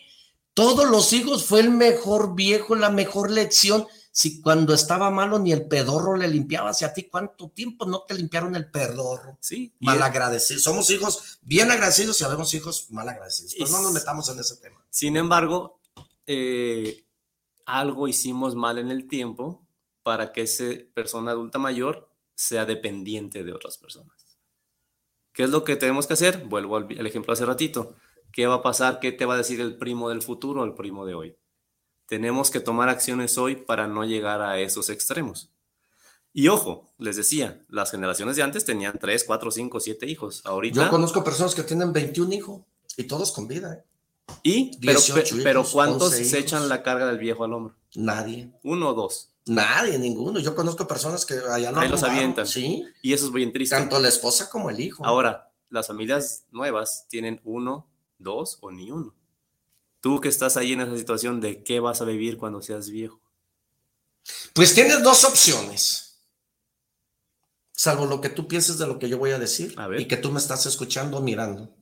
todos 0.57 0.89
los 0.89 1.13
hijos 1.13 1.45
fue 1.45 1.59
el 1.59 1.69
mejor 1.69 2.33
viejo, 2.33 2.75
la 2.75 2.89
mejor 2.89 3.29
lección. 3.29 3.85
Si 4.09 4.41
cuando 4.41 4.73
estaba 4.73 5.11
malo 5.11 5.37
ni 5.37 5.51
el 5.51 5.67
pedorro 5.67 6.17
le 6.17 6.27
limpiaba, 6.27 6.73
si 6.73 6.83
a 6.83 6.93
ti 6.93 7.03
cuánto 7.03 7.51
tiempo 7.51 7.85
no 7.85 8.05
te 8.07 8.15
limpiaron 8.15 8.55
el 8.55 8.71
pedorro. 8.71 9.37
Sí. 9.39 9.75
Mal 9.79 10.01
agradecidos. 10.01 10.63
Somos 10.63 10.89
hijos 10.89 11.37
bien 11.43 11.69
agradecidos 11.69 12.19
y 12.19 12.23
habemos 12.23 12.51
hijos 12.55 12.89
mal 12.89 13.07
agradecidos. 13.07 13.53
Pero 13.55 13.69
no 13.69 13.83
nos 13.83 13.91
metamos 13.91 14.29
en 14.29 14.39
ese 14.39 14.55
tema. 14.55 14.83
Sin 14.89 15.15
embargo, 15.15 15.79
eh, 16.25 17.05
algo 17.67 18.07
hicimos 18.07 18.55
mal 18.55 18.79
en 18.79 18.89
el 18.89 19.07
tiempo 19.07 19.63
para 20.01 20.33
que 20.33 20.41
esa 20.41 20.63
persona 20.95 21.33
adulta 21.33 21.59
mayor 21.59 22.09
sea 22.33 22.65
dependiente 22.65 23.43
de 23.43 23.53
otras 23.53 23.77
personas. 23.77 24.39
¿Qué 25.33 25.43
es 25.43 25.51
lo 25.51 25.63
que 25.63 25.75
tenemos 25.75 26.07
que 26.07 26.13
hacer? 26.13 26.45
Vuelvo 26.45 26.77
al 26.77 27.05
ejemplo 27.05 27.31
hace 27.31 27.45
ratito. 27.45 27.93
¿Qué 28.31 28.45
va 28.47 28.55
a 28.55 28.61
pasar? 28.61 28.99
¿Qué 28.99 29.11
te 29.11 29.25
va 29.25 29.33
a 29.33 29.37
decir 29.37 29.59
el 29.61 29.77
primo 29.77 30.09
del 30.09 30.21
futuro 30.21 30.61
o 30.61 30.65
el 30.65 30.73
primo 30.73 31.05
de 31.05 31.15
hoy? 31.15 31.35
Tenemos 32.05 32.51
que 32.51 32.59
tomar 32.59 32.89
acciones 32.89 33.37
hoy 33.37 33.55
para 33.55 33.87
no 33.87 34.05
llegar 34.05 34.41
a 34.41 34.59
esos 34.59 34.89
extremos. 34.89 35.49
Y 36.33 36.49
ojo, 36.49 36.87
les 36.99 37.15
decía, 37.15 37.65
las 37.67 37.91
generaciones 37.91 38.35
de 38.35 38.43
antes 38.43 38.63
tenían 38.63 38.97
3, 38.99 39.23
4, 39.23 39.51
5, 39.51 39.79
7 39.79 40.05
hijos. 40.05 40.41
Ahorita... 40.45 40.85
Yo 40.85 40.89
conozco 40.89 41.23
personas 41.23 41.55
que 41.55 41.63
tienen 41.63 41.91
21 41.93 42.31
hijos 42.33 42.61
y 42.95 43.03
todos 43.05 43.31
con 43.31 43.47
vida. 43.47 43.73
¿eh? 43.73 43.83
y, 44.43 44.77
pero, 44.79 44.99
18 44.99 45.37
pe- 45.37 45.43
pero 45.43 45.61
hijos, 45.61 45.71
¿cuántos 45.73 46.11
11 46.13 46.17
se 46.17 46.21
hijos. 46.23 46.33
echan 46.39 46.69
la 46.69 46.83
carga 46.83 47.07
del 47.07 47.17
viejo 47.17 47.43
al 47.43 47.53
hombro? 47.53 47.75
Nadie. 47.95 48.51
Uno 48.63 48.89
o 48.89 48.93
dos. 48.93 49.31
Nadie, 49.47 49.97
ninguno. 49.97 50.39
Yo 50.39 50.53
conozco 50.53 50.87
personas 50.87 51.25
que 51.25 51.35
allá 51.49 51.71
lo 51.71 51.79
Ahí 51.79 51.89
los 51.89 52.03
avientan. 52.03 52.45
Sí. 52.45 52.83
Y 53.01 53.13
eso 53.13 53.25
es 53.27 53.31
bien 53.31 53.51
triste. 53.51 53.75
Tanto 53.75 53.99
la 53.99 54.09
esposa 54.09 54.49
como 54.49 54.69
el 54.69 54.79
hijo. 54.79 55.03
Ahora, 55.05 55.49
las 55.69 55.87
familias 55.87 56.43
nuevas 56.51 57.05
tienen 57.09 57.41
uno, 57.45 57.87
dos 58.17 58.57
o 58.61 58.71
ni 58.71 58.91
uno. 58.91 59.15
Tú 59.99 60.21
que 60.21 60.29
estás 60.29 60.57
ahí 60.57 60.73
en 60.73 60.81
esa 60.81 60.97
situación, 60.97 61.41
¿de 61.41 61.63
qué 61.63 61.79
vas 61.79 62.01
a 62.01 62.05
vivir 62.05 62.37
cuando 62.37 62.61
seas 62.61 62.89
viejo? 62.89 63.19
Pues 64.53 64.73
tienes 64.73 65.01
dos 65.03 65.23
opciones. 65.23 66.21
Salvo 67.71 68.05
lo 68.05 68.21
que 68.21 68.29
tú 68.29 68.47
pienses 68.47 68.77
de 68.77 68.87
lo 68.87 68.99
que 68.99 69.09
yo 69.09 69.17
voy 69.17 69.31
a 69.31 69.39
decir 69.39 69.73
A 69.77 69.87
ver. 69.87 70.01
y 70.01 70.07
que 70.07 70.17
tú 70.17 70.31
me 70.31 70.39
estás 70.39 70.65
escuchando 70.65 71.17
o 71.17 71.21
mirando. 71.21 71.75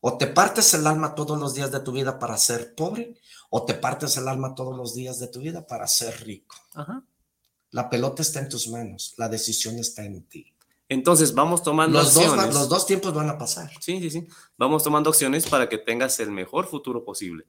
O 0.00 0.16
te 0.16 0.26
partes 0.26 0.74
el 0.74 0.86
alma 0.86 1.14
todos 1.14 1.38
los 1.38 1.54
días 1.54 1.72
de 1.72 1.80
tu 1.80 1.92
vida 1.92 2.18
para 2.18 2.36
ser 2.38 2.74
pobre, 2.74 3.16
o 3.50 3.64
te 3.64 3.74
partes 3.74 4.16
el 4.16 4.28
alma 4.28 4.54
todos 4.54 4.76
los 4.76 4.94
días 4.94 5.18
de 5.18 5.28
tu 5.28 5.40
vida 5.40 5.66
para 5.66 5.86
ser 5.88 6.24
rico. 6.24 6.56
Ajá. 6.74 7.04
La 7.70 7.90
pelota 7.90 8.22
está 8.22 8.40
en 8.40 8.48
tus 8.48 8.68
manos, 8.68 9.14
la 9.16 9.28
decisión 9.28 9.78
está 9.78 10.04
en 10.04 10.22
ti. 10.24 10.54
Entonces, 10.88 11.34
vamos 11.34 11.62
tomando 11.62 11.98
Los 11.98 12.14
dos, 12.14 12.24
acciones. 12.24 12.54
va- 12.56 12.58
los 12.60 12.68
dos 12.68 12.86
tiempos 12.86 13.12
van 13.12 13.28
a 13.28 13.36
pasar. 13.36 13.70
Sí, 13.80 14.00
sí, 14.00 14.10
sí. 14.10 14.26
Vamos 14.56 14.82
tomando 14.82 15.10
acciones 15.10 15.46
para 15.46 15.68
que 15.68 15.76
tengas 15.78 16.18
el 16.20 16.30
mejor 16.30 16.66
futuro 16.66 17.04
posible. 17.04 17.44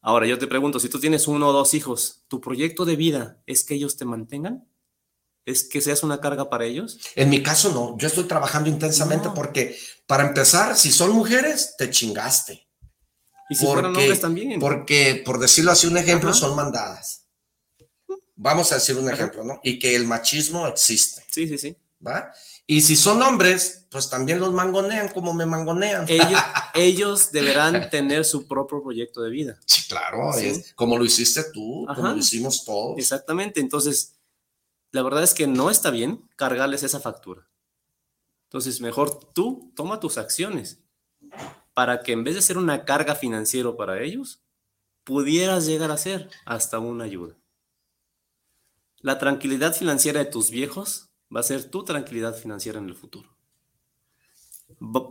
Ahora, 0.00 0.26
yo 0.26 0.38
te 0.38 0.46
pregunto, 0.46 0.80
si 0.80 0.88
tú 0.88 0.98
tienes 1.00 1.26
uno 1.28 1.48
o 1.48 1.52
dos 1.52 1.74
hijos, 1.74 2.22
¿tu 2.28 2.40
proyecto 2.40 2.84
de 2.84 2.96
vida 2.96 3.42
es 3.46 3.64
que 3.64 3.74
ellos 3.74 3.96
te 3.96 4.04
mantengan? 4.04 4.68
¿Es 5.44 5.64
que 5.68 5.80
seas 5.80 6.02
una 6.04 6.20
carga 6.20 6.48
para 6.48 6.64
ellos? 6.64 7.00
En 7.16 7.28
mi 7.28 7.42
caso 7.42 7.72
no, 7.72 7.98
yo 7.98 8.06
estoy 8.06 8.24
trabajando 8.24 8.68
intensamente 8.68 9.26
No. 9.28 9.34
porque 9.34 9.76
para 10.06 10.26
empezar, 10.28 10.76
si 10.76 10.92
son 10.92 11.10
mujeres, 11.12 11.74
te 11.76 11.90
chingaste. 11.90 12.68
Y 13.50 13.54
si 13.56 13.66
fueran 13.66 13.86
hombres 13.86 14.20
también. 14.20 14.60
Porque, 14.60 15.20
por 15.24 15.38
decirlo 15.40 15.72
así, 15.72 15.86
un 15.88 15.96
ejemplo, 15.98 16.30
Ajá. 16.30 16.38
son 16.38 16.54
mandadas. 16.56 17.26
Vamos 18.36 18.70
a 18.72 18.76
decir 18.76 18.96
un 18.96 19.06
Ajá. 19.08 19.14
ejemplo, 19.14 19.44
¿no? 19.44 19.60
Y 19.64 19.78
que 19.78 19.94
el 19.96 20.06
machismo 20.06 20.66
existe, 20.68 21.24
Sí, 21.30 21.46
sí, 21.48 21.58
sí. 21.58 21.76
¿Va? 22.06 22.32
Y 22.66 22.80
si 22.82 22.96
son 22.96 23.22
hombres, 23.22 23.86
pues 23.90 24.08
también 24.10 24.40
los 24.40 24.52
mangonean 24.52 25.08
como 25.08 25.32
me 25.34 25.46
mangonean. 25.46 26.06
Ellos, 26.08 26.40
ellos 26.74 27.32
deberán 27.32 27.90
tener 27.90 28.24
su 28.24 28.46
propio 28.46 28.82
proyecto 28.82 29.22
de 29.22 29.30
vida. 29.30 29.58
Sí, 29.66 29.82
claro, 29.88 30.32
Sí. 30.32 30.46
es 30.46 30.72
como 30.74 30.96
lo 30.98 31.04
hiciste 31.04 31.44
tú, 31.52 31.86
como 31.94 32.08
lo 32.08 32.16
hicimos 32.16 32.64
todos. 32.64 32.98
Exactamente. 32.98 33.60
Entonces, 33.60 34.18
la 34.90 35.02
verdad 35.02 35.22
es 35.22 35.34
que 35.34 35.46
no 35.46 35.70
está 35.70 35.90
bien 35.90 36.28
cargarles 36.36 36.82
esa 36.82 37.00
factura. 37.00 37.48
Entonces, 38.48 38.80
mejor 38.80 39.32
tú 39.32 39.72
toma 39.74 40.00
tus 40.00 40.18
acciones 40.18 40.78
para 41.72 42.02
que 42.02 42.12
en 42.12 42.24
vez 42.24 42.34
de 42.34 42.42
ser 42.42 42.58
una 42.58 42.84
carga 42.84 43.14
financiera 43.14 43.74
para 43.76 44.02
ellos, 44.02 44.42
pudieras 45.04 45.64
llegar 45.66 45.90
a 45.90 45.96
ser 45.96 46.28
hasta 46.44 46.78
una 46.78 47.04
ayuda. 47.04 47.34
La 48.98 49.18
tranquilidad 49.18 49.74
financiera 49.74 50.20
de 50.20 50.26
tus 50.30 50.50
viejos 50.50 51.11
va 51.34 51.40
a 51.40 51.42
ser 51.42 51.70
tu 51.70 51.84
tranquilidad 51.84 52.34
financiera 52.36 52.78
en 52.78 52.86
el 52.86 52.94
futuro. 52.94 53.28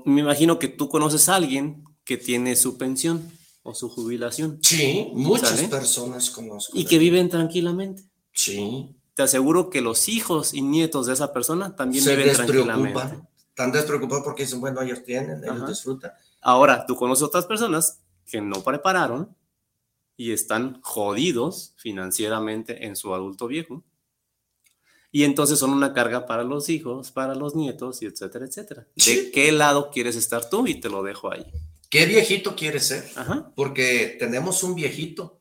Me 0.05 0.21
imagino 0.21 0.59
que 0.59 0.67
tú 0.67 0.89
conoces 0.89 1.29
a 1.29 1.35
alguien 1.35 1.83
que 2.03 2.17
tiene 2.17 2.55
su 2.55 2.77
pensión 2.77 3.31
o 3.63 3.75
su 3.75 3.89
jubilación 3.89 4.59
Sí, 4.63 5.09
muchas 5.13 5.49
¿Sale? 5.51 5.67
personas 5.67 6.29
conozco. 6.31 6.77
y 6.77 6.85
que 6.85 6.97
viven 6.97 7.29
tranquilamente. 7.29 8.03
Sí, 8.33 8.95
Te 9.13 9.23
aseguro 9.23 9.69
que 9.69 9.81
los 9.81 10.07
hijos 10.09 10.53
y 10.53 10.61
nietos 10.61 11.05
de 11.05 11.13
esa 11.13 11.31
persona 11.33 11.75
también 11.75 12.03
se 12.03 12.15
viven 12.15 12.33
tranquilamente. 12.33 12.99
Están 13.49 13.71
despreocupados 13.71 14.23
porque 14.23 14.43
dicen, 14.43 14.61
bueno, 14.61 14.81
ellos 14.81 15.03
tienen, 15.03 15.43
ellos 15.43 15.57
Ajá. 15.57 15.67
disfrutan. 15.67 16.11
Ahora, 16.41 16.85
tú 16.85 16.95
conoces 16.95 17.23
otras 17.23 17.45
personas 17.45 17.99
que 18.25 18.41
no 18.41 18.63
prepararon 18.63 19.35
y 20.17 20.31
están 20.31 20.81
jodidos 20.81 21.73
financieramente 21.77 22.85
en 22.85 22.95
su 22.95 23.13
adulto 23.13 23.47
viejo. 23.47 23.83
Y 25.11 25.23
entonces 25.23 25.59
son 25.59 25.71
una 25.71 25.93
carga 25.93 26.25
para 26.25 26.43
los 26.43 26.69
hijos, 26.69 27.11
para 27.11 27.35
los 27.35 27.55
nietos, 27.55 28.01
y 28.01 28.05
etcétera, 28.05 28.45
etcétera. 28.45 28.87
¿De 28.95 29.31
qué 29.31 29.51
lado 29.51 29.91
quieres 29.91 30.15
estar 30.15 30.49
tú? 30.49 30.65
Y 30.67 30.75
te 30.79 30.89
lo 30.89 31.03
dejo 31.03 31.31
ahí. 31.31 31.45
¿Qué 31.89 32.05
viejito 32.05 32.55
quieres 32.55 32.85
ser? 32.87 33.03
Ajá. 33.15 33.51
Porque 33.55 34.15
tenemos 34.17 34.63
un 34.63 34.73
viejito. 34.75 35.39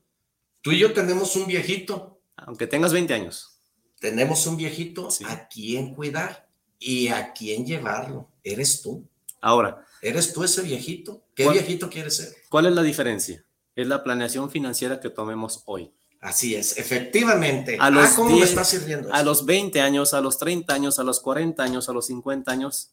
Tú 0.63 0.73
y 0.73 0.79
yo 0.79 0.93
tenemos 0.93 1.37
un 1.37 1.47
viejito. 1.47 2.21
Aunque 2.37 2.67
tengas 2.67 2.93
20 2.93 3.15
años. 3.15 3.61
Tenemos 4.01 4.47
un 4.47 4.57
viejito 4.57 5.11
Sí. 5.11 5.25
a 5.29 5.47
quien 5.47 5.95
cuidar 5.95 6.49
y 6.79 7.09
a 7.09 7.33
quién 7.33 7.65
llevarlo. 7.67 8.29
Eres 8.43 8.83
tú. 8.83 9.07
Ahora, 9.41 9.87
Eres 10.03 10.33
tú 10.33 10.43
ese 10.43 10.63
viejito. 10.63 11.23
¿Qué 11.35 11.45
¿Cuál- 11.45 11.59
viejito 11.59 11.91
quieres 11.91 12.17
ser? 12.17 12.35
¿cuál 12.49 12.65
es 12.67 12.73
la 12.75 12.83
diferencia? 12.83 13.45
es 13.77 13.87
la 13.87 14.03
planeación 14.03 14.51
financiera 14.51 14.99
que 15.01 15.11
tomemos 15.11 15.63
hoy. 15.67 15.93
Así 16.21 16.55
es, 16.55 16.77
efectivamente. 16.77 17.79
A 17.81 17.91
los 17.91 18.05
ah, 18.11 18.13
¿cómo 18.17 18.31
me 18.31 18.37
10, 18.37 18.51
está 18.51 18.65
sirviendo? 18.65 19.13
A 19.13 19.23
los 19.23 19.47
20 19.47 19.81
años, 19.81 20.13
a 20.13 20.21
los 20.21 20.37
30 20.39 20.75
años, 20.75 20.99
a 20.99 21.03
los 21.05 21.21
40 21.21 21.63
años, 21.63 21.89
a 21.89 21.93
los 21.93 22.07
50 22.07 22.53
años, 22.53 22.91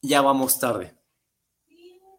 ya 0.00 0.22
vamos 0.22 0.58
tarde. 0.58 0.96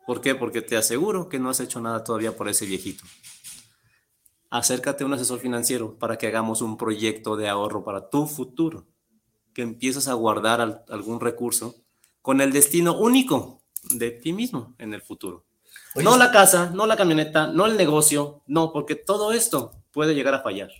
¿Por 0.07 0.21
qué? 0.21 0.35
Porque 0.35 0.61
te 0.61 0.77
aseguro 0.77 1.27
que 1.29 1.39
no 1.39 1.49
has 1.49 1.59
hecho 1.59 1.79
nada 1.81 2.03
todavía 2.03 2.35
por 2.35 2.47
ese 2.47 2.65
viejito. 2.65 3.03
Acércate 4.49 5.03
a 5.03 5.07
un 5.07 5.13
asesor 5.13 5.39
financiero 5.39 5.97
para 5.97 6.17
que 6.17 6.27
hagamos 6.27 6.61
un 6.61 6.77
proyecto 6.77 7.35
de 7.35 7.49
ahorro 7.49 7.83
para 7.83 8.09
tu 8.09 8.27
futuro. 8.27 8.85
Que 9.53 9.61
empieces 9.61 10.07
a 10.07 10.13
guardar 10.13 10.61
al- 10.61 10.83
algún 10.89 11.19
recurso 11.19 11.75
con 12.21 12.39
el 12.41 12.51
destino 12.53 12.97
único 12.97 13.61
de 13.91 14.11
ti 14.11 14.31
mismo 14.33 14.75
en 14.77 14.93
el 14.93 15.01
futuro. 15.01 15.45
Oye, 15.95 16.03
no 16.05 16.17
la 16.17 16.31
casa, 16.31 16.71
no 16.73 16.85
la 16.87 16.95
camioneta, 16.97 17.47
no 17.47 17.65
el 17.65 17.77
negocio, 17.77 18.41
no, 18.47 18.71
porque 18.71 18.95
todo 18.95 19.31
esto 19.33 19.82
puede 19.93 20.13
llegar 20.15 20.33
a 20.33 20.41
fallar. 20.41 20.71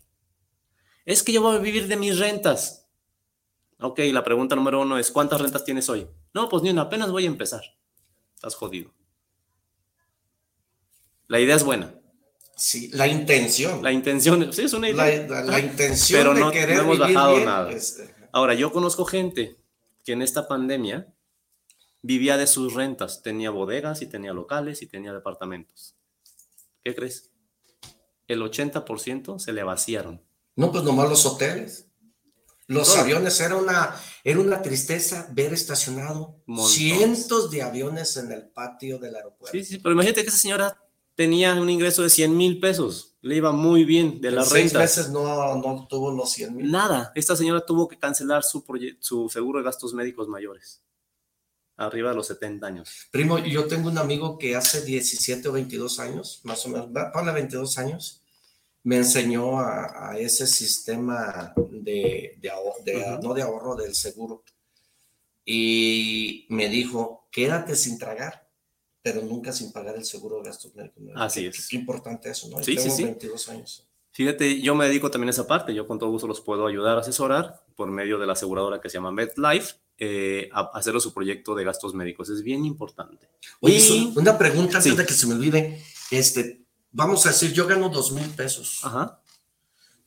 Es 1.06 1.23
que 1.23 1.31
yo 1.31 1.41
voy 1.41 1.56
a 1.56 1.60
vivir 1.60 1.88
de 1.88 1.95
mis 1.95 2.18
rentas. 2.19 2.88
Ok, 3.80 3.99
la 4.11 4.23
pregunta 4.23 4.56
número 4.56 4.81
uno 4.81 4.98
es, 4.98 5.11
¿cuántas 5.11 5.40
rentas 5.41 5.64
tienes 5.64 5.88
hoy? 5.90 6.07
No, 6.34 6.49
pues 6.49 6.64
ni 6.64 6.69
una, 6.72 6.84
apenas 6.84 7.11
voy 7.11 7.23
a 7.26 7.27
empezar. 7.27 7.61
Estás 8.35 8.56
jodido. 8.56 8.91
La 11.27 11.40
idea 11.40 11.56
es 11.56 11.64
buena. 11.64 11.94
Sí, 12.56 12.90
la 12.94 13.07
intención. 13.07 13.81
La 13.84 13.91
intención, 13.91 14.53
sí, 14.53 14.64
es 14.64 14.73
una 14.73 14.90
idea. 14.90 15.27
la- 15.27 15.44
la 15.44 15.60
intención 15.60 16.19
Pero 16.19 16.34
de 16.34 16.40
no, 16.40 16.52
querer 16.52 16.77
no 16.77 16.84
hemos 16.84 16.99
vivir 16.99 17.15
bajado 17.15 17.34
bien, 17.35 17.45
nada. 17.45 17.72
es- 17.72 18.03
Ahora, 18.31 18.53
yo 18.53 18.72
conozco 18.72 19.06
gente 19.06 19.57
que 20.03 20.14
en 20.14 20.22
esta 20.22 20.48
pandemia 20.48 21.14
vivía 22.02 22.38
de 22.38 22.48
sus 22.48 22.73
rentas, 22.73 23.22
tenía 23.23 23.49
bodegas 23.49 24.02
y 24.02 24.07
tenía 24.07 24.34
locales 24.34 24.81
y 24.81 24.88
tenía 24.88 25.14
departamentos. 25.14 25.95
¿Qué 26.84 26.94
crees? 26.94 27.31
El 28.27 28.41
80% 28.41 29.39
se 29.39 29.53
le 29.53 29.63
vaciaron. 29.63 30.21
No, 30.55 30.71
pues 30.71 30.83
nomás 30.83 31.09
los 31.09 31.25
hoteles. 31.25 31.87
Los 32.67 32.87
Todo. 32.87 33.01
aviones 33.01 33.39
era 33.41 33.55
una, 33.57 33.93
era 34.23 34.39
una 34.39 34.61
tristeza 34.61 35.27
ver 35.31 35.51
estacionado 35.53 36.41
Montones. 36.45 36.73
cientos 36.73 37.51
de 37.51 37.61
aviones 37.61 38.15
en 38.15 38.31
el 38.31 38.47
patio 38.47 38.97
del 38.99 39.15
aeropuerto. 39.15 39.57
Sí, 39.57 39.65
sí, 39.65 39.77
pero 39.79 39.93
imagínate 39.93 40.21
que 40.23 40.29
esa 40.29 40.37
señora 40.37 40.81
tenía 41.15 41.53
un 41.55 41.69
ingreso 41.69 42.03
de 42.03 42.09
100 42.09 42.35
mil 42.35 42.59
pesos, 42.59 43.15
le 43.21 43.35
iba 43.35 43.51
muy 43.51 43.83
bien 43.83 44.21
de 44.21 44.29
En 44.29 44.35
las 44.35 44.49
seis 44.49 44.73
meses 44.73 45.09
no, 45.09 45.55
no 45.57 45.87
tuvo 45.89 46.11
los 46.11 46.31
100 46.31 46.55
mil. 46.55 46.71
Nada, 46.71 47.11
esta 47.15 47.35
señora 47.35 47.65
tuvo 47.65 47.87
que 47.87 47.99
cancelar 47.99 48.43
su, 48.43 48.63
su 48.99 49.29
seguro 49.29 49.59
de 49.59 49.65
gastos 49.65 49.93
médicos 49.93 50.27
mayores, 50.29 50.81
arriba 51.77 52.09
de 52.11 52.15
los 52.15 52.27
70 52.27 52.65
años. 52.67 53.07
Primo, 53.11 53.39
yo 53.39 53.65
tengo 53.67 53.89
un 53.89 53.97
amigo 53.97 54.37
que 54.37 54.55
hace 54.55 54.83
17 54.85 55.47
o 55.47 55.51
22 55.53 55.99
años, 55.99 56.41
más 56.43 56.65
o 56.65 56.69
menos, 56.69 56.89
ponle 57.13 57.31
22 57.31 57.77
años, 57.77 58.21
me 58.83 58.97
enseñó 58.97 59.59
a, 59.59 60.09
a 60.11 60.17
ese 60.19 60.45
sistema 60.45 61.53
de, 61.71 62.37
de 62.39 62.51
de- 62.83 62.97
Ujú. 63.13 63.21
no 63.27 63.33
de 63.33 63.41
ahorro 63.41 63.75
del 63.75 63.95
seguro. 63.95 64.43
Y 65.45 66.45
me 66.49 66.69
dijo, 66.69 67.27
quédate 67.31 67.75
sin 67.75 67.97
tragar, 67.97 68.47
pero 69.01 69.21
nunca 69.21 69.51
sin 69.51 69.71
pagar 69.71 69.95
el 69.95 70.05
seguro 70.05 70.37
de 70.37 70.43
gastos 70.43 70.73
médicos. 70.75 71.03
Así 71.15 71.45
es. 71.45 71.67
Qué 71.67 71.75
importante 71.75 72.29
eso, 72.29 72.47
¿no? 72.49 72.57
Sí, 72.63 72.77
sí, 72.77 72.83
tengo 72.83 72.95
sí. 72.95 73.03
22 73.03 73.49
años. 73.49 73.87
Fíjate, 74.11 74.61
yo 74.61 74.75
me 74.75 74.85
dedico 74.85 75.09
también 75.09 75.29
a 75.29 75.31
esa 75.31 75.47
parte, 75.47 75.73
yo 75.73 75.87
con 75.87 75.97
todo 75.97 76.11
gusto 76.11 76.27
los 76.27 76.39
puedo 76.39 76.67
ayudar 76.67 76.97
a 76.97 77.01
asesorar 77.01 77.65
por 77.75 77.89
medio 77.89 78.19
de 78.19 78.27
la 78.27 78.33
aseguradora 78.33 78.79
que 78.79 78.87
se 78.89 78.93
llama 78.95 79.11
MedLife, 79.11 79.73
eh, 79.97 80.49
a 80.51 80.61
a 80.61 80.77
hacer 80.79 80.99
su 80.99 81.13
proyecto 81.13 81.53
de 81.55 81.63
gastos 81.63 81.93
médicos. 81.93 82.29
Es 82.29 82.41
bien 82.43 82.65
importante. 82.65 83.29
Oye, 83.61 83.77
Y- 83.79 84.13
una 84.15 84.37
pregunta 84.37 84.77
antes 84.77 84.91
Sí. 84.91 84.97
de 84.97 85.05
que 85.05 85.13
se 85.13 85.27
me 85.27 85.35
olvide. 85.35 85.83
Este, 86.11 86.61
vamos 86.91 87.25
a 87.25 87.29
decir, 87.29 87.53
yo 87.53 87.67
gano 87.67 87.89
dos 87.89 88.11
mil 88.11 88.27
pesos. 88.29 88.79
Ajá. 88.83 89.19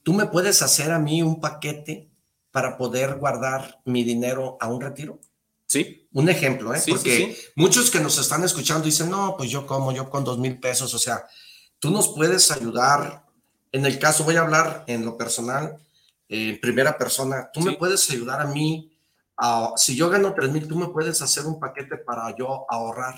¿Tú 0.02 0.12
me 0.12 0.26
puedes 0.26 0.62
hacer 0.62 0.92
a 0.92 0.98
mí 0.98 1.22
un 1.22 1.40
paquete 1.40 2.08
para 2.50 2.76
poder 2.76 3.16
guardar 3.16 3.80
mi 3.84 4.04
dinero 4.04 4.56
a 4.60 4.68
un 4.68 4.80
retiro? 4.80 5.18
Sí. 5.66 6.08
Un 6.12 6.28
ejemplo, 6.28 6.72
¿eh? 6.74 6.80
Sí, 6.80 6.92
Porque 6.92 7.16
sí. 7.16 7.36
muchos 7.56 7.90
que 7.90 7.98
nos 8.00 8.16
están 8.18 8.44
escuchando 8.44 8.84
dicen, 8.84 9.10
no, 9.10 9.34
pues 9.36 9.50
yo 9.50 9.66
como, 9.66 9.92
yo 9.92 10.08
con 10.08 10.22
dos 10.24 10.38
mil 10.38 10.58
pesos. 10.60 10.94
O 10.94 10.98
sea, 10.98 11.24
tú 11.78 11.90
nos 11.90 12.08
puedes 12.10 12.50
ayudar. 12.50 13.24
En 13.72 13.84
el 13.84 13.98
caso, 13.98 14.24
voy 14.24 14.36
a 14.36 14.40
hablar 14.42 14.84
en 14.86 15.04
lo 15.04 15.16
personal, 15.16 15.76
en 16.28 16.58
primera 16.60 16.96
persona. 16.96 17.50
Tú 17.52 17.60
me 17.60 17.72
puedes 17.72 18.08
ayudar 18.10 18.40
a 18.40 18.46
mí. 18.46 18.95
A- 19.36 19.72
si 19.76 19.94
yo 19.96 20.08
gano 20.10 20.34
tres 20.34 20.50
mil, 20.50 20.66
tú 20.68 20.76
me 20.76 20.88
puedes 20.88 21.20
hacer 21.22 21.46
un 21.46 21.58
paquete 21.60 21.96
para 21.98 22.34
yo 22.36 22.64
ahorrar 22.70 23.14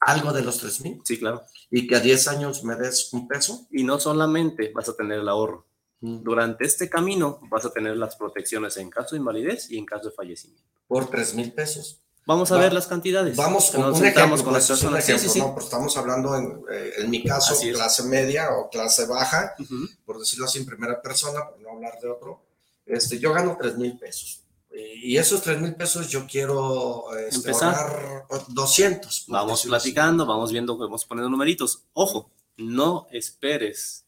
algo 0.00 0.32
de 0.32 0.42
los 0.42 0.58
tres 0.58 0.80
mil 0.80 1.00
Sí, 1.04 1.18
claro. 1.18 1.42
y 1.70 1.86
que 1.86 1.96
a 1.96 2.00
10 2.00 2.26
años 2.28 2.64
me 2.64 2.74
des 2.76 3.12
un 3.12 3.28
peso. 3.28 3.66
Y 3.70 3.84
no 3.84 4.00
solamente 4.00 4.72
vas 4.74 4.88
a 4.88 4.94
tener 4.96 5.20
el 5.20 5.28
ahorro, 5.28 5.66
Mm. 6.00 6.22
durante 6.22 6.64
este 6.64 6.88
camino 6.88 7.38
vas 7.50 7.66
a 7.66 7.70
tener 7.72 7.96
las 7.96 8.16
protecciones 8.16 8.76
en 8.78 8.88
caso 8.88 9.10
de 9.14 9.18
invalidez 9.18 9.70
y 9.70 9.76
en 9.78 9.84
caso 9.86 10.08
de 10.08 10.14
fallecimiento. 10.14 10.64
por 10.88 11.08
tres 11.08 11.34
mil 11.34 11.52
pesos. 11.52 12.00
Vamos 12.26 12.50
a 12.50 12.56
Va- 12.56 12.62
ver 12.62 12.72
las 12.72 12.86
cantidades. 12.88 13.36
Vamos 13.36 13.70
con 13.70 13.84
un 13.84 13.94
ejemplo, 14.04 14.42
con 14.42 14.52
las 14.52 14.66
pues, 14.66 14.80
personas. 14.80 15.04
Sí, 15.04 15.12
ejemplo, 15.12 15.32
sí, 15.32 15.38
sí. 15.38 15.44
¿no? 15.46 15.52
Pues 15.54 15.66
estamos 15.66 15.96
hablando 15.96 16.34
en, 16.36 16.62
eh, 16.70 16.92
en 16.98 17.10
mi 17.10 17.22
caso, 17.24 17.54
clase 17.72 18.02
media 18.04 18.48
o 18.56 18.68
clase 18.68 19.06
baja, 19.06 19.54
Ujú. 19.60 19.86
por 20.04 20.18
decirlo 20.18 20.46
así 20.46 20.58
en 20.58 20.66
primera 20.66 21.00
persona, 21.00 21.48
por 21.48 21.60
no 21.60 21.70
hablar 21.70 21.98
de 22.00 22.08
otro. 22.08 22.42
Este, 22.86 23.18
yo 23.20 23.32
gano 23.32 23.56
tres 23.60 23.76
mil 23.76 23.96
pesos. 23.98 24.42
Y 25.02 25.16
esos 25.16 25.42
tres 25.42 25.60
mil 25.60 25.74
pesos 25.74 26.08
yo 26.08 26.26
quiero 26.26 27.06
este, 27.16 27.36
Empezar. 27.36 27.74
ahorrar 27.74 28.24
200. 28.48 29.20
por 29.26 29.32
Vamos 29.34 29.58
decirlo 29.58 29.76
así. 29.76 29.90
platicando, 29.92 30.26
vamos 30.26 30.52
viendo, 30.52 30.76
vamos 30.78 31.04
poniendo 31.04 31.28
numeritos. 31.28 31.82
Ojo, 31.92 32.30
no 32.56 33.06
esperes 33.10 34.04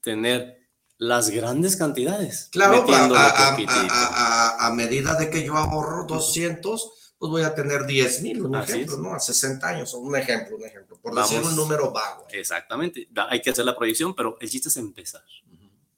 tener 0.00 0.66
las 0.98 1.30
grandes 1.30 1.76
cantidades. 1.76 2.48
Claro, 2.50 2.84
a, 2.88 3.04
a- 3.06 3.56
a- 3.56 4.66
a- 4.66 4.70
medida 4.74 5.14
de 5.14 5.30
que 5.30 5.44
yo 5.44 5.54
ahorro 5.56 6.04
200, 6.06 7.14
pues 7.18 7.30
voy 7.30 7.42
a 7.42 7.54
tener 7.54 7.86
10 7.86 8.22
mil, 8.22 8.42
un 8.44 8.56
Así 8.56 8.72
ejemplo, 8.72 8.94
es. 8.96 9.00
¿no? 9.00 9.14
A 9.14 9.20
60 9.20 9.68
años, 9.68 9.94
un 9.94 10.16
ejemplo, 10.16 10.56
un 10.56 10.64
ejemplo, 10.64 10.98
por 11.00 11.14
Vamos. 11.14 11.30
decir 11.30 11.44
un 11.46 11.54
número 11.54 11.92
vago. 11.92 12.26
Exactamente. 12.30 13.08
Hay 13.28 13.40
que 13.42 13.50
hacer 13.50 13.64
la 13.64 13.76
proyección, 13.76 14.14
pero 14.14 14.36
el 14.40 14.50
chiste 14.50 14.68
es 14.70 14.76
empezar. 14.76 15.22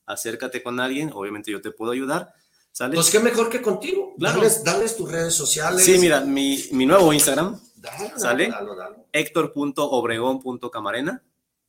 Acércate 0.05 0.63
con 0.63 0.81
alguien, 0.81 1.11
obviamente 1.15 1.51
yo 1.51 1.63
te 1.63 1.71
puedo 1.71 1.93
ayudar. 1.93 2.35
¿Sale? 2.73 2.95
Pues 2.95 3.11
qué 3.11 3.21
mejor 3.21 3.51
que 3.51 3.61
contigo. 3.61 4.15
Claro. 4.19 4.39
Dales, 4.39 4.65
dales 4.65 4.97
tus 4.97 5.11
redes 5.11 5.35
sociales. 5.35 5.85
sí, 5.85 5.99
mira, 5.99 6.21
mi, 6.23 6.65
mi 6.73 6.87
nuevo 6.87 7.13
Instagram, 7.13 7.61
Dale, 7.77 8.09
dale, 8.09 8.19
¿Sale? 8.19 8.51
héctor.obregón.camarena. 9.13 11.23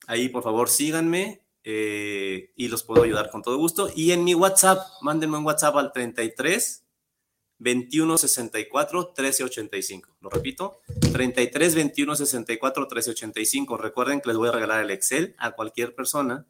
Ahí, 0.06 0.28
por 0.28 0.42
favor, 0.42 0.68
síganme 0.68 1.42
eh, 1.62 2.52
y 2.56 2.68
los 2.68 2.82
puedo 2.84 3.02
ayudar 3.02 3.30
con 3.30 3.42
todo 3.42 3.56
gusto. 3.58 3.90
Y 3.94 4.12
en 4.12 4.24
mi 4.24 4.34
WhatsApp, 4.34 4.80
mándenme 5.02 5.38
un 5.38 5.44
WhatsApp 5.44 5.76
al 5.76 5.92
33 5.92 6.84
21 7.58 8.18
64 8.18 9.12
13 9.14 9.44
85. 9.44 10.16
Lo 10.20 10.30
repito, 10.30 10.80
33 11.12 11.74
21 11.74 12.16
64 12.16 12.88
13 12.88 13.10
85. 13.10 13.76
Recuerden 13.76 14.20
que 14.20 14.28
les 14.28 14.36
voy 14.36 14.48
a 14.48 14.52
regalar 14.52 14.82
el 14.82 14.90
Excel 14.90 15.34
a 15.38 15.52
cualquier 15.52 15.94
persona 15.94 16.46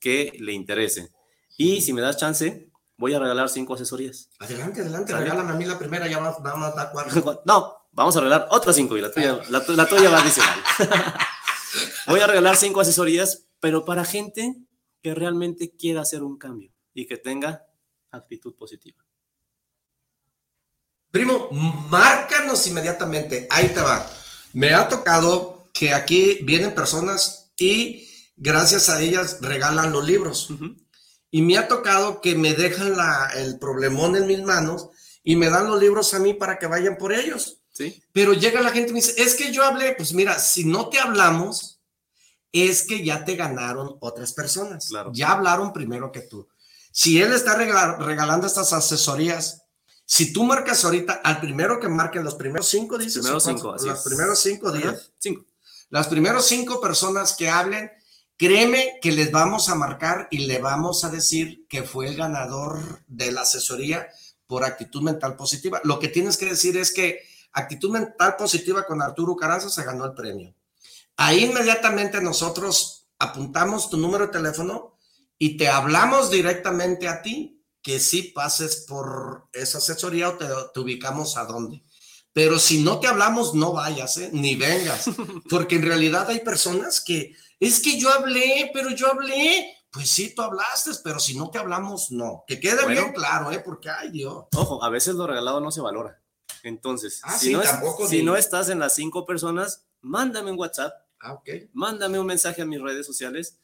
que 0.00 0.32
le 0.38 0.52
interese. 0.52 1.10
Y 1.56 1.80
si 1.80 1.92
me 1.92 2.00
das 2.00 2.16
chance, 2.16 2.67
voy 2.98 3.14
a 3.14 3.18
regalar 3.18 3.48
cinco 3.48 3.74
asesorías. 3.74 4.28
Adelante, 4.38 4.82
adelante, 4.82 5.12
¿Sale? 5.12 5.24
regálame 5.24 5.52
a 5.52 5.54
mí 5.54 5.64
la 5.64 5.78
primera, 5.78 6.06
ya 6.06 6.18
va, 6.18 6.36
vamos 6.40 6.72
a 6.72 6.76
dar 6.76 6.90
cuatro. 6.92 7.42
No, 7.46 7.88
vamos 7.92 8.16
a 8.16 8.20
regalar 8.20 8.48
otras 8.50 8.76
cinco 8.76 8.96
y 8.96 9.00
la 9.00 9.10
tuya, 9.10 9.40
la, 9.48 9.64
la 9.66 9.86
tuya 9.86 10.10
va 10.10 10.20
adicional. 10.20 10.62
Voy 12.06 12.20
a 12.20 12.26
regalar 12.26 12.56
cinco 12.56 12.80
asesorías, 12.80 13.46
pero 13.60 13.84
para 13.84 14.04
gente 14.04 14.56
que 15.02 15.14
realmente 15.14 15.74
quiera 15.76 16.02
hacer 16.02 16.22
un 16.22 16.36
cambio 16.36 16.72
y 16.92 17.06
que 17.06 17.16
tenga 17.16 17.66
actitud 18.10 18.54
positiva. 18.56 19.04
Primo, 21.10 21.48
márcanos 21.50 22.66
inmediatamente. 22.66 23.46
Ahí 23.50 23.68
te 23.68 23.80
va. 23.80 24.06
Me 24.52 24.74
ha 24.74 24.88
tocado 24.88 25.70
que 25.72 25.94
aquí 25.94 26.38
vienen 26.42 26.74
personas 26.74 27.52
y 27.56 28.08
gracias 28.36 28.88
a 28.88 29.00
ellas 29.00 29.38
regalan 29.40 29.92
los 29.92 30.04
libros. 30.06 30.50
Ujú. 30.50 30.76
Y 31.30 31.42
me 31.42 31.58
ha 31.58 31.68
tocado 31.68 32.20
que 32.20 32.34
me 32.34 32.54
dejan 32.54 32.96
la- 32.96 33.30
el 33.36 33.58
problemón 33.58 34.16
en 34.16 34.26
mis 34.26 34.42
manos 34.42 34.88
y 35.22 35.36
me 35.36 35.50
dan 35.50 35.66
los 35.68 35.78
libros 35.80 36.14
a 36.14 36.18
mí 36.18 36.34
para 36.34 36.58
que 36.58 36.66
vayan 36.66 36.96
por 36.96 37.12
ellos. 37.12 37.58
¿Sí? 37.72 38.02
Pero 38.12 38.32
llega 38.32 38.60
la 38.60 38.70
gente 38.70 38.90
y 38.90 38.94
me 38.94 39.00
dice, 39.00 39.22
es 39.22 39.34
que 39.36 39.52
yo 39.52 39.62
hablé, 39.62 39.94
pues 39.94 40.12
mira, 40.12 40.38
si 40.38 40.64
no 40.64 40.88
te 40.88 40.98
hablamos, 40.98 41.80
es 42.50 42.82
que 42.86 43.04
ya 43.04 43.24
te 43.24 43.36
ganaron 43.36 43.96
otras 44.00 44.32
personas. 44.32 44.88
Claro. 44.88 45.10
Ya 45.14 45.30
hablaron 45.32 45.72
primero 45.72 46.10
que 46.10 46.22
tú. 46.22 46.48
Si 46.90 47.20
él 47.20 47.32
está 47.32 47.54
regala- 47.56 47.96
regalando 47.98 48.46
estas 48.46 48.72
asesorías, 48.72 49.62
si 50.06 50.32
tú 50.32 50.42
marcas 50.44 50.84
ahorita 50.84 51.20
al 51.22 51.40
primero 51.40 51.78
que 51.78 51.88
marquen 51.88 52.24
los 52.24 52.34
primeros 52.34 52.66
cinco, 52.66 52.96
dices, 52.98 53.18
primeros 53.22 53.46
¿o 53.46 53.48
cinco, 53.50 53.62
cuántos? 53.64 53.82
así 53.82 53.88
Los 53.90 53.98
es. 53.98 54.04
primeros 54.06 54.38
cinco, 54.40 54.68
Ajá, 54.70 54.78
diez. 54.78 55.12
Cinco. 55.18 55.44
Las 55.90 56.08
primeros 56.08 56.46
cinco 56.46 56.80
personas 56.80 57.34
que 57.36 57.48
hablen, 57.48 57.90
créeme 58.38 58.98
que 59.02 59.12
les 59.12 59.32
vamos 59.32 59.68
a 59.68 59.74
marcar 59.74 60.28
y 60.30 60.46
le 60.46 60.58
vamos 60.60 61.04
a 61.04 61.10
decir 61.10 61.66
que 61.68 61.82
fue 61.82 62.06
el 62.06 62.16
ganador 62.16 63.02
de 63.08 63.32
la 63.32 63.42
asesoría 63.42 64.08
por 64.46 64.64
actitud 64.64 65.02
mental 65.02 65.36
positiva. 65.36 65.80
Lo 65.84 65.98
que 65.98 66.08
tienes 66.08 66.36
que 66.38 66.46
decir 66.46 66.76
es 66.76 66.92
que 66.92 67.20
actitud 67.52 67.90
mental 67.90 68.36
positiva 68.36 68.86
con 68.86 69.02
Arturo 69.02 69.36
Caranza 69.36 69.68
se 69.68 69.84
ganó 69.84 70.04
el 70.06 70.14
premio. 70.14 70.54
Ahí 71.16 71.44
inmediatamente 71.44 72.20
nosotros 72.22 73.08
apuntamos 73.18 73.90
tu 73.90 73.96
número 73.96 74.26
de 74.26 74.32
teléfono 74.32 74.96
y 75.36 75.56
te 75.56 75.68
hablamos 75.68 76.30
directamente 76.30 77.08
a 77.08 77.20
ti, 77.22 77.60
que 77.82 77.98
sí 77.98 78.22
pases 78.22 78.84
por 78.88 79.48
esa 79.52 79.78
asesoría 79.78 80.28
o 80.28 80.34
te, 80.34 80.46
te 80.72 80.80
ubicamos 80.80 81.36
a 81.36 81.44
dónde. 81.44 81.82
Pero 82.32 82.60
si 82.60 82.84
no 82.84 83.00
te 83.00 83.08
hablamos, 83.08 83.54
no 83.54 83.72
vayas, 83.72 84.16
¿eh? 84.18 84.30
ni 84.32 84.54
vengas, 84.54 85.10
porque 85.50 85.74
en 85.74 85.82
realidad 85.82 86.30
hay 86.30 86.40
personas 86.40 87.00
que, 87.00 87.34
es 87.60 87.80
que 87.80 87.98
yo 87.98 88.10
hablé, 88.12 88.70
pero 88.72 88.90
yo 88.90 89.10
hablé. 89.10 89.74
Pues 89.90 90.10
sí, 90.10 90.34
tú 90.34 90.42
hablaste, 90.42 90.90
pero 91.02 91.18
si 91.18 91.36
no 91.36 91.50
te 91.50 91.58
hablamos, 91.58 92.10
no. 92.10 92.44
Que 92.46 92.60
quede 92.60 92.82
Bueno. 92.84 93.00
bien 93.02 93.12
claro, 93.14 93.50
¿eh? 93.50 93.60
Porque, 93.60 93.88
ay 93.90 94.10
Dios. 94.10 94.44
Ojo, 94.54 94.82
a 94.84 94.90
veces 94.90 95.14
lo 95.14 95.26
regalado 95.26 95.60
no 95.60 95.70
se 95.70 95.80
valora. 95.80 96.20
Entonces, 96.62 97.20
Ah, 97.24 97.38
si, 97.38 97.46
sí, 97.46 97.52
no, 97.52 97.62
es- 97.62 97.70
tampoco 97.70 98.06
si 98.08 98.18
ni- 98.18 98.22
no 98.24 98.36
estás 98.36 98.68
en 98.68 98.78
las 98.80 98.94
cinco 98.94 99.24
personas, 99.24 99.86
mándame 100.02 100.50
un 100.50 100.58
WhatsApp, 100.58 100.92
Ah, 101.20 101.32
ok. 101.32 101.48
mándame 101.72 102.18
un 102.18 102.26
mensaje 102.26 102.62
a 102.62 102.66
mis 102.66 102.80
redes 102.80 103.06
sociales, 103.06 103.58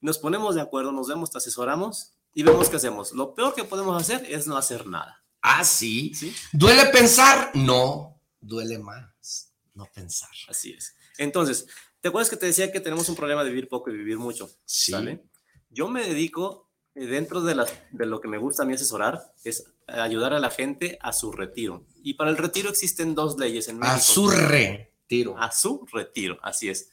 nos 0.00 0.18
ponemos 0.18 0.54
de 0.54 0.60
acuerdo, 0.60 0.92
nos 0.92 1.08
vemos, 1.08 1.30
te 1.30 1.38
asesoramos 1.38 2.12
y 2.34 2.42
vemos 2.42 2.68
qué 2.68 2.76
hacemos. 2.76 3.12
Lo 3.12 3.34
peor 3.34 3.54
que 3.54 3.64
podemos 3.64 4.00
hacer 4.00 4.24
es 4.30 4.46
no 4.46 4.56
hacer 4.56 4.86
nada. 4.86 5.24
Ah, 5.40 5.64
sí. 5.64 6.12
¿sí? 6.14 6.34
¿Duele 6.52 6.86
pensar? 6.86 7.50
No, 7.54 8.20
duele 8.40 8.78
más 8.78 9.52
no 9.74 9.86
pensar. 9.86 10.30
Así 10.48 10.72
es. 10.72 10.94
Entonces, 11.18 11.66
¿te 12.02 12.08
acuerdas 12.08 12.28
que 12.28 12.36
te 12.36 12.46
decía 12.46 12.70
que 12.70 12.80
tenemos 12.80 13.08
un 13.08 13.16
problema 13.16 13.44
de 13.44 13.50
vivir 13.50 13.68
poco 13.68 13.90
y 13.90 13.96
vivir 13.96 14.18
mucho? 14.18 14.50
Sí. 14.66 14.90
¿Sale? 14.90 15.22
Yo 15.70 15.88
me 15.88 16.06
dedico, 16.06 16.68
eh, 16.94 17.06
dentro 17.06 17.40
de, 17.40 17.54
lo 17.54 18.20
que 18.20 18.28
me 18.28 18.38
gusta 18.38 18.64
a 18.64 18.66
mí 18.66 18.74
asesorar, 18.74 19.32
es 19.44 19.72
ayudar 19.86 20.34
a 20.34 20.40
la 20.40 20.50
gente 20.50 20.98
a 21.00 21.12
su 21.12 21.32
retiro. 21.32 21.86
Y 22.02 22.14
para 22.14 22.30
el 22.30 22.36
retiro 22.36 22.68
existen 22.68 23.14
dos 23.14 23.38
leyes 23.38 23.68
en 23.68 23.78
México. 23.78 23.96
A 23.96 24.00
su 24.00 24.28
retiro. 24.28 25.38
A 25.38 25.52
su 25.52 25.86
retiro, 25.92 26.38
así 26.42 26.68
es. 26.68 26.90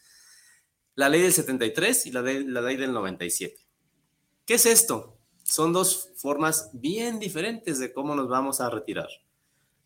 La 0.93 1.09
ley 1.09 1.21
del 1.21 1.33
73 1.33 2.05
y 2.05 2.11
la 2.11 2.21
ley 2.21 2.77
del 2.77 2.93
97. 2.93 3.55
¿Qué 4.45 4.53
es 4.53 4.65
esto? 4.65 5.17
Son 5.43 5.73
dos 5.73 6.11
formas 6.17 6.69
bien 6.73 7.19
diferentes 7.19 7.79
de 7.79 7.91
cómo 7.91 8.15
nos 8.15 8.29
vamos 8.29 8.61
a 8.61 8.69
retirar. 8.69 9.09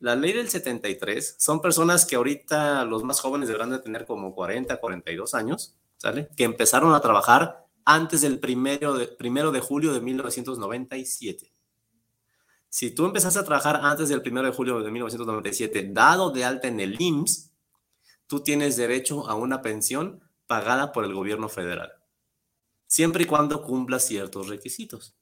La 0.04 0.18
ley 0.18 0.34
del 0.34 0.50
73 0.50 1.38
son 1.40 1.62
personas 1.62 2.06
que 2.06 2.18
ahorita 2.18 2.84
los 2.84 3.06
más 3.06 3.22
jóvenes 3.22 3.48
deberán 3.48 3.70
de 3.70 3.80
tener 3.80 4.06
como 4.06 4.36
40, 4.36 4.76
42 4.82 5.34
años, 5.34 5.78
¿sale? 5.96 6.28
Que 6.36 6.44
empezaron 6.44 6.94
a 6.94 7.00
trabajar 7.00 7.66
antes 7.86 8.20
del 8.20 8.42
primero 8.42 8.96
de, 8.96 9.08
primero 9.08 9.54
de 9.54 9.62
julio 9.62 9.94
de 9.94 10.02
1997. 10.02 11.54
Si 12.68 12.92
tú 12.92 13.06
empezaste 13.06 13.40
a 13.40 13.46
trabajar 13.46 13.80
antes 13.82 14.10
del 14.10 14.22
primero 14.22 14.46
de 14.46 14.54
julio 14.54 14.82
de 14.82 14.92
1997, 14.92 15.92
dado 15.94 16.32
de 16.32 16.44
alta 16.44 16.68
en 16.68 16.82
el 16.82 17.00
IMSS, 17.00 17.54
tú 18.28 18.42
tienes 18.42 18.76
derecho 18.76 19.30
a 19.30 19.36
una 19.36 19.62
pensión 19.62 20.22
pagada 20.48 20.92
por 20.92 21.06
el 21.06 21.14
gobierno 21.14 21.48
federal, 21.48 21.94
siempre 22.88 23.24
y 23.24 23.26
cuando 23.26 23.64
cumpla 23.64 24.00
ciertos 24.00 24.50
requisitos. 24.50 25.16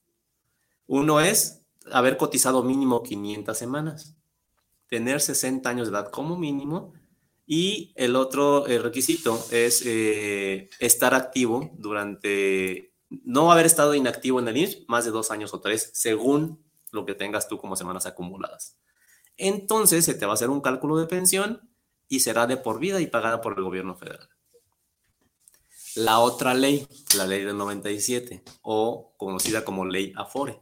Uno 0.88 1.20
es 1.20 1.62
haber 1.92 2.18
cotizado 2.18 2.64
mínimo 2.64 3.04
500 3.04 3.56
semanas, 3.56 4.16
tener 4.92 5.22
60 5.22 5.70
años 5.70 5.90
de 5.90 5.98
edad 5.98 6.12
como 6.12 6.38
mínimo 6.38 6.94
y 7.48 7.94
el 7.96 8.18
otro 8.18 8.68
eh, 8.68 8.78
requisito 8.78 9.42
es 9.50 9.84
eh, 9.86 10.70
estar 10.80 11.14
activo 11.14 11.72
durante, 11.78 12.94
no 13.10 13.54
haber 13.54 13.66
estado 13.66 13.96
inactivo 13.96 14.42
en 14.42 14.50
el 14.50 14.58
IMSS 14.58 14.84
más 14.90 15.06
de 15.06 15.12
dos 15.12 15.32
años 15.32 15.54
o 15.54 15.62
tres, 15.62 15.92
según 15.94 16.62
lo 16.92 17.06
que 17.06 17.16
tengas 17.16 17.48
tú 17.48 17.58
como 17.58 17.78
semanas 17.78 18.06
acumuladas. 18.06 18.78
Entonces 19.38 20.04
se 20.04 20.14
te 20.14 20.26
va 20.26 20.34
a 20.34 20.36
hacer 20.36 20.50
un 20.50 20.60
cálculo 20.60 20.98
de 20.98 21.08
pensión 21.08 21.72
y 22.10 22.20
será 22.20 22.46
de 22.46 22.58
por 22.58 22.80
vida 22.80 23.00
y 23.00 23.08
pagada 23.08 23.40
por 23.40 23.58
el 23.58 23.64
gobierno 23.64 23.96
federal. 23.96 24.28
La 25.96 26.20
otra 26.20 26.54
ley, 26.54 26.86
la 27.16 27.26
ley 27.26 27.46
del 27.46 27.58
97, 27.58 28.44
o 28.62 29.14
conocida 29.16 29.64
como 29.64 29.86
ley 29.86 30.12
Afore. 30.18 30.62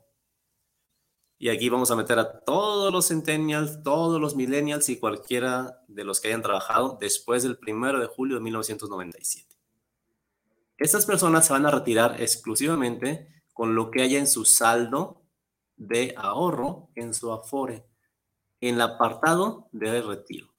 Y 1.41 1.48
aquí 1.48 1.70
vamos 1.70 1.90
a 1.90 1.95
meter 1.95 2.20
a 2.20 2.41
todos 2.41 2.91
los 2.91 3.07
centennials, 3.07 3.82
todos 3.82 4.20
los 4.20 4.36
millennials 4.36 4.90
y 4.90 4.99
cualquiera 4.99 5.82
de 5.88 6.03
los 6.03 6.20
que 6.20 6.28
hayan 6.28 6.41
trabajado 6.41 6.98
después 6.99 7.44
del 7.44 7.57
1 7.66 7.98
de 7.98 8.07
julio 8.07 8.36
de 8.36 8.41
1997. 8.41 9.56
Estas 10.78 11.06
personas 11.06 11.48
se 11.48 11.53
van 11.53 11.66
a 11.66 11.72
retirar 11.72 12.22
exclusivamente 12.22 13.41
con 13.53 13.74
lo 13.74 13.90
que 13.90 14.02
haya 14.02 14.20
en 14.20 14.28
su 14.28 14.44
saldo 14.44 15.22
de 15.78 16.14
ahorro 16.18 16.90
en 16.95 17.14
su 17.14 17.32
Afore, 17.32 17.86
en 18.60 18.76
el 18.76 18.82
apartado 18.82 19.70
de 19.72 20.02
retiro. 20.02 20.53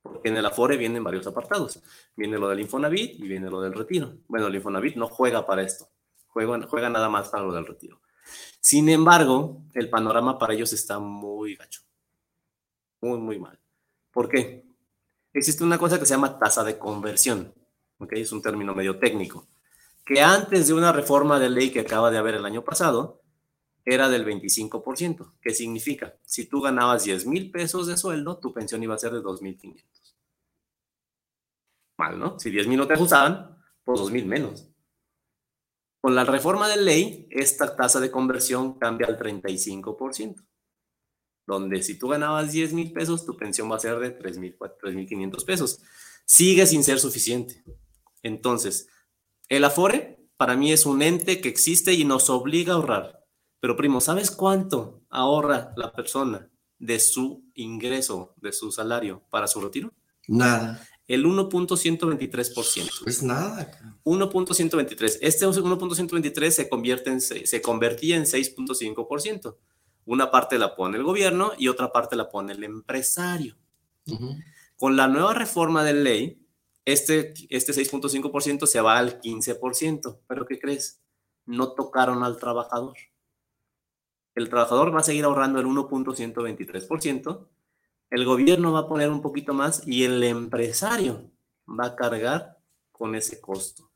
Porque 0.00 0.28
en 0.28 0.36
el 0.36 0.46
Afore 0.46 0.76
vienen 0.76 1.02
varios 1.02 1.26
apartados. 1.26 1.82
Viene 2.14 2.38
lo 2.38 2.48
del 2.48 2.60
Infonavit 2.60 3.18
y 3.18 3.26
viene 3.26 3.50
lo 3.50 3.60
del 3.60 3.72
retiro. 3.72 4.12
Bueno, 4.28 4.46
el 4.46 4.54
Infonavit 4.54 4.94
no 4.94 5.08
juega 5.08 5.44
para 5.44 5.62
esto, 5.62 5.88
juega, 6.28 6.66
juega 6.68 6.88
nada 6.88 7.08
más 7.08 7.30
para 7.30 7.42
lo 7.42 7.52
del 7.52 7.66
retiro. 7.66 8.00
Sin 8.64 8.88
embargo, 8.88 9.60
el 9.74 9.90
panorama 9.90 10.38
para 10.38 10.54
ellos 10.54 10.72
está 10.72 10.98
muy 10.98 11.54
gacho. 11.54 11.82
Muy, 13.02 13.18
muy 13.18 13.38
mal. 13.38 13.60
¿Por 14.10 14.26
qué? 14.26 14.64
Existe 15.34 15.62
una 15.62 15.76
cosa 15.76 15.98
que 15.98 16.06
se 16.06 16.14
llama 16.14 16.38
tasa 16.38 16.64
de 16.64 16.78
conversión. 16.78 17.52
¿ok? 17.98 18.14
Es 18.14 18.32
un 18.32 18.40
término 18.40 18.74
medio 18.74 18.98
técnico. 18.98 19.48
Que 20.02 20.22
antes 20.22 20.66
de 20.66 20.72
una 20.72 20.92
reforma 20.92 21.38
de 21.38 21.50
ley 21.50 21.72
que 21.72 21.80
acaba 21.80 22.10
de 22.10 22.16
haber 22.16 22.36
el 22.36 22.46
año 22.46 22.64
pasado, 22.64 23.20
era 23.84 24.08
del 24.08 24.24
25%. 24.24 25.34
¿Qué 25.42 25.50
significa? 25.50 26.16
Si 26.24 26.46
tú 26.46 26.62
ganabas 26.62 27.04
10 27.04 27.26
mil 27.26 27.50
pesos 27.50 27.86
de 27.86 27.98
sueldo, 27.98 28.38
tu 28.38 28.54
pensión 28.54 28.82
iba 28.82 28.94
a 28.94 28.98
ser 28.98 29.12
de 29.12 29.20
2.500. 29.20 29.84
Mal, 31.98 32.18
¿no? 32.18 32.40
Si 32.40 32.50
10 32.50 32.66
mil 32.66 32.78
no 32.78 32.86
te 32.86 32.94
ajustaban, 32.94 33.58
pues 33.84 34.00
2 34.00 34.10
mil 34.10 34.24
menos. 34.24 34.73
Con 36.04 36.14
la 36.14 36.24
reforma 36.26 36.68
de 36.68 36.76
ley, 36.76 37.26
esta 37.30 37.76
tasa 37.76 37.98
de 37.98 38.10
conversión 38.10 38.78
cambia 38.78 39.06
al 39.06 39.18
35%, 39.18 40.44
donde 41.46 41.82
si 41.82 41.98
tú 41.98 42.08
ganabas 42.08 42.52
10 42.52 42.74
mil 42.74 42.92
pesos, 42.92 43.24
tu 43.24 43.38
pensión 43.38 43.72
va 43.72 43.76
a 43.76 43.80
ser 43.80 43.98
de 43.98 44.18
3.500 44.18 45.44
pesos. 45.46 45.80
Sigue 46.26 46.66
sin 46.66 46.84
ser 46.84 47.00
suficiente. 47.00 47.64
Entonces, 48.22 48.90
el 49.48 49.64
Afore 49.64 50.28
para 50.36 50.56
mí 50.56 50.72
es 50.72 50.84
un 50.84 51.00
ente 51.00 51.40
que 51.40 51.48
existe 51.48 51.94
y 51.94 52.04
nos 52.04 52.28
obliga 52.28 52.74
a 52.74 52.76
ahorrar. 52.76 53.24
Pero 53.58 53.74
primo, 53.74 54.02
¿sabes 54.02 54.30
cuánto 54.30 55.00
ahorra 55.08 55.72
la 55.74 55.90
persona 55.90 56.50
de 56.78 57.00
su 57.00 57.50
ingreso, 57.54 58.34
de 58.42 58.52
su 58.52 58.70
salario 58.72 59.22
para 59.30 59.46
su 59.46 59.58
retiro? 59.58 59.90
Nada. 60.28 60.86
El 61.06 61.26
1.123%. 61.26 63.02
Pues 63.02 63.22
nada. 63.22 63.70
1.123. 64.04 65.18
Este 65.20 65.46
1.123 65.46 66.50
se 66.50 66.68
convierte 66.68 67.10
en 67.10 67.20
se, 67.20 67.60
convertía 67.60 68.16
en 68.16 68.24
6.5%. 68.24 69.56
Una 70.06 70.30
parte 70.30 70.58
la 70.58 70.74
pone 70.74 70.96
el 70.96 71.02
gobierno 71.02 71.52
y 71.58 71.68
otra 71.68 71.92
parte 71.92 72.16
la 72.16 72.30
pone 72.30 72.52
el 72.52 72.64
empresario. 72.64 73.56
Con 74.76 74.96
la 74.96 75.08
nueva 75.08 75.34
reforma 75.34 75.84
de 75.84 75.94
ley, 75.94 76.46
este, 76.84 77.34
este 77.48 77.72
6.5% 77.72 78.66
se 78.66 78.80
va 78.80 78.98
al 78.98 79.20
15%. 79.20 80.20
¿Pero 80.26 80.46
qué 80.46 80.58
crees? 80.58 81.00
No 81.46 81.72
tocaron 81.72 82.22
al 82.22 82.38
trabajador. 82.38 82.96
El 84.34 84.48
trabajador 84.48 84.94
va 84.94 85.00
a 85.00 85.04
seguir 85.04 85.24
ahorrando 85.24 85.60
el 85.60 85.66
1.123%, 85.66 87.46
el 88.14 88.24
gobierno 88.24 88.72
va 88.72 88.80
a 88.80 88.88
poner 88.88 89.10
un 89.10 89.20
poquito 89.20 89.52
más 89.54 89.82
y 89.86 90.04
el 90.04 90.22
empresario 90.22 91.32
va 91.68 91.86
a 91.86 91.96
cargar 91.96 92.60
con 92.92 93.16
ese 93.16 93.40
costo. 93.40 93.90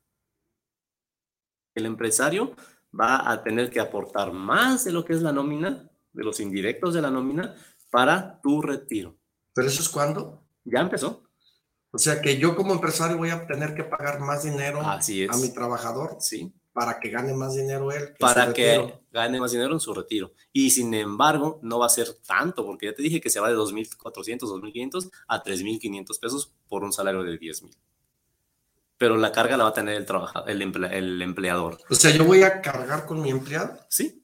El 1.73 1.85
empresario 1.85 2.53
va 2.97 3.31
a 3.31 3.41
tener 3.41 3.69
que 3.69 3.79
aportar 3.79 4.33
más 4.33 4.83
de 4.83 4.91
lo 4.91 5.05
que 5.05 5.13
es 5.13 5.21
la 5.21 5.31
nómina, 5.31 5.89
de 6.11 6.23
los 6.23 6.41
indirectos 6.41 6.93
de 6.93 7.01
la 7.01 7.09
nómina, 7.09 7.55
para 7.89 8.41
tu 8.41 8.61
retiro. 8.61 9.17
¿Pero 9.53 9.69
eso 9.69 9.81
es 9.81 9.87
cuándo? 9.87 10.43
Ya 10.65 10.81
empezó. 10.81 11.23
O 11.91 11.97
sea 11.97 12.21
que 12.21 12.37
yo 12.37 12.57
como 12.57 12.73
empresario 12.73 13.17
voy 13.17 13.29
a 13.29 13.47
tener 13.47 13.73
que 13.73 13.85
pagar 13.85 14.19
más 14.19 14.43
dinero 14.43 14.81
Así 14.81 15.23
es. 15.23 15.31
a 15.31 15.37
mi 15.37 15.53
trabajador 15.53 16.17
Sí. 16.19 16.53
Para 16.73 16.99
que 16.99 17.09
gane 17.09 17.33
más 17.33 17.55
dinero 17.55 17.91
él. 17.91 18.13
para 18.19 18.53
que 18.53 18.77
retiro. 18.77 19.01
gane 19.11 19.39
más 19.39 19.51
dinero 19.51 19.73
en 19.73 19.79
su 19.79 19.93
retiro. 19.93 20.33
Y 20.53 20.69
sin 20.69 20.93
embargo, 20.93 21.59
no 21.63 21.79
va 21.79 21.87
a 21.87 21.89
ser 21.89 22.13
tanto, 22.25 22.65
porque 22.65 22.87
ya 22.87 22.93
te 22.93 23.01
dije 23.01 23.19
que 23.19 23.29
se 23.29 23.39
va 23.39 23.49
de 23.49 23.55
2.400, 23.55 24.39
2.500 24.39 25.11
a 25.27 25.43
3.500 25.43 26.19
pesos 26.19 26.53
por 26.67 26.83
un 26.83 26.93
salario 26.93 27.23
de 27.23 27.39
10.000. 27.39 27.75
Pero 28.97 29.17
la 29.17 29.31
carga 29.31 29.57
la 29.57 29.63
va 29.63 29.69
a 29.69 29.73
tener 29.73 30.05
el, 30.47 30.61
el, 30.61 30.85
el 30.85 31.21
empleador. 31.21 31.79
O 31.89 31.95
sea, 31.95 32.11
yo 32.11 32.25
voy 32.25 32.43
a 32.43 32.61
cargar 32.61 33.05
con 33.05 33.21
mi 33.21 33.29
empleado. 33.29 33.79
Sí, 33.89 34.23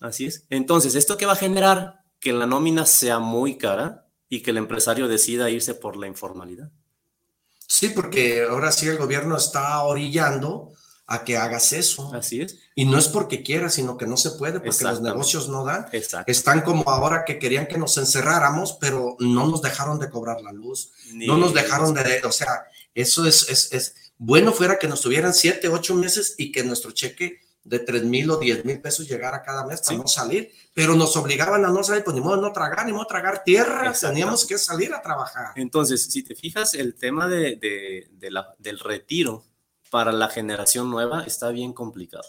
así 0.00 0.26
es. 0.26 0.46
Entonces, 0.48 0.94
¿esto 0.94 1.16
qué 1.16 1.26
va 1.26 1.32
a 1.32 1.36
generar? 1.36 2.04
Que 2.20 2.32
la 2.32 2.46
nómina 2.46 2.86
sea 2.86 3.18
muy 3.18 3.58
cara 3.58 4.06
y 4.28 4.40
que 4.40 4.52
el 4.52 4.58
empresario 4.58 5.08
decida 5.08 5.50
irse 5.50 5.74
por 5.74 5.96
la 5.96 6.06
informalidad. 6.06 6.70
Sí, 7.66 7.88
porque 7.88 8.44
ahora 8.48 8.70
sí 8.70 8.86
el 8.86 8.96
gobierno 8.96 9.36
está 9.36 9.82
orillando 9.82 10.72
a 11.12 11.24
que 11.24 11.36
hagas 11.36 11.72
eso. 11.72 12.10
Así 12.14 12.40
es. 12.40 12.58
Y 12.74 12.86
no 12.86 12.96
es 12.98 13.06
porque 13.08 13.42
quiera, 13.42 13.68
sino 13.68 13.96
que 13.98 14.06
no 14.06 14.16
se 14.16 14.30
puede, 14.30 14.60
porque 14.60 14.84
los 14.84 15.02
negocios 15.02 15.48
no 15.48 15.62
dan. 15.64 15.86
Exacto. 15.92 16.30
Están 16.32 16.62
como 16.62 16.88
ahora 16.88 17.24
que 17.26 17.38
querían 17.38 17.66
que 17.66 17.76
nos 17.76 17.98
encerráramos, 17.98 18.78
pero 18.80 19.16
no 19.18 19.46
nos 19.46 19.60
dejaron 19.60 19.98
de 19.98 20.08
cobrar 20.08 20.40
la 20.40 20.52
luz, 20.52 20.90
Ni- 21.12 21.26
no 21.26 21.36
nos 21.36 21.52
dejaron 21.52 21.92
de, 21.92 22.22
o 22.24 22.32
sea, 22.32 22.64
eso 22.94 23.26
es, 23.26 23.48
es, 23.50 23.72
es, 23.72 23.94
Bueno 24.16 24.52
fuera 24.52 24.78
que 24.78 24.88
nos 24.88 25.02
tuvieran 25.02 25.34
siete, 25.34 25.68
ocho 25.68 25.94
meses 25.94 26.34
y 26.38 26.50
que 26.50 26.62
nuestro 26.64 26.92
cheque 26.92 27.40
de 27.64 27.78
tres 27.78 28.02
mil 28.04 28.30
o 28.30 28.38
diez 28.38 28.64
mil 28.64 28.80
pesos 28.80 29.06
llegara 29.06 29.42
cada 29.42 29.66
mes 29.66 29.82
para 29.82 29.98
no 29.98 30.08
salir, 30.08 30.50
pero 30.74 30.94
nos 30.96 31.14
obligaban 31.16 31.64
a 31.64 31.68
no 31.68 31.84
salir, 31.84 32.02
pues 32.04 32.14
ni 32.14 32.20
modo 32.22 32.36
de 32.36 32.42
no 32.42 32.52
tragar, 32.52 32.86
ni 32.86 32.92
modo 32.92 33.04
de 33.04 33.08
tragar 33.08 33.44
tierra, 33.44 33.92
teníamos 33.92 34.46
que 34.46 34.56
salir 34.58 34.92
a 34.94 35.00
trabajar. 35.02 35.52
Entonces, 35.56 36.10
si 36.10 36.22
te 36.22 36.34
fijas, 36.34 36.74
el 36.74 36.94
tema 36.94 37.28
de, 37.28 37.56
de, 37.56 38.08
de 38.12 38.30
la, 38.30 38.54
del 38.58 38.78
retiro 38.78 39.44
para 39.92 40.10
la 40.10 40.28
generación 40.28 40.90
nueva 40.90 41.22
está 41.26 41.50
bien 41.50 41.74
complicado. 41.74 42.24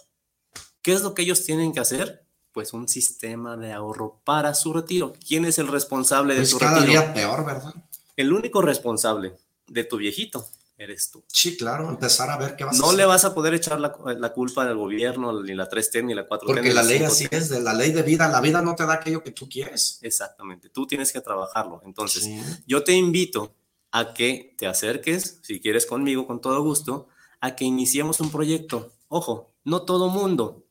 ¿Qué 0.82 0.92
es 0.92 1.02
lo 1.02 1.14
que 1.14 1.22
ellos 1.22 1.46
tienen 1.46 1.72
que 1.72 1.80
hacer? 1.80 2.26
Pues 2.52 2.74
un 2.74 2.90
sistema 2.90 3.56
de 3.56 3.72
ahorro 3.72 4.20
para 4.26 4.54
su 4.54 4.74
retiro. 4.74 5.14
¿Quién 5.26 5.46
es 5.46 5.60
el 5.60 5.70
responsable 5.70 6.34
de 6.34 6.42
Pues 6.42 6.50
su 6.50 6.60
cada 6.60 6.80
retiro? 6.82 6.92
día 7.02 7.14
peor, 7.14 7.46
¿verdad? 7.46 7.74
El 8.18 8.34
único 8.34 8.62
responsable 8.62 9.38
de 9.68 9.84
tu 9.86 9.96
viejito 9.96 10.46
eres 10.78 11.10
tú. 11.10 11.24
Sí, 11.28 11.56
claro, 11.56 11.88
empezar 11.88 12.30
a 12.30 12.36
ver 12.36 12.58
qué 12.58 12.66
vas 12.66 12.76
a 12.76 12.80
No 12.80 12.88
hacer. 12.88 12.98
le 12.98 13.06
vas 13.06 13.24
a 13.24 13.34
poder 13.34 13.54
echar 13.54 13.80
la, 13.80 13.96
la 14.20 14.34
culpa 14.34 14.64
al 14.64 14.76
gobierno, 14.76 15.42
ni 15.42 15.54
la 15.54 15.70
3T, 15.70 16.04
ni 16.04 16.14
la 16.14 16.28
4T. 16.28 16.46
Porque 16.46 16.62
ni 16.64 16.68
la 16.74 16.84
la 16.84 16.84
ley 16.84 17.00
5T. 17.00 17.06
así 17.06 17.28
es, 17.32 17.48
de 17.48 17.62
la 17.62 17.74
ley 17.74 17.94
de 17.94 18.04
vida, 18.04 18.28
la 18.28 18.42
vida 18.42 18.62
no 18.62 18.76
te 18.76 18.86
da 18.86 18.96
aquello 18.96 19.24
que 19.24 19.32
tú 19.32 19.48
quieres. 19.48 20.00
Exactamente, 20.02 20.68
tú 20.70 20.86
tienes 20.86 21.14
que 21.14 21.22
trabajarlo. 21.22 21.82
Entonces, 21.86 22.24
Sí. 22.26 22.42
yo 22.68 22.84
te 22.84 22.92
invito 22.92 23.56
a 23.92 24.14
que 24.14 24.54
te 24.58 24.68
acerques, 24.68 25.40
si 25.44 25.62
quieres 25.62 25.86
conmigo, 25.86 26.28
con 26.28 26.42
todo 26.42 26.62
gusto, 26.62 27.08
a 27.44 27.58
que 27.58 27.66
iniciemos 27.66 28.22
un 28.22 28.32
proyecto. 28.32 28.94
Ojo, 29.10 29.54
no 29.66 29.84
todo 29.84 30.08
mundo 30.08 30.64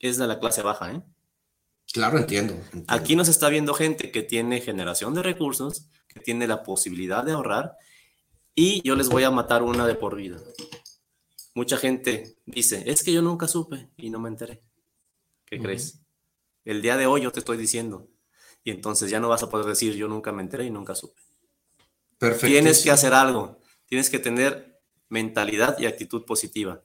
es 0.00 0.18
de 0.18 0.26
la 0.26 0.40
clase 0.40 0.62
baja, 0.62 0.90
¿eh? 0.90 1.00
Claro, 1.92 2.18
entiendo. 2.18 2.54
entiendo. 2.54 2.86
Aquí 2.88 3.14
nos 3.14 3.28
está 3.28 3.48
viendo 3.48 3.72
gente 3.72 4.10
que 4.10 4.24
tiene 4.24 4.60
generación 4.60 5.14
de 5.14 5.22
recursos, 5.22 5.86
que 6.08 6.18
tiene 6.18 6.48
la 6.48 6.64
posibilidad 6.64 7.22
de 7.22 7.32
ahorrar, 7.32 7.76
y 8.56 8.82
yo 8.82 8.96
les 8.96 9.08
voy 9.08 9.22
a 9.22 9.30
matar 9.30 9.62
una 9.62 9.86
de 9.86 9.94
por 9.94 10.16
vida. 10.16 10.38
Mucha 11.54 11.76
gente 11.76 12.36
dice, 12.46 12.82
es 12.90 13.04
que 13.04 13.12
yo 13.12 13.22
nunca 13.22 13.46
supe 13.46 13.88
y 13.96 14.10
no 14.10 14.18
me 14.18 14.28
enteré. 14.28 14.60
¿Qué 15.44 15.60
crees? 15.60 16.00
El 16.64 16.82
día 16.82 16.96
de 16.96 17.06
hoy 17.06 17.22
yo 17.22 17.30
te 17.30 17.38
estoy 17.38 17.56
diciendo, 17.56 18.08
y 18.64 18.72
entonces 18.72 19.08
ya 19.08 19.20
no 19.20 19.28
vas 19.28 19.44
a 19.44 19.50
poder 19.50 19.66
decir, 19.66 19.94
yo 19.94 20.08
nunca 20.08 20.32
me 20.32 20.42
enteré 20.42 20.64
y 20.64 20.70
nunca 20.70 20.96
supe. 20.96 21.22
Tienes 22.40 22.82
que 22.82 22.90
hacer 22.90 23.14
algo, 23.14 23.60
tienes 23.86 24.10
que 24.10 24.18
tener 24.18 24.67
mentalidad 25.08 25.78
y 25.78 25.86
actitud 25.86 26.24
positiva. 26.24 26.82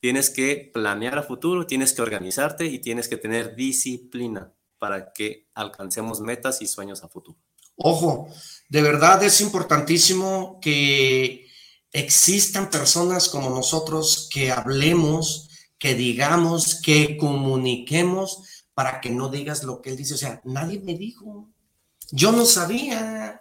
Tienes 0.00 0.30
que 0.30 0.70
planear 0.72 1.18
a 1.18 1.22
futuro, 1.22 1.66
tienes 1.66 1.92
que 1.92 2.02
organizarte 2.02 2.66
y 2.66 2.78
tienes 2.78 3.08
que 3.08 3.16
tener 3.16 3.54
disciplina 3.54 4.52
para 4.78 5.12
que 5.12 5.48
alcancemos 5.54 6.20
metas 6.20 6.62
y 6.62 6.66
sueños 6.66 7.04
a 7.04 7.08
futuro. 7.08 7.38
Ojo, 7.76 8.28
de 8.68 8.82
verdad 8.82 9.22
es 9.22 9.40
importantísimo 9.40 10.58
que 10.60 11.46
existan 11.92 12.70
personas 12.70 13.28
como 13.28 13.50
nosotros 13.50 14.28
que 14.32 14.50
hablemos, 14.50 15.48
que 15.78 15.94
digamos, 15.94 16.80
que 16.80 17.16
comuniquemos 17.16 18.64
para 18.74 19.00
que 19.00 19.10
no 19.10 19.28
digas 19.28 19.64
lo 19.64 19.80
que 19.82 19.90
él 19.90 19.96
dice. 19.96 20.14
O 20.14 20.18
sea, 20.18 20.40
nadie 20.44 20.80
me 20.80 20.94
dijo. 20.94 21.50
Yo 22.10 22.32
no 22.32 22.44
sabía. 22.44 23.39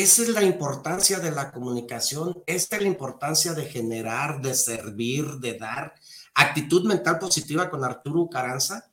Esa 0.00 0.22
es 0.22 0.28
la 0.28 0.44
importancia 0.44 1.18
de 1.18 1.32
la 1.32 1.50
comunicación, 1.50 2.40
esta 2.46 2.76
es 2.76 2.82
la 2.82 2.88
importancia 2.88 3.52
de 3.52 3.66
generar, 3.66 4.40
de 4.40 4.54
servir, 4.54 5.24
de 5.40 5.58
dar. 5.58 5.92
Actitud 6.34 6.86
mental 6.86 7.18
positiva 7.18 7.68
con 7.68 7.82
Arturo 7.82 8.28
Caranza 8.28 8.92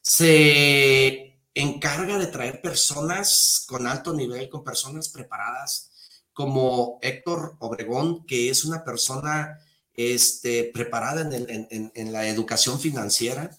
se 0.00 1.38
encarga 1.52 2.16
de 2.16 2.28
traer 2.28 2.62
personas 2.62 3.66
con 3.68 3.86
alto 3.86 4.14
nivel, 4.14 4.48
con 4.48 4.64
personas 4.64 5.10
preparadas, 5.10 5.90
como 6.32 6.98
Héctor 7.02 7.56
Obregón, 7.58 8.24
que 8.24 8.48
es 8.48 8.64
una 8.64 8.82
persona 8.84 9.58
este, 9.92 10.70
preparada 10.72 11.28
en, 11.30 12.12
la 12.12 12.26
educación 12.26 12.80
financiera. 12.80 13.50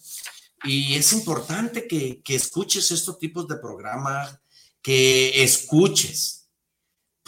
Y 0.64 0.95
es 0.95 1.14
importante 1.14 1.88
que 1.88 2.24
escuches 2.30 2.90
estos 2.90 3.20
tipos 3.20 3.48
de 3.48 3.57
programas, 3.57 4.40
que 4.82 5.44
escuches, 5.44 6.39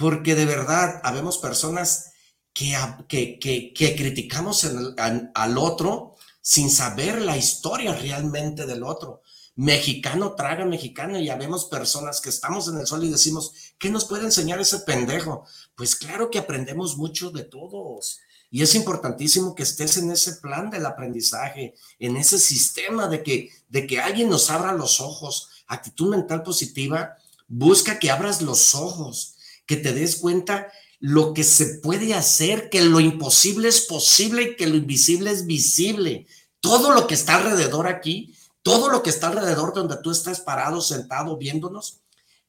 porque 0.02 0.34
de 0.36 0.45
verdad 0.45 0.99
habemos 1.03 1.38
personas 1.38 2.11
que, 2.53 2.76
que, 3.07 3.40
que, 3.40 3.95
criticamos 3.95 4.65
an- 4.98 5.32
al 5.34 5.57
otro 5.57 6.15
sin 6.41 6.69
saber 6.72 7.22
la 7.22 7.38
historia 7.38 7.94
realmente 7.94 8.65
del 8.65 8.84
otro. 8.84 9.22
Mexicano 9.56 10.34
traga 10.34 10.65
mexicano 10.65 11.19
y 11.19 11.26
ya 11.26 11.36
vemos 11.36 11.65
personas 11.65 12.19
que 12.19 12.30
estamos 12.30 12.68
en 12.68 12.80
el 12.80 12.88
sol 12.88 13.03
y 13.03 13.11
decimos, 13.11 13.53
¿qué 13.78 13.91
nos 13.91 14.06
puede 14.06 14.26
enseñar 14.26 14.60
ese 14.60 14.80
pendejo? 14.80 15.45
Pues 15.76 15.95
claro 15.95 16.32
que 16.32 16.40
aprendemos 16.40 16.98
mucho 16.98 17.30
de 17.30 17.44
todos. 17.44 18.19
Y 18.49 18.64
es 18.64 18.73
importantísimo 18.76 19.53
que 19.53 19.64
estés 19.64 19.98
en 19.98 20.11
ese 20.11 20.34
plan 20.38 20.69
del 20.72 20.86
aprendizaje, 20.86 21.76
en 21.99 22.18
ese 22.18 22.40
sistema 22.40 23.07
de 23.07 23.23
que, 23.23 23.49
de 23.69 23.86
que 23.86 24.02
alguien 24.02 24.30
nos 24.30 24.49
abra 24.49 24.73
los 24.73 24.99
ojos. 24.99 25.49
Actitud 25.68 26.10
mental 26.10 26.44
positiva, 26.44 27.15
busca 27.48 27.99
que 27.99 28.10
abras 28.11 28.41
los 28.41 28.73
ojos, 28.76 29.36
que 29.72 29.77
te 29.77 29.93
des 29.93 30.18
cuenta 30.18 30.68
lo 30.99 31.34
que 31.34 31.45
se 31.45 31.76
puede 31.76 32.14
hacer, 32.14 32.69
que 32.69 32.81
lo 32.81 32.99
imposible 32.99 33.69
es 33.69 33.80
posible 33.80 34.41
y 34.41 34.56
que 34.57 34.68
lo 34.68 34.76
invisible 34.76 35.31
es 35.31 35.45
visible. 35.45 36.27
Todo 36.60 36.91
lo 36.91 37.07
que 37.07 37.14
está 37.14 37.38
alrededor 37.38 37.88
aquí, 37.88 38.35
todo 38.64 38.89
lo 38.89 39.02
que 39.02 39.10
está 39.10 39.30
alrededor 39.30 39.73
donde 39.73 39.95
tú 40.03 40.11
estás 40.11 40.41
parado, 40.41 40.81
sentado, 40.81 41.38
viéndonos, 41.38 42.02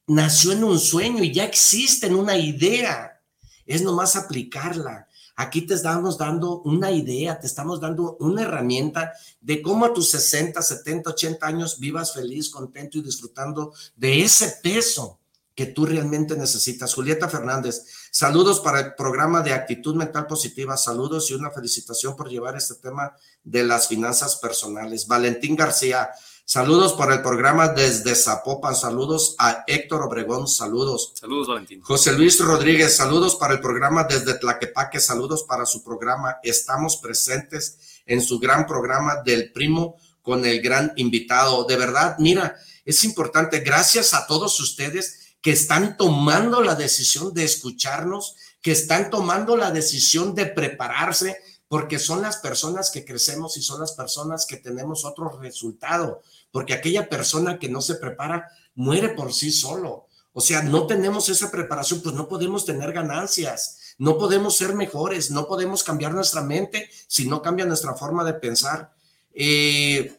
nació 0.08 0.50
en 0.50 0.64
un 0.64 0.80
sueño 0.80 1.22
y 1.22 1.32
ya 1.32 1.44
existe 1.44 2.08
en 2.08 2.16
una 2.16 2.36
idea. 2.36 3.22
Es 3.66 3.82
nomás 3.82 4.16
aplicarla. 4.16 5.06
Aquí 5.36 5.62
te 5.62 5.74
estamos 5.74 6.18
dando 6.18 6.60
una 6.62 6.90
idea, 6.90 7.38
te 7.38 7.46
estamos 7.46 7.80
dando 7.80 8.16
una 8.18 8.42
herramienta 8.42 9.12
de 9.40 9.62
cómo 9.62 9.84
a 9.84 9.94
tus 9.94 10.10
60, 10.10 10.60
70, 10.60 11.10
80 11.10 11.46
años 11.46 11.78
vivas 11.78 12.14
feliz, 12.14 12.50
contento 12.50 12.98
y 12.98 13.02
disfrutando 13.02 13.72
de 13.94 14.22
ese 14.22 14.56
peso 14.60 15.20
que 15.54 15.66
tú 15.66 15.84
realmente 15.86 16.36
necesitas. 16.36 16.94
Julieta 16.94 17.28
Fernández, 17.28 17.84
saludos 18.10 18.60
para 18.60 18.80
el 18.80 18.94
programa 18.94 19.42
de 19.42 19.52
actitud 19.52 19.94
mental 19.94 20.26
positiva, 20.26 20.76
saludos 20.76 21.30
y 21.30 21.34
una 21.34 21.50
felicitación 21.50 22.16
por 22.16 22.28
llevar 22.28 22.56
este 22.56 22.74
tema 22.76 23.14
de 23.44 23.64
las 23.64 23.88
finanzas 23.88 24.36
personales. 24.36 25.06
Valentín 25.06 25.54
García, 25.54 26.10
saludos 26.44 26.94
para 26.94 27.14
el 27.14 27.22
programa 27.22 27.68
desde 27.68 28.14
Zapopan, 28.14 28.74
saludos 28.74 29.34
a 29.38 29.64
Héctor 29.66 30.02
Obregón, 30.02 30.48
saludos. 30.48 31.12
Saludos, 31.14 31.48
Valentín. 31.48 31.82
José 31.82 32.12
Luis 32.12 32.40
Rodríguez, 32.40 32.96
saludos 32.96 33.36
para 33.36 33.54
el 33.54 33.60
programa 33.60 34.04
desde 34.04 34.34
Tlaquepaque, 34.34 35.00
saludos 35.00 35.42
para 35.42 35.66
su 35.66 35.82
programa. 35.82 36.38
Estamos 36.42 36.96
presentes 36.96 38.02
en 38.06 38.22
su 38.22 38.38
gran 38.38 38.66
programa 38.66 39.22
del 39.22 39.52
primo 39.52 39.96
con 40.22 40.46
el 40.46 40.62
gran 40.62 40.92
invitado. 40.96 41.64
De 41.64 41.76
verdad, 41.76 42.16
mira, 42.18 42.56
es 42.84 43.04
importante. 43.04 43.60
Gracias 43.60 44.14
a 44.14 44.26
todos 44.26 44.58
ustedes 44.60 45.21
que 45.42 45.50
están 45.50 45.96
tomando 45.96 46.62
la 46.62 46.76
decisión 46.76 47.34
de 47.34 47.44
escucharnos, 47.44 48.36
que 48.62 48.72
están 48.72 49.10
tomando 49.10 49.56
la 49.56 49.72
decisión 49.72 50.34
de 50.34 50.46
prepararse, 50.46 51.36
porque 51.66 51.98
son 51.98 52.22
las 52.22 52.36
personas 52.36 52.90
que 52.90 53.04
crecemos 53.04 53.56
y 53.56 53.62
son 53.62 53.80
las 53.80 53.92
personas 53.92 54.46
que 54.46 54.56
tenemos 54.56 55.04
otro 55.04 55.28
resultado, 55.40 56.22
porque 56.52 56.74
aquella 56.74 57.08
persona 57.08 57.58
que 57.58 57.68
no 57.68 57.80
se 57.80 57.96
prepara 57.96 58.48
muere 58.74 59.10
por 59.10 59.32
sí 59.32 59.50
solo. 59.50 60.06
O 60.32 60.40
sea, 60.40 60.62
no 60.62 60.86
tenemos 60.86 61.28
esa 61.28 61.50
preparación, 61.50 62.00
pues 62.02 62.14
no 62.14 62.28
podemos 62.28 62.64
tener 62.64 62.92
ganancias, 62.92 63.96
no 63.98 64.16
podemos 64.16 64.56
ser 64.56 64.74
mejores, 64.74 65.30
no 65.30 65.46
podemos 65.46 65.82
cambiar 65.82 66.14
nuestra 66.14 66.42
mente 66.42 66.88
si 67.06 67.26
no 67.26 67.42
cambia 67.42 67.66
nuestra 67.66 67.94
forma 67.94 68.24
de 68.24 68.34
pensar. 68.34 68.94
Eh, 69.34 70.14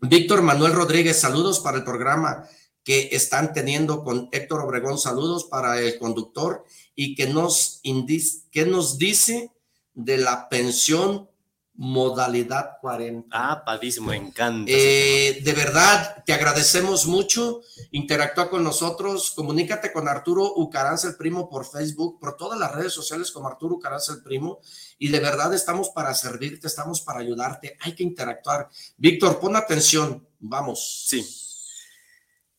Víctor 0.00 0.42
Manuel 0.42 0.72
Rodríguez, 0.72 1.20
saludos 1.20 1.60
para 1.60 1.78
el 1.78 1.84
programa 1.84 2.48
que 2.86 3.08
están 3.10 3.52
teniendo 3.52 4.04
con 4.04 4.28
Héctor 4.30 4.60
Obregón, 4.60 4.96
saludos 4.96 5.42
para 5.42 5.80
el 5.80 5.98
conductor 5.98 6.64
y 6.94 7.16
que 7.16 7.26
nos, 7.26 7.80
indice, 7.82 8.44
que 8.52 8.64
nos 8.64 8.96
dice 8.96 9.50
de 9.94 10.18
la 10.18 10.48
pensión 10.48 11.28
modalidad 11.74 12.78
40. 12.80 13.28
Ah, 13.32 13.64
padísimo, 13.64 14.10
me 14.10 14.16
encanta. 14.16 14.70
Eh, 14.72 15.40
de 15.42 15.52
verdad, 15.52 16.22
te 16.24 16.32
agradecemos 16.32 17.06
mucho. 17.06 17.60
Interactúa 17.90 18.48
con 18.48 18.62
nosotros. 18.62 19.32
Comunícate 19.32 19.92
con 19.92 20.06
Arturo 20.06 20.52
Ucaranza 20.54 21.08
el 21.08 21.16
Primo 21.16 21.50
por 21.50 21.66
Facebook, 21.66 22.20
por 22.20 22.36
todas 22.36 22.56
las 22.56 22.72
redes 22.72 22.92
sociales 22.92 23.32
como 23.32 23.48
Arturo 23.48 23.74
Ucaranza 23.74 24.12
el 24.12 24.22
Primo. 24.22 24.60
Y 24.96 25.08
de 25.08 25.18
verdad 25.18 25.52
estamos 25.52 25.88
para 25.88 26.14
servirte, 26.14 26.68
estamos 26.68 27.00
para 27.00 27.18
ayudarte. 27.18 27.76
Hay 27.80 27.96
que 27.96 28.04
interactuar. 28.04 28.68
Víctor, 28.96 29.40
pon 29.40 29.56
atención. 29.56 30.24
Vamos. 30.38 31.04
Sí. 31.08 31.45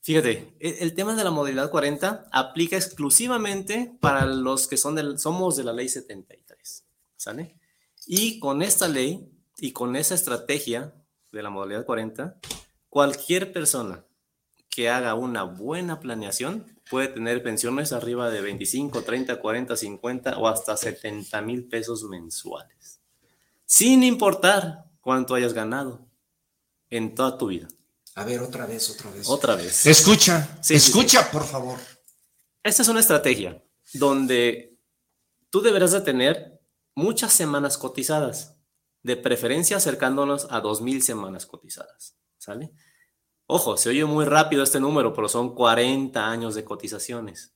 Fíjate, 0.07 0.55
e- 0.61 0.77
el 0.79 0.93
tema 0.95 1.15
de 1.15 1.23
la 1.25 1.31
modalidad 1.31 1.69
40 1.69 2.29
aplica 2.31 2.77
exclusivamente 2.77 3.97
para 3.99 4.25
los 4.25 4.69
que 4.69 4.77
son 4.77 4.95
del, 4.95 5.19
somos 5.19 5.57
de 5.57 5.65
la 5.65 5.73
ley 5.73 5.89
73, 5.89 6.85
¿sale? 7.17 7.57
Y 8.05 8.39
con 8.39 8.61
esta 8.61 8.87
ley 8.87 9.29
y 9.57 9.73
con 9.73 9.97
esa 9.97 10.15
estrategia 10.15 10.93
de 11.33 11.43
la 11.43 11.49
modalidad 11.49 11.85
40, 11.85 12.39
cualquier 12.87 13.51
persona 13.51 14.05
que 14.69 14.87
haga 14.87 15.13
una 15.13 15.43
buena 15.43 15.99
planeación 15.99 16.79
puede 16.89 17.09
tener 17.09 17.43
pensiones 17.43 17.91
arriba 17.91 18.29
de 18.29 18.39
25, 18.39 19.01
30, 19.01 19.41
40, 19.41 19.75
50 19.75 20.37
o 20.37 20.47
hasta 20.47 20.77
70 20.77 21.41
mil 21.41 21.67
pesos 21.67 22.05
mensuales, 22.05 23.01
sin 23.65 24.03
importar 24.03 24.85
cuánto 25.01 25.35
hayas 25.35 25.51
ganado 25.51 26.07
en 26.89 27.13
toda 27.13 27.37
tu 27.37 27.47
vida. 27.47 27.67
A 28.17 28.25
ver, 28.25 28.41
otra 28.41 28.65
vez, 28.65 28.89
otra 28.89 29.11
vez. 29.11 29.29
Otra 29.29 29.55
vez. 29.55 29.85
Escucha, 29.85 30.57
Sí, 30.61 30.79
sí, 30.79 30.89
escucha, 30.89 31.21
sí. 31.23 31.29
por 31.31 31.45
favor. 31.45 31.77
Esta 32.63 32.81
es 32.81 32.87
una 32.87 32.99
estrategia 32.99 33.63
donde 33.93 34.75
tú 35.51 35.61
deberás 35.61 35.91
de 35.91 36.01
tener 36.01 36.59
muchas 36.95 37.31
semanas 37.31 37.77
cotizadas, 37.77 38.55
de 39.03 39.17
preferencia 39.17 39.77
acercándonos 39.77 40.47
a 40.49 40.63
2.000 40.63 41.01
semanas 41.01 41.45
cotizadas, 41.45 42.17
¿sale? 42.39 42.71
Ojo, 43.45 43.77
se 43.77 43.89
oye 43.89 44.03
muy 44.03 44.25
rápido 44.25 44.63
este 44.63 44.79
número, 44.79 45.13
pero 45.13 45.29
son 45.29 45.53
40 45.53 46.27
años 46.27 46.55
de 46.55 46.65
cotizaciones. 46.65 47.53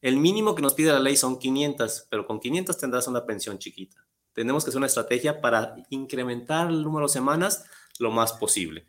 El 0.00 0.18
mínimo 0.18 0.54
que 0.54 0.62
nos 0.62 0.74
pide 0.74 0.92
la 0.92 1.00
ley 1.00 1.16
son 1.16 1.40
500, 1.40 2.06
pero 2.08 2.24
con 2.24 2.38
500 2.38 2.78
tendrás 2.78 3.08
una 3.08 3.26
pensión 3.26 3.58
chiquita. 3.58 4.06
Tenemos 4.32 4.62
que 4.62 4.68
hacer 4.70 4.78
una 4.78 4.86
estrategia 4.86 5.40
para 5.40 5.74
incrementar 5.90 6.70
el 6.70 6.84
número 6.84 7.08
de 7.08 7.12
semanas 7.12 7.64
lo 7.98 8.12
más 8.12 8.32
posible. 8.34 8.86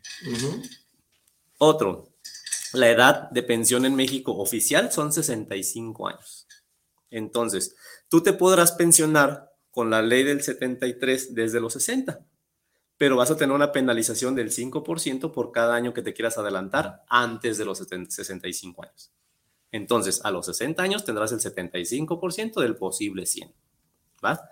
Otro, 1.58 2.12
la 2.72 2.90
edad 2.90 3.30
de 3.30 3.42
pensión 3.42 3.84
en 3.86 3.94
México 3.94 4.36
oficial 4.36 4.92
son 4.92 5.12
65 5.12 6.08
años. 6.08 6.46
Entonces, 7.10 7.76
tú 8.08 8.22
te 8.22 8.32
podrás 8.32 8.72
pensionar 8.72 9.52
con 9.70 9.90
la 9.90 10.02
ley 10.02 10.22
del 10.24 10.42
73 10.42 11.34
desde 11.34 11.60
los 11.60 11.72
60, 11.74 12.20
pero 12.98 13.16
vas 13.16 13.30
a 13.30 13.36
tener 13.36 13.54
una 13.54 13.72
penalización 13.72 14.34
del 14.34 14.50
5% 14.50 15.32
por 15.32 15.52
cada 15.52 15.74
año 15.74 15.94
que 15.94 16.02
te 16.02 16.14
quieras 16.14 16.38
adelantar 16.38 17.04
antes 17.08 17.58
de 17.58 17.64
los 17.64 17.78
70 17.78 18.10
65 18.10 18.82
años. 18.82 19.12
Entonces, 19.72 20.24
a 20.24 20.30
los 20.30 20.46
60 20.46 20.82
años 20.82 21.04
tendrás 21.04 21.32
el 21.32 21.40
75% 21.40 22.60
del 22.60 22.76
posible 22.76 23.26
100. 23.26 23.52
¿Va? 24.24 24.48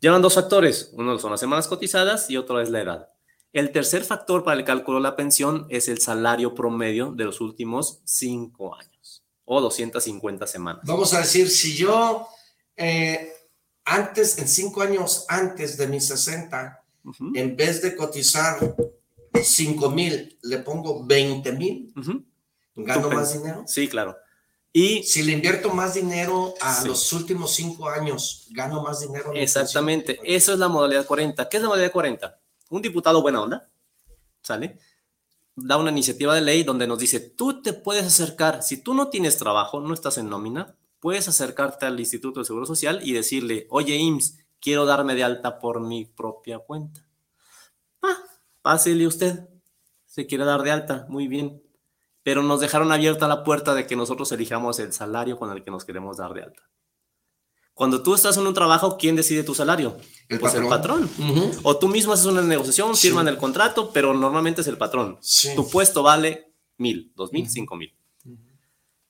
Llevan 0.00 0.22
dos 0.22 0.34
factores, 0.34 0.90
uno 0.94 1.18
son 1.18 1.32
las 1.32 1.40
semanas 1.40 1.68
cotizadas 1.68 2.30
y 2.30 2.36
otro 2.36 2.60
es 2.60 2.70
la 2.70 2.80
edad. 2.80 3.08
El 3.52 3.72
tercer 3.72 4.04
factor 4.04 4.44
para 4.44 4.58
el 4.58 4.64
cálculo 4.64 4.98
de 4.98 5.02
la 5.02 5.16
pensión 5.16 5.66
es 5.70 5.88
el 5.88 6.00
salario 6.00 6.54
promedio 6.54 7.12
de 7.12 7.24
los 7.24 7.40
últimos 7.40 8.00
cinco 8.04 8.74
años 8.76 9.24
o 9.44 9.60
250 9.60 10.46
semanas. 10.46 10.82
Vamos 10.86 11.12
a 11.14 11.18
decir, 11.18 11.50
si 11.50 11.76
yo 11.76 12.28
eh, 12.76 13.32
antes, 13.84 14.38
en 14.38 14.46
cinco 14.46 14.82
años 14.82 15.24
antes 15.28 15.76
de 15.76 15.88
mis 15.88 16.06
60, 16.06 16.84
en 17.34 17.56
vez 17.56 17.82
de 17.82 17.96
cotizar 17.96 18.76
5 19.42 19.90
mil, 19.90 20.38
le 20.42 20.58
pongo 20.58 21.04
20 21.04 21.52
mil, 21.52 21.92
¿gano 22.76 23.08
Tú 23.08 23.14
más 23.14 23.32
dinero? 23.32 23.64
Sí, 23.66 23.88
claro. 23.88 24.16
Y 24.72 25.02
si 25.02 25.24
le 25.24 25.32
invierto 25.32 25.70
más 25.70 25.94
dinero 25.94 26.54
a 26.60 26.82
Sí. 26.82 26.86
los 26.86 27.12
últimos 27.12 27.52
cinco 27.52 27.88
años, 27.88 28.46
¿gano 28.50 28.82
más 28.82 29.00
dinero? 29.00 29.32
mi 29.32 29.40
Exactamente, 29.40 30.20
eso 30.22 30.52
es 30.52 30.58
la 30.60 30.68
modalidad 30.68 31.04
40. 31.06 31.48
¿Qué 31.48 31.56
es 31.56 31.62
la 31.62 31.68
modalidad 31.68 31.90
40? 31.90 32.38
Un 32.70 32.82
diputado 32.82 33.20
buena 33.20 33.42
onda, 33.42 33.68
¿sale? 34.42 34.78
Da 35.54 35.76
una 35.76 35.90
iniciativa 35.90 36.34
de 36.34 36.40
ley 36.40 36.62
donde 36.62 36.86
nos 36.86 36.98
dice, 36.98 37.20
tú 37.20 37.60
te 37.60 37.72
puedes 37.72 38.06
acercar, 38.06 38.62
si 38.62 38.82
tú 38.82 38.94
no 38.94 39.10
tienes 39.10 39.36
trabajo, 39.36 39.80
no 39.80 39.92
estás 39.92 40.18
en 40.18 40.30
nómina, 40.30 40.76
puedes 41.00 41.28
acercarte 41.28 41.86
al 41.86 41.98
Instituto 42.00 42.40
de 42.40 42.46
Seguro 42.46 42.66
Social 42.66 43.00
y 43.02 43.12
decirle, 43.12 43.66
oye 43.70 43.96
IMSS, 43.96 44.38
quiero 44.60 44.86
darme 44.86 45.14
de 45.14 45.24
alta 45.24 45.58
por 45.58 45.80
mi 45.80 46.04
propia 46.04 46.60
cuenta. 46.60 47.04
Ah, 48.02 48.16
pásele 48.62 49.06
usted, 49.06 49.48
se 50.06 50.26
quiere 50.26 50.44
dar 50.44 50.62
de 50.62 50.70
alta, 50.70 51.06
muy 51.08 51.28
bien. 51.28 51.62
Pero 52.22 52.42
nos 52.42 52.60
dejaron 52.60 52.92
abierta 52.92 53.26
la 53.28 53.42
puerta 53.44 53.74
de 53.74 53.86
que 53.86 53.96
nosotros 53.96 54.30
elijamos 54.32 54.78
el 54.78 54.92
salario 54.92 55.38
con 55.38 55.50
el 55.50 55.64
que 55.64 55.70
nos 55.70 55.84
queremos 55.84 56.18
dar 56.18 56.34
de 56.34 56.42
alta. 56.42 56.62
Cuando 57.80 58.02
tú 58.02 58.12
estás 58.12 58.36
en 58.36 58.46
un 58.46 58.52
trabajo, 58.52 58.98
¿quién 58.98 59.16
decide 59.16 59.42
tu 59.42 59.54
salario? 59.54 59.96
El 60.28 60.38
pues 60.38 60.52
el 60.52 60.68
patrón. 60.68 61.08
O 61.62 61.78
tú 61.78 61.88
mismo 61.88 62.12
haces 62.12 62.26
una 62.26 62.42
negociación, 62.42 62.94
Sí. 62.94 63.08
firman 63.08 63.26
el 63.26 63.38
contrato, 63.38 63.90
pero 63.90 64.12
normalmente 64.12 64.60
es 64.60 64.66
el 64.66 64.76
patrón. 64.76 65.16
Sí. 65.22 65.54
Tu 65.56 65.66
puesto 65.66 66.02
vale 66.02 66.52
mil, 66.76 67.10
dos 67.16 67.32
mil, 67.32 67.48
cinco 67.48 67.76
mil. 67.76 67.90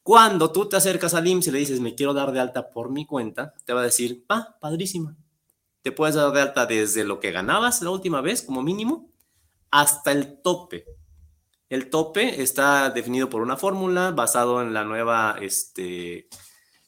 Cuando 0.05 0.52
tú 0.52 0.68
te 0.68 0.76
acercas 0.76 1.14
al 1.14 1.26
IMSS 1.26 1.48
y 1.48 1.51
le 1.51 1.59
dices, 1.59 1.80
me 1.80 1.97
quiero 1.97 2.14
dar 2.14 2.30
de 2.30 2.38
alta 2.38 2.70
por 2.70 2.90
mi 2.90 3.06
cuenta, 3.06 3.55
te 3.64 3.72
va 3.72 3.80
a 3.80 3.84
decir, 3.86 4.24
ah, 4.28 4.56
padrísima. 4.60 5.16
Te 5.82 5.90
puedes 5.90 6.14
dar 6.14 6.30
de 6.30 6.40
alta 6.40 6.64
desde 6.64 7.02
lo 7.02 7.18
que 7.18 7.32
ganabas 7.32 7.82
la 7.82 7.90
última 7.90 8.20
vez, 8.20 8.40
como 8.40 8.62
mínimo, 8.62 9.10
hasta 9.72 10.12
el 10.12 10.40
tope. 10.42 10.84
El 11.68 11.90
tope 11.90 12.40
está 12.40 12.90
definido 12.90 13.28
por 13.30 13.42
una 13.42 13.56
fórmula 13.56 14.12
basado 14.12 14.62
en 14.62 14.72
la 14.72 14.84
nueva, 14.84 15.38
este, 15.40 16.28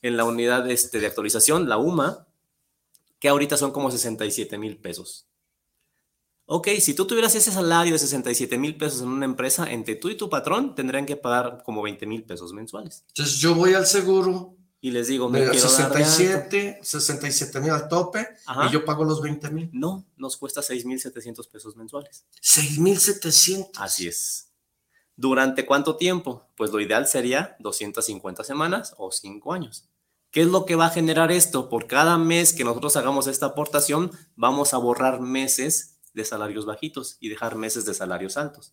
en 0.02 0.16
la 0.16 0.24
unidad 0.24 0.68
este, 0.70 1.00
de 1.00 1.06
actualización, 1.06 1.68
la 1.68 1.78
UMA, 1.78 2.26
que 3.18 3.28
ahorita 3.28 3.56
son 3.56 3.70
como 3.70 3.90
67 3.90 4.58
mil 4.58 4.76
pesos. 4.78 5.26
Ok, 6.46 6.68
si 6.80 6.92
tú 6.92 7.06
tuvieras 7.06 7.34
ese 7.36 7.52
salario 7.52 7.92
de 7.92 7.98
67 7.98 8.58
mil 8.58 8.76
pesos 8.76 9.00
en 9.00 9.08
una 9.08 9.24
empresa, 9.24 9.70
entre 9.70 9.94
tú 9.94 10.10
y 10.10 10.16
tu 10.16 10.28
patrón 10.28 10.74
tendrían 10.74 11.06
que 11.06 11.16
pagar 11.16 11.62
como 11.64 11.82
20 11.82 12.04
mil 12.04 12.24
pesos 12.24 12.52
mensuales. 12.52 13.04
Entonces 13.08 13.36
yo 13.38 13.54
voy 13.54 13.74
al 13.74 13.86
seguro, 13.86 14.56
Y 14.80 14.90
les 14.90 15.06
digo, 15.06 15.28
me 15.28 15.38
quiero 15.38 15.52
dar 15.54 15.70
de 15.70 15.84
alta. 15.84 16.04
67, 16.04 16.80
67 16.82 17.60
mil 17.60 17.70
al 17.70 17.88
tope 17.88 18.26
Ajá. 18.46 18.66
y 18.66 18.72
yo 18.72 18.84
pago 18.84 19.04
los 19.04 19.22
20 19.22 19.50
mil. 19.50 19.70
No, 19.72 20.04
nos 20.16 20.36
cuesta 20.36 20.60
6.700 20.60 21.48
pesos 21.48 21.76
mensuales. 21.76 22.26
6,700. 22.40 23.80
Así 23.80 24.08
es. 24.08 24.48
¿Durante 25.14 25.64
cuánto 25.64 25.96
tiempo? 25.96 26.48
Pues 26.56 26.72
lo 26.72 26.80
ideal 26.80 27.06
sería 27.06 27.54
250 27.60 28.42
semanas 28.42 28.94
o 28.98 29.12
5 29.12 29.52
años. 29.52 29.88
¿Qué 30.32 30.40
es 30.40 30.46
lo 30.46 30.64
que 30.64 30.76
va 30.76 30.86
a 30.86 30.90
generar 30.90 31.30
esto? 31.30 31.68
Por 31.68 31.86
cada 31.86 32.16
mes 32.16 32.54
que 32.54 32.64
nosotros 32.64 32.96
hagamos 32.96 33.26
esta 33.26 33.46
aportación, 33.46 34.10
vamos 34.34 34.72
a 34.72 34.78
borrar 34.78 35.20
meses 35.20 35.98
de 36.14 36.24
salarios 36.24 36.64
bajitos 36.64 37.18
y 37.20 37.28
dejar 37.28 37.54
meses 37.54 37.84
de 37.84 37.92
salarios 37.92 38.38
altos. 38.38 38.72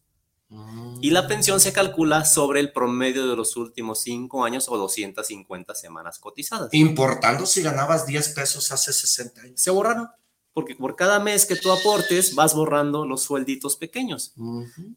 Y 1.02 1.11
la 1.11 1.27
pensión 1.27 1.60
se 1.60 1.73
calcula 1.73 2.26
sobre 2.26 2.61
el 2.61 2.72
promedio 2.72 3.27
de 3.27 3.36
los 3.36 3.56
últimos 3.57 4.02
5 4.02 4.44
años 4.44 4.68
o 4.69 4.77
250 4.77 5.76
semanas 5.76 6.18
cotizadas. 6.18 6.73
Importando 6.73 7.45
si 7.45 7.61
ganabas 7.61 8.07
10 8.07 8.30
pesos 8.30 8.72
hace 8.72 8.94
60 8.94 9.41
años. 9.41 9.61
Se 9.61 9.69
borraron. 9.69 10.07
Porque 10.53 10.76
por 10.76 10.95
cada 10.95 11.19
mes 11.19 11.45
que 11.45 11.56
tú 11.56 11.72
aportes, 11.72 12.34
vas 12.36 12.56
borrando 12.56 13.06
los 13.06 13.22
suelditos 13.22 13.76
pequeños. 13.76 14.34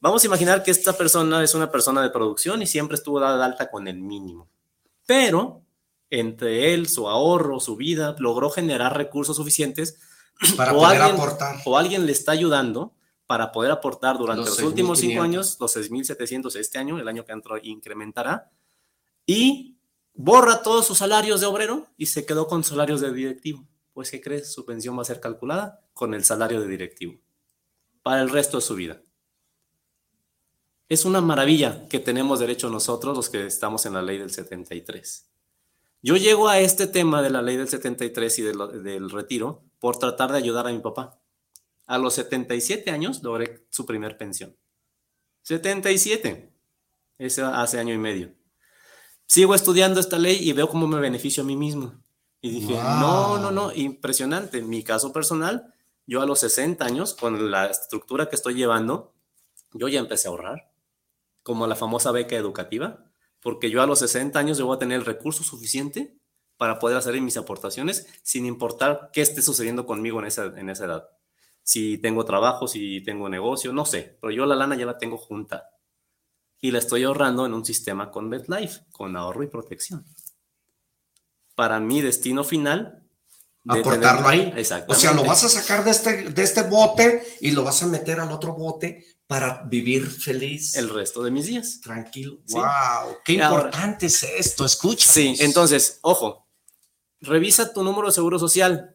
Vamos 0.01 0.23
a 0.23 0.27
imaginar 0.27 0.63
que 0.63 0.71
esta 0.71 0.95
persona 0.95 1.43
es 1.43 1.55
una 1.55 1.71
persona 1.71 2.03
de 2.03 2.11
producción 2.11 2.63
y 2.63 2.67
siempre 2.67 2.97
estuvo 2.97 3.21
dada 3.21 3.37
de 3.37 3.45
alta 3.45 3.71
con 3.71 3.87
el 3.87 3.99
mínimo. 3.99 4.49
Pero 5.07 5.62
entre 6.15 6.75
él, 6.75 6.89
su 6.89 7.09
ahorro, 7.09 7.59
su 7.59 7.75
vida, 7.77 8.15
logró 8.19 8.51
generar 8.51 8.97
recursos 8.97 9.37
suficientes 9.37 9.99
Para 10.57 10.73
o 10.73 10.77
poder 10.81 11.01
alguien- 11.01 11.21
aportar. 11.21 11.57
O 11.65 11.77
alguien 11.79 12.05
le 12.07 12.13
está 12.13 12.33
ayudando 12.33 12.95
para 13.27 13.51
poder 13.51 13.71
aportar 13.71 14.19
durante 14.19 14.41
Los 14.51 14.59
los, 14.59 14.67
últimos 14.69 14.99
cinco 14.99 15.23
6,500. 15.23 15.25
años, 15.25 15.57
los 15.59 15.77
6.700 15.77 16.57
este 16.57 16.79
año, 16.79 16.99
el 17.01 17.09
año 17.09 17.25
que 17.25 17.33
entró 17.33 17.57
incrementará, 17.63 18.51
y 19.25 19.79
borra 20.13 20.63
todos 20.63 20.87
sus 20.87 20.99
salarios 20.99 21.41
de 21.41 21.47
obrero 21.47 21.87
y 21.97 22.07
se 22.07 22.27
quedó 22.27 22.47
con 22.47 22.63
salarios 22.63 23.01
de 23.01 23.13
directivo. 23.13 23.67
Pues, 23.95 24.11
¿qué 24.11 24.21
crees? 24.21 24.53
Su 24.53 24.67
pensión 24.67 24.99
va 24.99 25.03
a 25.03 25.07
ser 25.07 25.21
calculada 25.21 25.81
con 25.95 26.13
el 26.13 26.25
salario 26.25 26.61
de 26.61 26.67
directivo 26.69 27.19
para 28.03 28.21
el 28.21 28.29
resto 28.29 28.59
de 28.59 28.63
su 28.63 28.75
vida. 28.75 29.01
Es 30.89 31.05
una 31.07 31.21
maravilla 31.23 31.89
que 31.89 32.01
tenemos 32.01 32.39
derecho 32.41 32.69
nosotros 32.69 33.17
los 33.17 33.31
que 33.31 33.47
estamos 33.47 33.87
en 33.87 33.95
la 33.95 34.03
ley 34.03 34.19
del 34.19 34.31
73. 34.31 35.31
Yo 36.03 36.17
llego 36.17 36.49
a 36.49 36.59
este 36.59 36.87
tema 36.87 37.23
de 37.23 37.31
la 37.31 37.43
ley 37.43 37.57
del 37.57 37.69
73 37.69 38.39
y 38.41 38.43
de 38.43 38.55
lo- 38.55 38.69
del 38.69 39.09
retiro 39.11 39.63
por 39.79 39.99
tratar 39.99 40.33
de 40.33 40.39
ayudar 40.39 40.67
a 40.67 40.73
mi 40.73 40.81
papá. 40.81 41.21
A 41.87 41.99
los 41.99 42.15
77 42.15 42.91
años 42.91 43.23
logré 43.23 43.67
su 43.71 43.87
primer 43.87 44.17
pensión. 44.17 44.57
77. 45.43 46.53
Ese 47.19 47.43
hace 47.43 47.79
año 47.79 47.95
y 47.95 47.99
medio. 47.99 48.33
Sigo 49.27 49.55
estudiando 49.55 50.01
esta 50.01 50.19
ley 50.19 50.39
y 50.41 50.53
veo 50.53 50.69
cómo 50.69 50.87
me 50.87 50.99
beneficio 51.01 51.43
a 51.43 51.47
mí 51.47 51.57
mismo. 51.57 51.95
Y 52.41 52.51
dije, 52.51 52.73
Wow. 52.75 52.83
no, 52.83 53.39
no, 53.39 53.51
no, 53.53 53.73
impresionante. 53.73 54.59
En 54.59 54.69
mi 54.69 54.83
caso 54.83 55.13
personal, 55.13 55.73
yo 56.07 56.21
a 56.21 56.27
los 56.27 56.41
60 56.41 56.85
años, 56.85 57.15
con 57.15 57.51
la 57.51 57.67
estructura 57.67 58.29
que 58.29 58.35
estoy 58.37 58.55
llevando, 58.55 59.15
yo 59.73 59.87
ya 59.89 60.01
empecé 60.01 60.27
a 60.29 60.33
ahorrar, 60.33 60.73
como 61.45 61.67
la 61.67 61.77
famosa 61.77 62.11
beca 62.11 62.37
educativa, 62.37 63.12
porque 63.43 63.69
yo 63.71 63.83
a 63.83 63.87
los 63.87 63.99
60 63.99 64.39
años 64.39 64.57
yo 64.59 64.67
voy 64.67 64.77
a 64.77 64.79
tener 64.79 64.99
el 65.01 65.05
recurso 65.05 65.43
suficiente 65.45 66.17
para 66.57 66.79
poder 66.79 66.97
hacer 66.97 67.21
mis 67.21 67.37
aportaciones 67.37 68.07
sin 68.23 68.47
importar 68.47 69.11
qué 69.13 69.21
esté 69.21 69.43
sucediendo 69.43 69.85
conmigo 69.85 70.21
en 70.21 70.27
esa, 70.27 70.45
en 70.57 70.71
esa 70.71 70.85
edad. 70.85 71.09
Si 71.65 71.99
tengo 71.99 72.25
trabajo, 72.25 72.67
si 72.69 73.03
tengo 73.05 73.29
negocio, 73.29 73.73
no 73.73 73.85
sé, 73.85 74.17
pero 74.21 74.31
yo 74.33 74.47
la 74.47 74.55
lana 74.57 74.77
ya 74.77 74.87
la 74.87 74.99
tengo 74.99 75.19
junta 75.19 75.69
y 76.61 76.71
la 76.71 76.79
estoy 76.79 77.03
ahorrando 77.05 77.45
en 77.47 77.55
un 77.55 77.65
sistema 77.65 78.11
con 78.11 78.29
MetLife, 78.29 78.85
con 78.93 79.17
ahorro 79.17 79.43
y 79.43 79.49
protección. 79.49 80.05
Para 81.55 81.81
mi 81.81 82.01
destino 82.01 82.45
final. 82.45 82.99
de 83.65 83.79
Aportarlo 83.81 84.29
tener- 84.29 84.47
ahí. 84.47 84.53
O 84.55 84.59
Exactamente. 84.59 85.01
sea, 85.01 85.13
lo 85.13 85.25
vas 85.25 85.45
a 85.45 85.49
sacar 85.49 85.85
de 85.85 85.91
este, 85.93 86.31
de 86.31 86.43
este 86.43 86.63
bote 86.65 87.23
y 87.41 87.53
lo 87.53 87.63
vas 87.63 87.81
a 87.83 87.87
meter 87.87 88.19
al 88.19 88.33
otro 88.33 88.55
bote 88.55 89.05
para 89.33 89.63
vivir 89.65 90.07
feliz. 90.11 90.77
El 90.77 90.89
resto 90.91 91.23
de 91.23 91.31
mis 91.31 91.47
días. 91.47 91.81
Tranquilo. 91.81 92.39
Sí. 92.47 92.55
Wow, 92.55 93.17
qué 93.25 93.43
Ahora- 93.43 93.63
importante 93.65 94.07
es 94.07 94.23
esto. 94.23 94.65
Escucha. 94.65 95.11
Sí, 95.11 95.37
entonces, 95.41 95.99
ojo, 96.03 96.47
revisa 97.21 97.73
tu 97.73 97.83
número 97.83 98.09
de 98.09 98.13
seguro 98.15 98.39
social, 98.39 98.95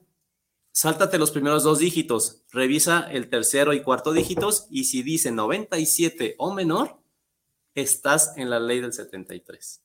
sáltate 0.71 1.17
los 1.17 1.31
primeros 1.31 1.63
dos 1.63 1.79
dígitos, 1.79 2.43
revisa 2.51 3.07
el 3.11 3.29
tercero 3.29 3.73
y 3.73 3.81
cuarto 3.81 4.13
dígitos 4.13 4.67
y 4.69 4.85
si 4.85 5.01
dice 5.03 5.31
97 5.31 6.35
o 6.37 6.53
menor, 6.53 6.99
estás 7.73 8.33
en 8.37 8.49
la 8.49 8.59
ley 8.59 8.79
del 8.79 8.93
73. 8.93 9.81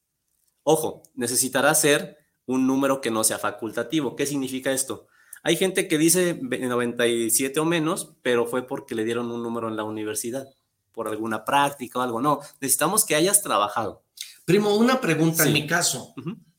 Ojo, 0.64 1.02
necesitará 1.14 1.74
ser 1.74 2.18
un 2.46 2.66
número 2.66 3.00
que 3.00 3.10
no 3.10 3.24
sea 3.24 3.38
facultativo. 3.38 4.16
¿Qué 4.16 4.26
significa 4.26 4.72
esto? 4.72 5.06
Hay 5.42 5.56
gente 5.56 5.88
que 5.88 5.98
dice 5.98 6.38
ve- 6.40 6.58
97 6.58 7.58
o 7.60 7.64
menos, 7.64 8.12
pero 8.22 8.46
fue 8.46 8.66
porque 8.66 8.94
le 8.94 9.04
dieron 9.04 9.30
un 9.30 9.42
número 9.42 9.68
en 9.68 9.76
la 9.76 9.84
universidad, 9.84 10.46
por 10.92 11.08
alguna 11.08 11.44
práctica 11.44 11.98
o 11.98 12.02
algo. 12.02 12.20
No, 12.20 12.40
necesitamos 12.60 13.04
que 13.04 13.14
hayas 13.16 13.42
trabajado. 13.42 14.02
Primo, 14.44 14.74
una 14.76 15.00
pregunta 15.00 15.44
en 15.46 15.52
mi 15.52 15.66
caso. 15.66 16.14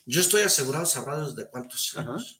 Yo 0.05 0.21
estoy 0.21 0.41
asegurado, 0.41 0.85
sabrá 0.85 1.19
desde 1.25 1.49
cuántos 1.49 1.95
años. 1.97 2.39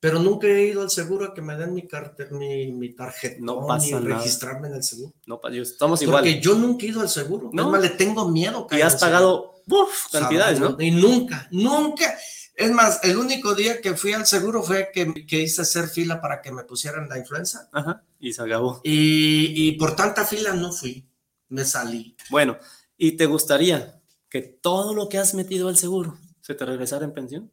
Pero 0.00 0.18
nunca 0.18 0.46
he 0.48 0.66
ido 0.66 0.82
al 0.82 0.90
seguro 0.90 1.24
a 1.26 1.32
que 1.32 1.40
me 1.40 1.56
den 1.56 1.72
mi, 1.72 1.88
carte- 1.88 2.28
mi, 2.30 2.70
mi 2.72 2.94
tarjeta 2.94 3.36
No 3.40 3.66
pasa 3.66 3.98
ni 4.00 4.04
nada. 4.06 4.18
registrarme 4.18 4.68
en 4.68 4.74
el 4.74 4.82
seguro. 4.82 5.14
No, 5.26 5.40
estamos 5.50 6.02
igual. 6.02 6.22
Porque 6.22 6.40
yo 6.42 6.54
nunca 6.56 6.84
he 6.84 6.90
ido 6.90 7.00
al 7.00 7.08
seguro. 7.08 7.48
No. 7.54 7.62
Es 7.62 7.68
más, 7.70 7.80
le 7.80 7.88
tengo 7.88 8.28
miedo. 8.28 8.66
Y 8.70 8.82
has 8.82 8.96
pagado 8.96 9.62
uf, 9.66 10.10
cantidades, 10.12 10.60
¿no? 10.60 10.76
Y 10.78 10.90
nunca, 10.90 11.48
nunca. 11.50 12.18
Es 12.56 12.70
más, 12.70 13.00
el 13.02 13.16
único 13.16 13.54
día 13.54 13.80
que 13.80 13.96
fui 13.96 14.12
al 14.12 14.26
seguro 14.26 14.62
fue 14.62 14.90
que, 14.92 15.12
que 15.26 15.40
hice 15.42 15.62
hacer 15.62 15.88
fila 15.88 16.20
para 16.20 16.40
que 16.40 16.52
me 16.52 16.62
pusieran 16.64 17.08
la 17.08 17.18
influenza. 17.18 17.68
Ajá, 17.72 18.04
y 18.20 18.32
se 18.32 18.42
acabó. 18.42 18.80
Y, 18.84 19.52
y 19.68 19.72
por 19.72 19.96
tanta 19.96 20.24
fila 20.24 20.52
no 20.54 20.72
fui. 20.72 21.08
Me 21.48 21.64
salí. 21.64 22.16
Bueno, 22.30 22.56
¿y 22.96 23.12
te 23.12 23.26
gustaría 23.26 24.00
que 24.28 24.40
todo 24.42 24.94
lo 24.94 25.08
que 25.08 25.18
has 25.18 25.34
metido 25.34 25.68
al 25.68 25.76
seguro 25.76 26.16
se 26.40 26.54
te 26.54 26.64
regresara 26.64 27.04
en 27.04 27.12
pensión? 27.12 27.52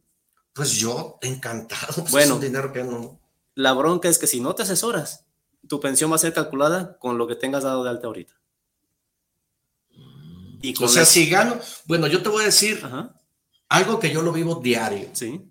Pues 0.52 0.72
yo, 0.74 1.18
encantado. 1.22 2.04
Bueno. 2.10 2.26
es 2.26 2.30
un 2.32 2.40
dinero 2.40 2.72
que 2.72 2.84
no. 2.84 3.20
La 3.54 3.72
bronca 3.72 4.08
es 4.08 4.18
que 4.18 4.26
si 4.28 4.40
no 4.40 4.54
te 4.54 4.62
asesoras, 4.62 5.26
tu 5.68 5.80
pensión 5.80 6.10
va 6.10 6.16
a 6.16 6.18
ser 6.18 6.32
calculada 6.32 6.96
con 6.98 7.18
lo 7.18 7.26
que 7.26 7.34
tengas 7.36 7.64
dado 7.64 7.82
de 7.84 7.90
alta 7.90 8.06
ahorita. 8.06 8.34
Y 10.62 10.74
O 10.82 10.88
sea, 10.88 11.02
eso- 11.02 11.10
si 11.12 11.28
gano. 11.28 11.58
Bueno, 11.86 12.06
yo 12.06 12.22
te 12.22 12.28
voy 12.28 12.42
a 12.42 12.46
decir 12.46 12.80
Ajá, 12.84 13.14
algo 13.72 13.98
que 13.98 14.10
yo 14.10 14.22
lo 14.22 14.32
vivo 14.32 14.56
diario. 14.56 15.08
sí. 15.12 15.48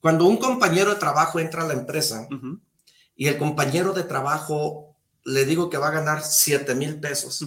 Cuando 0.00 0.26
un 0.26 0.36
compañero 0.36 0.90
de 0.94 1.00
trabajo 1.00 1.40
entra 1.40 1.62
a 1.64 1.66
la 1.66 1.72
empresa 1.74 2.28
y 3.16 3.26
el 3.26 3.38
compañero 3.38 3.92
de 3.92 4.04
trabajo 4.04 4.96
le 5.24 5.44
digo 5.44 5.68
que 5.68 5.78
va 5.78 5.88
a 5.88 5.98
ganar 5.98 6.22
7 6.22 6.74
mil 6.76 7.00
pesos 7.00 7.44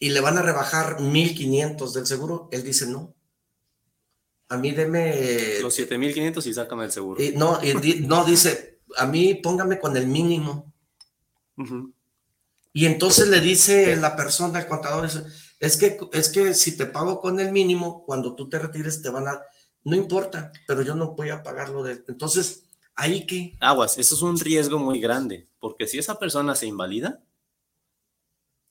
y 0.00 0.10
le 0.10 0.20
van 0.20 0.36
a 0.38 0.42
rebajar 0.42 1.00
1500 1.00 1.92
del 1.94 2.06
seguro, 2.06 2.48
él 2.50 2.64
dice 2.64 2.86
no. 2.88 3.14
A 4.48 4.56
mí 4.56 4.72
deme. 4.72 5.60
Los 5.60 5.74
7500 5.74 6.44
y 6.46 6.54
sácame 6.54 6.84
el 6.86 6.90
seguro. 6.92 7.22
y 7.22 7.32
no, 7.36 7.60
y 7.62 7.74
di- 7.74 8.00
no, 8.06 8.24
dice, 8.24 8.80
a 8.96 9.06
mí 9.06 9.34
póngame 9.34 9.78
con 9.78 9.96
el 9.96 10.06
mínimo. 10.08 10.72
Y 12.72 12.86
entonces 12.86 13.28
le 13.28 13.40
dice 13.40 13.94
la 13.96 14.16
persona, 14.16 14.58
el 14.60 14.66
contador, 14.66 15.04
dice, 15.04 15.24
es 15.60 15.76
que, 15.76 15.98
es 16.12 16.28
que 16.28 16.54
si 16.54 16.76
te 16.76 16.86
pago 16.86 17.20
con 17.20 17.40
el 17.40 17.52
mínimo, 17.52 18.04
cuando 18.04 18.34
tú 18.34 18.48
te 18.48 18.58
retires 18.58 19.02
te 19.02 19.10
van 19.10 19.26
a, 19.28 19.40
no 19.84 19.96
importa, 19.96 20.52
pero 20.66 20.82
yo 20.82 20.94
no 20.94 21.12
voy 21.12 21.30
a 21.30 21.42
pagarlo 21.42 21.82
de, 21.82 22.02
entonces, 22.08 22.64
ahí 22.94 23.26
que, 23.26 23.56
Aguas, 23.60 23.98
eso 23.98 24.14
es 24.14 24.22
un 24.22 24.38
riesgo 24.38 24.78
muy 24.78 25.00
grande, 25.00 25.48
porque 25.60 25.86
si 25.86 25.98
esa 25.98 26.18
persona 26.18 26.54
se 26.54 26.66
invalida, 26.66 27.20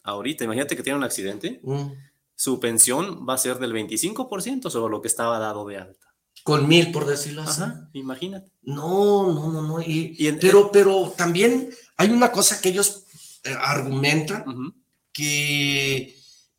ahorita, 0.03 0.43
imagínate 0.43 0.75
que 0.75 0.83
tiene 0.83 0.97
un 0.97 1.03
accidente, 1.03 1.59
mm, 1.63 1.87
su 2.35 2.59
pensión 2.59 3.25
va 3.27 3.33
a 3.33 3.37
ser 3.37 3.57
del 3.59 3.73
25% 3.73 4.69
sobre 4.69 4.91
lo 4.91 5.01
que 5.01 5.07
estaba 5.07 5.39
dado 5.39 5.65
de 5.67 5.77
alta. 5.77 6.07
con 6.43 6.65
mil, 6.67 6.91
por 6.93 7.05
decirlo 7.05 7.41
así. 7.41 7.61
Ajá, 7.63 7.89
imagínate. 7.93 8.49
No, 8.61 9.33
no, 9.33 9.51
no, 9.51 9.61
no. 9.63 9.81
Y, 9.81 10.15
Y 10.17 10.27
en- 10.27 10.39
pero, 10.39 10.71
pero 10.71 11.13
también 11.17 11.71
hay 11.97 12.09
una 12.11 12.31
cosa 12.31 12.61
que 12.61 12.69
ellos 12.69 13.03
eh, 13.43 13.53
argumentan 13.59 14.45
que, 15.11 16.15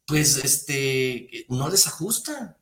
pues, 0.09 0.39
este, 0.39 1.47
no 1.49 1.69
les 1.69 1.87
ajusta. 1.87 2.57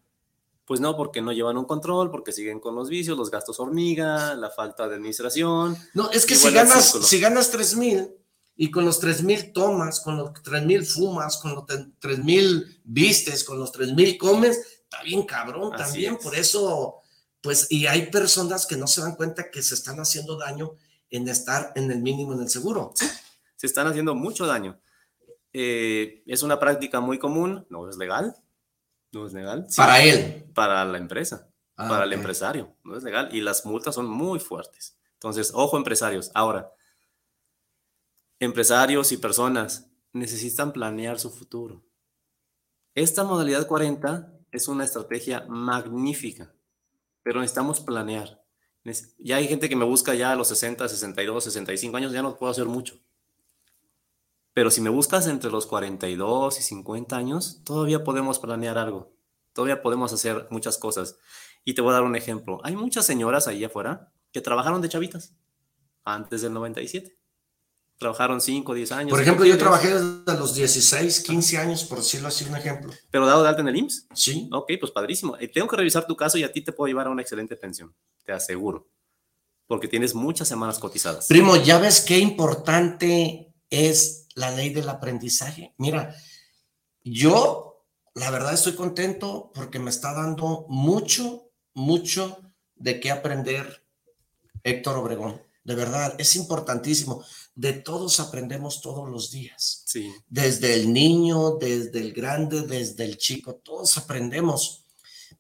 Pues 0.67 0.81
no, 0.81 0.97
porque 0.97 1.23
no 1.23 1.31
llevan 1.33 1.57
un 1.57 1.65
control, 1.65 2.11
porque 2.11 2.33
siguen 2.33 2.59
con 2.59 2.75
los 2.75 2.89
vicios, 2.89 3.17
los 3.17 3.31
gastos 3.31 3.61
hormiga, 3.61 4.35
la 4.35 4.51
falta 4.51 4.89
de 4.89 4.97
administración. 4.97 5.79
No, 5.95 6.11
es 6.11 6.27
que 6.27 6.35
si 6.35 6.51
ganas, 6.51 6.91
si 6.91 7.21
ganas 7.21 7.53
tres 7.53 7.77
mil 7.77 8.11
y 8.57 8.73
con 8.73 8.85
los 8.85 8.99
tres 8.99 9.23
mil 9.23 9.53
tomas, 9.53 10.01
con 10.01 10.17
los 10.17 10.33
tres 10.43 10.65
mil 10.65 10.85
fumas, 10.85 11.37
con 11.39 11.55
los 11.55 11.65
tres 12.01 12.19
mil 12.19 12.81
vistes, 12.83 13.45
con 13.45 13.61
los 13.61 13.71
tres 13.71 13.95
mil 13.95 14.19
comes, 14.19 14.59
está 14.83 15.05
bien 15.05 15.25
cabrón 15.25 15.73
Así 15.75 15.85
también. 15.85 16.15
es. 16.15 16.23
Por 16.25 16.35
eso, 16.35 16.97
pues, 17.41 17.69
y 17.71 17.87
hay 17.87 18.11
personas 18.11 18.67
que 18.67 18.77
no 18.77 18.89
se 18.89 19.03
dan 19.03 19.15
cuenta 19.15 19.53
que 19.53 19.63
se 19.63 19.75
están 19.77 20.01
haciendo 20.01 20.37
daño 20.37 20.73
en 21.11 21.29
estar 21.29 21.73
en 21.77 21.93
el 21.93 22.03
mínimo 22.03 22.33
en 22.33 22.41
el 22.41 22.51
seguro. 22.51 22.93
Se 23.55 23.69
están 23.69 23.87
haciendo 23.87 24.17
mucho 24.17 24.47
daño. 24.47 24.81
Eh, 25.59 26.23
es 26.27 26.43
una 26.43 26.61
práctica 26.61 27.01
muy 27.01 27.19
común, 27.19 27.67
no 27.71 27.89
es 27.89 27.97
legal. 27.97 28.35
No 29.13 29.27
es 29.27 29.33
legal. 29.33 29.65
Sí, 29.71 29.79
Para 29.79 30.03
él. 30.03 30.45
Para 30.55 30.85
la 30.85 30.99
empresa, 30.99 31.49
Ah, 31.79 31.89
para 31.89 32.05
el 32.05 32.13
empresario, 32.13 32.75
no 32.85 32.95
es 32.95 33.03
legal. 33.03 33.29
Y 33.33 33.41
las 33.41 33.65
multas 33.65 33.95
son 33.95 34.07
muy 34.07 34.39
fuertes. 34.39 34.99
Entonces, 35.15 35.53
ojo 35.55 35.79
empresarios. 35.79 36.31
Ahora, 36.35 36.71
empresarios 38.39 39.13
y 39.13 39.17
personas 39.17 39.91
necesitan 40.13 40.73
planear 40.73 41.19
su 41.19 41.31
futuro. 41.31 41.83
Esta 42.95 43.25
modalidad 43.25 43.67
40 43.67 44.33
es 44.53 44.69
una 44.69 44.85
estrategia 44.85 45.47
magnífica, 45.49 46.55
pero 47.23 47.41
necesitamos 47.41 47.81
planear. 47.81 48.43
Ya 49.19 49.37
hay 49.37 49.49
gente 49.49 49.71
que 49.71 49.77
me 49.77 49.87
busca 49.87 50.15
ya 50.15 50.33
a 50.33 50.37
los 50.37 50.49
60, 50.49 50.87
62, 50.87 51.45
65 51.45 51.97
años, 51.97 52.13
ya 52.13 52.23
no 52.23 52.37
puedo 52.37 52.53
hacer 52.53 52.67
mucho. 52.67 53.01
Pero 54.57 54.71
si 54.71 54.81
me 54.81 54.89
buscas 54.89 55.27
entre 55.27 55.51
los 55.51 55.67
42 55.67 56.59
y 56.59 56.63
50 56.63 57.15
años, 57.15 57.61
todavía 57.63 58.03
podemos 58.03 58.39
planear 58.39 58.79
algo. 58.79 59.13
Todavía 59.53 59.83
podemos 59.83 60.15
hacer 60.15 60.47
muchas 60.49 60.79
cosas. 60.79 61.19
Y 61.63 61.75
te 61.75 61.83
voy 61.83 61.91
a 61.91 61.97
dar 61.97 62.05
un 62.05 62.17
ejemplo. 62.17 62.61
Hay 62.65 62.75
muchas 62.75 63.05
señoras 63.05 63.49
ahí 63.49 63.65
afuera 63.65 64.15
que 64.33 64.41
trabajaron 64.41 64.81
de 64.81 64.89
chavitas 64.89 65.35
antes 66.07 66.41
del 66.41 66.55
97. 66.55 67.19
Trabajaron 67.99 68.41
5, 68.41 68.73
10 68.73 68.93
años. 68.93 69.11
Por 69.11 69.21
ejemplo, 69.21 69.45
yo 69.45 69.59
15 69.59 69.63
trabajé 69.63 69.89
desde 69.89 70.41
los 70.41 70.55
16, 70.55 71.21
15 71.21 71.59
años, 71.59 71.85
por 71.85 71.99
decirlo 71.99 72.29
así, 72.29 72.47
un 72.47 72.57
ejemplo. 72.57 72.95
¿Pero 73.11 73.27
dado 73.27 73.43
de 73.43 73.51
alta 73.51 73.61
en 73.61 73.69
el 73.69 73.77
IMSS? 73.77 74.07
Sí. 74.15 74.49
Ok, 74.51 74.73
pues 74.81 74.91
padrísimo. 74.91 75.37
Eh, 75.39 75.49
Tengo 75.49 75.69
que 75.69 75.77
revisar 75.77 76.07
tu 76.07 76.17
caso 76.17 76.39
y 76.39 76.45
a 76.45 76.51
ti 76.51 76.63
te 76.63 76.73
puedo 76.73 76.89
llevar 76.89 77.09
a 77.09 77.11
una 77.11 77.21
excelente 77.21 77.57
pensión. 77.57 77.95
Te 78.25 78.33
aseguro. 78.33 78.89
Porque 79.67 79.87
tienes 79.87 80.15
muchas 80.15 80.49
semanas 80.49 80.79
cotizadas. 80.79 81.27
Primo, 81.27 81.57
¿ya 81.57 81.79
ves 81.79 82.01
qué 82.01 82.19
importante 82.21 83.53
es 83.69 84.26
la 84.37 84.53
ley 84.53 84.71
del 84.71 84.89
aprendizaje? 84.89 85.75
Mira, 85.79 86.15
yo, 87.03 87.85
la 88.15 88.31
verdad, 88.31 88.55
estoy 88.55 88.75
contento 88.75 89.51
porque 89.55 89.81
me 89.81 89.91
está 89.91 90.15
dando 90.15 90.67
mucho, 90.69 91.51
mucho 91.75 92.41
de 92.77 93.01
qué 93.01 93.11
aprender 93.11 93.85
Héctor 94.63 94.99
Obregón. 94.99 95.43
De 95.65 95.75
verdad, 95.75 96.15
es 96.19 96.37
importantísimo. 96.37 97.25
De 97.55 97.73
todos 97.73 98.21
aprendemos 98.21 98.81
todos 98.81 99.09
los 99.09 99.33
días. 99.33 99.83
Sí. 99.87 100.13
Desde 100.29 100.75
el 100.75 100.93
niño, 100.93 101.57
desde 101.57 101.99
el 101.99 102.13
grande, 102.13 102.63
desde 102.63 103.05
el 103.05 103.17
chico, 103.17 103.57
todos 103.57 103.99
aprendemos. 103.99 104.85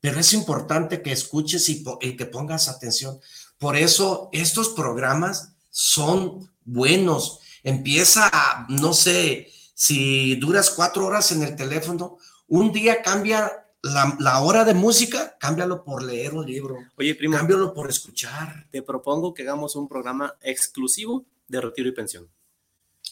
Pero 0.00 0.18
es 0.18 0.32
importante 0.32 1.02
que 1.02 1.12
escuches 1.12 1.68
y, 1.68 1.84
y 2.00 2.16
que 2.16 2.26
pongas 2.26 2.68
atención. 2.68 3.20
Por 3.58 3.76
eso 3.76 4.28
estos 4.32 4.70
programas 4.70 5.52
son 5.70 6.50
buenos. 6.64 7.40
Empieza, 7.66 8.30
a, 8.32 8.64
no 8.68 8.92
sé, 8.94 9.50
si 9.74 10.36
duras 10.36 10.70
cuatro 10.70 11.04
horas 11.04 11.32
en 11.32 11.42
el 11.42 11.56
teléfono, 11.56 12.16
un 12.46 12.70
día 12.72 13.02
cambia 13.02 13.66
la, 13.82 14.16
la 14.20 14.40
hora 14.40 14.64
de 14.64 14.72
música, 14.72 15.36
cámbialo 15.40 15.82
por 15.82 16.00
leer 16.04 16.32
un 16.34 16.46
libro, 16.46 16.76
Oye, 16.96 17.16
primo, 17.16 17.36
cámbialo 17.36 17.74
por 17.74 17.90
escuchar. 17.90 18.68
te 18.70 18.82
propongo 18.82 19.34
que 19.34 19.42
hagamos 19.42 19.74
un 19.74 19.88
programa 19.88 20.34
exclusivo 20.42 21.26
de 21.48 21.60
retiro 21.60 21.88
y 21.88 21.92
pensión. 21.92 22.28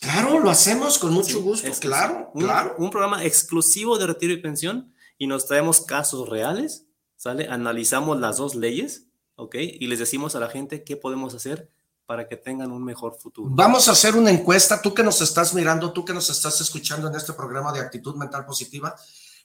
Claro, 0.01 0.39
lo 0.39 0.51
hacemos 0.51 0.98
con 0.98 1.12
mucho 1.12 1.39
Sí, 1.39 1.43
gusto, 1.43 1.68
claro, 1.81 2.31
un, 2.32 2.43
claro. 2.44 2.76
un 2.78 2.90
programa 2.90 3.24
exclusivo 3.24 3.98
de 3.98 4.06
retiro 4.06 4.32
y 4.32 4.36
pensión 4.40 4.94
y 5.18 5.26
nos 5.26 5.47
traemos 5.47 5.81
casos 5.81 6.28
reales, 6.28 6.86
¿sale? 7.16 7.48
Analizamos 7.48 8.20
las 8.20 8.36
dos 8.36 8.55
leyes, 8.55 9.09
¿ok? 9.35 9.56
Y 9.56 9.89
les 9.89 9.98
decimos 9.98 10.36
a 10.36 10.40
la 10.40 10.48
gente 10.48 10.85
qué 10.85 10.97
podemos 10.97 11.35
hacer 11.35 11.70
para 12.06 12.28
que 12.28 12.36
tengan 12.36 12.70
un 12.70 12.85
mejor 12.85 13.16
futuro. 13.18 13.51
Vamos 13.52 13.89
a 13.89 13.93
hacer 13.93 14.16
una 14.16 14.31
encuesta, 14.31 14.81
tú 14.82 14.93
que 14.93 15.02
nos 15.02 15.20
estás 15.20 15.55
mirando, 15.55 15.93
tú 15.93 16.05
que 16.05 16.12
nos 16.12 16.28
estás 16.31 16.60
escuchando 16.60 17.09
en 17.09 17.14
este 17.14 17.32
programa 17.32 17.72
de 17.72 17.81
actitud 17.81 18.14
mental 18.16 18.44
positiva, 18.44 18.94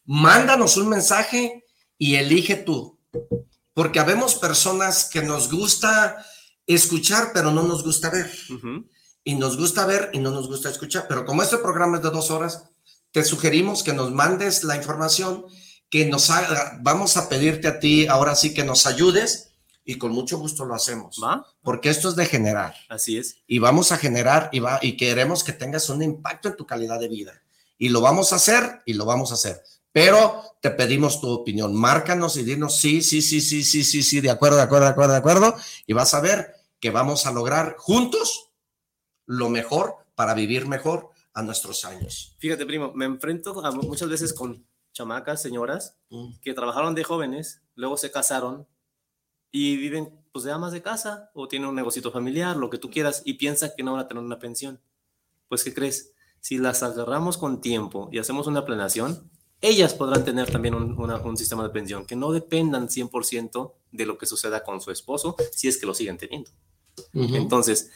mándanos 0.06 0.78
un 0.78 0.90
mensaje 0.90 1.66
y 1.98 2.16
elige 2.16 2.56
tú, 2.56 3.00
porque 3.74 4.00
habemos 4.00 4.36
personas 4.36 5.06
que 5.06 5.22
nos 5.22 5.52
gusta 5.52 6.18
escuchar, 6.68 7.32
pero 7.34 7.52
no 7.52 7.64
nos 7.64 7.84
gusta 7.84 8.10
ver. 8.10 8.32
Ujú. 8.50 8.86
y 9.24 9.36
nos 9.36 9.58
gusta 9.58 9.86
ver 9.86 10.10
y 10.14 10.20
no 10.20 10.32
nos 10.32 10.48
gusta 10.48 10.70
escuchar. 10.70 11.06
Pero 11.08 11.26
como 11.26 11.44
este 11.44 11.58
programa 11.58 11.98
es 11.98 12.04
de 12.04 12.10
dos 12.10 12.32
horas, 12.32 12.64
te 13.12 13.24
sugerimos 13.24 13.84
que 13.84 13.94
nos 13.94 14.12
mandes 14.12 14.64
la 14.64 14.76
información, 14.76 15.46
que 15.90 16.06
nos 16.06 16.30
haga, 16.30 16.80
vamos 16.82 17.18
a 17.18 17.30
pedirte 17.30 17.68
a 17.68 17.80
ti 17.80 18.08
ahora 18.08 18.36
sí 18.36 18.54
que 18.54 18.64
nos 18.64 18.88
ayudes 18.88 19.49
y 19.86 19.98
con 19.98 20.12
mucho 20.12 20.38
gusto 20.38 20.66
lo 20.66 20.76
hacemos. 20.76 21.20
¿Va? 21.24 21.46
Porque 21.62 21.90
esto 21.90 22.10
es 22.10 22.16
de 22.16 22.26
generar 22.26 22.76
Así 22.90 23.18
es. 23.18 23.38
y 23.48 23.60
vamos 23.60 23.92
a 23.92 23.98
generar 23.98 24.50
y, 24.52 24.60
va, 24.60 24.80
y 24.82 24.98
queremos 24.98 25.44
que 25.44 25.54
tengas 25.54 25.90
un 25.90 26.02
impacto 26.04 26.50
en 26.50 26.56
tu 26.56 26.66
calidad 26.66 27.00
de 27.00 27.08
vida. 27.08 27.42
Y 27.78 27.90
lo 27.90 28.02
vamos 28.02 28.34
a 28.34 28.36
hacer 28.38 28.82
y 28.86 28.94
lo 28.94 29.06
vamos 29.06 29.32
a 29.32 29.36
hacer. 29.36 29.64
Pero 29.92 30.44
te 30.62 30.70
pedimos 30.70 31.20
tu 31.22 31.30
opinión. 31.30 31.74
Márcanos 31.76 32.38
y 32.38 32.44
dinos 32.44 32.76
sí, 32.78 33.02
sí, 33.02 33.22
sí, 33.22 33.42
sí, 33.42 33.64
sí, 33.64 33.84
sí, 33.84 34.04
sí, 34.04 34.22
de 34.22 34.30
acuerdo, 34.30 34.58
de 34.58 34.64
acuerdo, 34.64 34.86
de 34.86 34.92
acuerdo, 34.92 35.14
de 35.14 35.20
acuerdo. 35.20 35.56
Y 35.88 35.94
vas 35.94 36.14
a 36.14 36.20
ver 36.20 36.54
que 36.80 36.92
vamos 36.92 37.26
a 37.26 37.32
lograr 37.32 37.76
juntos 37.78 38.52
lo 39.26 39.50
mejor 39.50 39.96
para 40.16 40.34
vivir 40.34 40.68
mejor 40.68 41.10
a 41.34 41.42
nuestros 41.42 41.86
años. 41.86 42.36
Fíjate, 42.40 42.66
primo, 42.66 42.92
me 42.94 43.06
enfrento 43.06 43.66
a- 43.66 43.72
muchas 43.72 44.10
veces 44.10 44.34
con 44.34 44.66
chamacas, 44.92 45.42
señoras, 45.42 45.96
que 46.42 46.54
trabajaron 46.54 46.94
de 46.96 47.04
jóvenes, 47.04 47.62
luego 47.76 47.96
se 47.98 48.12
casaron 48.12 48.68
y 49.52 49.78
viven 49.78 50.10
pues 50.32 50.46
de 50.46 50.52
amas 50.52 50.72
de 50.72 50.82
casa 50.82 51.32
o 51.34 51.48
tienen 51.48 51.68
un 51.70 51.76
negocito 51.76 52.12
familiar, 52.12 52.56
lo 52.56 52.70
que 52.70 52.78
tú 52.78 52.90
quieras, 52.90 53.24
y 53.26 53.34
piensan 53.34 53.72
que 53.76 53.84
no 53.84 53.94
van 53.94 54.02
a 54.02 54.08
tener 54.08 54.24
una 54.24 54.38
pensión. 54.40 54.80
Pues, 55.48 55.64
¿qué 55.64 55.74
crees? 55.74 56.14
Si 56.40 56.58
las 56.60 56.84
agarramos 56.84 57.38
con 57.38 57.60
tiempo 57.62 58.10
y 58.12 58.20
hacemos 58.20 58.46
una 58.48 58.64
planeación, 58.64 59.30
ellas 59.62 59.94
podrán 59.96 60.24
tener 60.24 60.50
también 60.52 60.76
un, 60.76 60.98
una- 61.00 61.18
un 61.18 61.36
sistema 61.36 61.64
de 61.64 61.70
pensión 61.70 62.06
que 62.06 62.16
no 62.16 62.32
dependan 62.32 62.88
100% 62.90 63.74
de 63.92 64.06
lo 64.06 64.18
que 64.18 64.26
suceda 64.28 64.64
con 64.64 64.80
su 64.82 64.92
esposo, 64.92 65.36
si 65.52 65.68
es 65.68 65.78
que 65.78 65.86
lo 65.88 65.94
siguen 65.94 66.18
teniendo. 66.18 66.50
Entonces, 67.36 67.92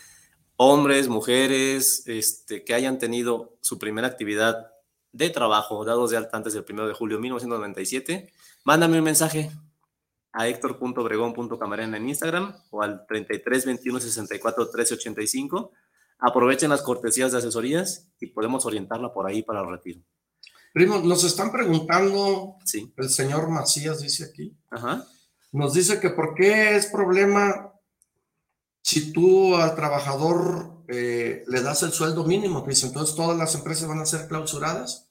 hombres, 0.57 1.07
mujeres, 1.07 2.03
este, 2.07 2.63
que 2.63 2.73
hayan 2.73 2.97
tenido 2.99 3.55
su 3.61 3.77
primera 3.79 4.07
actividad 4.07 4.71
de 5.11 5.29
trabajo 5.29 5.85
dados 5.85 6.09
de 6.11 6.17
alta 6.17 6.35
antes 6.37 6.53
del 6.53 6.65
1 6.67 6.87
de 6.87 6.93
julio 6.93 7.17
de 7.17 7.21
1997, 7.21 8.33
mándame 8.63 8.97
un 8.97 9.03
mensaje 9.03 9.51
a 10.33 10.47
héctor.obregón.camarena 10.47 11.97
en 11.97 12.09
Instagram 12.09 12.55
o 12.71 12.81
al 12.81 13.05
33 13.07 13.65
21 13.65 13.99
64 13.99 14.69
13 14.69 14.93
85. 14.95 15.71
Aprovechen 16.19 16.69
las 16.69 16.81
cortesías 16.81 17.31
de 17.31 17.37
asesorías 17.37 18.07
y 18.19 18.27
podemos 18.27 18.65
orientarla 18.65 19.13
por 19.13 19.27
ahí 19.27 19.43
para 19.43 19.61
el 19.61 19.69
retiro. 19.69 20.01
Primo, 20.73 20.97
nos 20.99 21.23
están 21.23 21.51
preguntando, 21.51 22.55
Sí. 22.65 22.91
el 22.97 23.09
señor 23.09 23.49
Macías 23.49 24.01
dice 24.01 24.25
aquí, 24.25 24.57
Ajá. 24.71 25.05
nos 25.51 25.73
dice 25.73 25.99
que 25.99 26.09
por 26.09 26.33
qué 26.33 26.75
es 26.75 26.87
problema 26.87 27.71
si 28.81 29.13
tú 29.13 29.55
al 29.55 29.75
trabajador 29.75 30.83
eh, 30.87 31.43
le 31.47 31.61
das 31.61 31.83
el 31.83 31.91
sueldo 31.91 32.23
mínimo, 32.25 32.65
dice, 32.67 32.87
entonces 32.87 33.15
todas 33.15 33.37
las 33.37 33.53
empresas 33.55 33.87
van 33.87 33.99
a 33.99 34.05
ser 34.05 34.27
clausuradas 34.27 35.09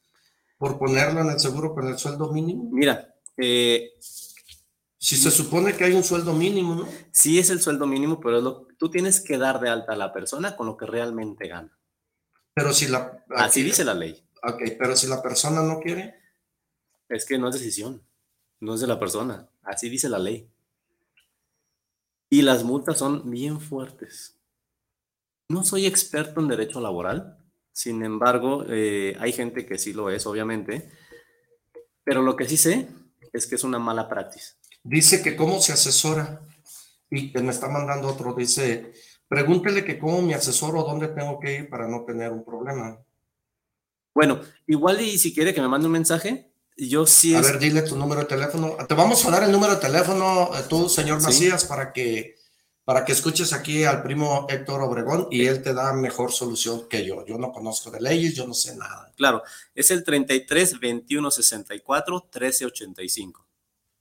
por 0.58 0.78
ponerlo 0.78 1.20
en 1.20 1.28
el 1.30 1.40
seguro 1.40 1.74
con 1.74 1.86
el 1.88 1.96
sueldo 1.98 2.30
mínimo. 2.32 2.68
Mira, 2.70 3.14
eh, 3.36 3.92
Si 5.02 5.16
se 5.16 5.32
supone 5.32 5.76
que 5.76 5.82
hay 5.82 5.94
un 5.94 6.04
sueldo 6.04 6.32
mínimo, 6.32 6.76
¿no? 6.76 6.88
sí 7.10 7.40
es 7.40 7.50
el 7.50 7.60
sueldo 7.60 7.88
mínimo, 7.88 8.20
pero 8.20 8.38
es 8.38 8.44
lo, 8.44 8.68
tú 8.78 8.88
tienes 8.88 9.20
que 9.20 9.36
dar 9.36 9.58
de 9.58 9.68
alta 9.68 9.94
a 9.94 9.96
la 9.96 10.12
persona 10.12 10.54
con 10.54 10.68
lo 10.68 10.76
que 10.76 10.86
realmente 10.86 11.48
gana. 11.48 11.76
Pero 12.54 12.72
si 12.72 12.86
la... 12.86 13.24
Así 13.30 13.64
dice 13.64 13.84
la 13.84 13.94
ley. 13.94 14.24
Ok, 14.44 14.62
pero 14.78 14.94
si 14.94 15.08
la 15.08 15.20
persona 15.20 15.60
no 15.60 15.80
quiere, 15.80 16.14
Es 17.08 17.26
que 17.26 17.36
no 17.36 17.48
es 17.48 17.56
decisión, 17.56 18.00
no 18.60 18.74
es 18.74 18.80
de 18.80 18.86
la 18.86 19.00
persona. 19.00 19.50
Así 19.62 19.88
dice 19.88 20.08
la 20.08 20.20
ley. 20.20 20.48
Y 22.30 22.42
las 22.42 22.62
multas 22.62 22.98
son 22.98 23.28
bien 23.28 23.60
fuertes. 23.60 24.38
No 25.48 25.64
soy 25.64 25.86
experto 25.86 26.40
en 26.40 26.46
derecho 26.46 26.80
laboral, 26.80 27.38
sin 27.72 28.04
embargo, 28.04 28.64
eh, 28.68 29.16
hay 29.18 29.32
gente 29.32 29.66
que 29.66 29.78
sí 29.78 29.94
lo 29.94 30.10
es, 30.10 30.26
obviamente, 30.26 30.92
pero 32.04 32.22
lo 32.22 32.36
que 32.36 32.48
sí 32.48 32.56
sé 32.56 32.86
es 33.32 33.48
que 33.48 33.56
es 33.56 33.64
una 33.64 33.80
mala 33.80 34.08
práctica. 34.08 34.61
Dice 34.82 35.22
que 35.22 35.36
cómo 35.36 35.60
se 35.60 35.72
asesora 35.72 36.40
y 37.10 37.32
que 37.32 37.40
me 37.40 37.50
está 37.50 37.68
mandando 37.68 38.08
otro, 38.08 38.34
dice, 38.34 38.92
pregúntele 39.28 39.84
que 39.84 39.98
cómo 39.98 40.22
me 40.22 40.34
asesoro, 40.34 40.82
dónde 40.82 41.08
tengo 41.08 41.38
que 41.38 41.54
ir 41.54 41.68
para 41.70 41.86
no 41.88 42.04
tener 42.04 42.32
un 42.32 42.44
problema. 42.44 42.98
Bueno, 44.14 44.40
igual 44.66 45.00
y 45.00 45.18
si 45.18 45.32
quiere 45.34 45.54
que 45.54 45.60
me 45.60 45.68
mande 45.68 45.86
un 45.86 45.92
mensaje, 45.92 46.52
yo 46.76 47.06
sí 47.06 47.34
A 47.34 47.40
es- 47.40 47.46
ver, 47.46 47.58
dile 47.58 47.82
tu 47.82 47.96
número 47.96 48.20
de 48.22 48.26
teléfono. 48.26 48.76
Te 48.86 48.94
vamos 48.94 49.24
a 49.24 49.30
dar 49.30 49.42
el 49.44 49.52
número 49.52 49.74
de 49.74 49.80
teléfono, 49.80 50.50
eh, 50.56 50.62
tú, 50.68 50.88
señor 50.88 51.20
Sí. 51.20 51.26
Macías, 51.26 51.64
para 51.64 51.92
que, 51.92 52.36
para 52.84 53.04
que 53.04 53.12
escuches 53.12 53.52
aquí 53.52 53.84
al 53.84 54.02
primo 54.02 54.46
Héctor 54.50 54.82
Obregón 54.82 55.28
y 55.30 55.46
él 55.46 55.62
te 55.62 55.72
da 55.72 55.92
mejor 55.92 56.32
solución 56.32 56.88
que 56.88 57.04
yo. 57.06 57.24
Yo 57.26 57.38
no 57.38 57.52
conozco 57.52 57.90
de 57.90 58.00
leyes, 58.00 58.34
yo 58.34 58.46
no 58.46 58.54
sé 58.54 58.76
nada. 58.76 59.12
Claro, 59.16 59.42
es 59.74 59.90
el 59.90 60.02
33 60.04 60.80
21 60.80 61.30
64 61.30 62.28
13 62.30 62.66
85. 62.66 63.46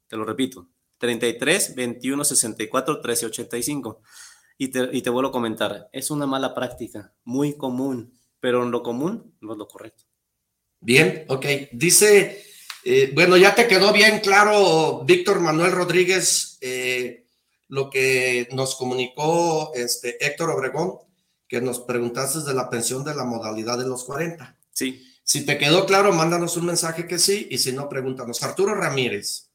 Te 0.07 0.17
lo 0.17 0.25
repito, 0.25 0.67
33 1.01 1.75
21 1.75 2.23
64 2.23 3.01
13 3.01 3.25
85. 3.25 4.01
Y 4.57 4.67
te, 4.67 4.89
y 4.93 5.01
te 5.01 5.09
vuelvo 5.09 5.29
a 5.29 5.33
comentar, 5.33 5.89
es 5.91 6.11
una 6.11 6.27
mala 6.27 6.53
práctica, 6.53 7.13
muy 7.23 7.57
común, 7.57 8.13
pero 8.39 8.63
en 8.63 8.69
lo 8.69 8.83
común 8.83 9.35
no 9.41 9.53
es 9.53 9.57
lo 9.57 9.67
correcto. 9.67 10.03
Bien, 10.79 11.25
ok. 11.29 11.45
Dice, 11.71 12.43
eh, 12.83 13.11
bueno, 13.15 13.37
ya 13.37 13.55
te 13.55 13.67
quedó 13.67 13.91
bien 13.91 14.19
claro, 14.19 15.03
Víctor 15.03 15.39
Manuel 15.39 15.71
Rodríguez, 15.71 16.59
eh, 16.61 17.25
lo 17.67 17.89
que 17.89 18.47
nos 18.51 18.75
comunicó 18.75 19.71
este 19.73 20.23
Héctor 20.23 20.51
Obregón, 20.51 20.99
que 21.47 21.59
nos 21.59 21.79
preguntaste 21.79 22.41
de 22.41 22.53
la 22.53 22.69
pensión 22.69 23.03
de 23.03 23.15
la 23.15 23.23
modalidad 23.23 23.79
de 23.79 23.87
los 23.87 24.03
40. 24.03 24.57
Sí. 24.71 25.03
Si 25.23 25.45
te 25.45 25.57
quedó 25.57 25.85
claro, 25.85 26.13
mándanos 26.13 26.57
un 26.57 26.67
mensaje 26.67 27.07
que 27.07 27.17
sí, 27.17 27.47
y 27.49 27.57
si 27.57 27.71
no, 27.71 27.89
pregúntanos. 27.89 28.43
Arturo 28.43 28.75
Ramírez, 28.75 29.50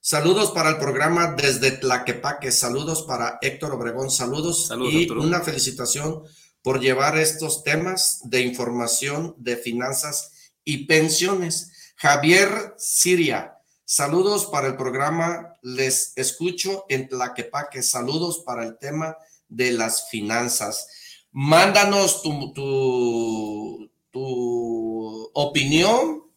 saludos 0.00 0.50
para 0.52 0.70
el 0.70 0.78
programa 0.78 1.32
desde 1.32 1.72
Tlaquepaque, 1.72 2.52
saludos 2.52 3.02
para 3.02 3.38
Héctor 3.40 3.74
Obregón, 3.74 4.10
saludos, 4.10 4.66
Saludos, 4.66 4.92
y 4.92 5.02
Arturo. 5.02 5.22
una 5.22 5.40
felicitación 5.40 6.22
por 6.62 6.80
llevar 6.80 7.18
estos 7.18 7.62
temas 7.62 8.20
de 8.24 8.42
información 8.42 9.34
de 9.38 9.56
finanzas 9.56 10.52
y 10.64 10.86
pensiones. 10.86 11.72
Javier 11.96 12.74
Siria, 12.78 13.58
saludos 13.84 14.46
para 14.46 14.68
el 14.68 14.76
programa, 14.76 15.54
les 15.62 16.12
escucho 16.16 16.84
en 16.88 17.08
Tlaquepaque, 17.08 17.82
saludos 17.82 18.42
para 18.44 18.64
el 18.64 18.78
tema 18.78 19.16
de 19.48 19.72
las 19.72 20.08
finanzas. 20.10 20.88
Mándanos 21.32 22.22
tu, 22.22 22.52
tu, 22.52 23.90
tu 24.10 25.30
opinión 25.34 26.27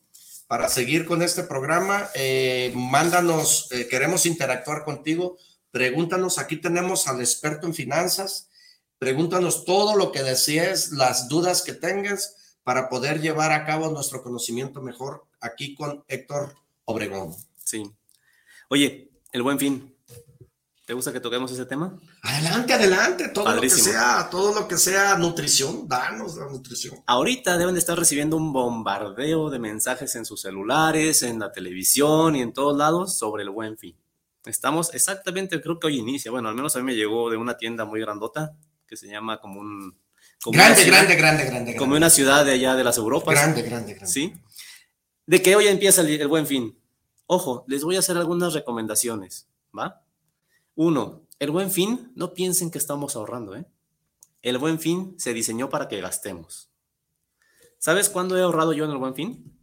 para 0.51 0.67
seguir 0.67 1.05
con 1.05 1.21
este 1.21 1.43
programa. 1.43 2.09
Eh, 2.13 2.73
mándanos, 2.75 3.71
eh, 3.71 3.87
queremos 3.87 4.25
interactuar 4.25 4.83
contigo. 4.83 5.37
Pregúntanos, 5.71 6.39
aquí 6.39 6.57
tenemos 6.57 7.07
al 7.07 7.21
experto 7.21 7.67
en 7.67 7.73
finanzas. 7.73 8.49
Pregúntanos 8.99 9.63
todo 9.63 9.95
lo 9.95 10.11
que 10.11 10.23
desees, 10.23 10.91
las 10.91 11.29
dudas 11.29 11.61
que 11.61 11.71
tengas 11.71 12.57
para 12.63 12.89
poder 12.89 13.21
llevar 13.21 13.53
a 13.53 13.65
cabo 13.65 13.91
nuestro 13.91 14.23
conocimiento 14.23 14.81
mejor 14.81 15.23
aquí 15.39 15.73
con 15.73 16.03
Héctor 16.09 16.53
Obregón. 16.83 17.33
Sí. 17.63 17.89
Oye, 18.67 19.09
el 19.31 19.43
buen 19.43 19.57
fin. 19.57 19.90
¿Te 20.85 20.93
gusta 20.93 21.13
que 21.13 21.19
toquemos 21.19 21.51
ese 21.51 21.65
tema? 21.65 21.97
Adelante, 22.23 22.73
adelante, 22.73 23.29
todo 23.29 23.45
Padrísimo. 23.45 23.79
lo 23.79 23.85
que 23.85 23.91
sea, 23.91 24.29
todo 24.29 24.59
lo 24.59 24.67
que 24.67 24.77
sea 24.77 25.15
nutrición, 25.17 25.87
danos 25.87 26.35
la 26.35 26.47
nutrición. 26.49 26.95
Ahorita 27.05 27.57
deben 27.57 27.75
de 27.75 27.79
estar 27.79 27.97
recibiendo 27.97 28.35
un 28.35 28.51
bombardeo 28.51 29.49
de 29.49 29.59
mensajes 29.59 30.15
en 30.15 30.25
sus 30.25 30.41
celulares, 30.41 31.21
en 31.23 31.39
la 31.39 31.51
televisión 31.51 32.35
y 32.35 32.41
en 32.41 32.51
todos 32.51 32.75
lados 32.77 33.17
sobre 33.17 33.43
el 33.43 33.51
buen 33.51 33.77
fin. 33.77 33.95
Estamos 34.43 34.93
exactamente, 34.95 35.61
creo 35.61 35.79
que 35.79 35.87
hoy 35.87 35.99
inicia. 35.99 36.31
Bueno, 36.31 36.49
al 36.49 36.55
menos 36.55 36.75
a 36.75 36.79
mí 36.79 36.85
me 36.85 36.95
llegó 36.95 37.29
de 37.29 37.37
una 37.37 37.57
tienda 37.57 37.85
muy 37.85 38.01
grandota 38.01 38.53
que 38.87 38.97
se 38.97 39.07
llama 39.07 39.39
como 39.39 39.61
un. 39.61 39.97
como 40.43 40.57
Grande, 40.57 40.81
ciudad- 40.81 40.97
grande, 41.03 41.15
grande, 41.15 41.45
grande, 41.45 41.71
Como 41.75 41.91
grande. 41.91 41.97
una 41.97 42.09
ciudad 42.09 42.43
de 42.43 42.53
allá 42.53 42.75
de 42.75 42.83
las 42.83 42.97
Europas. 42.97 43.35
Grande, 43.35 43.61
grande, 43.61 43.93
grande. 43.93 44.11
Sí. 44.11 44.33
De 45.27 45.41
que 45.43 45.55
hoy 45.55 45.67
empieza 45.67 46.01
el, 46.01 46.09
el 46.19 46.27
buen 46.27 46.47
fin. 46.47 46.75
Ojo, 47.27 47.63
les 47.67 47.83
voy 47.83 47.95
a 47.95 47.99
hacer 47.99 48.17
algunas 48.17 48.53
recomendaciones, 48.53 49.47
¿va? 49.77 50.01
Uno, 50.75 51.23
el 51.39 51.51
buen 51.51 51.71
fin, 51.71 52.11
no 52.15 52.33
piensen 52.33 52.71
que 52.71 52.77
estamos 52.77 53.15
ahorrando, 53.15 53.55
¿eh? 53.55 53.65
El 54.41 54.57
buen 54.57 54.79
fin 54.79 55.15
se 55.17 55.33
diseñó 55.33 55.69
para 55.69 55.87
que 55.87 56.01
gastemos. 56.01 56.69
¿Sabes 57.77 58.09
cuándo 58.09 58.37
he 58.37 58.41
ahorrado 58.41 58.73
yo 58.73 58.85
en 58.85 58.91
el 58.91 58.97
buen 58.97 59.15
fin? 59.15 59.57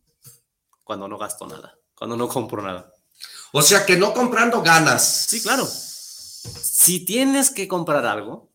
Cuando 0.85 1.09
no 1.09 1.19
gasto 1.19 1.47
nada, 1.47 1.79
cuando 1.95 2.17
no 2.17 2.29
compro 2.29 2.63
nada. 2.63 2.93
O 3.53 3.63
sea 3.63 3.87
que 3.87 3.97
no 3.97 4.13
comprando 4.13 4.63
ganas. 4.63 5.27
Sí, 5.29 5.41
claro. 5.41 5.67
Si 5.67 7.05
tienes 7.05 7.51
que 7.51 7.69
comprar 7.69 8.07
algo, 8.07 8.51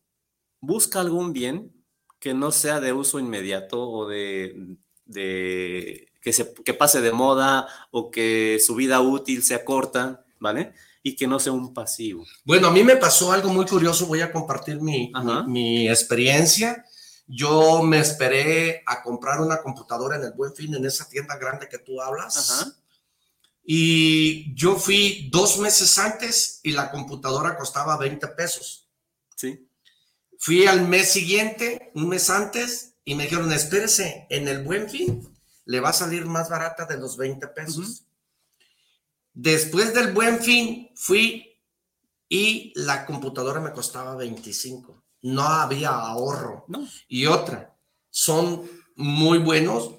busca 0.59 0.99
algún 0.99 1.34
bien 1.34 1.73
que 2.19 2.34
no 2.34 2.51
sea 2.51 2.80
de 2.80 2.93
uso 2.93 3.19
inmediato 3.19 3.89
o 3.89 4.07
de, 4.07 4.77
de 5.05 6.11
que, 6.21 6.34
se, 6.34 6.53
que 6.53 6.73
pase 6.73 7.01
de 7.01 7.11
moda 7.11 7.67
o 7.91 8.11
que 8.11 8.59
su 8.65 8.75
vida 8.75 9.01
útil 9.01 9.43
sea 9.43 9.65
corta, 9.65 10.25
¿vale? 10.39 10.73
Y 11.03 11.15
que 11.15 11.27
no 11.27 11.38
sea 11.38 11.51
un 11.51 11.73
pasivo. 11.73 12.25
Bueno, 12.45 12.69
a 12.69 12.71
mí 12.71 12.84
me 12.84 12.95
pasó 12.95 13.31
algo 13.31 13.49
muy 13.49 13.65
curioso, 13.65 14.07
voy 14.07 14.21
a 14.21 14.31
compartir 14.31 14.81
mi, 14.81 15.11
mi, 15.13 15.43
mi 15.47 15.89
experiencia. 15.89 16.85
yo 17.27 17.84
me 17.84 17.99
esperé 17.99 18.84
a 18.85 19.03
comprar 19.03 19.41
una 19.41 19.61
computadora 19.61 20.15
en 20.15 20.23
el 20.23 20.34
Buen 20.34 20.55
Fin, 20.55 20.73
en 20.73 20.85
esa 20.85 21.07
tienda 21.09 21.35
grande 21.38 21.67
que 21.69 21.80
tú 21.80 22.01
hablas. 22.01 22.51
Ajá. 22.51 22.73
Y 23.65 24.53
yo 24.55 24.75
fui 24.75 25.30
dos 25.31 25.57
meses 25.57 25.97
antes 25.97 26.59
y 26.63 26.71
la 26.71 26.91
computadora 26.91 27.57
costaba 27.57 27.97
20 27.97 28.27
pesos. 28.30 28.89
Sí. 29.35 29.69
Fui 30.38 30.67
al 30.67 30.88
mes 30.88 31.09
siguiente, 31.09 31.91
un 31.95 32.09
mes 32.09 32.30
antes, 32.30 32.95
y 33.05 33.15
me 33.15 33.23
dijeron, 33.23 33.51
espérese, 33.53 34.27
en 34.30 34.47
el 34.47 34.63
Buen 34.63 34.89
Fin 34.89 35.30
le 35.65 35.80
va 35.80 35.89
a 35.89 35.93
salir 35.93 36.25
más 36.25 36.49
barata 36.49 36.85
de 36.85 36.97
los 36.97 37.15
20 37.15 37.47
pesos. 37.49 38.03
Después 39.34 39.93
del 39.93 40.14
Buen 40.14 40.39
Fin, 40.39 40.91
fui 40.95 41.60
y 42.30 42.72
la 42.76 43.05
computadora 43.05 43.60
me 43.60 43.72
costaba 43.72 44.15
25. 44.15 45.03
No 45.23 45.43
había 45.43 45.89
ahorro. 45.89 46.65
No. 46.68 46.88
Y 47.07 47.26
otra, 47.26 47.76
son 48.10 48.69
muy 48.95 49.39
buenos, 49.39 49.91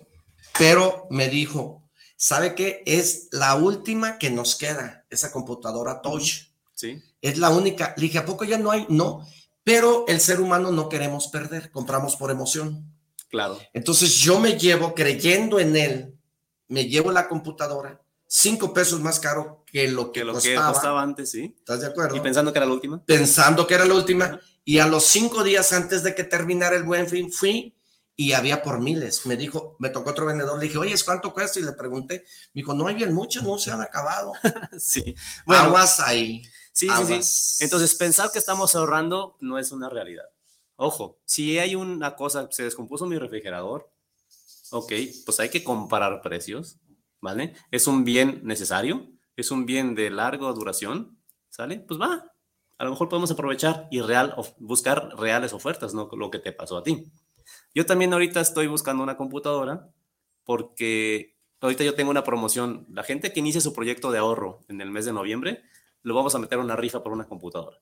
pero 0.59 1.07
me 1.11 1.29
dijo, 1.29 1.89
¿sabe 2.17 2.55
qué? 2.55 2.83
Es 2.87 3.29
la 3.33 3.57
última 3.57 4.19
que 4.19 4.31
nos 4.31 4.57
queda, 4.57 5.05
esa 5.11 5.33
computadora 5.33 6.01
Touch. 6.01 6.53
Sí. 6.75 7.03
Es 7.21 7.39
la 7.39 7.51
única. 7.51 7.95
Le 7.97 8.03
dije, 8.03 8.19
¿a 8.19 8.27
poco 8.27 8.45
ya 8.45 8.59
no 8.59 8.71
hay? 8.71 8.87
No. 8.89 9.27
Pero 9.65 10.05
el 10.09 10.21
ser 10.21 10.41
humano 10.41 10.71
no 10.71 10.89
queremos 10.89 11.29
perder, 11.29 11.71
compramos 11.71 12.17
por 12.17 12.31
emoción. 12.31 12.95
Claro. 13.31 13.59
Entonces 13.73 14.17
yo 14.19 14.39
me 14.39 14.59
llevo, 14.59 14.95
creyendo 14.95 15.59
en 15.59 15.77
él, 15.77 16.19
me 16.69 16.85
llevo 16.87 17.11
la 17.11 17.29
computadora, 17.29 18.04
cinco 18.37 18.73
pesos 18.75 19.01
más 19.01 19.21
caro 19.21 19.63
que 19.67 19.87
lo 19.87 20.11
que, 20.11 20.21
Que 20.21 20.25
lo 20.25 20.33
que 20.33 20.55
costaba. 20.55 20.73
costaba 20.73 21.03
antes, 21.03 21.31
sí. 21.31 21.55
¿Estás 21.57 21.83
de 21.83 21.87
acuerdo? 21.87 22.17
Y 22.17 22.21
pensando 22.21 22.53
que 22.53 22.59
era 22.59 22.67
la 22.67 22.73
última. 22.75 23.05
Pensando 23.05 23.67
que 23.67 23.75
era 23.75 23.85
la 23.85 23.95
última. 23.95 24.41
Y 24.65 24.79
a 24.81 24.89
los 24.89 25.05
cinco 25.05 25.45
días 25.45 25.73
antes 25.73 26.03
de 26.03 26.15
que 26.17 26.25
terminara 26.25 26.75
el 26.75 26.83
buen 26.83 27.09
fin, 27.09 27.31
fui 27.31 27.77
y 28.17 28.33
había 28.33 28.61
por 28.63 28.81
miles. 28.81 29.25
Me 29.27 29.37
dijo, 29.37 29.77
me 29.79 29.89
tocó 29.89 30.11
otro 30.11 30.27
vendedor, 30.27 30.59
le 30.59 30.65
dije, 30.65 30.79
oye, 30.79 30.95
¿cuánto 31.05 31.33
cuesta? 31.33 31.61
Y 31.61 31.63
le 31.63 31.73
pregunté, 31.73 32.25
me 32.55 32.61
dijo, 32.61 32.75
no 32.75 32.89
hay 32.89 32.97
bien 32.97 33.13
muchas, 33.13 33.45
no 33.45 33.57
se 33.57 33.71
han 33.71 33.81
acabado. 33.81 34.33
sí. 34.79 35.15
Aguas 35.47 36.01
ahí. 36.01 36.43
Sí, 36.73 36.87
sí, 36.87 36.89
Aguas. 36.91 37.55
sí. 37.57 37.65
Entonces, 37.65 37.95
pensar 37.95 38.33
que 38.33 38.41
estamos 38.41 38.75
ahorrando 38.75 39.37
no 39.41 39.59
es 39.61 39.71
una 39.71 39.89
realidad. 39.89 40.25
Ojo, 40.77 41.21
si 41.25 41.57
hay 41.61 41.77
una 41.77 42.17
cosa, 42.17 42.49
se 42.51 42.65
descompuso 42.65 43.07
mi 43.07 43.17
refrigerador, 43.17 43.93
ok, 44.71 44.93
pues 45.25 45.39
hay 45.39 45.51
que 45.51 45.63
comparar 45.63 46.21
precios, 46.21 46.79
¿vale? 47.25 47.55
Es 47.71 47.87
un 47.87 48.05
bien 48.05 48.43
necesario, 48.45 49.09
es 49.35 49.51
un 49.51 49.65
bien 49.65 49.95
de 49.95 50.11
larga 50.11 50.53
duración, 50.53 51.19
¿sale? 51.49 51.81
Pues 51.81 51.99
va, 51.99 52.31
a 52.79 52.85
lo 52.85 52.91
mejor 52.91 53.09
podemos 53.09 53.31
aprovechar 53.31 53.89
y 53.91 54.03
real, 54.03 54.35
buscar 54.59 55.09
reales 55.19 55.55
ofertas, 55.55 55.95
no 55.95 56.09
lo 56.13 56.31
que 56.31 56.39
te 56.39 56.53
pasó 56.53 56.77
a 56.77 56.83
ti. 56.83 57.11
Yo 57.75 57.87
también 57.87 58.13
ahorita 58.13 58.41
estoy 58.41 58.67
buscando 58.67 59.03
una 59.03 59.17
computadora 59.17 59.89
porque 60.45 61.35
ahorita 61.61 61.83
yo 61.83 61.95
tengo 61.95 62.11
una 62.11 62.25
promoción. 62.25 62.87
La 62.91 63.03
gente 63.03 63.33
que 63.33 63.41
inicie 63.41 63.63
su 63.63 63.73
proyecto 63.73 64.13
de 64.13 64.19
ahorro 64.19 64.61
en 64.69 64.83
el 64.83 64.91
mes 64.91 65.07
de 65.07 65.15
noviembre, 65.15 65.63
lo 66.03 66.15
vamos 66.15 66.35
a 66.35 66.39
meter 66.39 66.59
a 66.59 66.63
una 66.63 66.77
rifa 66.77 67.03
por 67.03 67.13
una 67.13 67.27
computadora. 67.27 67.79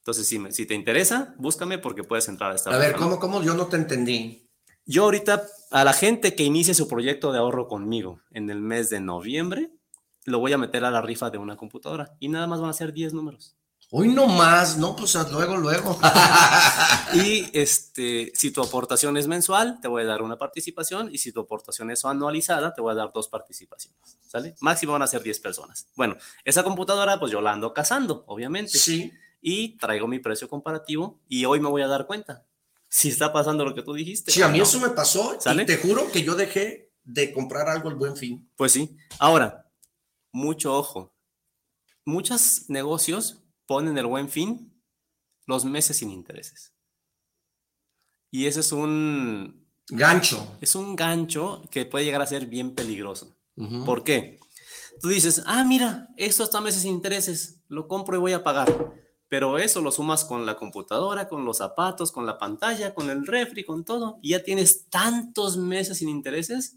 Entonces, 0.00 0.26
si, 0.26 0.38
me- 0.38 0.52
si 0.52 0.64
te 0.64 0.74
interesa, 0.74 1.34
búscame 1.36 1.76
porque 1.78 2.02
puedes 2.04 2.26
entrar 2.28 2.52
a 2.52 2.54
esta 2.54 2.70
A 2.74 2.78
ver. 2.78 2.96
¿cómo, 2.96 3.20
cómo? 3.20 3.42
Yo 3.42 3.52
no 3.52 3.66
te 3.66 3.76
entendí. 3.76 4.47
Yo 4.90 5.04
ahorita, 5.04 5.46
a 5.70 5.84
la 5.84 5.92
gente 5.92 6.34
que 6.34 6.44
inicie 6.44 6.72
su 6.72 6.88
proyecto 6.88 7.30
de 7.30 7.38
ahorro 7.38 7.68
conmigo 7.68 8.22
en 8.30 8.48
el 8.48 8.62
mes 8.62 8.88
de 8.88 9.00
noviembre, 9.00 9.70
lo 10.24 10.38
voy 10.38 10.54
a 10.54 10.58
meter 10.58 10.82
a 10.86 10.90
la 10.90 11.02
rifa 11.02 11.28
de 11.28 11.36
una 11.36 11.58
computadora 11.58 12.16
y 12.20 12.28
nada 12.28 12.46
más 12.46 12.62
van 12.62 12.70
a 12.70 12.72
ser 12.72 12.94
10 12.94 13.12
números. 13.12 13.54
Hoy 13.90 14.08
no 14.08 14.26
más, 14.26 14.78
no, 14.78 14.96
pues 14.96 15.14
luego, 15.30 15.58
luego. 15.58 15.98
Y 17.12 17.50
este, 17.52 18.32
si 18.34 18.50
tu 18.50 18.62
aportación 18.62 19.18
es 19.18 19.28
mensual, 19.28 19.78
te 19.82 19.88
voy 19.88 20.04
a 20.04 20.06
dar 20.06 20.22
una 20.22 20.38
participación. 20.38 21.10
Y 21.12 21.18
si 21.18 21.32
tu 21.32 21.40
aportación 21.40 21.90
es 21.90 22.06
anualizada, 22.06 22.72
te 22.72 22.80
voy 22.80 22.92
a 22.92 22.94
dar 22.94 23.12
dos 23.12 23.28
participaciones. 23.28 24.18
¿Sale? 24.26 24.54
Máximo 24.60 24.94
van 24.94 25.02
a 25.02 25.06
ser 25.06 25.22
10 25.22 25.40
personas. 25.40 25.86
Bueno, 25.96 26.16
esa 26.44 26.62
computadora, 26.62 27.20
pues 27.20 27.30
yo 27.30 27.42
la 27.42 27.52
ando 27.52 27.74
cazando, 27.74 28.24
obviamente. 28.26 28.78
Sí. 28.78 29.12
Y 29.42 29.76
traigo 29.76 30.06
mi 30.06 30.18
precio 30.18 30.48
comparativo. 30.48 31.20
Y 31.28 31.44
hoy 31.44 31.60
me 31.60 31.68
voy 31.68 31.82
a 31.82 31.88
dar 31.88 32.06
cuenta 32.06 32.47
si 32.88 33.08
está 33.08 33.32
pasando 33.32 33.64
lo 33.64 33.74
que 33.74 33.82
tú 33.82 33.94
dijiste. 33.94 34.30
Sí, 34.30 34.42
a 34.42 34.48
mí 34.48 34.58
no. 34.58 34.64
eso 34.64 34.80
me 34.80 34.90
pasó 34.90 35.38
¿Sale? 35.40 35.62
y 35.62 35.66
te 35.66 35.76
juro 35.76 36.10
que 36.10 36.22
yo 36.22 36.34
dejé 36.34 36.92
de 37.04 37.32
comprar 37.32 37.68
algo 37.68 37.88
el 37.88 37.96
buen 37.96 38.16
fin. 38.16 38.50
Pues 38.56 38.72
sí. 38.72 38.96
Ahora, 39.18 39.70
mucho 40.32 40.76
ojo. 40.76 41.14
Muchos 42.04 42.68
negocios 42.68 43.42
ponen 43.66 43.96
el 43.98 44.06
buen 44.06 44.28
fin 44.28 44.72
los 45.46 45.64
meses 45.64 45.98
sin 45.98 46.10
intereses. 46.10 46.74
Y 48.30 48.46
ese 48.46 48.60
es 48.60 48.72
un 48.72 49.66
gancho. 49.88 50.56
Es 50.60 50.74
un 50.74 50.94
gancho 50.96 51.62
que 51.70 51.86
puede 51.86 52.04
llegar 52.04 52.20
a 52.20 52.26
ser 52.26 52.46
bien 52.46 52.74
peligroso. 52.74 53.34
Ujú. 53.56 53.84
¿Por 53.84 54.04
qué? 54.04 54.38
Tú 55.00 55.08
dices, 55.08 55.42
ah, 55.46 55.64
mira, 55.64 56.08
esto 56.16 56.44
está 56.44 56.60
meses 56.60 56.82
sin 56.82 56.92
intereses, 56.92 57.60
lo 57.68 57.88
compro 57.88 58.16
y 58.16 58.20
voy 58.20 58.32
a 58.32 58.42
pagar. 58.42 58.92
Pero 59.28 59.58
eso 59.58 59.80
lo 59.82 59.92
sumas 59.92 60.24
con 60.24 60.46
la 60.46 60.56
computadora, 60.56 61.28
con 61.28 61.44
los 61.44 61.58
zapatos, 61.58 62.12
con 62.12 62.24
la 62.24 62.38
pantalla, 62.38 62.94
con 62.94 63.10
el 63.10 63.26
refri, 63.26 63.64
con 63.64 63.84
todo. 63.84 64.18
Y 64.22 64.30
ya 64.30 64.42
tienes 64.42 64.86
tantos 64.88 65.56
meses 65.56 65.98
sin 65.98 66.08
intereses 66.08 66.76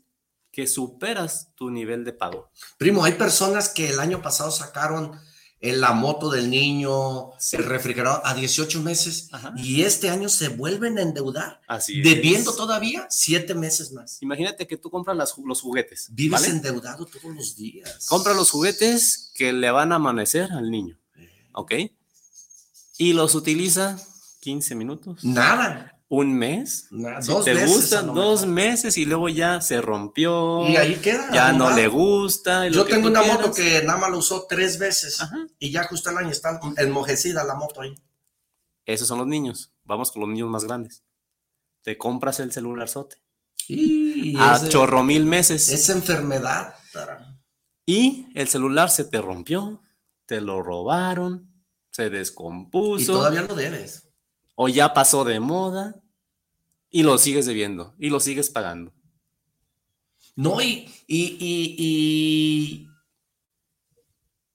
que 0.51 0.67
superas 0.67 1.49
tu 1.55 1.69
nivel 1.69 2.03
de 2.03 2.13
pago. 2.13 2.51
Primo, 2.77 3.03
hay 3.03 3.13
personas 3.13 3.69
que 3.69 3.89
el 3.89 3.99
año 3.99 4.21
pasado 4.21 4.51
sacaron 4.51 5.17
eh, 5.61 5.73
la 5.73 5.93
moto 5.93 6.29
del 6.31 6.49
niño, 6.49 7.31
el 7.51 7.63
refrigerador 7.63 8.19
a 8.25 8.33
18 8.33 8.81
meses 8.81 9.29
y 9.57 9.83
este 9.83 10.09
año 10.09 10.27
se 10.27 10.49
vuelven 10.49 10.97
a 10.97 11.03
endeudar, 11.03 11.61
Así 11.67 12.01
debiendo 12.01 12.49
es. 12.49 12.57
todavía 12.57 13.05
siete 13.11 13.53
meses 13.53 13.91
más. 13.91 14.21
Imagínate 14.23 14.65
que 14.67 14.75
tú 14.77 14.89
compras 14.89 15.15
las 15.15 15.35
los 15.37 15.61
juguetes. 15.61 16.09
Vives 16.11 16.41
¿vale? 16.41 16.53
endeudado 16.53 17.05
todos 17.05 17.35
los 17.35 17.55
días. 17.55 18.07
Compra 18.07 18.33
los 18.33 18.49
juguetes 18.49 19.31
que 19.35 19.53
le 19.53 19.69
van 19.69 19.91
a 19.91 19.95
amanecer 19.95 20.51
al 20.51 20.71
niño. 20.71 20.99
¿Ok? 21.53 21.73
Y 23.01 23.13
los 23.13 23.33
utiliza 23.33 23.97
15 24.41 24.75
minutos. 24.75 25.23
Nada. 25.23 25.97
Un 26.07 26.33
mes. 26.35 26.85
Nada, 26.91 27.19
Si 27.21 27.31
dos 27.31 27.45
te 27.45 27.51
a 27.51 27.65
gusta, 27.65 28.01
lo 28.03 28.13
dos 28.13 28.45
meses 28.45 28.95
y 28.97 29.05
luego 29.05 29.27
ya 29.27 29.59
se 29.61 29.81
rompió. 29.81 30.67
Y 30.69 30.75
ahí 30.75 30.95
queda, 30.97 31.31
Ya 31.33 31.51
no 31.51 31.71
le 31.75 31.87
gusta. 31.87 32.67
Yo 32.67 32.85
tengo 32.85 33.07
una 33.07 33.23
moto 33.23 33.51
que 33.53 33.81
nada 33.83 33.97
más 33.97 34.11
la 34.11 34.17
usó 34.17 34.45
tres 34.47 34.77
veces 34.77 35.17
y 35.57 35.71
ya 35.71 35.85
justo 35.85 36.11
el 36.11 36.17
año 36.17 36.29
está 36.29 36.59
enmojecida 36.77 37.43
la 37.43 37.55
moto 37.55 37.81
ahí. 37.81 37.95
Esos 38.85 39.07
son 39.07 39.17
los 39.17 39.27
niños. 39.27 39.71
Vamos 39.83 40.11
con 40.11 40.21
los 40.21 40.29
niños 40.29 40.49
más 40.49 40.65
grandes. 40.65 41.03
Te 41.81 41.97
compras 41.97 42.39
el 42.39 42.51
celular 42.51 42.87
sote. 42.87 43.15
Y 43.67 44.35
a 44.37 44.57
ese- 44.57 44.69
chorro 44.69 45.03
mil 45.03 45.25
meses. 45.25 45.69
Esa 45.69 45.93
enfermedad. 45.93 46.75
para- 46.93 47.35
Y 47.85 48.27
el 48.35 48.47
celular 48.47 48.89
se 48.91 49.05
te 49.05 49.21
rompió, 49.21 49.81
te 50.27 50.39
lo 50.41 50.61
robaron, 50.61 51.50
se 51.91 52.09
descompuso. 52.09 53.01
Y 53.01 53.05
todavía 53.05 53.43
lo 53.43 53.55
debes. 53.55 54.07
O 54.55 54.67
ya 54.67 54.93
pasó 54.93 55.23
de 55.23 55.39
moda 55.39 56.01
y 56.89 57.03
lo 57.03 57.17
sigues 57.17 57.45
debiendo 57.45 57.95
y 57.99 58.09
lo 58.09 58.19
sigues 58.19 58.49
pagando. 58.49 58.93
No, 60.35 60.61
y, 60.61 60.89
y, 61.07 61.37
y, 61.39 61.75
y 61.77 62.87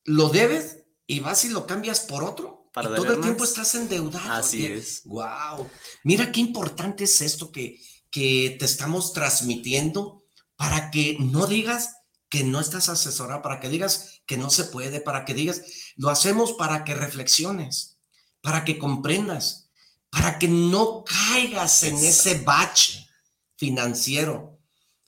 lo 0.05 0.29
debes 0.31 0.85
y 1.07 1.21
vas 1.21 1.45
y 1.45 1.51
lo 1.51 1.67
cambias 1.67 2.01
por 2.01 2.25
otro. 2.25 2.71
Para 2.73 2.91
y 2.91 2.95
todo 2.95 3.13
el 3.13 3.21
tiempo 3.21 3.45
estás 3.45 3.75
endeudado. 3.75 4.33
Así 4.33 4.67
es. 4.67 5.03
Wow. 5.05 5.69
Mira 6.05 6.31
qué 6.33 6.41
importante 6.41 7.05
es 7.05 7.21
esto 7.21 7.51
que, 7.51 7.81
que 8.11 8.57
te 8.59 8.65
estamos 8.65 9.13
transmitiendo 9.13 10.25
para 10.57 10.91
que 10.91 11.17
no 11.19 11.47
digas 11.47 11.95
que 12.37 12.45
no 12.45 12.61
estás 12.61 12.91
asesorado, 12.91 13.41
para 13.41 13.61
que 13.61 13.71
digas 13.71 14.21
que 14.27 14.37
no 14.37 14.51
se 14.51 14.65
puede, 14.65 15.01
para 15.01 15.25
que 15.25 15.33
digas, 15.33 15.63
lo 15.97 16.11
hacemos 16.11 16.53
para 16.53 16.85
que 16.85 16.95
reflexiones, 16.95 17.97
para 18.43 18.63
que 18.63 18.79
comprendas, 18.79 19.71
para 20.11 20.39
que 20.39 20.47
no 20.47 21.03
caigas 21.03 21.83
en 21.85 21.97
ese 21.97 22.41
bache 22.41 23.09
financiero. 23.57 24.59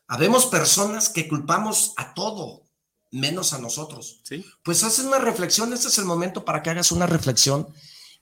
Habemos 0.07 0.47
personas 0.47 1.11
que 1.11 1.29
culpamos 1.29 1.93
a 1.99 2.15
todo, 2.15 2.63
menos 3.11 3.53
a 3.53 3.59
nosotros. 3.59 4.23
¿Sí? 4.25 4.43
Pues 4.63 4.83
haces 4.83 5.05
una 5.05 5.19
reflexión, 5.19 5.75
este 5.75 5.89
es 5.89 5.99
el 5.99 6.07
momento 6.07 6.47
para 6.47 6.63
que 6.63 6.71
hagas 6.71 6.93
una 6.93 7.07
reflexión 7.07 7.69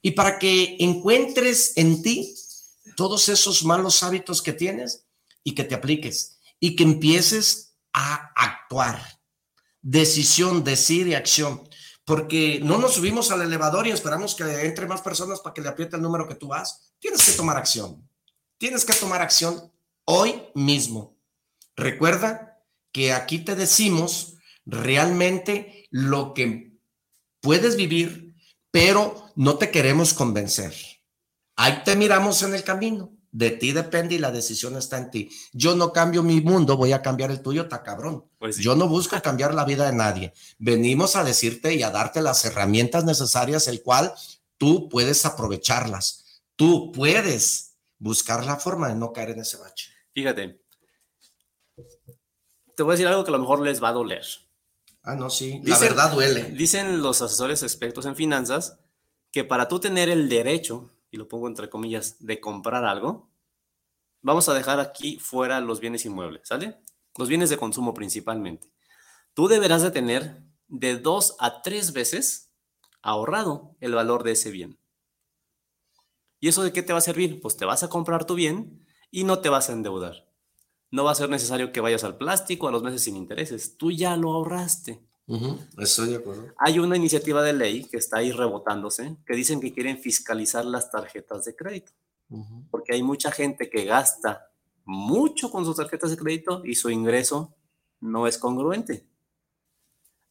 y 0.02 0.10
para 0.10 0.40
que 0.40 0.78
encuentres 0.80 1.74
en 1.76 2.02
ti 2.02 2.34
todos 2.96 3.28
esos 3.28 3.62
malos 3.62 4.02
hábitos 4.02 4.42
que 4.42 4.52
tienes 4.52 5.04
y 5.44 5.54
que 5.54 5.62
te 5.62 5.76
apliques 5.76 6.38
y 6.58 6.74
que 6.74 6.82
empieces 6.82 7.65
a 7.96 8.32
actuar. 8.36 9.00
Decisión, 9.80 10.62
decir 10.62 11.08
y 11.08 11.14
acción. 11.14 11.66
Porque 12.04 12.60
no 12.62 12.78
nos 12.78 12.94
subimos 12.94 13.30
al 13.32 13.42
elevador 13.42 13.86
y 13.86 13.90
esperamos 13.90 14.34
que 14.34 14.44
entre 14.64 14.86
más 14.86 15.00
personas 15.00 15.40
para 15.40 15.54
que 15.54 15.62
le 15.62 15.68
apriete 15.68 15.96
el 15.96 16.02
número 16.02 16.28
que 16.28 16.36
tú 16.36 16.48
vas. 16.48 16.92
Tienes 17.00 17.24
que 17.24 17.32
tomar 17.32 17.56
acción. 17.56 18.08
Tienes 18.58 18.84
que 18.84 18.92
tomar 18.92 19.22
acción 19.22 19.72
hoy 20.04 20.42
mismo. 20.54 21.16
Recuerda 21.74 22.62
que 22.92 23.12
aquí 23.12 23.40
te 23.40 23.56
decimos 23.56 24.36
realmente 24.66 25.88
lo 25.90 26.34
que 26.34 26.78
puedes 27.40 27.76
vivir, 27.76 28.34
pero 28.70 29.32
no 29.36 29.56
te 29.56 29.70
queremos 29.70 30.14
convencer. 30.14 30.74
Ahí 31.56 31.82
te 31.84 31.96
miramos 31.96 32.42
en 32.42 32.54
el 32.54 32.62
camino. 32.62 33.15
De 33.36 33.50
ti 33.50 33.72
depende 33.72 34.14
y 34.14 34.18
la 34.18 34.30
decisión 34.30 34.76
está 34.76 34.96
en 34.96 35.10
ti. 35.10 35.30
Yo 35.52 35.76
no 35.76 35.92
cambio 35.92 36.22
mi 36.22 36.40
mundo, 36.40 36.78
voy 36.78 36.92
a 36.92 37.02
cambiar 37.02 37.30
el 37.30 37.42
tuyo, 37.42 37.68
ta 37.68 37.82
cabrón. 37.82 38.24
Pues 38.38 38.56
sí. 38.56 38.62
Yo 38.62 38.74
no 38.76 38.88
busco 38.88 39.20
cambiar 39.20 39.52
la 39.52 39.66
vida 39.66 39.84
de 39.84 39.92
nadie. 39.94 40.32
Venimos 40.58 41.16
a 41.16 41.22
decirte 41.24 41.74
y 41.74 41.82
a 41.82 41.90
darte 41.90 42.22
las 42.22 42.42
herramientas 42.46 43.04
necesarias, 43.04 43.68
el 43.68 43.82
cual 43.82 44.14
tú 44.56 44.88
puedes 44.88 45.26
aprovecharlas. 45.26 46.40
Tú 46.56 46.90
puedes 46.92 47.74
buscar 47.98 48.42
la 48.46 48.56
forma 48.56 48.88
de 48.88 48.94
no 48.94 49.12
caer 49.12 49.30
en 49.30 49.40
ese 49.40 49.58
bache. 49.58 49.90
Fíjate, 50.14 50.62
te 52.74 52.82
voy 52.82 52.92
a 52.92 52.94
decir 52.94 53.06
algo 53.06 53.22
que 53.22 53.30
a 53.30 53.32
lo 53.32 53.38
mejor 53.40 53.60
les 53.60 53.82
va 53.82 53.88
a 53.90 53.92
doler. 53.92 54.24
Ah, 55.02 55.14
no, 55.14 55.28
sí. 55.28 55.60
La 55.62 55.76
Dicen- 55.76 55.88
verdad 55.88 56.10
duele. 56.12 56.44
Dicen 56.52 57.02
los 57.02 57.20
asesores 57.20 57.62
expertos 57.62 58.06
en 58.06 58.16
finanzas 58.16 58.78
que 59.30 59.44
para 59.44 59.68
tú 59.68 59.78
tener 59.78 60.08
el 60.08 60.30
derecho, 60.30 60.90
lo 61.16 61.28
pongo 61.28 61.48
entre 61.48 61.68
comillas, 61.68 62.16
de 62.24 62.40
comprar 62.40 62.84
algo, 62.84 63.30
vamos 64.22 64.48
a 64.48 64.54
dejar 64.54 64.80
aquí 64.80 65.18
fuera 65.18 65.60
los 65.60 65.80
bienes 65.80 66.04
inmuebles, 66.04 66.48
¿sale? 66.48 66.80
Los 67.16 67.28
bienes 67.28 67.50
de 67.50 67.56
consumo 67.56 67.94
principalmente. 67.94 68.72
Tú 69.34 69.48
deberás 69.48 69.82
de 69.82 69.90
tener 69.90 70.42
de 70.68 70.96
dos 70.98 71.36
a 71.38 71.62
tres 71.62 71.92
veces 71.92 72.52
ahorrado 73.02 73.76
el 73.80 73.94
valor 73.94 74.24
de 74.24 74.32
ese 74.32 74.50
bien. 74.50 74.78
¿Y 76.40 76.48
eso 76.48 76.62
de 76.62 76.72
qué 76.72 76.82
te 76.82 76.92
va 76.92 76.98
a 76.98 77.02
servir? 77.02 77.40
Pues 77.40 77.56
te 77.56 77.64
vas 77.64 77.82
a 77.82 77.88
comprar 77.88 78.26
tu 78.26 78.34
bien 78.34 78.86
y 79.10 79.24
no 79.24 79.40
te 79.40 79.48
vas 79.48 79.70
a 79.70 79.72
endeudar. 79.72 80.28
No 80.90 81.04
va 81.04 81.12
a 81.12 81.16
ser 81.16 81.28
necesario 81.28 81.72
que 81.72 81.80
vayas 81.80 82.04
al 82.04 82.16
plástico 82.16 82.68
a 82.68 82.70
los 82.70 82.82
meses 82.82 83.02
sin 83.02 83.16
intereses. 83.16 83.76
Tú 83.76 83.90
ya 83.90 84.16
lo 84.16 84.32
ahorraste. 84.32 85.02
Estoy 85.78 86.10
de 86.10 86.16
acuerdo. 86.16 86.52
Hay 86.58 86.78
una 86.78 86.96
iniciativa 86.96 87.42
de 87.42 87.52
ley 87.52 87.84
que 87.84 87.96
está 87.96 88.18
ahí 88.18 88.30
rebotándose, 88.30 89.16
que 89.26 89.34
dicen 89.34 89.60
que 89.60 89.72
quieren 89.72 89.98
fiscalizar 89.98 90.64
las 90.64 90.90
tarjetas 90.90 91.44
de 91.44 91.56
crédito, 91.56 91.92
porque 92.70 92.94
hay 92.94 93.02
mucha 93.02 93.32
gente 93.32 93.68
que 93.68 93.84
gasta 93.84 94.50
mucho 94.84 95.50
con 95.50 95.64
sus 95.64 95.76
tarjetas 95.76 96.10
de 96.10 96.16
crédito 96.16 96.62
y 96.64 96.76
su 96.76 96.90
ingreso 96.90 97.54
no 98.00 98.26
es 98.26 98.38
congruente. 98.38 99.04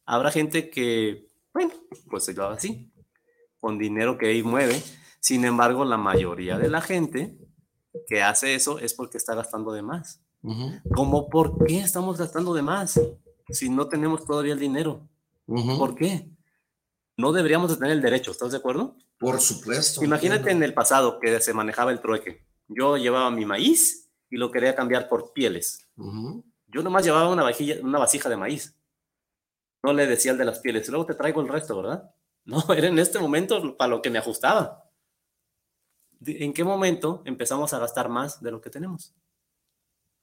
Habrá 0.06 0.30
gente 0.30 0.70
que, 0.70 1.28
bueno, 1.52 1.72
pues 2.08 2.24
se 2.24 2.32
lo 2.32 2.44
haga 2.44 2.54
así, 2.54 2.90
con 3.60 3.76
dinero 3.76 4.16
que 4.16 4.28
ahí 4.28 4.42
mueve. 4.42 4.82
Sin 5.20 5.44
embargo, 5.44 5.84
la 5.84 5.98
mayoría 5.98 6.56
de 6.58 6.70
la 6.70 6.80
gente 6.80 7.36
que 8.06 8.22
hace 8.22 8.54
eso 8.54 8.78
es 8.78 8.94
porque 8.94 9.18
está 9.18 9.34
gastando 9.34 9.72
de 9.72 9.82
más. 9.82 10.22
Ujú, 10.42 10.80
¿Cómo 10.94 11.28
por 11.28 11.64
qué 11.66 11.80
estamos 11.80 12.16
gastando 12.16 12.54
de 12.54 12.62
más 12.62 13.00
si 13.54 13.68
no 13.68 13.88
tenemos 13.88 14.24
todavía 14.24 14.54
el 14.54 14.58
dinero? 14.58 15.08
¿Por 15.46 15.94
qué? 15.94 16.28
No 17.16 17.32
deberíamos 17.32 17.70
de 17.70 17.76
tener 17.76 17.92
el 17.92 18.02
derecho, 18.02 18.30
¿estás 18.30 18.50
de 18.50 18.58
acuerdo? 18.58 18.96
Por 19.18 19.40
supuesto. 19.40 20.04
Imagínate 20.04 20.42
en 20.42 20.48
entiendo. 20.48 20.64
el 20.66 20.74
pasado 20.74 21.18
que 21.18 21.40
se 21.40 21.54
manejaba 21.54 21.90
el 21.90 22.00
trueque. 22.00 22.44
Yo 22.68 22.96
llevaba 22.96 23.30
mi 23.30 23.46
maíz 23.46 24.10
y 24.28 24.36
lo 24.36 24.50
quería 24.50 24.74
cambiar 24.74 25.08
por 25.08 25.32
pieles. 25.32 25.88
Yo 25.96 26.82
nomás 26.82 27.04
llevaba 27.04 27.30
una, 27.30 27.42
vajilla, 27.42 27.76
una 27.82 27.98
vasija 27.98 28.28
de 28.28 28.36
maíz. 28.36 28.76
No 29.82 29.92
le 29.92 30.06
decía 30.06 30.32
el 30.32 30.38
de 30.38 30.44
las 30.44 30.58
pieles, 30.58 30.88
luego 30.88 31.06
te 31.06 31.14
traigo 31.14 31.40
el 31.40 31.48
resto, 31.48 31.76
¿verdad? 31.76 32.10
No, 32.46 32.62
era 32.72 32.86
en 32.86 32.98
este 33.00 33.18
momento 33.18 33.76
para 33.76 33.88
lo 33.88 34.00
que 34.00 34.08
me 34.08 34.20
ajustaba. 34.20 34.84
¿En 36.24 36.52
qué 36.52 36.62
momento 36.62 37.22
empezamos 37.24 37.74
a 37.74 37.80
gastar 37.80 38.08
más 38.08 38.40
de 38.40 38.52
lo 38.52 38.60
que 38.60 38.70
tenemos? 38.70 39.16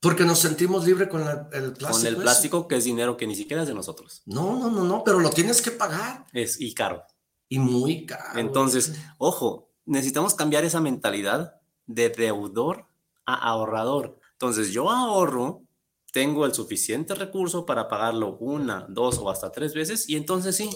Porque 0.03 0.23
nos 0.25 0.37
sentimos 0.39 0.85
libres 0.85 1.07
con 1.07 1.25
la- 1.25 1.49
el 1.53 1.73
plástico. 1.73 1.91
Con 1.91 2.01
el 2.07 2.13
ese. 2.13 2.21
plástico 2.21 2.67
que 2.67 2.75
es 2.75 2.83
dinero 2.83 3.17
que 3.17 3.25
ni 3.25 3.35
siquiera 3.35 3.63
es 3.63 3.67
de 3.69 3.73
nosotros. 3.73 4.21
No, 4.25 4.59
no, 4.59 4.69
no, 4.69 4.83
no, 4.83 5.03
pero 5.03 5.19
lo 5.19 5.29
tienes 5.31 5.61
que 5.61 5.71
pagar. 5.71 6.25
Es 6.33 6.59
y 6.61 6.73
caro. 6.75 7.03
Y 7.49 7.57
muy 7.59 8.05
caro. 8.05 8.37
Entonces, 8.39 8.93
ojo, 9.17 9.71
necesitamos 9.85 10.35
cambiar 10.35 10.63
esa 10.65 10.79
mentalidad 10.81 11.55
de 11.87 12.09
deudor 12.09 12.85
a 13.25 13.33
ahorrador. 13.35 14.19
Entonces, 14.33 14.71
yo 14.71 14.89
ahorro, 14.91 15.61
tengo 16.11 16.45
el 16.45 16.53
suficiente 16.53 17.15
recurso 17.15 17.65
para 17.65 17.87
pagarlo 17.87 18.37
una, 18.39 18.85
dos 18.89 19.17
o 19.17 19.29
hasta 19.31 19.51
tres 19.51 19.73
veces 19.73 20.07
y 20.09 20.15
entonces 20.15 20.55
sí, 20.55 20.69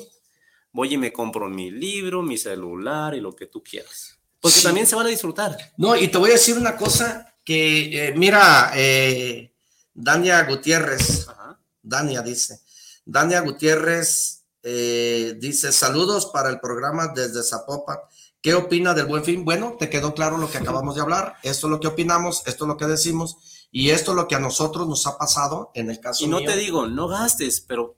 voy 0.71 0.93
y 0.93 0.97
me 0.97 1.13
compro 1.13 1.47
mi 1.49 1.69
libro, 1.69 2.23
mi 2.23 2.37
celular 2.37 3.13
y 3.13 3.21
lo 3.21 3.35
que 3.35 3.45
tú 3.45 3.61
quieras. 3.63 4.17
Porque 4.39 4.57
Sí. 4.59 4.63
también 4.63 4.87
se 4.87 4.95
van 4.95 5.05
a 5.05 5.09
disfrutar. 5.09 5.55
No, 5.77 5.95
y 5.95 6.07
te 6.07 6.17
voy 6.17 6.29
a 6.29 6.33
decir 6.33 6.57
una 6.57 6.75
cosa 6.77 7.35
que, 7.47 8.07
eh, 8.09 8.13
mira, 8.13 8.73
eh, 8.75 9.53
Dania 9.93 10.43
Gutiérrez, 10.43 11.29
Ajá. 11.29 11.57
Dania 11.81 12.21
dice, 12.21 12.59
Dania 13.05 13.39
Gutiérrez 13.39 14.43
eh, 14.63 15.33
dice, 15.39 15.71
saludos 15.71 16.25
para 16.25 16.49
el 16.49 16.59
programa 16.59 17.07
desde 17.07 17.41
Zapopan. 17.41 17.99
¿Qué 18.41 18.53
opina 18.53 18.93
del 18.93 19.05
buen 19.05 19.23
fin? 19.23 19.45
Bueno, 19.45 19.77
te 19.79 19.89
quedó 19.89 20.13
claro 20.13 20.37
lo 20.37 20.51
que 20.51 20.57
acabamos 20.57 20.95
de 20.95 21.01
hablar. 21.01 21.35
Esto 21.41 21.67
es 21.67 21.71
lo 21.71 21.79
que 21.79 21.87
opinamos, 21.87 22.43
esto 22.45 22.65
es 22.65 22.67
lo 22.67 22.75
que 22.75 22.85
decimos 22.85 23.37
y 23.71 23.91
esto 23.91 24.11
es 24.11 24.17
lo 24.17 24.27
que 24.27 24.35
a 24.35 24.39
nosotros 24.39 24.85
nos 24.85 25.07
ha 25.07 25.17
pasado 25.17 25.71
en 25.73 25.89
el 25.89 26.01
caso 26.01 26.25
Y 26.25 26.27
no 26.27 26.39
mío. 26.39 26.49
te 26.51 26.57
digo, 26.57 26.85
no 26.87 27.07
gastes, 27.07 27.61
pero 27.61 27.95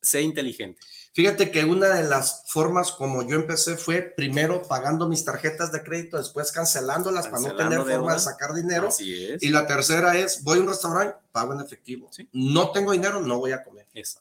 sé 0.00 0.22
inteligente. 0.22 0.80
Fíjate 1.16 1.50
que 1.50 1.64
una 1.64 1.94
de 1.94 2.06
las 2.06 2.42
formas 2.46 2.92
como 2.92 3.26
yo 3.26 3.36
empecé 3.36 3.78
fue 3.78 4.02
primero 4.02 4.60
pagando 4.60 5.08
mis 5.08 5.24
tarjetas 5.24 5.72
de 5.72 5.82
crédito, 5.82 6.18
después 6.18 6.52
cancelándolas 6.52 7.28
para 7.28 7.40
no 7.40 7.56
tener 7.56 7.78
forma 7.78 8.12
de 8.12 8.20
sacar 8.20 8.52
dinero. 8.52 8.88
Así 8.88 9.24
es. 9.24 9.42
Y 9.42 9.48
la 9.48 9.66
tercera 9.66 10.14
es, 10.18 10.42
voy 10.42 10.58
a 10.58 10.60
un 10.60 10.68
restaurante, 10.68 11.16
pago 11.32 11.54
en 11.54 11.62
efectivo. 11.62 12.10
Sí. 12.12 12.28
No 12.34 12.70
tengo 12.70 12.92
dinero, 12.92 13.22
no 13.22 13.38
voy 13.38 13.52
a 13.52 13.64
comer. 13.64 13.86
Esa. 13.94 14.20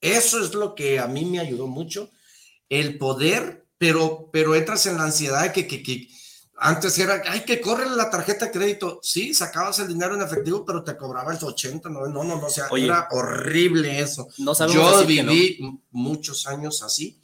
Eso 0.00 0.40
es 0.40 0.54
lo 0.54 0.76
que 0.76 1.00
a 1.00 1.08
mí 1.08 1.24
me 1.24 1.40
ayudó 1.40 1.66
mucho, 1.66 2.12
el 2.68 2.96
poder, 2.96 3.66
pero, 3.76 4.30
pero 4.32 4.54
entras 4.54 4.86
en 4.86 4.98
la 4.98 5.02
ansiedad 5.02 5.42
de 5.42 5.52
que, 5.52 5.66
que, 5.66 5.82
que 5.82 6.08
antes 6.58 6.98
era, 6.98 7.22
ay, 7.28 7.40
que 7.40 7.60
corre 7.60 7.88
la 7.90 8.08
tarjeta 8.08 8.46
de 8.46 8.50
crédito. 8.52 8.98
Sí, 9.02 9.34
sacabas 9.34 9.78
el 9.78 9.88
dinero 9.88 10.14
en 10.14 10.22
efectivo, 10.22 10.64
pero 10.64 10.82
te 10.82 10.96
cobraba 10.96 11.32
el 11.32 11.42
80, 11.42 11.88
no, 11.90 12.06
no, 12.06 12.24
no, 12.24 12.38
no, 12.38 12.46
o 12.46 12.50
sea, 12.50 12.66
Oye. 12.70 12.86
era 12.86 13.08
horrible 13.10 14.00
eso. 14.00 14.28
No 14.38 14.54
Yo 14.68 15.00
no. 15.00 15.06
viví 15.06 15.58
muchos 15.90 16.46
años 16.46 16.82
así. 16.82 17.18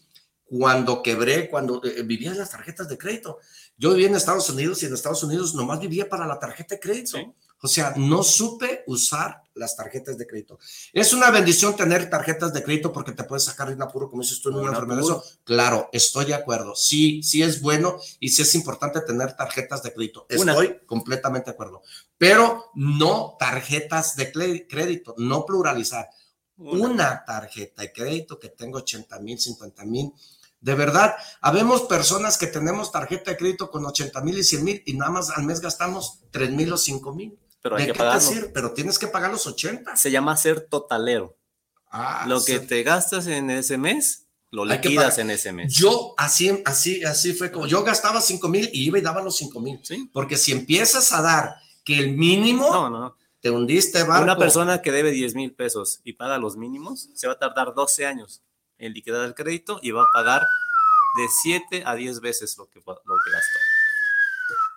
Cuando 0.45 1.03
quebré, 1.03 1.49
cuando 1.49 1.81
eh, 1.83 2.03
vivía 2.03 2.31
en 2.31 2.39
las 2.39 2.51
tarjetas 2.51 2.87
de 2.89 2.99
crédito. 2.99 3.39
Yo 3.79 3.91
vivía 3.91 4.09
en 4.09 4.17
Estados 4.17 4.51
Unidos 4.51 4.83
y 4.83 4.87
en 4.87 4.93
Estados 4.93 5.23
Unidos 5.23 5.55
nomás 5.55 5.81
vivía 5.81 6.09
para 6.09 6.27
la 6.27 6.39
tarjeta 6.39 6.75
de 6.75 6.81
crédito. 6.81 7.17
Sí. 7.17 7.27
O 7.65 7.69
sea, 7.69 7.95
no 7.97 8.25
supe 8.25 8.83
usar 8.89 9.45
las 9.55 9.77
tarjetas 9.77 10.19
de 10.19 10.27
crédito. 10.27 10.59
Es 10.93 11.13
una 11.13 11.31
bendición 11.31 11.77
tener 11.77 12.11
tarjetas 12.11 12.53
de 12.53 12.63
crédito 12.65 12.93
porque 12.93 13.13
te 13.13 13.23
puedes 13.23 13.45
sacar 13.45 13.69
de 13.69 13.75
un 13.75 13.83
apuro, 13.83 14.11
como 14.11 14.23
dices 14.23 14.41
tú, 14.41 14.49
en 14.49 14.57
Un 14.57 14.63
una 14.63 14.73
enfermedad. 14.73 15.23
claro, 15.45 15.89
estoy 15.93 16.25
de 16.25 16.35
acuerdo. 16.35 16.75
Sí, 16.75 17.23
sí 17.23 17.41
es 17.41 17.61
bueno 17.61 18.01
y 18.19 18.31
sí 18.31 18.43
es 18.43 18.55
importante 18.57 19.01
tener 19.03 19.37
tarjetas 19.37 19.81
de 19.85 19.93
crédito. 19.95 20.27
Una. 20.37 20.53
Estoy 20.53 20.81
completamente 20.87 21.51
de 21.51 21.55
acuerdo. 21.55 21.83
Pero 22.19 22.73
no 22.75 23.37
tarjetas 23.39 24.17
de 24.17 24.33
crédito, 24.69 25.15
no 25.19 25.47
pluralizar 25.47 26.09
una 26.57 27.25
tarjeta 27.25 27.83
de 27.83 27.93
crédito 27.93 28.41
que 28.41 28.49
tengo 28.49 28.79
80 28.79 29.21
mil, 29.21 29.39
50 29.39 29.85
mil. 29.85 30.13
De 30.61 30.75
verdad, 30.75 31.15
habemos 31.41 31.83
personas 31.83 32.39
que 32.39 32.47
tenemos 32.47 32.93
tarjeta 32.93 33.33
de 33.33 33.37
crédito 33.37 33.71
con 33.71 33.85
80 33.85 34.21
mil 34.21 34.39
y 34.39 34.45
100 34.45 34.65
mil 34.65 34.83
y 34.87 34.95
nada 34.95 35.11
más 35.11 35.31
al 35.31 35.45
mes 35.45 35.61
gastamos 35.61 36.21
3 36.31 36.51
mil 36.51 36.73
o 36.73 36.77
5 36.77 37.15
mil. 37.15 37.39
Pero 37.63 37.77
¿De 37.77 37.83
hay 37.83 37.89
que 37.93 37.95
pagarlo. 37.95 38.51
Pero 38.53 38.73
tienes 38.73 38.99
que 38.99 39.07
pagar 39.07 39.31
los 39.31 39.47
80. 39.47 39.97
Se 39.97 40.11
llama 40.11 40.37
ser 40.37 40.63
totalero. 40.69 41.37
Ah, 41.91 42.25
Lo 42.27 42.43
que 42.45 42.59
sí. 42.59 42.67
te 42.67 42.83
gastas 42.83 43.27
en 43.27 43.51
ese 43.51 43.77
mes, 43.79 44.27
lo 44.51 44.65
liquidas 44.65 45.19
en 45.19 45.31
ese 45.31 45.53
mes. 45.53 45.75
Yo 45.75 46.15
así, 46.17 46.63
así, 46.65 47.05
así 47.05 47.35
fue 47.35 47.53
como 47.53 47.67
yo 47.67 47.83
gastaba 47.85 48.21
5 48.21 48.49
mil 48.49 48.69
y 48.73 48.87
iba 48.87 48.99
y 48.99 49.03
daba 49.03 49.23
los 49.23 49.37
5 49.37 49.61
mil. 49.61 49.79
¿Sí? 49.83 50.09
Porque 50.13 50.37
si 50.37 50.53
empiezas 50.53 51.13
a 51.13 51.23
dar 51.23 51.55
que 51.85 51.99
el 51.99 52.13
mínimo, 52.13 52.69
No, 52.71 52.89
no, 52.91 52.99
no. 53.01 53.17
te 53.41 53.51
hundiste, 53.51 54.03
barco. 54.05 54.25
Una 54.25 54.37
persona 54.39 54.81
que 54.83 54.91
debe 54.91 55.11
10 55.11 55.35
mil 55.35 55.55
pesos 55.55 56.01
y 56.03 56.15
paga 56.15 56.39
los 56.39 56.57
mínimos, 56.57 57.11
se 57.15 57.27
va 57.27 57.35
a 57.35 57.39
tardar 57.39 57.75
12 57.75 58.07
años 58.07 58.43
en 58.79 58.93
liquidar 58.95 59.25
el 59.27 59.35
crédito 59.35 59.79
y 59.83 59.91
va 59.91 60.03
a 60.03 60.07
pagar 60.15 60.41
de 61.19 61.27
7 61.43 61.83
a 61.85 61.95
10 61.95 62.21
veces 62.21 62.57
lo 62.57 62.69
que, 62.71 62.79
lo 62.81 62.85
que 62.95 63.31
gastó. 63.33 63.59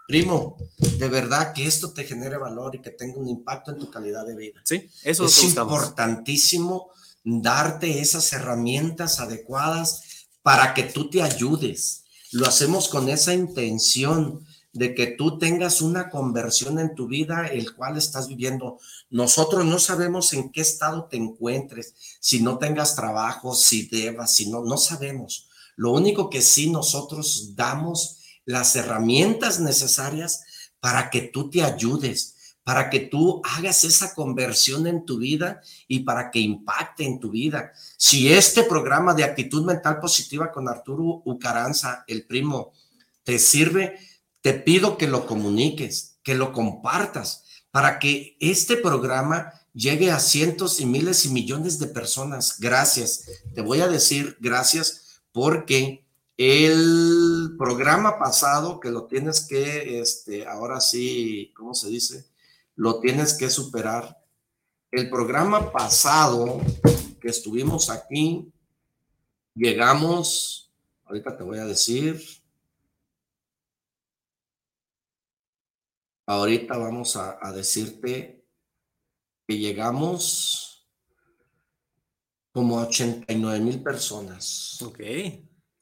Primo, 0.07 0.57
de 0.77 1.09
verdad 1.09 1.53
que 1.53 1.65
esto 1.65 1.91
te 1.91 2.03
genere 2.03 2.37
valor 2.37 2.75
y 2.75 2.81
que 2.81 2.91
tenga 2.91 3.17
un 3.17 3.27
impacto 3.27 3.71
en 3.71 3.79
tu 3.79 3.89
calidad 3.89 4.25
de 4.25 4.35
vida. 4.35 4.61
Sí, 4.63 4.89
eso 5.03 5.25
es 5.25 5.43
importantísimo 5.43 6.91
darte 7.23 7.99
esas 7.99 8.31
herramientas 8.33 9.19
adecuadas 9.19 10.27
para 10.43 10.75
que 10.75 10.83
tú 10.83 11.09
te 11.09 11.23
ayudes. 11.23 12.03
Lo 12.31 12.45
hacemos 12.45 12.87
con 12.87 13.09
esa 13.09 13.33
intención 13.33 14.45
de 14.73 14.93
que 14.93 15.07
tú 15.07 15.39
tengas 15.39 15.81
una 15.81 16.09
conversión 16.09 16.79
en 16.79 16.93
tu 16.93 17.07
vida, 17.07 17.47
el 17.47 17.73
cual 17.73 17.97
estás 17.97 18.27
viviendo. 18.27 18.77
Nosotros 19.09 19.65
no 19.65 19.79
sabemos 19.79 20.33
en 20.33 20.51
qué 20.51 20.61
estado 20.61 21.05
te 21.05 21.17
encuentres, 21.17 21.95
si 22.19 22.41
no 22.41 22.57
tengas 22.59 22.95
trabajo, 22.95 23.55
si 23.55 23.87
debas, 23.87 24.35
si 24.35 24.51
no, 24.51 24.63
no 24.63 24.77
sabemos. 24.77 25.47
Lo 25.77 25.93
único 25.93 26.29
que 26.29 26.41
sí 26.41 26.69
nosotros 26.69 27.55
damos 27.55 28.17
las 28.45 28.75
herramientas 28.75 29.59
necesarias 29.59 30.43
para 30.79 31.09
que 31.09 31.21
tú 31.21 31.49
te 31.49 31.63
ayudes, 31.63 32.57
para 32.63 32.89
que 32.89 32.99
tú 32.99 33.41
hagas 33.43 33.83
esa 33.83 34.13
conversión 34.13 34.87
en 34.87 35.05
tu 35.05 35.17
vida 35.17 35.61
y 35.87 35.99
para 35.99 36.31
que 36.31 36.39
impacte 36.39 37.05
en 37.05 37.19
tu 37.19 37.31
vida. 37.31 37.71
Si 37.97 38.31
este 38.31 38.63
programa 38.63 39.13
de 39.13 39.23
actitud 39.23 39.65
mental 39.65 39.99
positiva 39.99 40.51
con 40.51 40.67
Arturo 40.67 41.21
Ucaranza, 41.25 42.03
el 42.07 42.25
primo, 42.25 42.73
te 43.23 43.39
sirve, 43.39 43.99
te 44.41 44.53
pido 44.53 44.97
que 44.97 45.07
lo 45.07 45.25
comuniques. 45.25 46.13
que 46.23 46.33
lo 46.33 46.53
compartas 46.53 47.43
para 47.69 47.99
que 47.99 48.35
este 48.39 48.77
programa 48.77 49.53
llegue 49.73 50.11
a 50.11 50.19
cientos 50.19 50.79
y 50.79 50.85
miles 50.85 51.25
y 51.25 51.29
millones 51.29 51.77
de 51.77 51.87
personas. 51.87 52.59
Gracias. 52.59 53.25
Te 53.53 53.61
voy 53.61 53.81
a 53.81 53.87
decir 53.87 54.37
gracias 54.39 55.21
porque 55.31 56.04
el 56.37 57.55
programa 57.57 58.19
pasado 58.19 58.79
que 58.79 58.91
lo 58.91 59.05
tienes 59.05 59.45
que, 59.47 59.99
este, 59.99 60.45
ahora 60.45 60.81
sí, 60.81 61.53
¿cómo 61.55 61.73
se 61.73 61.89
dice? 61.89 62.25
Lo 62.75 62.99
tienes 62.99 63.33
que 63.35 63.49
superar. 63.49 64.21
El 64.91 65.09
programa 65.09 65.71
pasado 65.71 66.61
que 67.21 67.29
estuvimos 67.29 67.89
aquí, 67.89 68.51
llegamos, 69.53 70.71
ahorita 71.05 71.37
te 71.37 71.43
voy 71.43 71.57
a 71.57 71.65
decir, 71.65 72.21
ahorita 76.25 76.77
vamos 76.77 77.15
a, 77.15 77.51
decirte 77.53 78.45
que 79.47 79.57
llegamos 79.57 80.87
como 82.51 82.79
a 82.79 82.87
89 82.87 83.59
mil 83.59 83.81
personas. 83.83 84.81
Ok. 84.81 84.99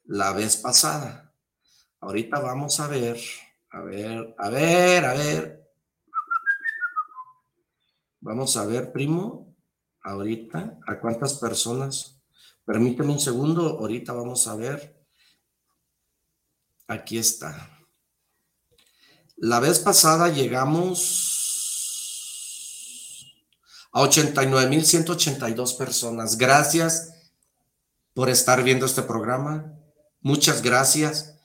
La 0.05 0.33
vez 0.33 0.57
pasada. 0.57 1.33
Ahorita 1.99 2.39
vamos 2.39 2.79
a 2.79 2.87
ver, 2.87 3.17
a 3.69 3.81
ver, 3.81 4.35
a 4.37 4.49
ver, 4.49 5.05
a 5.05 5.13
ver. 5.13 5.71
Vamos 8.19 8.57
a 8.57 8.65
ver, 8.65 8.91
primo, 8.91 9.55
ahorita, 10.01 10.79
a 10.85 10.99
cuántas 10.99 11.35
personas. 11.35 12.21
Permíteme 12.65 13.11
un 13.11 13.19
segundo, 13.19 13.79
ahorita 13.79 14.13
vamos 14.13 14.47
a 14.47 14.55
ver. 14.55 15.05
Aquí 16.87 17.17
está. 17.17 17.69
La 19.37 19.59
vez 19.59 19.79
pasada 19.79 20.29
llegamos 20.29 21.33
a 23.91 24.01
89.182 24.01 25.77
personas. 25.77 26.37
Gracias 26.37 27.13
por 28.13 28.29
estar 28.29 28.63
viendo 28.63 28.85
este 28.85 29.01
programa. 29.03 29.79
Muchas 30.23 30.61
gracias 30.61 31.35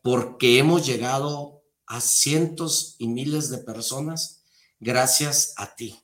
porque 0.00 0.58
hemos 0.58 0.86
llegado 0.86 1.64
a 1.88 2.00
cientos 2.00 2.94
y 2.98 3.08
miles 3.08 3.50
de 3.50 3.58
personas 3.58 4.44
gracias 4.78 5.54
a 5.56 5.74
ti. 5.74 5.98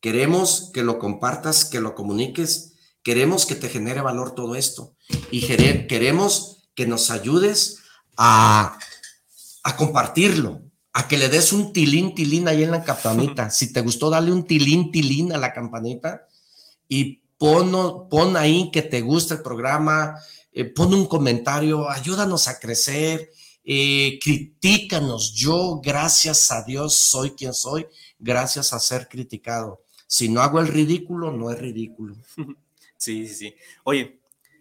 Queremos 0.00 0.70
que 0.72 0.82
lo 0.82 0.98
compartas, 0.98 1.66
que 1.66 1.80
lo 1.80 1.94
comuniques. 1.94 2.72
Queremos 3.02 3.44
que 3.44 3.54
te 3.54 3.68
genere 3.68 4.00
valor 4.00 4.34
todo 4.34 4.54
esto. 4.54 4.96
Y 5.30 5.46
queremos 5.46 6.70
que 6.74 6.86
nos 6.86 7.10
ayudes 7.10 7.80
a, 8.16 8.78
a 9.62 9.76
compartirlo, 9.76 10.62
a 10.94 11.06
que 11.06 11.18
le 11.18 11.28
des 11.28 11.52
un 11.52 11.74
tilín, 11.74 12.14
tilín 12.14 12.48
ahí 12.48 12.62
en 12.62 12.70
la 12.70 12.82
campanita. 12.82 13.50
Si 13.50 13.74
te 13.74 13.82
gustó, 13.82 14.08
dale 14.08 14.32
un 14.32 14.46
tilín, 14.46 14.90
tilín 14.90 15.34
a 15.34 15.38
la 15.38 15.52
campanita 15.52 16.26
y 16.88 17.20
pon, 17.36 18.08
pon 18.08 18.38
ahí 18.38 18.70
que 18.70 18.80
te 18.80 19.02
gusta 19.02 19.34
el 19.34 19.42
programa, 19.42 20.16
eh, 20.56 20.64
pon 20.64 20.94
un 20.94 21.04
comentario, 21.04 21.90
ayúdanos 21.90 22.48
a 22.48 22.58
crecer, 22.58 23.30
eh, 23.62 24.18
critícanos. 24.22 25.34
Yo, 25.34 25.82
gracias 25.84 26.50
a 26.50 26.62
Dios, 26.62 26.94
soy 26.94 27.32
quien 27.32 27.52
soy, 27.52 27.86
gracias 28.18 28.72
a 28.72 28.80
ser 28.80 29.06
criticado. 29.06 29.84
Si 30.06 30.30
no 30.30 30.40
hago 30.40 30.58
el 30.58 30.68
ridículo, 30.68 31.30
no 31.30 31.50
es 31.50 31.58
ridículo. 31.58 32.16
Sí, 32.98 33.28
sí, 33.28 33.34
sí. 33.34 33.54
Oye, 33.84 34.20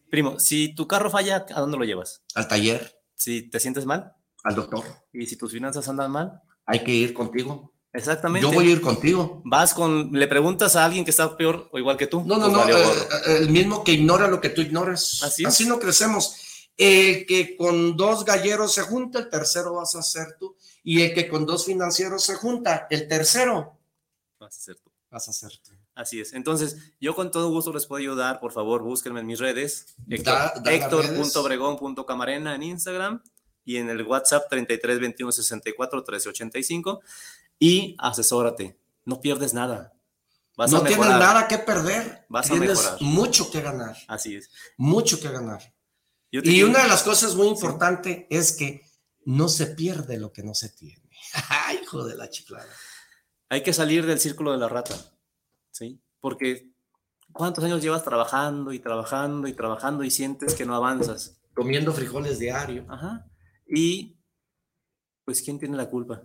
primo, 0.09 0.41
si 0.41 0.75
tu 0.75 0.85
carro 0.85 1.09
falla, 1.09 1.45
¿a 1.55 1.61
dónde 1.61 1.77
lo 1.77 1.85
llevas? 1.85 2.21
Al 2.33 2.49
taller. 2.49 2.99
Si 3.15 3.43
te 3.43 3.61
sientes 3.61 3.85
mal, 3.85 4.13
al 4.43 4.55
doctor. 4.55 4.83
¿Y 5.13 5.25
si 5.25 5.37
tus 5.37 5.53
finanzas 5.53 5.87
andan 5.87 6.11
mal? 6.11 6.41
Hay 6.65 6.83
que 6.83 6.91
ir 6.91 7.13
contigo. 7.13 7.71
Exactamente. 7.95 8.47
Yo 8.47 8.53
voy 8.53 8.67
a 8.69 8.71
ir 8.71 8.81
contigo. 8.81 9.41
Vas 9.45 9.73
con, 9.73 10.11
le 10.11 10.27
preguntas 10.27 10.75
a 10.75 10.85
alguien 10.85 11.03
que 11.05 11.11
está 11.11 11.35
peor 11.37 11.69
o 11.71 11.79
igual 11.79 11.97
que 11.97 12.07
tú. 12.07 12.23
No, 12.25 12.37
no, 12.37 12.51
Pues 12.51 12.67
no. 12.67 12.79
eh, 12.79 13.37
el 13.37 13.49
mismo 13.49 13.83
que 13.83 13.93
ignora 13.93 14.27
lo 14.27 14.41
que 14.41 14.49
tú 14.49 14.61
ignoras. 14.61 15.21
Así, 15.23 15.45
Así 15.45 15.65
no 15.65 15.79
crecemos. 15.79 16.35
El 16.77 17.25
que 17.25 17.55
con 17.55 17.95
dos 17.95 18.25
galleros 18.25 18.73
se 18.73 18.81
junta, 18.81 19.19
el 19.19 19.29
tercero 19.29 19.75
vas 19.75 19.95
a 19.95 20.01
ser 20.03 20.35
tú. 20.39 20.55
Y 20.83 21.01
el 21.01 21.13
que 21.13 21.27
con 21.27 21.45
dos 21.45 21.65
financieros 21.65 22.23
se 22.23 22.35
junta, 22.35 22.87
el 22.89 23.07
tercero 23.07 23.77
vas 24.39 24.57
a 24.57 24.61
ser 24.61 24.75
tú. 24.75 24.91
Vas 25.09 25.27
a 25.29 25.33
ser 25.33 25.51
tú. 25.63 25.71
Así 25.95 26.19
es. 26.19 26.33
Entonces, 26.33 26.75
yo 26.99 27.15
con 27.15 27.31
todo 27.31 27.49
gusto 27.49 27.71
les 27.71 27.85
puedo 27.85 28.01
ayudar. 28.01 28.41
Por 28.41 28.51
favor, 28.51 28.83
búsquenme 28.83 29.21
en 29.21 29.25
mis 29.27 29.39
redes. 29.39 29.95
Las 30.07 30.53
Héctor.obregón.camarena 30.65 32.55
en 32.55 32.63
Instagram 32.63 33.23
y 33.63 33.77
en 33.77 33.89
el 33.89 34.03
WhatsApp 34.03 34.49
33 34.49 34.99
21 34.99 35.31
64 35.31 36.03
13 36.03 36.29
85 36.29 37.01
y 37.59 37.95
asesórate. 37.99 38.79
No 39.05 39.21
pierdes 39.21 39.53
nada. 39.53 39.93
Vas 40.57 40.71
no 40.71 40.77
a 40.77 40.83
tienes 40.85 41.05
nada 41.07 41.47
que 41.47 41.57
perder. 41.59 42.25
Vas 42.29 42.47
a 42.47 42.51
tienes 42.51 42.69
mejorar. 42.69 42.97
mucho 43.01 43.51
que 43.51 43.61
ganar. 43.61 43.95
Así 44.07 44.35
es. 44.35 44.49
Mucho 44.77 45.19
que 45.19 45.29
ganar. 45.29 45.73
Y 46.31 46.41
quiero- 46.41 46.69
una 46.69 46.83
de 46.83 46.87
las 46.89 47.03
cosas 47.03 47.35
muy 47.35 47.47
importantes 47.47 48.25
es 48.29 48.53
que 48.53 48.81
no 49.25 49.47
se 49.49 49.67
pierde 49.67 50.17
lo 50.17 50.31
que 50.31 50.43
no 50.43 50.53
se 50.53 50.69
tiene. 50.69 51.09
Hijo 51.81 52.05
de 52.05 52.15
la 52.15 52.29
chiflada. 52.29 52.71
Hay 53.49 53.63
que 53.63 53.73
salir 53.73 54.05
del 54.05 54.19
círculo 54.19 54.51
de 54.51 54.57
la 54.57 54.67
rata, 54.69 54.95
¿sí? 55.71 56.01
Porque 56.19 56.71
¿cuántos 57.31 57.63
años 57.63 57.81
llevas 57.81 58.03
trabajando 58.03 58.73
y 58.73 58.79
trabajando 58.79 59.47
y 59.47 59.53
trabajando 59.53 60.03
y 60.03 60.09
sientes 60.11 60.55
que 60.55 60.65
no 60.65 60.73
avanzas? 60.75 61.37
Comiendo 61.53 61.93
frijoles 61.93 62.39
diario. 62.39 62.85
Ajá. 62.89 63.27
Y, 63.67 64.17
pues, 65.25 65.41
¿quién 65.41 65.59
tiene 65.59 65.77
la 65.77 65.89
culpa? 65.89 66.23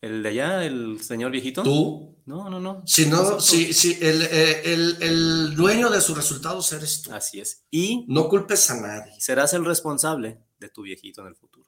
¿El 0.00 0.22
de 0.22 0.28
allá, 0.28 0.64
el 0.64 1.00
señor 1.02 1.32
viejito? 1.32 1.62
¿Tú? 1.64 2.16
No, 2.24 2.48
no, 2.48 2.60
no. 2.60 2.82
Si 2.86 3.06
no, 3.06 3.40
si, 3.40 3.72
si 3.72 3.94
el, 4.00 4.22
eh, 4.22 4.62
el- 4.72 4.96
el 5.00 5.54
dueño 5.56 5.90
de 5.90 6.00
sus 6.00 6.16
resultados 6.16 6.70
eres 6.72 7.02
tú. 7.02 7.12
Así 7.12 7.40
es. 7.40 7.64
Y 7.70 8.04
No 8.08 8.28
culpes 8.28 8.70
a 8.70 8.80
nadie. 8.80 9.12
serás 9.18 9.54
el 9.54 9.64
responsable 9.64 10.40
de 10.60 10.68
tu 10.68 10.82
viejito 10.82 11.22
en 11.22 11.28
el 11.28 11.36
futuro. 11.36 11.66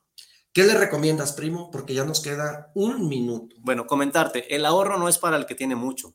¿Qué 0.53 0.65
le 0.65 0.75
recomiendas, 0.75 1.33
primo? 1.33 1.71
Porque 1.71 1.95
ya 1.95 2.05
nos 2.05 2.21
queda 2.21 2.71
un 2.75 3.09
minuto. 3.09 3.57
Bueno, 3.61 3.87
comentarte, 3.87 4.55
el 4.55 4.65
ahorro 4.67 4.99
no 4.99 5.09
es 5.09 5.19
para 5.19 5.37
el 5.37 5.47
que 5.47 5.55
tiene 5.55 5.75
mucho. 5.77 6.15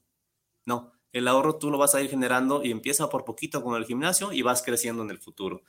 No, 0.65 0.93
el 1.11 1.27
ahorro 1.27 1.57
tú 1.57 1.69
lo 1.71 1.77
vas 1.77 1.95
a 1.95 2.01
ir 2.01 2.09
generando 2.09 2.63
y 2.63 2.71
empieza 2.71 3.09
por 3.09 3.23
poquito 3.25 3.61
con 3.63 3.75
el 3.75 3.85
gimnasio 3.85 4.31
y 4.33 4.41
vas 4.41 4.61
creciendo 4.61 5.03
en 5.03 5.09
el 5.09 5.19
futuro. 5.19 5.63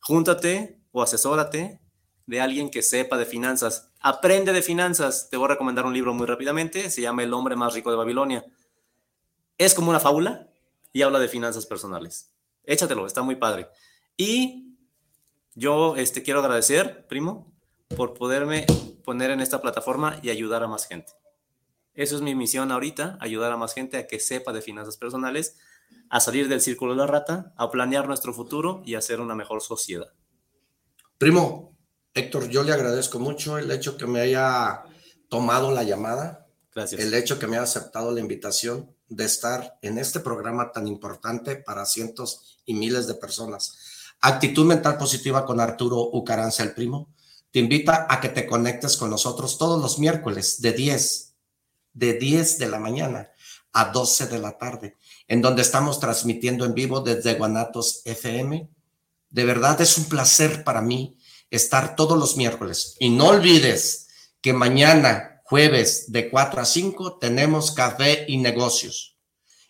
Júntate 0.00 0.80
o 0.90 1.02
asesórate 1.02 1.80
de 2.26 2.40
alguien 2.40 2.70
que 2.70 2.82
sepa 2.82 3.16
de 3.16 3.26
finanzas. 3.26 3.90
Aprende 4.02 4.52
de 4.52 4.62
finanzas. 4.62 5.28
Te 5.30 5.36
voy 5.36 5.44
a 5.44 5.50
recomendar 5.50 5.86
un 5.86 5.94
libro 5.94 6.12
muy 6.12 6.26
rápidamente. 6.26 6.90
Se 6.90 7.00
llama 7.00 7.22
El 7.22 7.32
hombre 7.32 7.54
más 7.54 7.72
rico 7.72 7.90
de 7.90 7.96
Babilonia. 7.96 8.44
Es 9.58 9.74
como 9.74 9.90
una 9.90 10.00
fábula 10.00 10.48
y 10.92 11.02
habla 11.02 11.20
de 11.20 11.28
finanzas 11.28 11.66
personales. 11.66 12.32
Échatelo, 12.64 13.06
está 13.06 13.22
muy 13.22 13.36
padre. 13.36 13.68
Y 14.16 14.76
yo 15.54 15.94
este, 15.96 16.24
quiero 16.24 16.40
agradecer, 16.40 17.06
primo, 17.06 17.52
por 17.96 18.14
poderme 18.14 18.66
poner 19.04 19.30
en 19.30 19.40
esta 19.40 19.60
plataforma 19.60 20.18
y 20.20 20.30
ayudar 20.30 20.64
a 20.64 20.68
más 20.68 20.86
gente. 20.88 21.12
Eso 21.94 22.16
es 22.16 22.22
mi 22.22 22.34
misión 22.34 22.72
ahorita, 22.72 23.18
ayudar 23.20 23.52
a 23.52 23.56
más 23.56 23.74
gente 23.74 23.98
a 23.98 24.06
que 24.06 24.18
sepa 24.18 24.52
de 24.52 24.62
finanzas 24.62 24.96
personales, 24.96 25.58
a 26.08 26.20
salir 26.20 26.48
del 26.48 26.60
círculo 26.60 26.92
de 26.92 26.98
la 26.98 27.06
rata, 27.06 27.52
a 27.56 27.70
planear 27.70 28.08
nuestro 28.08 28.32
futuro 28.32 28.82
y 28.84 28.94
a 28.94 28.98
hacer 28.98 29.20
una 29.20 29.34
mejor 29.34 29.60
sociedad. 29.60 30.12
Primo, 31.18 31.71
Héctor, 32.14 32.48
yo 32.50 32.62
le 32.62 32.72
agradezco 32.72 33.18
mucho 33.18 33.56
el 33.56 33.70
hecho 33.70 33.96
que 33.96 34.06
me 34.06 34.20
haya 34.20 34.82
tomado 35.28 35.72
la 35.72 35.82
llamada, 35.82 36.46
Gracias. 36.74 37.00
el 37.00 37.14
hecho 37.14 37.38
que 37.38 37.46
me 37.46 37.56
haya 37.56 37.64
aceptado 37.64 38.12
la 38.12 38.20
invitación 38.20 38.94
de 39.08 39.24
estar 39.24 39.78
en 39.80 39.98
este 39.98 40.20
programa 40.20 40.72
tan 40.72 40.86
importante 40.86 41.56
para 41.56 41.86
cientos 41.86 42.58
y 42.66 42.74
miles 42.74 43.06
de 43.06 43.14
personas. 43.14 43.78
Actitud 44.20 44.66
mental 44.66 44.98
positiva 44.98 45.46
con 45.46 45.58
Arturo 45.58 46.10
Ucaranza, 46.12 46.62
el 46.62 46.74
primo. 46.74 47.08
Te 47.50 47.58
invita 47.58 48.06
a 48.08 48.20
que 48.20 48.28
te 48.28 48.46
conectes 48.46 48.96
con 48.96 49.10
nosotros 49.10 49.58
todos 49.58 49.80
los 49.80 49.98
miércoles 49.98 50.60
de 50.60 50.72
10, 50.72 51.34
de 51.94 52.14
10 52.14 52.58
de 52.58 52.68
la 52.68 52.78
mañana 52.78 53.30
a 53.72 53.86
12 53.86 54.26
de 54.26 54.38
la 54.38 54.58
tarde, 54.58 54.96
en 55.28 55.40
donde 55.40 55.62
estamos 55.62 55.98
transmitiendo 55.98 56.64
en 56.66 56.74
vivo 56.74 57.00
desde 57.00 57.34
Guanatos 57.34 58.02
FM. 58.04 58.68
De 59.30 59.44
verdad 59.44 59.80
es 59.80 59.96
un 59.96 60.04
placer 60.04 60.62
para 60.62 60.82
mí 60.82 61.16
estar 61.52 61.94
todos 61.94 62.18
los 62.18 62.36
miércoles. 62.36 62.96
Y 62.98 63.10
no 63.10 63.28
olvides 63.28 64.08
que 64.40 64.52
mañana, 64.52 65.42
jueves, 65.44 66.10
de 66.10 66.30
4 66.30 66.62
a 66.62 66.64
5, 66.64 67.18
tenemos 67.18 67.70
café 67.72 68.24
y 68.26 68.38
negocios. 68.38 69.16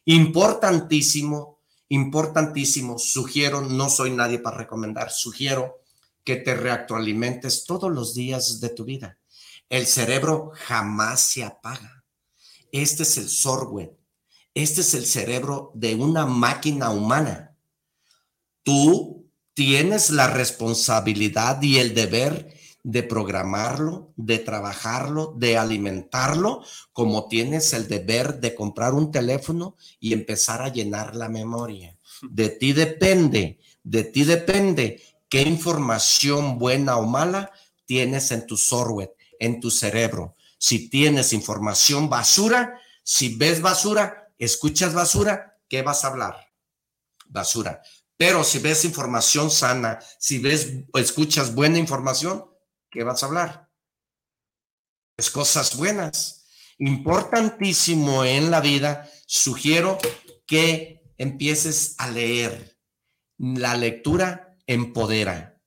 Importantísimo, 0.05 1.61
importantísimo. 1.89 2.99
Sugiero, 2.99 3.61
no 3.61 3.91
soy 3.91 4.13
nadie 4.13 4.39
para 4.39 4.59
recomendar, 4.59 5.11
sugiero 5.11 5.81
que 6.25 6.37
te 6.37 6.55
reactualimentes 6.55 7.65
todos 7.65 7.91
los 7.91 8.15
días 8.15 8.61
de 8.61 8.69
tu 8.69 8.85
vida. 8.85 9.19
El 9.69 9.87
cerebro 9.87 10.53
jamás 10.55 11.31
se 11.31 11.43
apaga. 11.43 12.05
Este 12.71 13.03
es 13.03 13.19
el 13.19 13.29
software. 13.29 13.97
Este 14.55 14.83
es 14.83 14.95
el 14.95 15.05
cerebro 15.05 15.73
de 15.75 15.97
una 15.97 16.27
máquina 16.27 16.91
humana. 16.91 17.57
Tú 18.63 19.22
tienes 19.55 20.11
la 20.11 20.29
responsabilidad 20.29 21.61
y 21.62 21.79
el 21.79 21.95
deber 21.95 22.55
de 22.85 23.03
programarlo, 23.03 24.12
de 24.16 24.39
trabajarlo, 24.39 25.35
de 25.37 25.57
alimentarlo, 25.57 26.65
como 26.93 27.29
tienes 27.29 27.73
el 27.73 27.87
deber 27.87 28.41
de 28.41 28.55
comprar 28.55 28.95
un 28.95 29.12
teléfono 29.12 29.77
y 30.01 30.12
empezar 30.12 30.62
a 30.62 30.69
llenar 30.69 31.15
la 31.15 31.29
memoria. 31.29 31.97
De 32.23 32.49
ti 32.49 32.73
depende, 32.73 33.61
de 33.85 34.05
ti 34.05 34.24
depende 34.24 35.01
qué 35.29 35.43
información 35.43 36.59
buena 36.59 36.97
o 36.97 37.07
mala 37.07 37.53
tienes 37.87 38.33
en 38.33 38.47
tu 38.47 38.57
software, 38.57 39.15
en 39.39 39.61
tu 39.61 39.70
cerebro. 39.70 40.35
Si 40.59 40.89
tienes 40.89 41.33
información 41.33 42.09
basura, 42.09 42.81
si 43.05 43.37
ves 43.37 43.61
basura, 43.61 44.33
escuchas 44.39 44.95
basura, 44.95 45.59
¿qué 45.69 45.83
vas 45.83 46.05
a 46.05 46.09
hablar? 46.09 46.37
Basura. 47.27 47.83
Pero 48.16 48.44
si 48.44 48.59
ves 48.59 48.84
información 48.84 49.51
sana, 49.51 49.98
si 50.18 50.39
ves 50.39 50.72
escuchas 50.94 51.55
buena 51.55 51.78
información, 51.78 52.44
¿qué 52.90 53.05
vas 53.05 53.22
a 53.22 53.26
hablar? 53.26 53.68
Es 55.16 55.30
cosas 55.30 55.76
buenas. 55.76 56.47
Importantísimo 56.78 58.24
en 58.24 58.51
la 58.51 58.60
vida, 58.60 59.09
sugiero 59.26 59.98
que 60.47 61.02
empieces 61.18 61.94
a 61.98 62.10
leer. 62.10 62.78
La 63.39 63.76
lectura 63.76 64.56
empodera. 64.66 65.60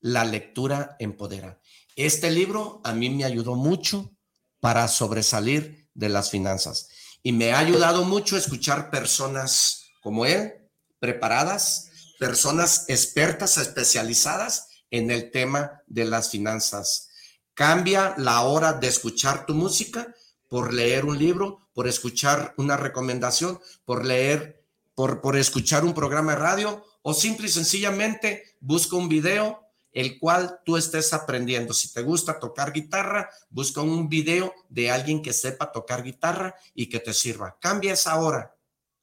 La 0.00 0.24
lectura 0.24 0.96
empodera. 0.98 1.60
Este 1.96 2.30
libro 2.30 2.80
a 2.84 2.92
mí 2.92 3.10
me 3.10 3.24
ayudó 3.24 3.56
mucho 3.56 4.16
para 4.60 4.86
sobresalir 4.88 5.88
de 5.94 6.08
las 6.08 6.30
finanzas 6.30 6.88
y 7.22 7.32
me 7.32 7.52
ha 7.52 7.58
ayudado 7.58 8.04
mucho 8.04 8.36
escuchar 8.36 8.90
personas 8.90 9.90
como 10.00 10.24
él, 10.24 10.52
preparadas, 10.98 11.90
personas 12.18 12.84
expertas, 12.88 13.56
especializadas 13.58 14.68
en 14.90 15.10
el 15.10 15.30
tema 15.30 15.82
de 15.86 16.04
las 16.04 16.30
finanzas. 16.30 17.08
Cambia 17.54 18.14
la 18.18 18.42
hora 18.42 18.72
de 18.72 18.88
escuchar 18.88 19.46
tu 19.46 19.54
música 19.54 20.14
por 20.48 20.72
leer 20.72 21.04
un 21.04 21.18
libro, 21.18 21.68
por 21.74 21.88
escuchar 21.88 22.54
una 22.56 22.76
recomendación, 22.76 23.60
por 23.84 24.04
leer, 24.04 24.64
por, 24.94 25.20
por 25.20 25.36
escuchar 25.36 25.84
un 25.84 25.94
programa 25.94 26.32
de 26.32 26.38
radio 26.38 26.84
o 27.02 27.14
simple 27.14 27.46
y 27.46 27.50
sencillamente 27.50 28.56
busca 28.60 28.96
un 28.96 29.08
video 29.08 29.64
el 29.92 30.18
cual 30.18 30.60
tú 30.64 30.76
estés 30.76 31.12
aprendiendo. 31.12 31.74
Si 31.74 31.92
te 31.92 32.02
gusta 32.02 32.38
tocar 32.38 32.72
guitarra, 32.72 33.30
busca 33.50 33.80
un 33.80 34.08
video 34.08 34.54
de 34.68 34.90
alguien 34.90 35.22
que 35.22 35.32
sepa 35.32 35.72
tocar 35.72 36.02
guitarra 36.02 36.54
y 36.74 36.88
que 36.88 37.00
te 37.00 37.12
sirva. 37.12 37.56
Cambia 37.60 37.94
esa 37.94 38.18
hora 38.20 38.54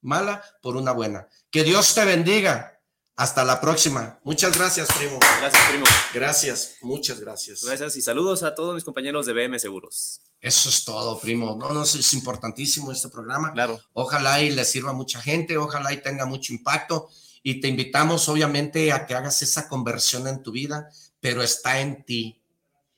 mala 0.06 0.44
por 0.62 0.78
una 0.78 0.92
buena. 0.92 1.28
Que 1.56 1.64
Dios 1.64 1.96
te 1.96 2.04
bendiga. 2.04 2.82
Hasta 3.16 3.46
la 3.46 3.62
próxima. 3.62 4.20
Muchas 4.26 4.58
gracias, 4.58 4.90
primo. 4.92 5.18
Gracias, 5.40 5.70
primo. 5.70 5.86
Gracias, 6.14 6.76
muchas 6.82 7.22
gracias. 7.22 7.64
Gracias 7.64 7.96
y 7.96 8.02
saludos 8.02 8.44
a 8.44 8.54
todos 8.54 8.76
mis 8.76 8.84
compañeros 8.84 9.26
de 9.26 9.32
BM 9.32 9.58
Seguros. 9.58 10.20
Eso 10.42 10.68
es 10.68 10.84
todo, 10.84 11.18
primo. 11.18 11.56
No, 11.56 11.72
no, 11.72 11.84
es 11.84 12.14
importantísimo 12.14 12.92
este 12.92 13.08
programa. 13.08 13.54
Claro. 13.54 13.80
Ojalá 13.94 14.42
y 14.42 14.50
le 14.50 14.66
sirva 14.66 14.90
a 14.90 14.94
mucha 14.94 15.22
gente, 15.22 15.56
ojalá 15.56 15.94
y 15.94 16.02
tenga 16.02 16.26
mucho 16.26 16.52
impacto. 16.52 17.08
Y 17.42 17.62
te 17.62 17.70
invitamos, 17.70 18.28
obviamente, 18.28 18.92
a 18.92 19.06
que 19.08 19.16
hagas 19.16 19.42
esa 19.42 19.70
conversión 19.70 20.28
en 20.28 20.44
tu 20.44 20.52
vida, 20.52 20.90
pero 21.22 21.42
está 21.42 21.80
en 21.80 22.04
ti. 22.04 22.44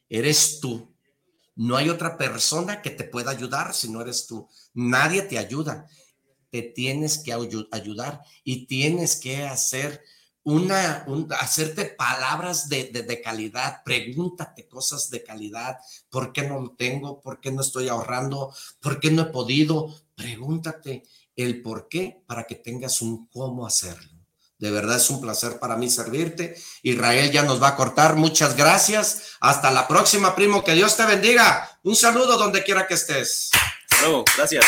Eres 0.10 0.60
tú. 0.60 0.96
No 1.56 1.78
hay 1.78 1.90
otra 1.90 2.18
persona 2.18 2.82
que 2.82 2.90
te 2.90 3.04
pueda 3.04 3.30
ayudar 3.30 3.76
si 3.76 3.88
no 3.88 4.02
eres 4.02 4.26
tú. 4.26 4.50
Nadie 4.74 5.22
te 5.22 5.38
ayuda 5.38 5.88
te 6.50 6.62
tienes 6.62 7.20
que 7.20 7.34
ayudar 7.34 8.22
y 8.44 8.66
tienes 8.66 9.16
que 9.16 9.46
hacer 9.46 10.02
una, 10.44 11.06
hacerte 11.40 11.86
palabras 11.86 12.70
de, 12.70 12.86
de, 12.86 13.22
calidad, 13.22 13.84
pregúntate 13.84 14.66
cosas 14.68 15.10
de 15.10 15.22
calidad, 15.22 15.78
¿por 16.10 16.32
qué 16.32 16.44
no 16.44 16.62
lo 16.62 16.72
tengo? 16.72 17.22
¿Por 17.22 17.42
qué 17.42 17.52
no 17.52 17.62
estoy 17.62 17.90
ahorrando? 17.90 18.54
¿Por 18.80 19.02
qué 19.02 19.12
no 19.12 19.24
he 19.24 19.26
podido? 19.26 19.94
Pregúntate 20.16 21.04
el 21.36 21.62
por 21.62 21.90
qué 21.90 22.24
para 22.26 22.46
que 22.46 22.56
tengas 22.56 23.02
un 23.02 23.28
cómo 23.28 23.68
hacerlo. 23.68 24.18
De 24.58 24.72
verdad 24.72 24.98
es 24.98 25.10
un 25.10 25.22
placer 25.22 25.60
para 25.60 25.76
mí 25.76 25.90
servirte. 25.90 26.56
Israel 26.82 27.32
ya 27.32 27.44
nos 27.44 27.62
va 27.62 27.70
a 27.70 27.76
cortar. 27.76 28.16
Muchas 28.16 28.56
gracias. 28.56 29.34
Hasta 29.40 29.70
la 29.70 29.88
próxima, 29.88 30.36
primo. 30.36 30.64
Que 30.64 30.74
Dios 30.74 30.98
te 30.98 31.06
bendiga. 31.06 31.80
Un 31.84 31.96
saludo 31.96 32.38
donde 32.38 32.64
quiera 32.64 32.88
que 32.88 32.96
estés. 32.96 33.52
Luego. 34.02 34.24
Gracias. 34.36 34.66